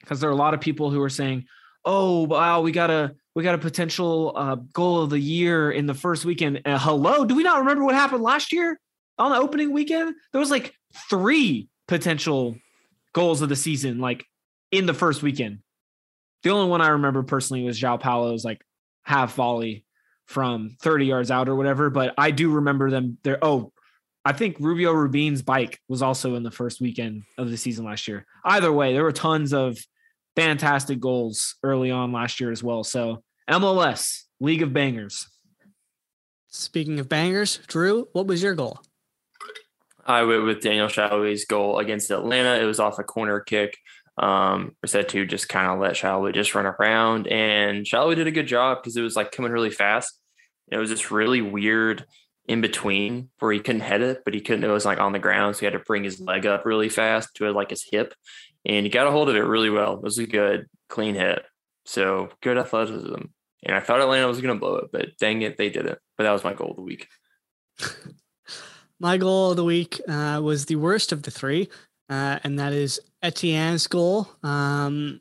because 0.00 0.20
there 0.20 0.30
are 0.30 0.32
a 0.32 0.36
lot 0.36 0.54
of 0.54 0.60
people 0.60 0.90
who 0.90 1.00
are 1.02 1.10
saying, 1.10 1.46
"Oh, 1.84 2.22
wow, 2.24 2.60
we 2.60 2.72
got 2.72 2.90
a 2.90 3.14
we 3.34 3.42
got 3.42 3.54
a 3.54 3.58
potential 3.58 4.32
uh, 4.36 4.56
goal 4.72 5.02
of 5.02 5.10
the 5.10 5.18
year 5.18 5.70
in 5.70 5.86
the 5.86 5.94
first 5.94 6.24
weekend." 6.24 6.62
Uh, 6.64 6.78
hello, 6.78 7.24
do 7.24 7.34
we 7.34 7.42
not 7.42 7.58
remember 7.58 7.84
what 7.84 7.94
happened 7.94 8.22
last 8.22 8.52
year 8.52 8.78
on 9.18 9.30
the 9.30 9.38
opening 9.38 9.72
weekend? 9.72 10.14
There 10.32 10.40
was 10.40 10.50
like 10.50 10.74
three 11.08 11.68
potential 11.88 12.56
goals 13.12 13.42
of 13.42 13.48
the 13.48 13.56
season, 13.56 13.98
like 13.98 14.24
in 14.70 14.86
the 14.86 14.94
first 14.94 15.22
weekend. 15.22 15.58
The 16.42 16.50
only 16.50 16.70
one 16.70 16.80
I 16.80 16.88
remember 16.88 17.22
personally 17.22 17.64
was 17.64 17.78
João 17.78 18.00
Paulo's 18.00 18.44
like 18.44 18.64
half 19.02 19.34
volley 19.34 19.84
from 20.26 20.76
30 20.82 21.06
yards 21.06 21.30
out 21.30 21.48
or 21.48 21.56
whatever. 21.56 21.90
But 21.90 22.14
I 22.16 22.30
do 22.30 22.50
remember 22.50 22.90
them 22.90 23.18
there. 23.22 23.38
Oh, 23.42 23.72
I 24.24 24.32
think 24.32 24.56
Rubio 24.60 24.92
Rubin's 24.92 25.42
bike 25.42 25.80
was 25.88 26.02
also 26.02 26.34
in 26.34 26.42
the 26.42 26.50
first 26.50 26.80
weekend 26.80 27.22
of 27.38 27.50
the 27.50 27.56
season 27.56 27.84
last 27.84 28.06
year. 28.06 28.26
Either 28.44 28.72
way, 28.72 28.92
there 28.92 29.02
were 29.02 29.12
tons 29.12 29.52
of 29.52 29.78
fantastic 30.36 31.00
goals 31.00 31.56
early 31.62 31.90
on 31.90 32.12
last 32.12 32.38
year 32.40 32.52
as 32.52 32.62
well. 32.62 32.84
So 32.84 33.22
MLS, 33.48 34.22
League 34.38 34.62
of 34.62 34.72
Bangers. 34.72 35.26
Speaking 36.48 37.00
of 37.00 37.08
bangers, 37.08 37.60
Drew, 37.66 38.08
what 38.12 38.26
was 38.26 38.42
your 38.42 38.54
goal? 38.54 38.80
I 40.04 40.22
went 40.22 40.44
with 40.44 40.60
Daniel 40.60 40.88
Salloi's 40.88 41.44
goal 41.44 41.78
against 41.78 42.10
Atlanta. 42.10 42.60
It 42.60 42.64
was 42.64 42.80
off 42.80 42.98
a 42.98 43.04
corner 43.04 43.40
kick. 43.40 43.76
Um, 44.20 44.76
to 44.86 45.24
just 45.24 45.48
kind 45.48 45.66
of 45.66 45.80
let 45.80 45.94
Salloi 45.94 46.34
just 46.34 46.54
run 46.54 46.66
around, 46.66 47.26
and 47.26 47.86
Salloi 47.86 48.14
did 48.14 48.26
a 48.26 48.32
good 48.32 48.46
job 48.46 48.78
because 48.78 48.96
it 48.96 49.02
was 49.02 49.16
like 49.16 49.32
coming 49.32 49.50
really 49.50 49.70
fast. 49.70 50.20
It 50.70 50.76
was 50.76 50.90
just 50.90 51.10
really 51.10 51.40
weird 51.40 52.04
in 52.46 52.60
between 52.60 53.30
where 53.38 53.52
he 53.52 53.60
couldn't 53.60 53.80
head 53.80 54.02
it, 54.02 54.22
but 54.24 54.34
he 54.34 54.42
couldn't. 54.42 54.64
It 54.64 54.68
was 54.68 54.84
like 54.84 55.00
on 55.00 55.12
the 55.12 55.18
ground, 55.18 55.56
so 55.56 55.60
he 55.60 55.66
had 55.66 55.72
to 55.72 55.78
bring 55.78 56.04
his 56.04 56.20
leg 56.20 56.44
up 56.44 56.66
really 56.66 56.90
fast 56.90 57.30
to 57.36 57.50
like 57.50 57.70
his 57.70 57.84
hip, 57.90 58.12
and 58.66 58.84
he 58.84 58.90
got 58.90 59.06
a 59.06 59.10
hold 59.10 59.30
of 59.30 59.36
it 59.36 59.40
really 59.40 59.70
well. 59.70 59.94
It 59.94 60.02
was 60.02 60.18
a 60.18 60.26
good, 60.26 60.66
clean 60.90 61.14
hit. 61.14 61.42
So 61.86 62.28
good 62.42 62.58
athleticism. 62.58 63.22
And 63.62 63.76
I 63.76 63.80
thought 63.80 64.00
Atlanta 64.00 64.28
was 64.28 64.40
going 64.40 64.54
to 64.54 64.60
blow 64.60 64.76
it, 64.76 64.90
but 64.92 65.16
dang 65.18 65.42
it, 65.42 65.56
they 65.56 65.70
didn't. 65.70 65.98
But 66.16 66.24
that 66.24 66.32
was 66.32 66.44
my 66.44 66.54
goal 66.54 66.70
of 66.70 66.76
the 66.76 66.82
week. 66.82 67.08
My 69.02 69.16
goal 69.16 69.52
of 69.52 69.56
the 69.56 69.64
week 69.64 69.98
uh, 70.06 70.42
was 70.44 70.66
the 70.66 70.76
worst 70.76 71.10
of 71.10 71.22
the 71.22 71.30
three, 71.30 71.70
uh, 72.10 72.38
and 72.44 72.58
that 72.58 72.74
is 72.74 73.00
Etienne's 73.22 73.86
goal. 73.86 74.28
Um, 74.42 75.20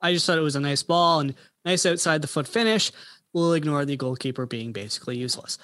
I 0.00 0.12
just 0.12 0.26
thought 0.26 0.38
it 0.38 0.42
was 0.42 0.56
a 0.56 0.60
nice 0.60 0.82
ball 0.82 1.20
and 1.20 1.34
nice 1.64 1.86
outside 1.86 2.22
the 2.22 2.28
foot 2.28 2.46
finish. 2.46 2.92
We'll 3.32 3.54
ignore 3.54 3.84
the 3.84 3.96
goalkeeper 3.96 4.46
being 4.46 4.72
basically 4.72 5.18
useless. 5.18 5.58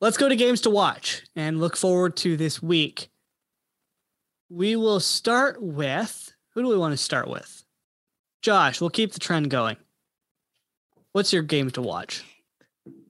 Let's 0.00 0.16
go 0.16 0.28
to 0.28 0.36
games 0.36 0.62
to 0.62 0.70
watch 0.70 1.22
and 1.36 1.60
look 1.60 1.76
forward 1.76 2.16
to 2.18 2.36
this 2.36 2.62
week. 2.62 3.08
We 4.50 4.76
will 4.76 5.00
start 5.00 5.62
with 5.62 6.32
who 6.54 6.62
do 6.62 6.68
we 6.68 6.76
want 6.76 6.92
to 6.92 6.98
start 6.98 7.28
with? 7.28 7.64
Josh, 8.42 8.80
we'll 8.80 8.90
keep 8.90 9.12
the 9.12 9.20
trend 9.20 9.50
going. 9.50 9.76
What's 11.12 11.32
your 11.32 11.42
game 11.42 11.70
to 11.70 11.82
watch? 11.82 12.24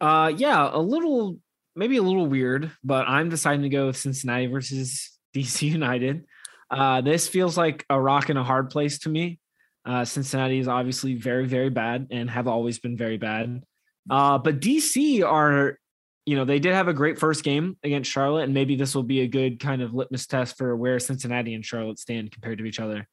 Uh, 0.00 0.32
yeah, 0.36 0.68
a 0.70 0.78
little, 0.78 1.38
maybe 1.74 1.96
a 1.96 2.02
little 2.02 2.26
weird, 2.26 2.70
but 2.84 3.08
I'm 3.08 3.30
deciding 3.30 3.62
to 3.62 3.68
go 3.68 3.86
with 3.86 3.96
Cincinnati 3.96 4.46
versus 4.46 5.10
DC 5.34 5.62
United. 5.62 6.26
Uh, 6.72 7.02
this 7.02 7.28
feels 7.28 7.58
like 7.58 7.84
a 7.90 8.00
rock 8.00 8.30
and 8.30 8.38
a 8.38 8.42
hard 8.42 8.70
place 8.70 8.98
to 9.00 9.10
me. 9.10 9.38
Uh, 9.84 10.04
Cincinnati 10.04 10.58
is 10.58 10.68
obviously 10.68 11.14
very, 11.14 11.46
very 11.46 11.68
bad 11.68 12.08
and 12.10 12.30
have 12.30 12.48
always 12.48 12.78
been 12.78 12.96
very 12.96 13.18
bad. 13.18 13.62
Uh, 14.08 14.38
but 14.38 14.60
DC 14.60 15.22
are, 15.22 15.78
you 16.24 16.36
know, 16.36 16.44
they 16.44 16.58
did 16.58 16.72
have 16.72 16.88
a 16.88 16.94
great 16.94 17.18
first 17.18 17.44
game 17.44 17.76
against 17.84 18.10
Charlotte, 18.10 18.44
and 18.44 18.54
maybe 18.54 18.74
this 18.74 18.94
will 18.94 19.02
be 19.02 19.20
a 19.20 19.28
good 19.28 19.60
kind 19.60 19.82
of 19.82 19.92
litmus 19.92 20.26
test 20.26 20.56
for 20.56 20.74
where 20.74 20.98
Cincinnati 20.98 21.54
and 21.54 21.64
Charlotte 21.64 21.98
stand 21.98 22.32
compared 22.32 22.58
to 22.58 22.64
each 22.64 22.80
other. 22.80 23.06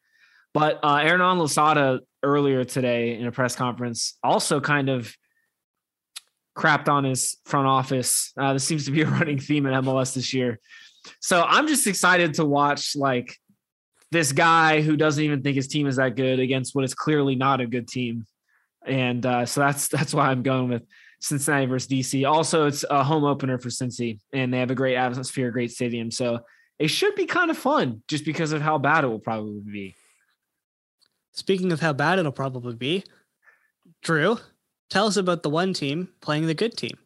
But 0.54 0.80
uh, 0.82 1.00
Hernan 1.00 1.40
Losada 1.40 2.00
earlier 2.24 2.64
today 2.64 3.20
in 3.20 3.28
a 3.28 3.32
press 3.32 3.56
conference 3.56 4.18
also 4.24 4.62
kind 4.62 4.90
of 4.90 5.14
crapped 6.58 6.88
on 6.88 7.04
his 7.04 7.38
front 7.46 7.68
office. 7.68 8.32
Uh, 8.38 8.54
this 8.54 8.64
seems 8.64 8.86
to 8.86 8.92
be 8.92 9.02
a 9.02 9.08
running 9.10 9.40
theme 9.40 9.66
in 9.66 9.74
MLS 9.84 10.14
this 10.14 10.34
year. 10.34 10.60
So 11.20 11.44
I'm 11.48 11.68
just 11.68 11.88
excited 11.88 12.36
to 12.36 12.46
watch 12.46 12.96
like 12.96 13.38
this 14.12 14.32
guy 14.32 14.82
who 14.82 14.96
doesn't 14.96 15.24
even 15.24 15.42
think 15.42 15.56
his 15.56 15.68
team 15.68 15.88
is 15.88 15.98
that 15.98 16.16
good 16.16 16.40
against 16.40 16.76
what 16.76 16.84
is 16.84 16.94
clearly 16.94 17.36
not 17.36 17.62
a 17.62 17.68
good 17.68 17.88
team. 17.88 18.26
And 18.86 19.26
uh, 19.26 19.46
so 19.46 19.62
that's 19.62 19.88
that's 19.88 20.14
why 20.14 20.30
I'm 20.30 20.44
going 20.44 20.70
with 20.70 20.84
Cincinnati 21.20 21.66
versus 21.66 21.90
DC. 21.90 22.30
Also, 22.30 22.68
it's 22.68 22.86
a 22.90 23.04
home 23.04 23.24
opener 23.24 23.58
for 23.58 23.70
Cincy, 23.70 24.20
and 24.34 24.54
they 24.54 24.60
have 24.60 24.72
a 24.72 24.76
great 24.76 24.96
atmosphere, 24.96 25.52
great 25.52 25.72
stadium. 25.72 26.12
So 26.12 26.40
it 26.80 26.88
should 26.88 27.16
be 27.16 27.26
kind 27.26 27.52
of 27.52 27.58
fun 27.58 28.04
just 28.08 28.26
because 28.26 28.52
of 28.52 28.62
how 28.62 28.78
bad 28.78 29.04
it 29.04 29.08
will 29.08 29.20
probably 29.20 29.60
be. 29.60 29.96
Speaking 31.34 31.72
of 31.72 31.80
how 31.80 31.94
bad 31.94 32.20
it'll 32.20 32.32
probably 32.32 32.76
be, 32.76 33.04
Drew, 34.02 34.40
tell 34.90 35.08
us 35.08 35.18
about 35.18 35.44
the 35.44 35.50
one 35.50 35.74
team 35.74 36.10
playing 36.22 36.48
the 36.48 36.54
good 36.54 36.76
team. 36.76 36.98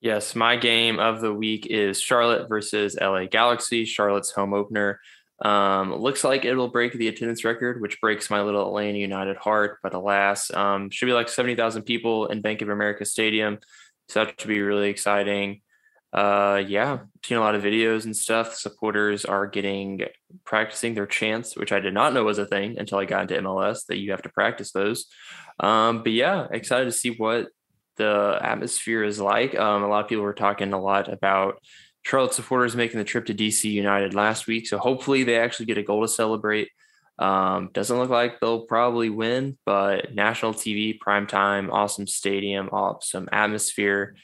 Yes, 0.00 0.34
my 0.34 0.56
game 0.56 0.98
of 0.98 1.20
the 1.20 1.34
week 1.34 1.66
is 1.66 2.00
Charlotte 2.00 2.48
versus 2.48 2.96
LA 2.98 3.26
Galaxy. 3.26 3.84
Charlotte's 3.84 4.30
home 4.30 4.54
opener. 4.54 4.98
Um, 5.42 5.94
looks 5.94 6.22
like 6.22 6.44
it'll 6.44 6.68
break 6.68 6.92
the 6.92 7.08
attendance 7.08 7.44
record, 7.44 7.80
which 7.80 8.00
breaks 8.00 8.30
my 8.30 8.42
little 8.42 8.66
Atlanta 8.66 8.98
United 8.98 9.36
heart. 9.36 9.78
But 9.82 9.94
alas, 9.94 10.52
um, 10.52 10.90
should 10.90 11.06
be 11.06 11.12
like 11.12 11.28
70,000 11.28 11.82
people 11.82 12.26
in 12.26 12.42
Bank 12.42 12.62
of 12.62 12.68
America 12.68 13.04
Stadium. 13.04 13.58
So 14.08 14.24
that 14.24 14.40
should 14.40 14.48
be 14.48 14.60
really 14.60 14.90
exciting. 14.90 15.62
Uh, 16.12 16.62
yeah, 16.66 16.98
seen 17.24 17.38
a 17.38 17.40
lot 17.40 17.54
of 17.54 17.62
videos 17.62 18.04
and 18.04 18.16
stuff. 18.16 18.54
Supporters 18.54 19.24
are 19.24 19.46
getting 19.46 20.02
practicing 20.44 20.94
their 20.94 21.06
chants, 21.06 21.56
which 21.56 21.70
I 21.70 21.78
did 21.78 21.94
not 21.94 22.12
know 22.12 22.24
was 22.24 22.38
a 22.38 22.46
thing 22.46 22.78
until 22.78 22.98
I 22.98 23.04
got 23.04 23.30
into 23.30 23.40
MLS 23.42 23.86
that 23.86 23.98
you 23.98 24.10
have 24.10 24.22
to 24.22 24.28
practice 24.28 24.72
those. 24.72 25.06
Um, 25.60 26.02
but 26.02 26.12
yeah, 26.12 26.48
excited 26.50 26.86
to 26.86 26.92
see 26.92 27.10
what 27.10 27.48
the 27.96 28.38
atmosphere 28.42 29.04
is 29.04 29.20
like. 29.20 29.56
Um, 29.56 29.84
a 29.84 29.88
lot 29.88 30.04
of 30.04 30.08
people 30.08 30.24
were 30.24 30.34
talking 30.34 30.72
a 30.72 30.80
lot 30.80 31.12
about 31.12 31.62
Charlotte 32.02 32.34
supporters 32.34 32.76
making 32.76 32.98
the 32.98 33.04
trip 33.04 33.26
to 33.26 33.34
DC 33.34 33.70
United 33.70 34.14
last 34.14 34.46
week. 34.46 34.66
So 34.66 34.78
hopefully 34.78 35.24
they 35.24 35.38
actually 35.38 35.66
get 35.66 35.78
a 35.78 35.82
goal 35.82 36.02
to 36.02 36.08
celebrate. 36.08 36.68
Um, 37.18 37.68
doesn't 37.74 37.98
look 37.98 38.08
like 38.08 38.40
they'll 38.40 38.62
probably 38.62 39.10
win, 39.10 39.58
but 39.66 40.14
national 40.14 40.54
TV, 40.54 40.98
prime 40.98 41.26
time, 41.26 41.70
awesome 41.70 42.06
stadium, 42.06 42.70
awesome 42.72 43.28
atmosphere. 43.30 44.16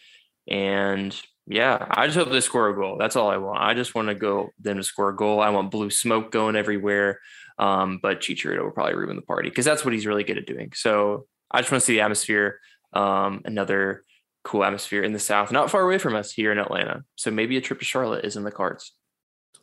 And 0.48 1.14
yeah, 1.46 1.86
I 1.90 2.06
just 2.06 2.18
hope 2.18 2.30
they 2.30 2.40
score 2.40 2.70
a 2.70 2.74
goal. 2.74 2.96
That's 2.98 3.14
all 3.14 3.28
I 3.28 3.36
want. 3.36 3.60
I 3.60 3.74
just 3.74 3.94
want 3.94 4.08
to 4.08 4.14
go 4.14 4.50
them 4.58 4.78
to 4.78 4.82
score 4.82 5.10
a 5.10 5.16
goal. 5.16 5.40
I 5.40 5.50
want 5.50 5.70
blue 5.70 5.90
smoke 5.90 6.32
going 6.32 6.56
everywhere. 6.56 7.20
Um, 7.58 8.00
but 8.02 8.20
Chicharito 8.20 8.62
will 8.62 8.70
probably 8.70 8.94
ruin 8.94 9.16
the 9.16 9.22
party 9.22 9.48
because 9.50 9.64
that's 9.64 9.84
what 9.84 9.94
he's 9.94 10.06
really 10.06 10.24
good 10.24 10.38
at 10.38 10.46
doing. 10.46 10.72
So 10.74 11.26
I 11.50 11.60
just 11.60 11.70
want 11.70 11.82
to 11.82 11.86
see 11.86 11.94
the 11.94 12.00
atmosphere. 12.00 12.60
Um, 12.92 13.42
another 13.44 14.04
cool 14.46 14.64
atmosphere 14.64 15.02
in 15.02 15.12
the 15.12 15.18
South, 15.18 15.50
not 15.50 15.70
far 15.70 15.82
away 15.82 15.98
from 15.98 16.14
us 16.14 16.32
here 16.32 16.52
in 16.52 16.58
Atlanta. 16.58 17.02
So 17.16 17.30
maybe 17.30 17.56
a 17.56 17.60
trip 17.60 17.80
to 17.80 17.84
Charlotte 17.84 18.24
is 18.24 18.36
in 18.36 18.44
the 18.44 18.52
cards. 18.52 18.92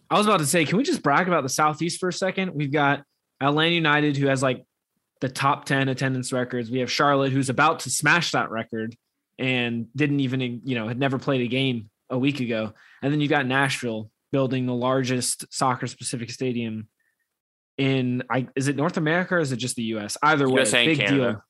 I 0.10 0.18
was 0.18 0.28
about 0.28 0.40
to 0.40 0.46
say, 0.46 0.66
can 0.66 0.78
we 0.78 0.84
just 0.84 1.02
brag 1.02 1.28
about 1.28 1.44
the 1.44 1.50
Southeast 1.50 2.00
for 2.00 2.10
a 2.10 2.14
second? 2.14 2.54
We've 2.54 2.72
got 2.72 3.04
Atlanta 3.42 3.74
United, 3.74 4.18
who 4.18 4.28
has 4.28 4.44
like 4.44 4.64
the 5.22 5.30
top 5.30 5.66
10 5.66 5.88
attendance 5.88 6.34
records. 6.34 6.70
We 6.70 6.80
have 6.80 6.92
Charlotte, 6.92 7.32
who's 7.32 7.50
about 7.50 7.80
to 7.82 7.90
smash 7.90 8.32
that 8.32 8.52
record 8.52 8.96
and 9.40 9.88
didn't 9.96 10.20
even, 10.20 10.62
you 10.66 10.76
know, 10.76 10.88
had 10.88 11.00
never 11.00 11.18
played 11.18 11.42
a 11.42 11.48
game 11.48 11.90
a 12.10 12.20
week 12.20 12.42
ago. 12.42 12.74
And 13.02 13.12
then 13.12 13.22
you've 13.22 13.30
got 13.30 13.48
Nashville 13.48 14.12
building 14.32 14.66
the 14.66 14.76
largest 14.76 15.46
soccer 15.52 15.88
specific 15.88 16.30
stadium 16.30 16.90
in 17.78 18.22
I 18.30 18.48
is 18.56 18.68
it 18.68 18.76
North 18.76 18.98
America 18.98 19.36
or 19.36 19.40
is 19.40 19.52
it 19.52 19.58
just 19.58 19.76
the 19.76 19.84
US? 19.96 20.18
Either 20.22 20.48
way, 20.48 20.62
USA 20.62 20.86
big 20.86 21.08
deal. 21.08 21.42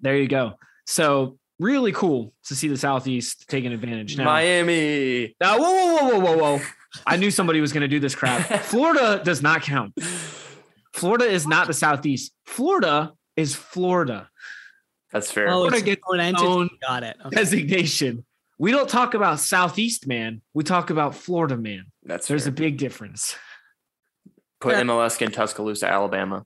There 0.00 0.16
you 0.16 0.28
go. 0.28 0.54
So 0.86 1.39
really 1.60 1.92
cool 1.92 2.32
to 2.44 2.54
see 2.56 2.66
the 2.68 2.76
Southeast 2.76 3.48
taking 3.48 3.72
advantage. 3.72 4.16
Now, 4.16 4.24
Miami. 4.24 5.36
now 5.40 5.58
whoa, 5.58 5.72
whoa, 5.72 5.94
whoa, 5.94 6.18
whoa, 6.18 6.20
whoa, 6.20 6.36
whoa. 6.58 6.60
I 7.06 7.16
knew 7.16 7.30
somebody 7.30 7.60
was 7.60 7.72
going 7.72 7.82
to 7.82 7.88
do 7.88 8.00
this 8.00 8.14
crap. 8.16 8.40
Florida 8.64 9.20
does 9.22 9.42
not 9.42 9.62
count. 9.62 9.94
Florida 10.92 11.26
is 11.26 11.46
not 11.46 11.66
the 11.68 11.74
Southeast. 11.74 12.32
Florida 12.46 13.12
is 13.36 13.54
Florida 13.54 14.28
That's 15.12 15.30
fair. 15.30 15.48
Oh, 15.48 15.68
Florida 15.68 15.80
gets 15.82 15.98
its 16.00 16.06
own 16.10 16.18
entity. 16.20 16.46
own 16.46 16.70
Got 16.80 17.04
it. 17.04 17.16
Okay. 17.26 17.36
designation. 17.36 18.24
We 18.58 18.72
don't 18.72 18.88
talk 18.88 19.14
about 19.14 19.38
Southeast 19.40 20.06
man. 20.06 20.42
We 20.52 20.64
talk 20.64 20.90
about 20.90 21.14
Florida 21.14 21.56
man. 21.56 21.84
That's 22.02 22.26
There's 22.26 22.44
fair. 22.44 22.50
a 22.52 22.54
big 22.54 22.76
difference. 22.78 23.36
Put 24.60 24.72
Yeah. 24.74 24.82
MLS 24.82 25.22
in 25.22 25.30
Tuscaloosa, 25.30 25.88
Alabama. 25.90 26.44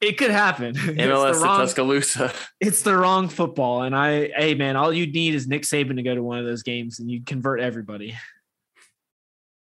It 0.00 0.16
could 0.16 0.30
happen. 0.30 0.74
MLS 0.74 0.88
it's, 0.88 1.36
to 1.36 1.40
the 1.40 1.44
wrong, 1.44 1.60
Tuscaloosa. 1.60 2.32
it's 2.60 2.82
the 2.82 2.96
wrong 2.96 3.28
football. 3.28 3.82
And 3.82 3.94
I, 3.94 4.28
hey 4.28 4.54
man, 4.54 4.76
all 4.76 4.92
you 4.92 5.06
need 5.06 5.34
is 5.34 5.46
Nick 5.46 5.62
Saban 5.62 5.96
to 5.96 6.02
go 6.02 6.14
to 6.14 6.22
one 6.22 6.38
of 6.38 6.46
those 6.46 6.62
games 6.62 7.00
and 7.00 7.10
you 7.10 7.22
convert 7.22 7.60
everybody. 7.60 8.16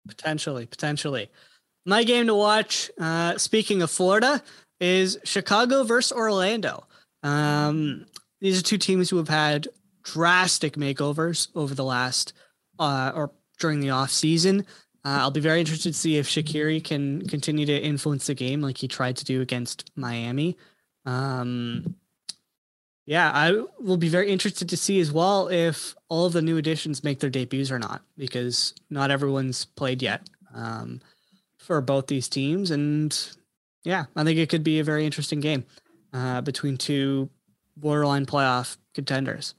Potentially, 0.07 0.67
potentially. 0.67 1.31
My 1.87 2.05
game 2.05 2.27
to 2.27 2.35
watch, 2.35 2.91
uh, 2.99 3.39
speaking 3.39 3.81
of 3.83 3.91
Florida, 3.91 4.43
is 4.81 5.19
Chicago 5.25 5.85
versus 5.85 6.13
Orlando. 6.13 6.87
Um, 7.23 8.07
these 8.41 8.59
are 8.59 8.63
two 8.63 8.79
teams 8.79 9.11
who 9.11 9.17
have 9.17 9.29
had 9.29 9.69
drastic 10.03 10.75
makeovers 10.75 11.49
over 11.55 11.75
the 11.75 11.85
last 11.85 12.33
uh, 12.79 13.13
or 13.15 13.33
during 13.59 13.81
the 13.81 13.91
off 13.91 14.11
season. 14.11 14.67
Uh, 15.09 15.21
I'll 15.23 15.31
be 15.31 15.41
very 15.41 15.61
interested 15.61 15.95
to 15.95 15.99
see 15.99 16.19
if 16.19 16.29
Shaqiri 16.29 16.85
can 16.85 17.27
continue 17.29 17.65
to 17.65 17.83
influence 17.83 18.27
the 18.27 18.35
game 18.35 18.61
like 18.61 18.77
he 18.77 18.89
tried 18.89 19.17
to 19.17 19.25
do 19.25 19.41
against 19.41 19.91
Miami. 19.97 20.59
Um, 21.07 21.95
yeah, 23.07 23.31
I 23.33 23.65
will 23.81 23.97
be 23.97 24.11
very 24.11 24.31
interested 24.31 24.69
to 24.69 24.77
see 24.77 25.01
as 25.01 25.11
well 25.11 25.49
if 25.49 25.95
all 26.11 26.27
of 26.27 26.35
the 26.35 26.43
new 26.43 26.59
additions 26.59 27.03
make 27.03 27.21
their 27.21 27.31
debuts 27.31 27.71
or 27.71 27.79
not, 27.79 28.03
because 28.19 28.75
not 28.91 29.11
everyone's 29.11 29.65
played 29.65 30.03
yet 30.03 30.29
um, 30.53 31.01
for 31.57 31.81
both 31.81 32.09
these 32.09 32.29
teams. 32.29 32.71
And 32.71 33.19
yeah, 33.85 34.05
I 34.15 34.25
think 34.25 34.39
it 34.39 34.51
could 34.51 34.63
be 34.63 34.79
a 34.79 34.85
very 34.85 35.07
interesting 35.07 35.41
game 35.41 35.65
uh, 36.13 36.43
between 36.43 36.77
two 36.77 37.31
borderline 37.79 38.27
playoff 38.27 38.77
contenders. 38.93 39.55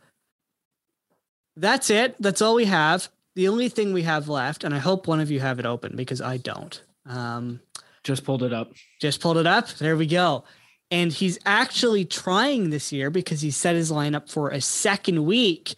That's 1.55 1.89
it. 1.89 2.17
That's 2.19 2.43
all 2.43 2.53
we 2.53 2.65
have. 2.65 3.09
The 3.39 3.47
only 3.47 3.69
thing 3.69 3.93
we 3.93 4.03
have 4.03 4.27
left, 4.27 4.65
and 4.65 4.75
I 4.75 4.79
hope 4.79 5.07
one 5.07 5.21
of 5.21 5.31
you 5.31 5.39
have 5.39 5.59
it 5.59 5.65
open 5.65 5.95
because 5.95 6.19
I 6.19 6.35
don't. 6.35 6.83
Um, 7.05 7.61
Just 8.03 8.25
pulled 8.25 8.43
it 8.43 8.51
up. 8.51 8.73
just 8.99 9.21
pulled 9.21 9.37
it 9.37 9.47
up. 9.47 9.69
There 9.75 9.95
we 9.95 10.07
go. 10.07 10.43
And 10.91 11.09
he's 11.09 11.39
actually 11.45 12.03
trying 12.03 12.69
this 12.69 12.91
year 12.91 13.09
because 13.09 13.39
he 13.39 13.49
set 13.49 13.77
his 13.77 13.93
lineup 13.93 14.29
for 14.29 14.49
a 14.49 14.59
second 14.59 15.23
week. 15.23 15.75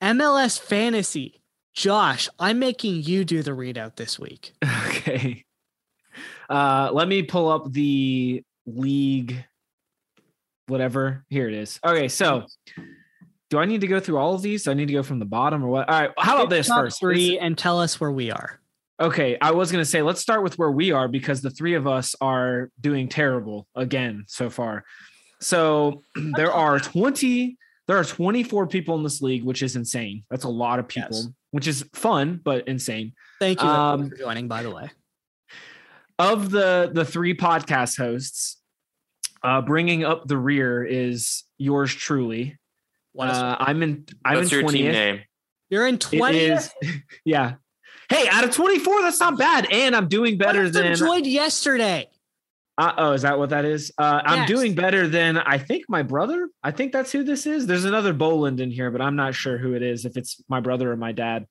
MLS 0.00 0.58
fantasy. 0.58 1.42
Josh, 1.74 2.26
I'm 2.38 2.58
making 2.58 3.02
you 3.02 3.26
do 3.26 3.42
the 3.42 3.50
readout 3.50 3.96
this 3.96 4.18
week. 4.18 4.54
Okay. 4.88 5.44
Uh, 6.48 6.88
let 6.90 7.06
me 7.06 7.22
pull 7.22 7.50
up 7.50 7.70
the 7.70 8.42
league, 8.64 9.44
whatever. 10.68 11.22
Here 11.28 11.48
it 11.48 11.54
is. 11.54 11.78
Okay, 11.84 12.08
so 12.08 12.46
do 13.50 13.58
I 13.58 13.64
need 13.64 13.80
to 13.82 13.86
go 13.86 14.00
through 14.00 14.18
all 14.18 14.34
of 14.34 14.42
these? 14.42 14.64
Do 14.64 14.70
I 14.72 14.74
need 14.74 14.86
to 14.86 14.92
go 14.92 15.02
from 15.02 15.18
the 15.18 15.24
bottom 15.24 15.62
or 15.64 15.68
what? 15.68 15.88
All 15.88 16.00
right. 16.00 16.10
How 16.18 16.36
about 16.36 16.50
this 16.50 16.68
first? 16.68 16.98
Three 17.00 17.38
and 17.38 17.56
tell 17.56 17.78
us 17.80 18.00
where 18.00 18.10
we 18.12 18.30
are. 18.30 18.60
Okay, 18.98 19.36
I 19.42 19.50
was 19.50 19.70
going 19.70 19.82
to 19.82 19.88
say 19.90 20.00
let's 20.02 20.20
start 20.22 20.42
with 20.42 20.58
where 20.58 20.70
we 20.70 20.90
are 20.90 21.06
because 21.06 21.42
the 21.42 21.50
three 21.50 21.74
of 21.74 21.86
us 21.86 22.14
are 22.20 22.70
doing 22.80 23.08
terrible 23.08 23.66
again 23.74 24.24
so 24.26 24.48
far. 24.50 24.84
So 25.40 26.02
there 26.36 26.52
are 26.52 26.80
20 26.80 27.56
there 27.88 27.96
are 27.96 28.04
24 28.04 28.66
people 28.66 28.96
in 28.96 29.04
this 29.04 29.22
league, 29.22 29.44
which 29.44 29.62
is 29.62 29.76
insane. 29.76 30.24
That's 30.28 30.42
a 30.42 30.48
lot 30.48 30.80
of 30.80 30.88
people, 30.88 31.08
Yes. 31.12 31.28
which 31.52 31.68
is 31.68 31.84
fun 31.94 32.40
but 32.42 32.66
insane. 32.66 33.12
Thank 33.38 33.62
you 33.62 33.68
Um, 33.68 34.08
for 34.10 34.16
joining, 34.16 34.48
by 34.48 34.64
the 34.64 34.70
way. 34.72 34.90
Of 36.18 36.50
the 36.50 36.90
the 36.92 37.04
three 37.04 37.36
podcast 37.36 37.98
hosts, 37.98 38.60
uh 39.42 39.60
bringing 39.60 40.02
up 40.04 40.26
the 40.26 40.38
rear 40.38 40.82
is 40.82 41.44
yours 41.58 41.94
truly. 41.94 42.56
What 43.16 43.30
is 43.30 43.36
Uh, 43.38 43.56
I'm 43.58 43.82
in 43.82 44.04
I'm 44.24 44.36
What's 44.36 44.52
in 44.52 44.60
your 44.60 44.68
20th. 44.68 44.72
team 44.72 44.92
name? 44.92 45.20
You're 45.70 45.86
in 45.86 45.94
It 45.94 46.00
20. 46.00 46.38
is 46.38 46.70
yeah. 47.24 47.54
Hey, 48.10 48.28
out 48.30 48.44
of 48.44 48.50
24, 48.52 49.02
that's 49.02 49.18
not 49.18 49.36
bad. 49.38 49.66
And 49.72 49.96
I'm 49.96 50.06
doing 50.06 50.36
better 50.38 50.68
than 50.70 50.94
joined 50.94 51.26
yesterday. 51.26 52.08
Uh, 52.78 52.92
oh, 52.98 53.12
is 53.12 53.22
that 53.22 53.38
what 53.38 53.48
that 53.50 53.64
is? 53.64 53.90
Uh, 53.98 54.20
I'm 54.22 54.40
Yes. 54.40 54.48
doing 54.48 54.74
better 54.74 55.08
than 55.08 55.38
I 55.38 55.56
think 55.56 55.86
my 55.88 56.02
brother. 56.02 56.48
I 56.62 56.70
think 56.72 56.92
that's 56.92 57.10
who 57.10 57.24
this 57.24 57.46
is. 57.46 57.66
There's 57.66 57.86
another 57.86 58.12
Boland 58.12 58.60
in 58.60 58.70
here, 58.70 58.90
but 58.90 59.00
I'm 59.00 59.16
not 59.16 59.34
sure 59.34 59.56
who 59.56 59.72
it 59.74 59.82
is. 59.82 60.04
If 60.04 60.18
it's 60.18 60.40
my 60.48 60.60
brother 60.60 60.92
or 60.92 60.96
my 60.96 61.12
dad, 61.12 61.46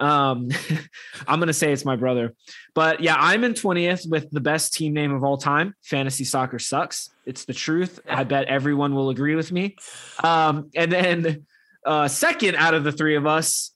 um, 0.00 0.48
I'm 1.28 1.38
gonna 1.38 1.52
say 1.52 1.72
it's 1.72 1.84
my 1.84 1.96
brother. 1.96 2.34
But 2.74 3.00
yeah, 3.00 3.16
I'm 3.18 3.44
in 3.44 3.54
20th 3.54 4.08
with 4.08 4.30
the 4.30 4.40
best 4.40 4.72
team 4.72 4.92
name 4.92 5.12
of 5.14 5.22
all 5.22 5.36
time. 5.36 5.74
Fantasy 5.82 6.24
soccer 6.24 6.58
sucks. 6.58 7.10
It's 7.26 7.44
the 7.44 7.54
truth. 7.54 8.00
I 8.08 8.24
bet 8.24 8.46
everyone 8.46 8.94
will 8.94 9.10
agree 9.10 9.34
with 9.34 9.52
me. 9.52 9.76
Um, 10.24 10.70
and 10.74 10.90
then 10.90 11.46
uh, 11.84 12.08
second 12.08 12.56
out 12.56 12.74
of 12.74 12.84
the 12.84 12.92
three 12.92 13.16
of 13.16 13.26
us, 13.26 13.72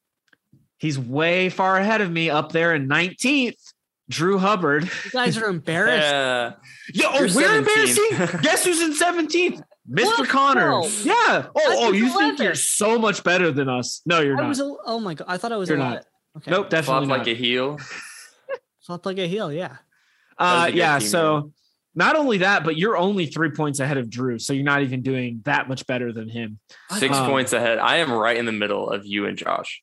he's 0.79 0.99
way 0.99 1.51
far 1.51 1.77
ahead 1.77 2.01
of 2.01 2.11
me, 2.11 2.31
up 2.31 2.53
there 2.53 2.75
in 2.75 2.89
19th. 2.89 3.57
Drew 4.11 4.37
Hubbard. 4.37 4.85
You 5.05 5.11
guys 5.13 5.39
are 5.39 5.47
embarrassed. 5.47 6.13
Yeah. 6.15 6.53
Yo, 6.93 7.09
oh, 7.09 7.21
we're 7.23 7.29
17th. 7.29 7.59
embarrassing. 7.59 8.41
Guess 8.43 8.65
who's 8.67 8.83
in 8.83 8.93
17th? 8.93 9.63
Mr. 9.91 10.05
What? 10.05 10.29
Connor. 10.29 10.69
No. 10.69 10.87
Yeah. 11.03 11.15
Oh, 11.17 11.51
oh, 11.57 11.91
was 11.91 11.99
you 11.99 12.09
think 12.11 12.39
you're 12.39 12.55
so 12.55 12.99
much 12.99 13.25
better 13.25 13.51
than 13.51 13.71
us. 13.71 14.03
No, 14.05 14.21
you're 14.21 14.37
I 14.37 14.43
not. 14.43 14.49
was. 14.49 14.61
A, 14.61 14.75
oh 14.85 15.01
my 15.01 15.15
god! 15.15 15.25
I 15.29 15.39
thought 15.39 15.53
I 15.53 15.57
was. 15.57 15.71
You're 15.71 15.79
11. 15.79 15.95
not. 15.95 16.07
Okay. 16.37 16.51
Nope, 16.51 16.69
definitely 16.71 17.07
Flop 17.07 17.19
not. 17.19 17.19
like 17.19 17.27
a 17.29 17.35
heel. 17.35 17.79
Flop 18.85 19.07
like 19.07 19.19
a 19.19 19.27
heel. 19.29 19.53
Yeah. 19.53 19.77
Uh, 20.39 20.45
was 20.65 20.69
a 20.69 20.71
good 20.73 20.79
yeah, 20.79 20.99
team 20.99 21.09
so 21.09 21.53
not 21.95 22.17
only 22.17 22.39
that, 22.39 22.65
but 22.65 22.77
you're 22.77 22.97
only 22.97 23.27
three 23.27 23.51
points 23.51 23.79
ahead 23.79 23.97
of 23.99 24.11
Drew. 24.11 24.39
So 24.39 24.53
you're 24.53 24.65
not 24.65 24.83
even 24.83 25.01
doing 25.03 25.41
that 25.45 25.69
much 25.69 25.87
better 25.87 26.13
than 26.13 26.29
him. 26.29 26.59
Six 26.99 27.17
Um, 27.17 27.31
points 27.31 27.53
ahead. 27.53 27.79
I 27.79 27.99
am 27.99 28.11
right 28.13 28.37
in 28.37 28.47
the 28.47 28.53
middle 28.53 28.91
of 28.91 29.07
you 29.07 29.27
and 29.27 29.39
Josh. 29.39 29.83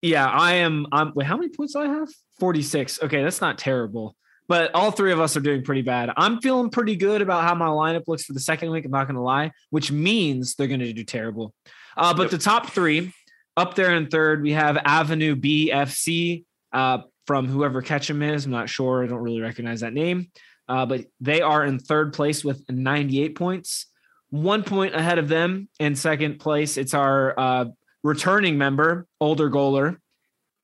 Yeah, 0.00 0.26
I 0.26 0.54
am. 0.54 0.86
I'm, 0.90 1.12
wait, 1.14 1.26
how 1.26 1.36
many 1.36 1.50
points 1.50 1.74
do 1.74 1.80
I 1.80 1.86
have? 1.86 2.08
46. 2.40 3.02
Okay, 3.04 3.22
that's 3.22 3.40
not 3.40 3.58
terrible. 3.58 4.16
But 4.48 4.74
all 4.74 4.90
three 4.90 5.12
of 5.12 5.20
us 5.20 5.36
are 5.36 5.40
doing 5.40 5.62
pretty 5.62 5.82
bad. 5.82 6.10
I'm 6.16 6.40
feeling 6.40 6.70
pretty 6.70 6.96
good 6.96 7.22
about 7.22 7.44
how 7.44 7.54
my 7.54 7.66
lineup 7.66 8.02
looks 8.08 8.24
for 8.24 8.32
the 8.32 8.40
second 8.40 8.70
week. 8.70 8.84
I'm 8.84 8.90
not 8.90 9.04
going 9.06 9.14
to 9.14 9.22
lie, 9.22 9.52
which 9.70 9.92
means 9.92 10.56
they're 10.56 10.66
going 10.66 10.80
to 10.80 10.92
do 10.92 11.04
terrible. 11.04 11.54
Uh, 11.96 12.12
but 12.14 12.22
Yep. 12.24 12.30
the 12.32 12.38
top 12.38 12.70
three 12.70 13.12
up 13.56 13.74
there 13.74 13.94
in 13.94 14.08
third, 14.08 14.42
we 14.42 14.52
have 14.52 14.76
Avenue 14.84 15.36
BFC. 15.36 16.44
Uh, 16.72 16.98
from 17.26 17.46
whoever 17.48 17.82
Ketchum 17.82 18.22
is. 18.22 18.44
I'm 18.44 18.50
not 18.50 18.68
sure. 18.68 19.02
I 19.02 19.06
don't 19.06 19.20
really 19.20 19.40
recognize 19.40 19.80
that 19.80 19.92
name. 19.92 20.30
Uh, 20.68 20.86
but 20.86 21.04
they 21.20 21.40
are 21.40 21.64
in 21.64 21.78
third 21.78 22.12
place 22.12 22.44
with 22.44 22.64
98 22.68 23.36
points, 23.36 23.86
one 24.30 24.62
point 24.62 24.94
ahead 24.94 25.18
of 25.18 25.28
them 25.28 25.68
in 25.78 25.94
second 25.94 26.38
place. 26.38 26.76
It's 26.76 26.94
our 26.94 27.38
uh, 27.38 27.64
returning 28.02 28.58
member, 28.58 29.06
older 29.20 29.50
goaler. 29.50 29.98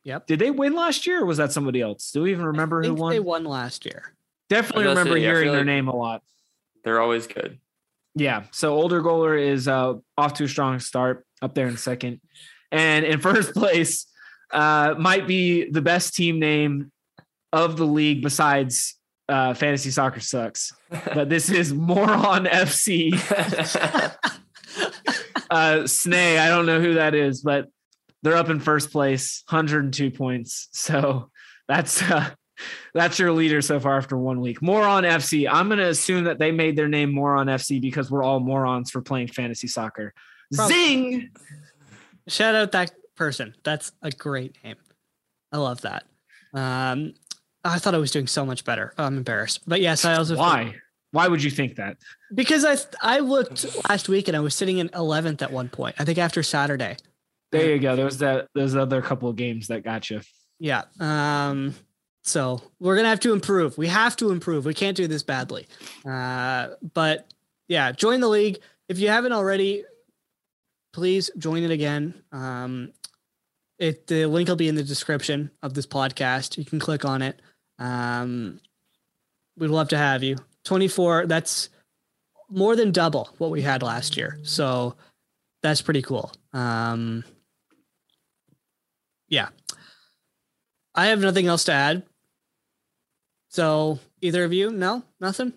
Yep. 0.04 0.26
Did 0.26 0.38
they 0.38 0.50
win 0.50 0.74
last 0.74 1.06
year 1.06 1.22
or 1.22 1.26
was 1.26 1.38
that 1.38 1.52
somebody 1.52 1.80
else? 1.80 2.10
Do 2.12 2.22
we 2.22 2.30
even 2.30 2.46
remember 2.46 2.82
I 2.82 2.86
who 2.86 2.94
won? 2.94 3.12
they 3.12 3.20
won 3.20 3.44
last 3.44 3.84
year. 3.84 4.14
Definitely 4.48 4.86
I 4.86 4.88
remember 4.90 5.14
say, 5.14 5.18
I 5.18 5.20
hearing 5.20 5.48
their 5.48 5.58
like- 5.58 5.66
name 5.66 5.88
a 5.88 5.96
lot. 5.96 6.22
They're 6.84 7.00
always 7.00 7.26
good. 7.26 7.58
Yeah. 8.14 8.44
So 8.52 8.74
older 8.74 9.02
goaler 9.02 9.38
is 9.38 9.68
uh, 9.68 9.94
off 10.16 10.34
to 10.34 10.44
a 10.44 10.48
strong 10.48 10.80
start 10.80 11.26
up 11.42 11.54
there 11.54 11.66
in 11.66 11.76
second. 11.76 12.20
And 12.70 13.04
in 13.04 13.20
first 13.20 13.54
place 13.54 14.06
uh, 14.52 14.94
might 14.98 15.26
be 15.26 15.70
the 15.70 15.82
best 15.82 16.14
team 16.14 16.38
name 16.38 16.92
of 17.52 17.76
the 17.76 17.86
league 17.86 18.22
besides 18.22 18.94
uh, 19.28 19.54
Fantasy 19.54 19.90
Soccer 19.90 20.20
Sucks. 20.20 20.72
But 20.90 21.28
this 21.28 21.50
is 21.60 21.72
Moron 21.72 22.46
FC. 22.46 23.12
Uh, 25.50 25.84
Snay, 25.84 26.38
I 26.38 26.48
don't 26.48 26.66
know 26.66 26.80
who 26.80 26.94
that 26.94 27.14
is, 27.14 27.40
but 27.40 27.68
they're 28.22 28.36
up 28.36 28.50
in 28.50 28.60
first 28.60 28.90
place, 28.90 29.42
102 29.48 30.10
points. 30.10 30.68
So 30.72 31.30
that's 31.66 32.02
uh, 32.02 32.30
that's 32.94 33.18
your 33.18 33.32
leader 33.32 33.62
so 33.62 33.80
far 33.80 33.96
after 33.96 34.16
one 34.16 34.40
week. 34.40 34.60
Moron 34.60 35.04
FC. 35.04 35.48
I'm 35.50 35.68
going 35.68 35.78
to 35.78 35.88
assume 35.88 36.24
that 36.24 36.38
they 36.38 36.50
made 36.50 36.76
their 36.76 36.88
name 36.88 37.12
Moron 37.12 37.46
FC 37.46 37.80
because 37.80 38.10
we're 38.10 38.22
all 38.22 38.40
morons 38.40 38.90
for 38.90 39.00
playing 39.00 39.28
fantasy 39.28 39.68
soccer. 39.68 40.12
Probably. 40.54 40.74
Zing! 40.74 41.30
Shout 42.28 42.54
out 42.54 42.72
that 42.72 42.92
person. 43.16 43.54
That's 43.64 43.92
a 44.02 44.10
great 44.10 44.56
name. 44.64 44.76
I 45.52 45.58
love 45.58 45.80
that. 45.82 46.04
Um, 46.54 47.14
I 47.64 47.78
thought 47.78 47.94
I 47.94 47.98
was 47.98 48.10
doing 48.10 48.26
so 48.26 48.46
much 48.46 48.64
better. 48.64 48.94
I'm 48.96 49.16
embarrassed, 49.16 49.60
but 49.66 49.80
yes, 49.80 50.04
I 50.04 50.14
also 50.14 50.36
Why? 50.36 50.74
Why 51.10 51.26
would 51.26 51.42
you 51.42 51.50
think 51.50 51.76
that? 51.76 51.96
because 52.34 52.64
I 52.64 52.76
I 53.02 53.20
looked 53.20 53.64
last 53.88 54.08
week 54.08 54.28
and 54.28 54.36
I 54.36 54.40
was 54.40 54.54
sitting 54.54 54.78
in 54.78 54.90
11th 54.90 55.40
at 55.42 55.50
one 55.50 55.68
point. 55.68 55.96
I 55.98 56.04
think 56.04 56.18
after 56.18 56.42
Saturday. 56.42 56.96
There 57.50 57.70
you 57.74 57.78
go. 57.78 57.96
There's 57.96 58.18
that. 58.18 58.48
There's 58.54 58.76
other 58.76 59.00
couple 59.00 59.30
of 59.30 59.36
games 59.36 59.68
that 59.68 59.82
got 59.82 60.10
you. 60.10 60.20
Yeah. 60.58 60.82
Um. 61.00 61.74
So 62.24 62.60
we're 62.78 62.96
gonna 62.96 63.08
have 63.08 63.20
to 63.20 63.32
improve. 63.32 63.78
We 63.78 63.88
have 63.88 64.16
to 64.16 64.30
improve. 64.30 64.66
We 64.66 64.74
can't 64.74 64.96
do 64.96 65.06
this 65.06 65.22
badly. 65.22 65.66
Uh. 66.06 66.68
But 66.92 67.32
yeah, 67.68 67.92
join 67.92 68.20
the 68.20 68.28
league 68.28 68.58
if 68.88 68.98
you 68.98 69.08
haven't 69.08 69.32
already. 69.32 69.84
Please 70.98 71.30
join 71.38 71.62
it 71.62 71.70
again. 71.70 72.12
Um. 72.32 72.92
It 73.78 74.08
the 74.08 74.26
link 74.26 74.48
will 74.48 74.56
be 74.56 74.66
in 74.66 74.74
the 74.74 74.82
description 74.82 75.52
of 75.62 75.72
this 75.72 75.86
podcast. 75.86 76.58
You 76.58 76.64
can 76.64 76.80
click 76.80 77.04
on 77.04 77.22
it. 77.22 77.40
Um. 77.78 78.58
We'd 79.56 79.68
love 79.68 79.90
to 79.90 79.96
have 79.96 80.24
you. 80.24 80.38
24. 80.64 81.26
That's 81.28 81.68
more 82.50 82.74
than 82.74 82.90
double 82.90 83.28
what 83.38 83.52
we 83.52 83.62
had 83.62 83.84
last 83.84 84.16
year. 84.16 84.40
So 84.42 84.96
that's 85.62 85.82
pretty 85.82 86.02
cool. 86.02 86.32
Um. 86.52 87.22
Yeah. 89.28 89.50
I 90.96 91.06
have 91.06 91.20
nothing 91.20 91.46
else 91.46 91.62
to 91.66 91.72
add. 91.72 92.02
So 93.50 94.00
either 94.20 94.42
of 94.42 94.52
you, 94.52 94.72
no, 94.72 95.04
nothing. 95.20 95.52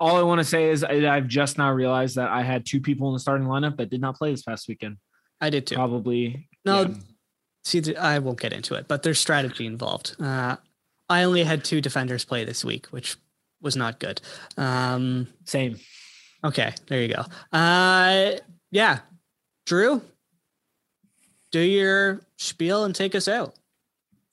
All 0.00 0.16
I 0.16 0.22
want 0.22 0.38
to 0.38 0.44
say 0.44 0.70
is 0.70 0.84
I, 0.84 1.14
I've 1.14 1.26
just 1.26 1.58
now 1.58 1.72
realized 1.72 2.16
that 2.16 2.28
I 2.30 2.42
had 2.42 2.64
two 2.64 2.80
people 2.80 3.08
in 3.08 3.14
the 3.14 3.20
starting 3.20 3.46
lineup 3.46 3.76
that 3.78 3.90
did 3.90 4.00
not 4.00 4.16
play 4.16 4.30
this 4.30 4.42
past 4.42 4.68
weekend. 4.68 4.98
I 5.40 5.50
did 5.50 5.66
too. 5.66 5.74
Probably 5.74 6.48
No, 6.64 6.82
yeah. 6.82 6.94
See, 7.64 7.96
I 7.96 8.18
won't 8.18 8.40
get 8.40 8.52
into 8.52 8.74
it, 8.74 8.88
but 8.88 9.02
there's 9.02 9.18
strategy 9.18 9.66
involved. 9.66 10.16
Uh, 10.20 10.56
I 11.08 11.24
only 11.24 11.44
had 11.44 11.64
two 11.64 11.80
defenders 11.80 12.24
play 12.24 12.44
this 12.44 12.64
week, 12.64 12.86
which 12.86 13.16
was 13.60 13.76
not 13.76 13.98
good. 13.98 14.20
Um, 14.56 15.28
same. 15.44 15.78
okay, 16.44 16.74
there 16.86 17.02
you 17.02 17.14
go. 17.14 17.24
Uh, 17.56 18.32
yeah, 18.70 19.00
Drew, 19.66 20.00
do 21.50 21.60
your 21.60 22.20
spiel 22.36 22.84
and 22.84 22.94
take 22.94 23.14
us 23.14 23.28
out. 23.28 23.54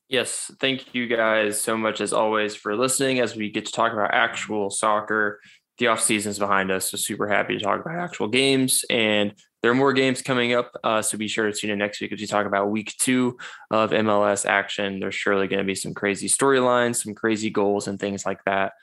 Yes, 0.08 0.52
thank 0.60 0.94
you 0.94 1.08
guys 1.08 1.60
so 1.60 1.76
much 1.76 2.00
as 2.00 2.14
always 2.14 2.56
for 2.56 2.76
listening 2.76 3.20
as 3.20 3.36
we 3.36 3.50
get 3.50 3.66
to 3.66 3.72
talk 3.72 3.92
about 3.92 4.14
actual 4.14 4.70
soccer. 4.70 5.40
The 5.80 5.88
off 5.88 6.00
season 6.00 6.30
is 6.30 6.40
behind 6.40 6.72
us, 6.72 6.92
so 6.92 6.98
super 6.98 7.28
happy 7.28 7.58
to 7.58 7.64
talk 7.64 7.82
about 7.82 7.98
actual 7.98 8.28
games. 8.28 8.86
And 8.90 9.34
there 9.62 9.72
are 9.72 9.76
more 9.76 9.94
games 9.94 10.22
coming 10.22 10.54
up, 10.54 10.72
uh, 10.84 11.02
so 11.02 11.18
be 11.18 11.28
sure 11.28 11.52
to 11.52 11.58
tune 11.58 11.72
in 11.72 11.80
next 11.80 12.00
week 12.00 12.14
as 12.14 12.20
we 12.20 12.28
talk 12.28 12.46
about 12.46 12.70
week 12.70 12.94
two 13.00 13.38
of 13.72 13.90
MLS 13.90 14.46
action. 14.46 15.00
There's 15.00 15.16
surely 15.16 15.48
going 15.48 15.58
to 15.58 15.66
be 15.66 15.74
some 15.74 15.96
crazy 15.96 16.28
storylines, 16.28 17.04
some 17.04 17.16
crazy 17.16 17.50
goals, 17.50 17.88
and 17.88 18.00
things 18.00 18.28
like 18.28 18.44
that. 18.46 18.74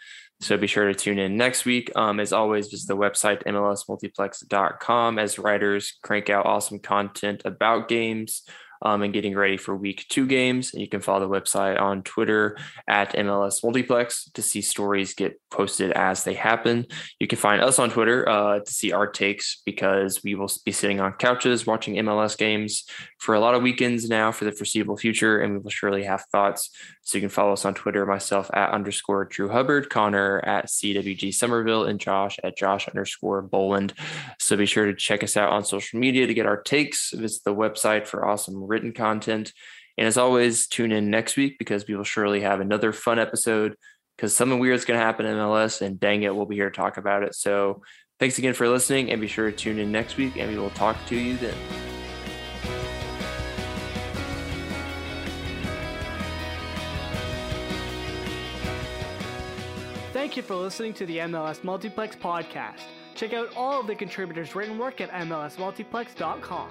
So 0.41 0.57
be 0.57 0.67
sure 0.67 0.89
to 0.89 0.95
tune 0.95 1.21
in 1.21 1.37
next 1.37 1.65
week. 1.65 1.93
Um, 1.95 2.19
as 2.19 2.33
always, 2.33 2.67
visit 2.67 2.89
the 2.89 2.97
website 2.97 3.45
mlsmultiplex.com 3.45 5.19
as 5.21 5.39
writers 5.39 5.99
crank 6.03 6.31
out 6.31 6.47
awesome 6.47 6.81
content 6.81 7.43
about 7.45 7.89
games 7.89 8.43
um, 8.83 9.03
and 9.03 9.13
getting 9.13 9.35
ready 9.35 9.57
for 9.57 9.75
week 9.75 10.07
two 10.09 10.27
games. 10.27 10.73
And 10.73 10.81
you 10.81 10.89
can 10.89 11.01
follow 11.01 11.21
the 11.21 11.41
website 11.41 11.81
on 11.81 12.03
Twitter 12.03 12.59
at 12.87 13.15
MLS 13.15 13.63
Multiplex 13.63 14.31
to 14.35 14.43
see 14.43 14.61
stories 14.61 15.15
get 15.15 15.41
posted 15.51 15.93
as 15.93 16.25
they 16.25 16.35
happen. 16.35 16.87
You 17.19 17.27
can 17.27 17.39
find 17.39 17.63
us 17.63 17.79
on 17.79 17.91
Twitter 17.91 18.29
uh, 18.29 18.61
to 18.61 18.73
see 18.73 18.93
our 18.93 19.07
takes 19.07 19.63
because 19.65 20.23
we 20.23 20.35
will 20.35 20.51
be 20.65 20.73
sitting 20.73 21.01
on 21.01 21.13
couches 21.13 21.67
watching 21.67 21.95
MLS 21.97 22.37
games 22.37 22.85
for 23.19 23.35
a 23.35 23.41
lot 23.41 23.55
of 23.55 23.63
weekends 23.63 24.09
now 24.09 24.33
for 24.33 24.45
the 24.45 24.53
foreseeable 24.53 24.97
future. 24.97 25.41
And 25.41 25.53
we 25.53 25.59
will 25.61 25.71
surely 25.71 26.05
have 26.05 26.25
thoughts. 26.33 26.71
So 27.03 27.19
you 27.19 27.23
can 27.23 27.31
follow 27.31 27.53
us 27.53 27.65
on 27.65 27.75
Twitter, 27.75 28.07
myself 28.07 28.51
at 28.55 28.71
underscore 28.71 29.25
Drew 29.27 29.49
Hubbard, 29.49 29.91
Connor 29.91 30.41
at 30.45 30.67
CWG 30.67 31.35
Somerville, 31.35 31.85
and 31.85 31.99
Josh 31.99 32.39
at 32.43 32.57
Josh 32.57 32.89
underscore 32.89 33.43
Boland. 33.43 33.95
So 34.39 34.57
be 34.57 34.67
sure 34.67 34.87
to 34.87 34.95
check 34.95 35.23
us 35.23 35.37
out 35.37 35.51
on 35.51 35.65
social 35.65 35.99
media 35.99 36.27
to 36.27 36.35
get 36.35 36.47
our 36.47 36.61
takes. 36.61 37.13
Visit 37.13 37.43
the 37.45 37.55
website 37.55 38.07
for 38.07 38.27
awesome 38.27 38.63
written 38.73 38.93
content. 38.93 39.53
And 39.99 40.07
as 40.07 40.17
always, 40.17 40.67
tune 40.67 40.91
in 40.91 41.11
next 41.11 41.37
week 41.37 41.59
because 41.59 41.87
we 41.87 41.95
will 41.95 42.05
surely 42.05 42.41
have 42.41 42.61
another 42.61 42.93
fun 42.93 43.19
episode 43.19 43.77
because 44.17 44.35
something 44.35 44.59
weird 44.59 44.77
is 44.77 44.85
going 44.85 44.99
to 44.99 45.05
happen 45.05 45.27
in 45.27 45.37
MLS. 45.37 45.83
And 45.83 46.01
dang 46.01 46.23
it, 46.23 46.35
we'll 46.35 46.47
be 46.47 46.57
here 46.57 46.71
to 46.71 46.77
talk 46.77 46.97
about 46.97 47.23
it. 47.23 47.35
So 47.35 47.83
thanks 48.19 48.39
again 48.39 48.55
for 48.55 48.69
listening 48.69 49.11
and 49.11 49.21
be 49.21 49.29
sure 49.29 49.51
to 49.51 49.57
tune 49.57 49.79
in 49.79 49.93
next 49.93 50.17
week 50.17 50.37
and 50.37 50.51
we 50.51 50.59
will 50.59 50.71
talk 50.71 50.97
to 51.07 51.17
you 51.17 51.37
then. 51.37 51.55
Thank 60.13 60.37
you 60.37 60.43
for 60.43 60.55
listening 60.55 60.95
to 60.95 61.05
the 61.05 61.19
MLS 61.19 61.63
Multiplex 61.63 62.17
podcast. 62.17 62.81
Check 63.15 63.35
out 63.35 63.55
all 63.57 63.81
of 63.81 63.87
the 63.87 63.95
contributors' 63.95 64.55
written 64.55 64.79
work 64.79 65.01
at 65.01 65.11
MLSMultiplex.com. 65.11 66.71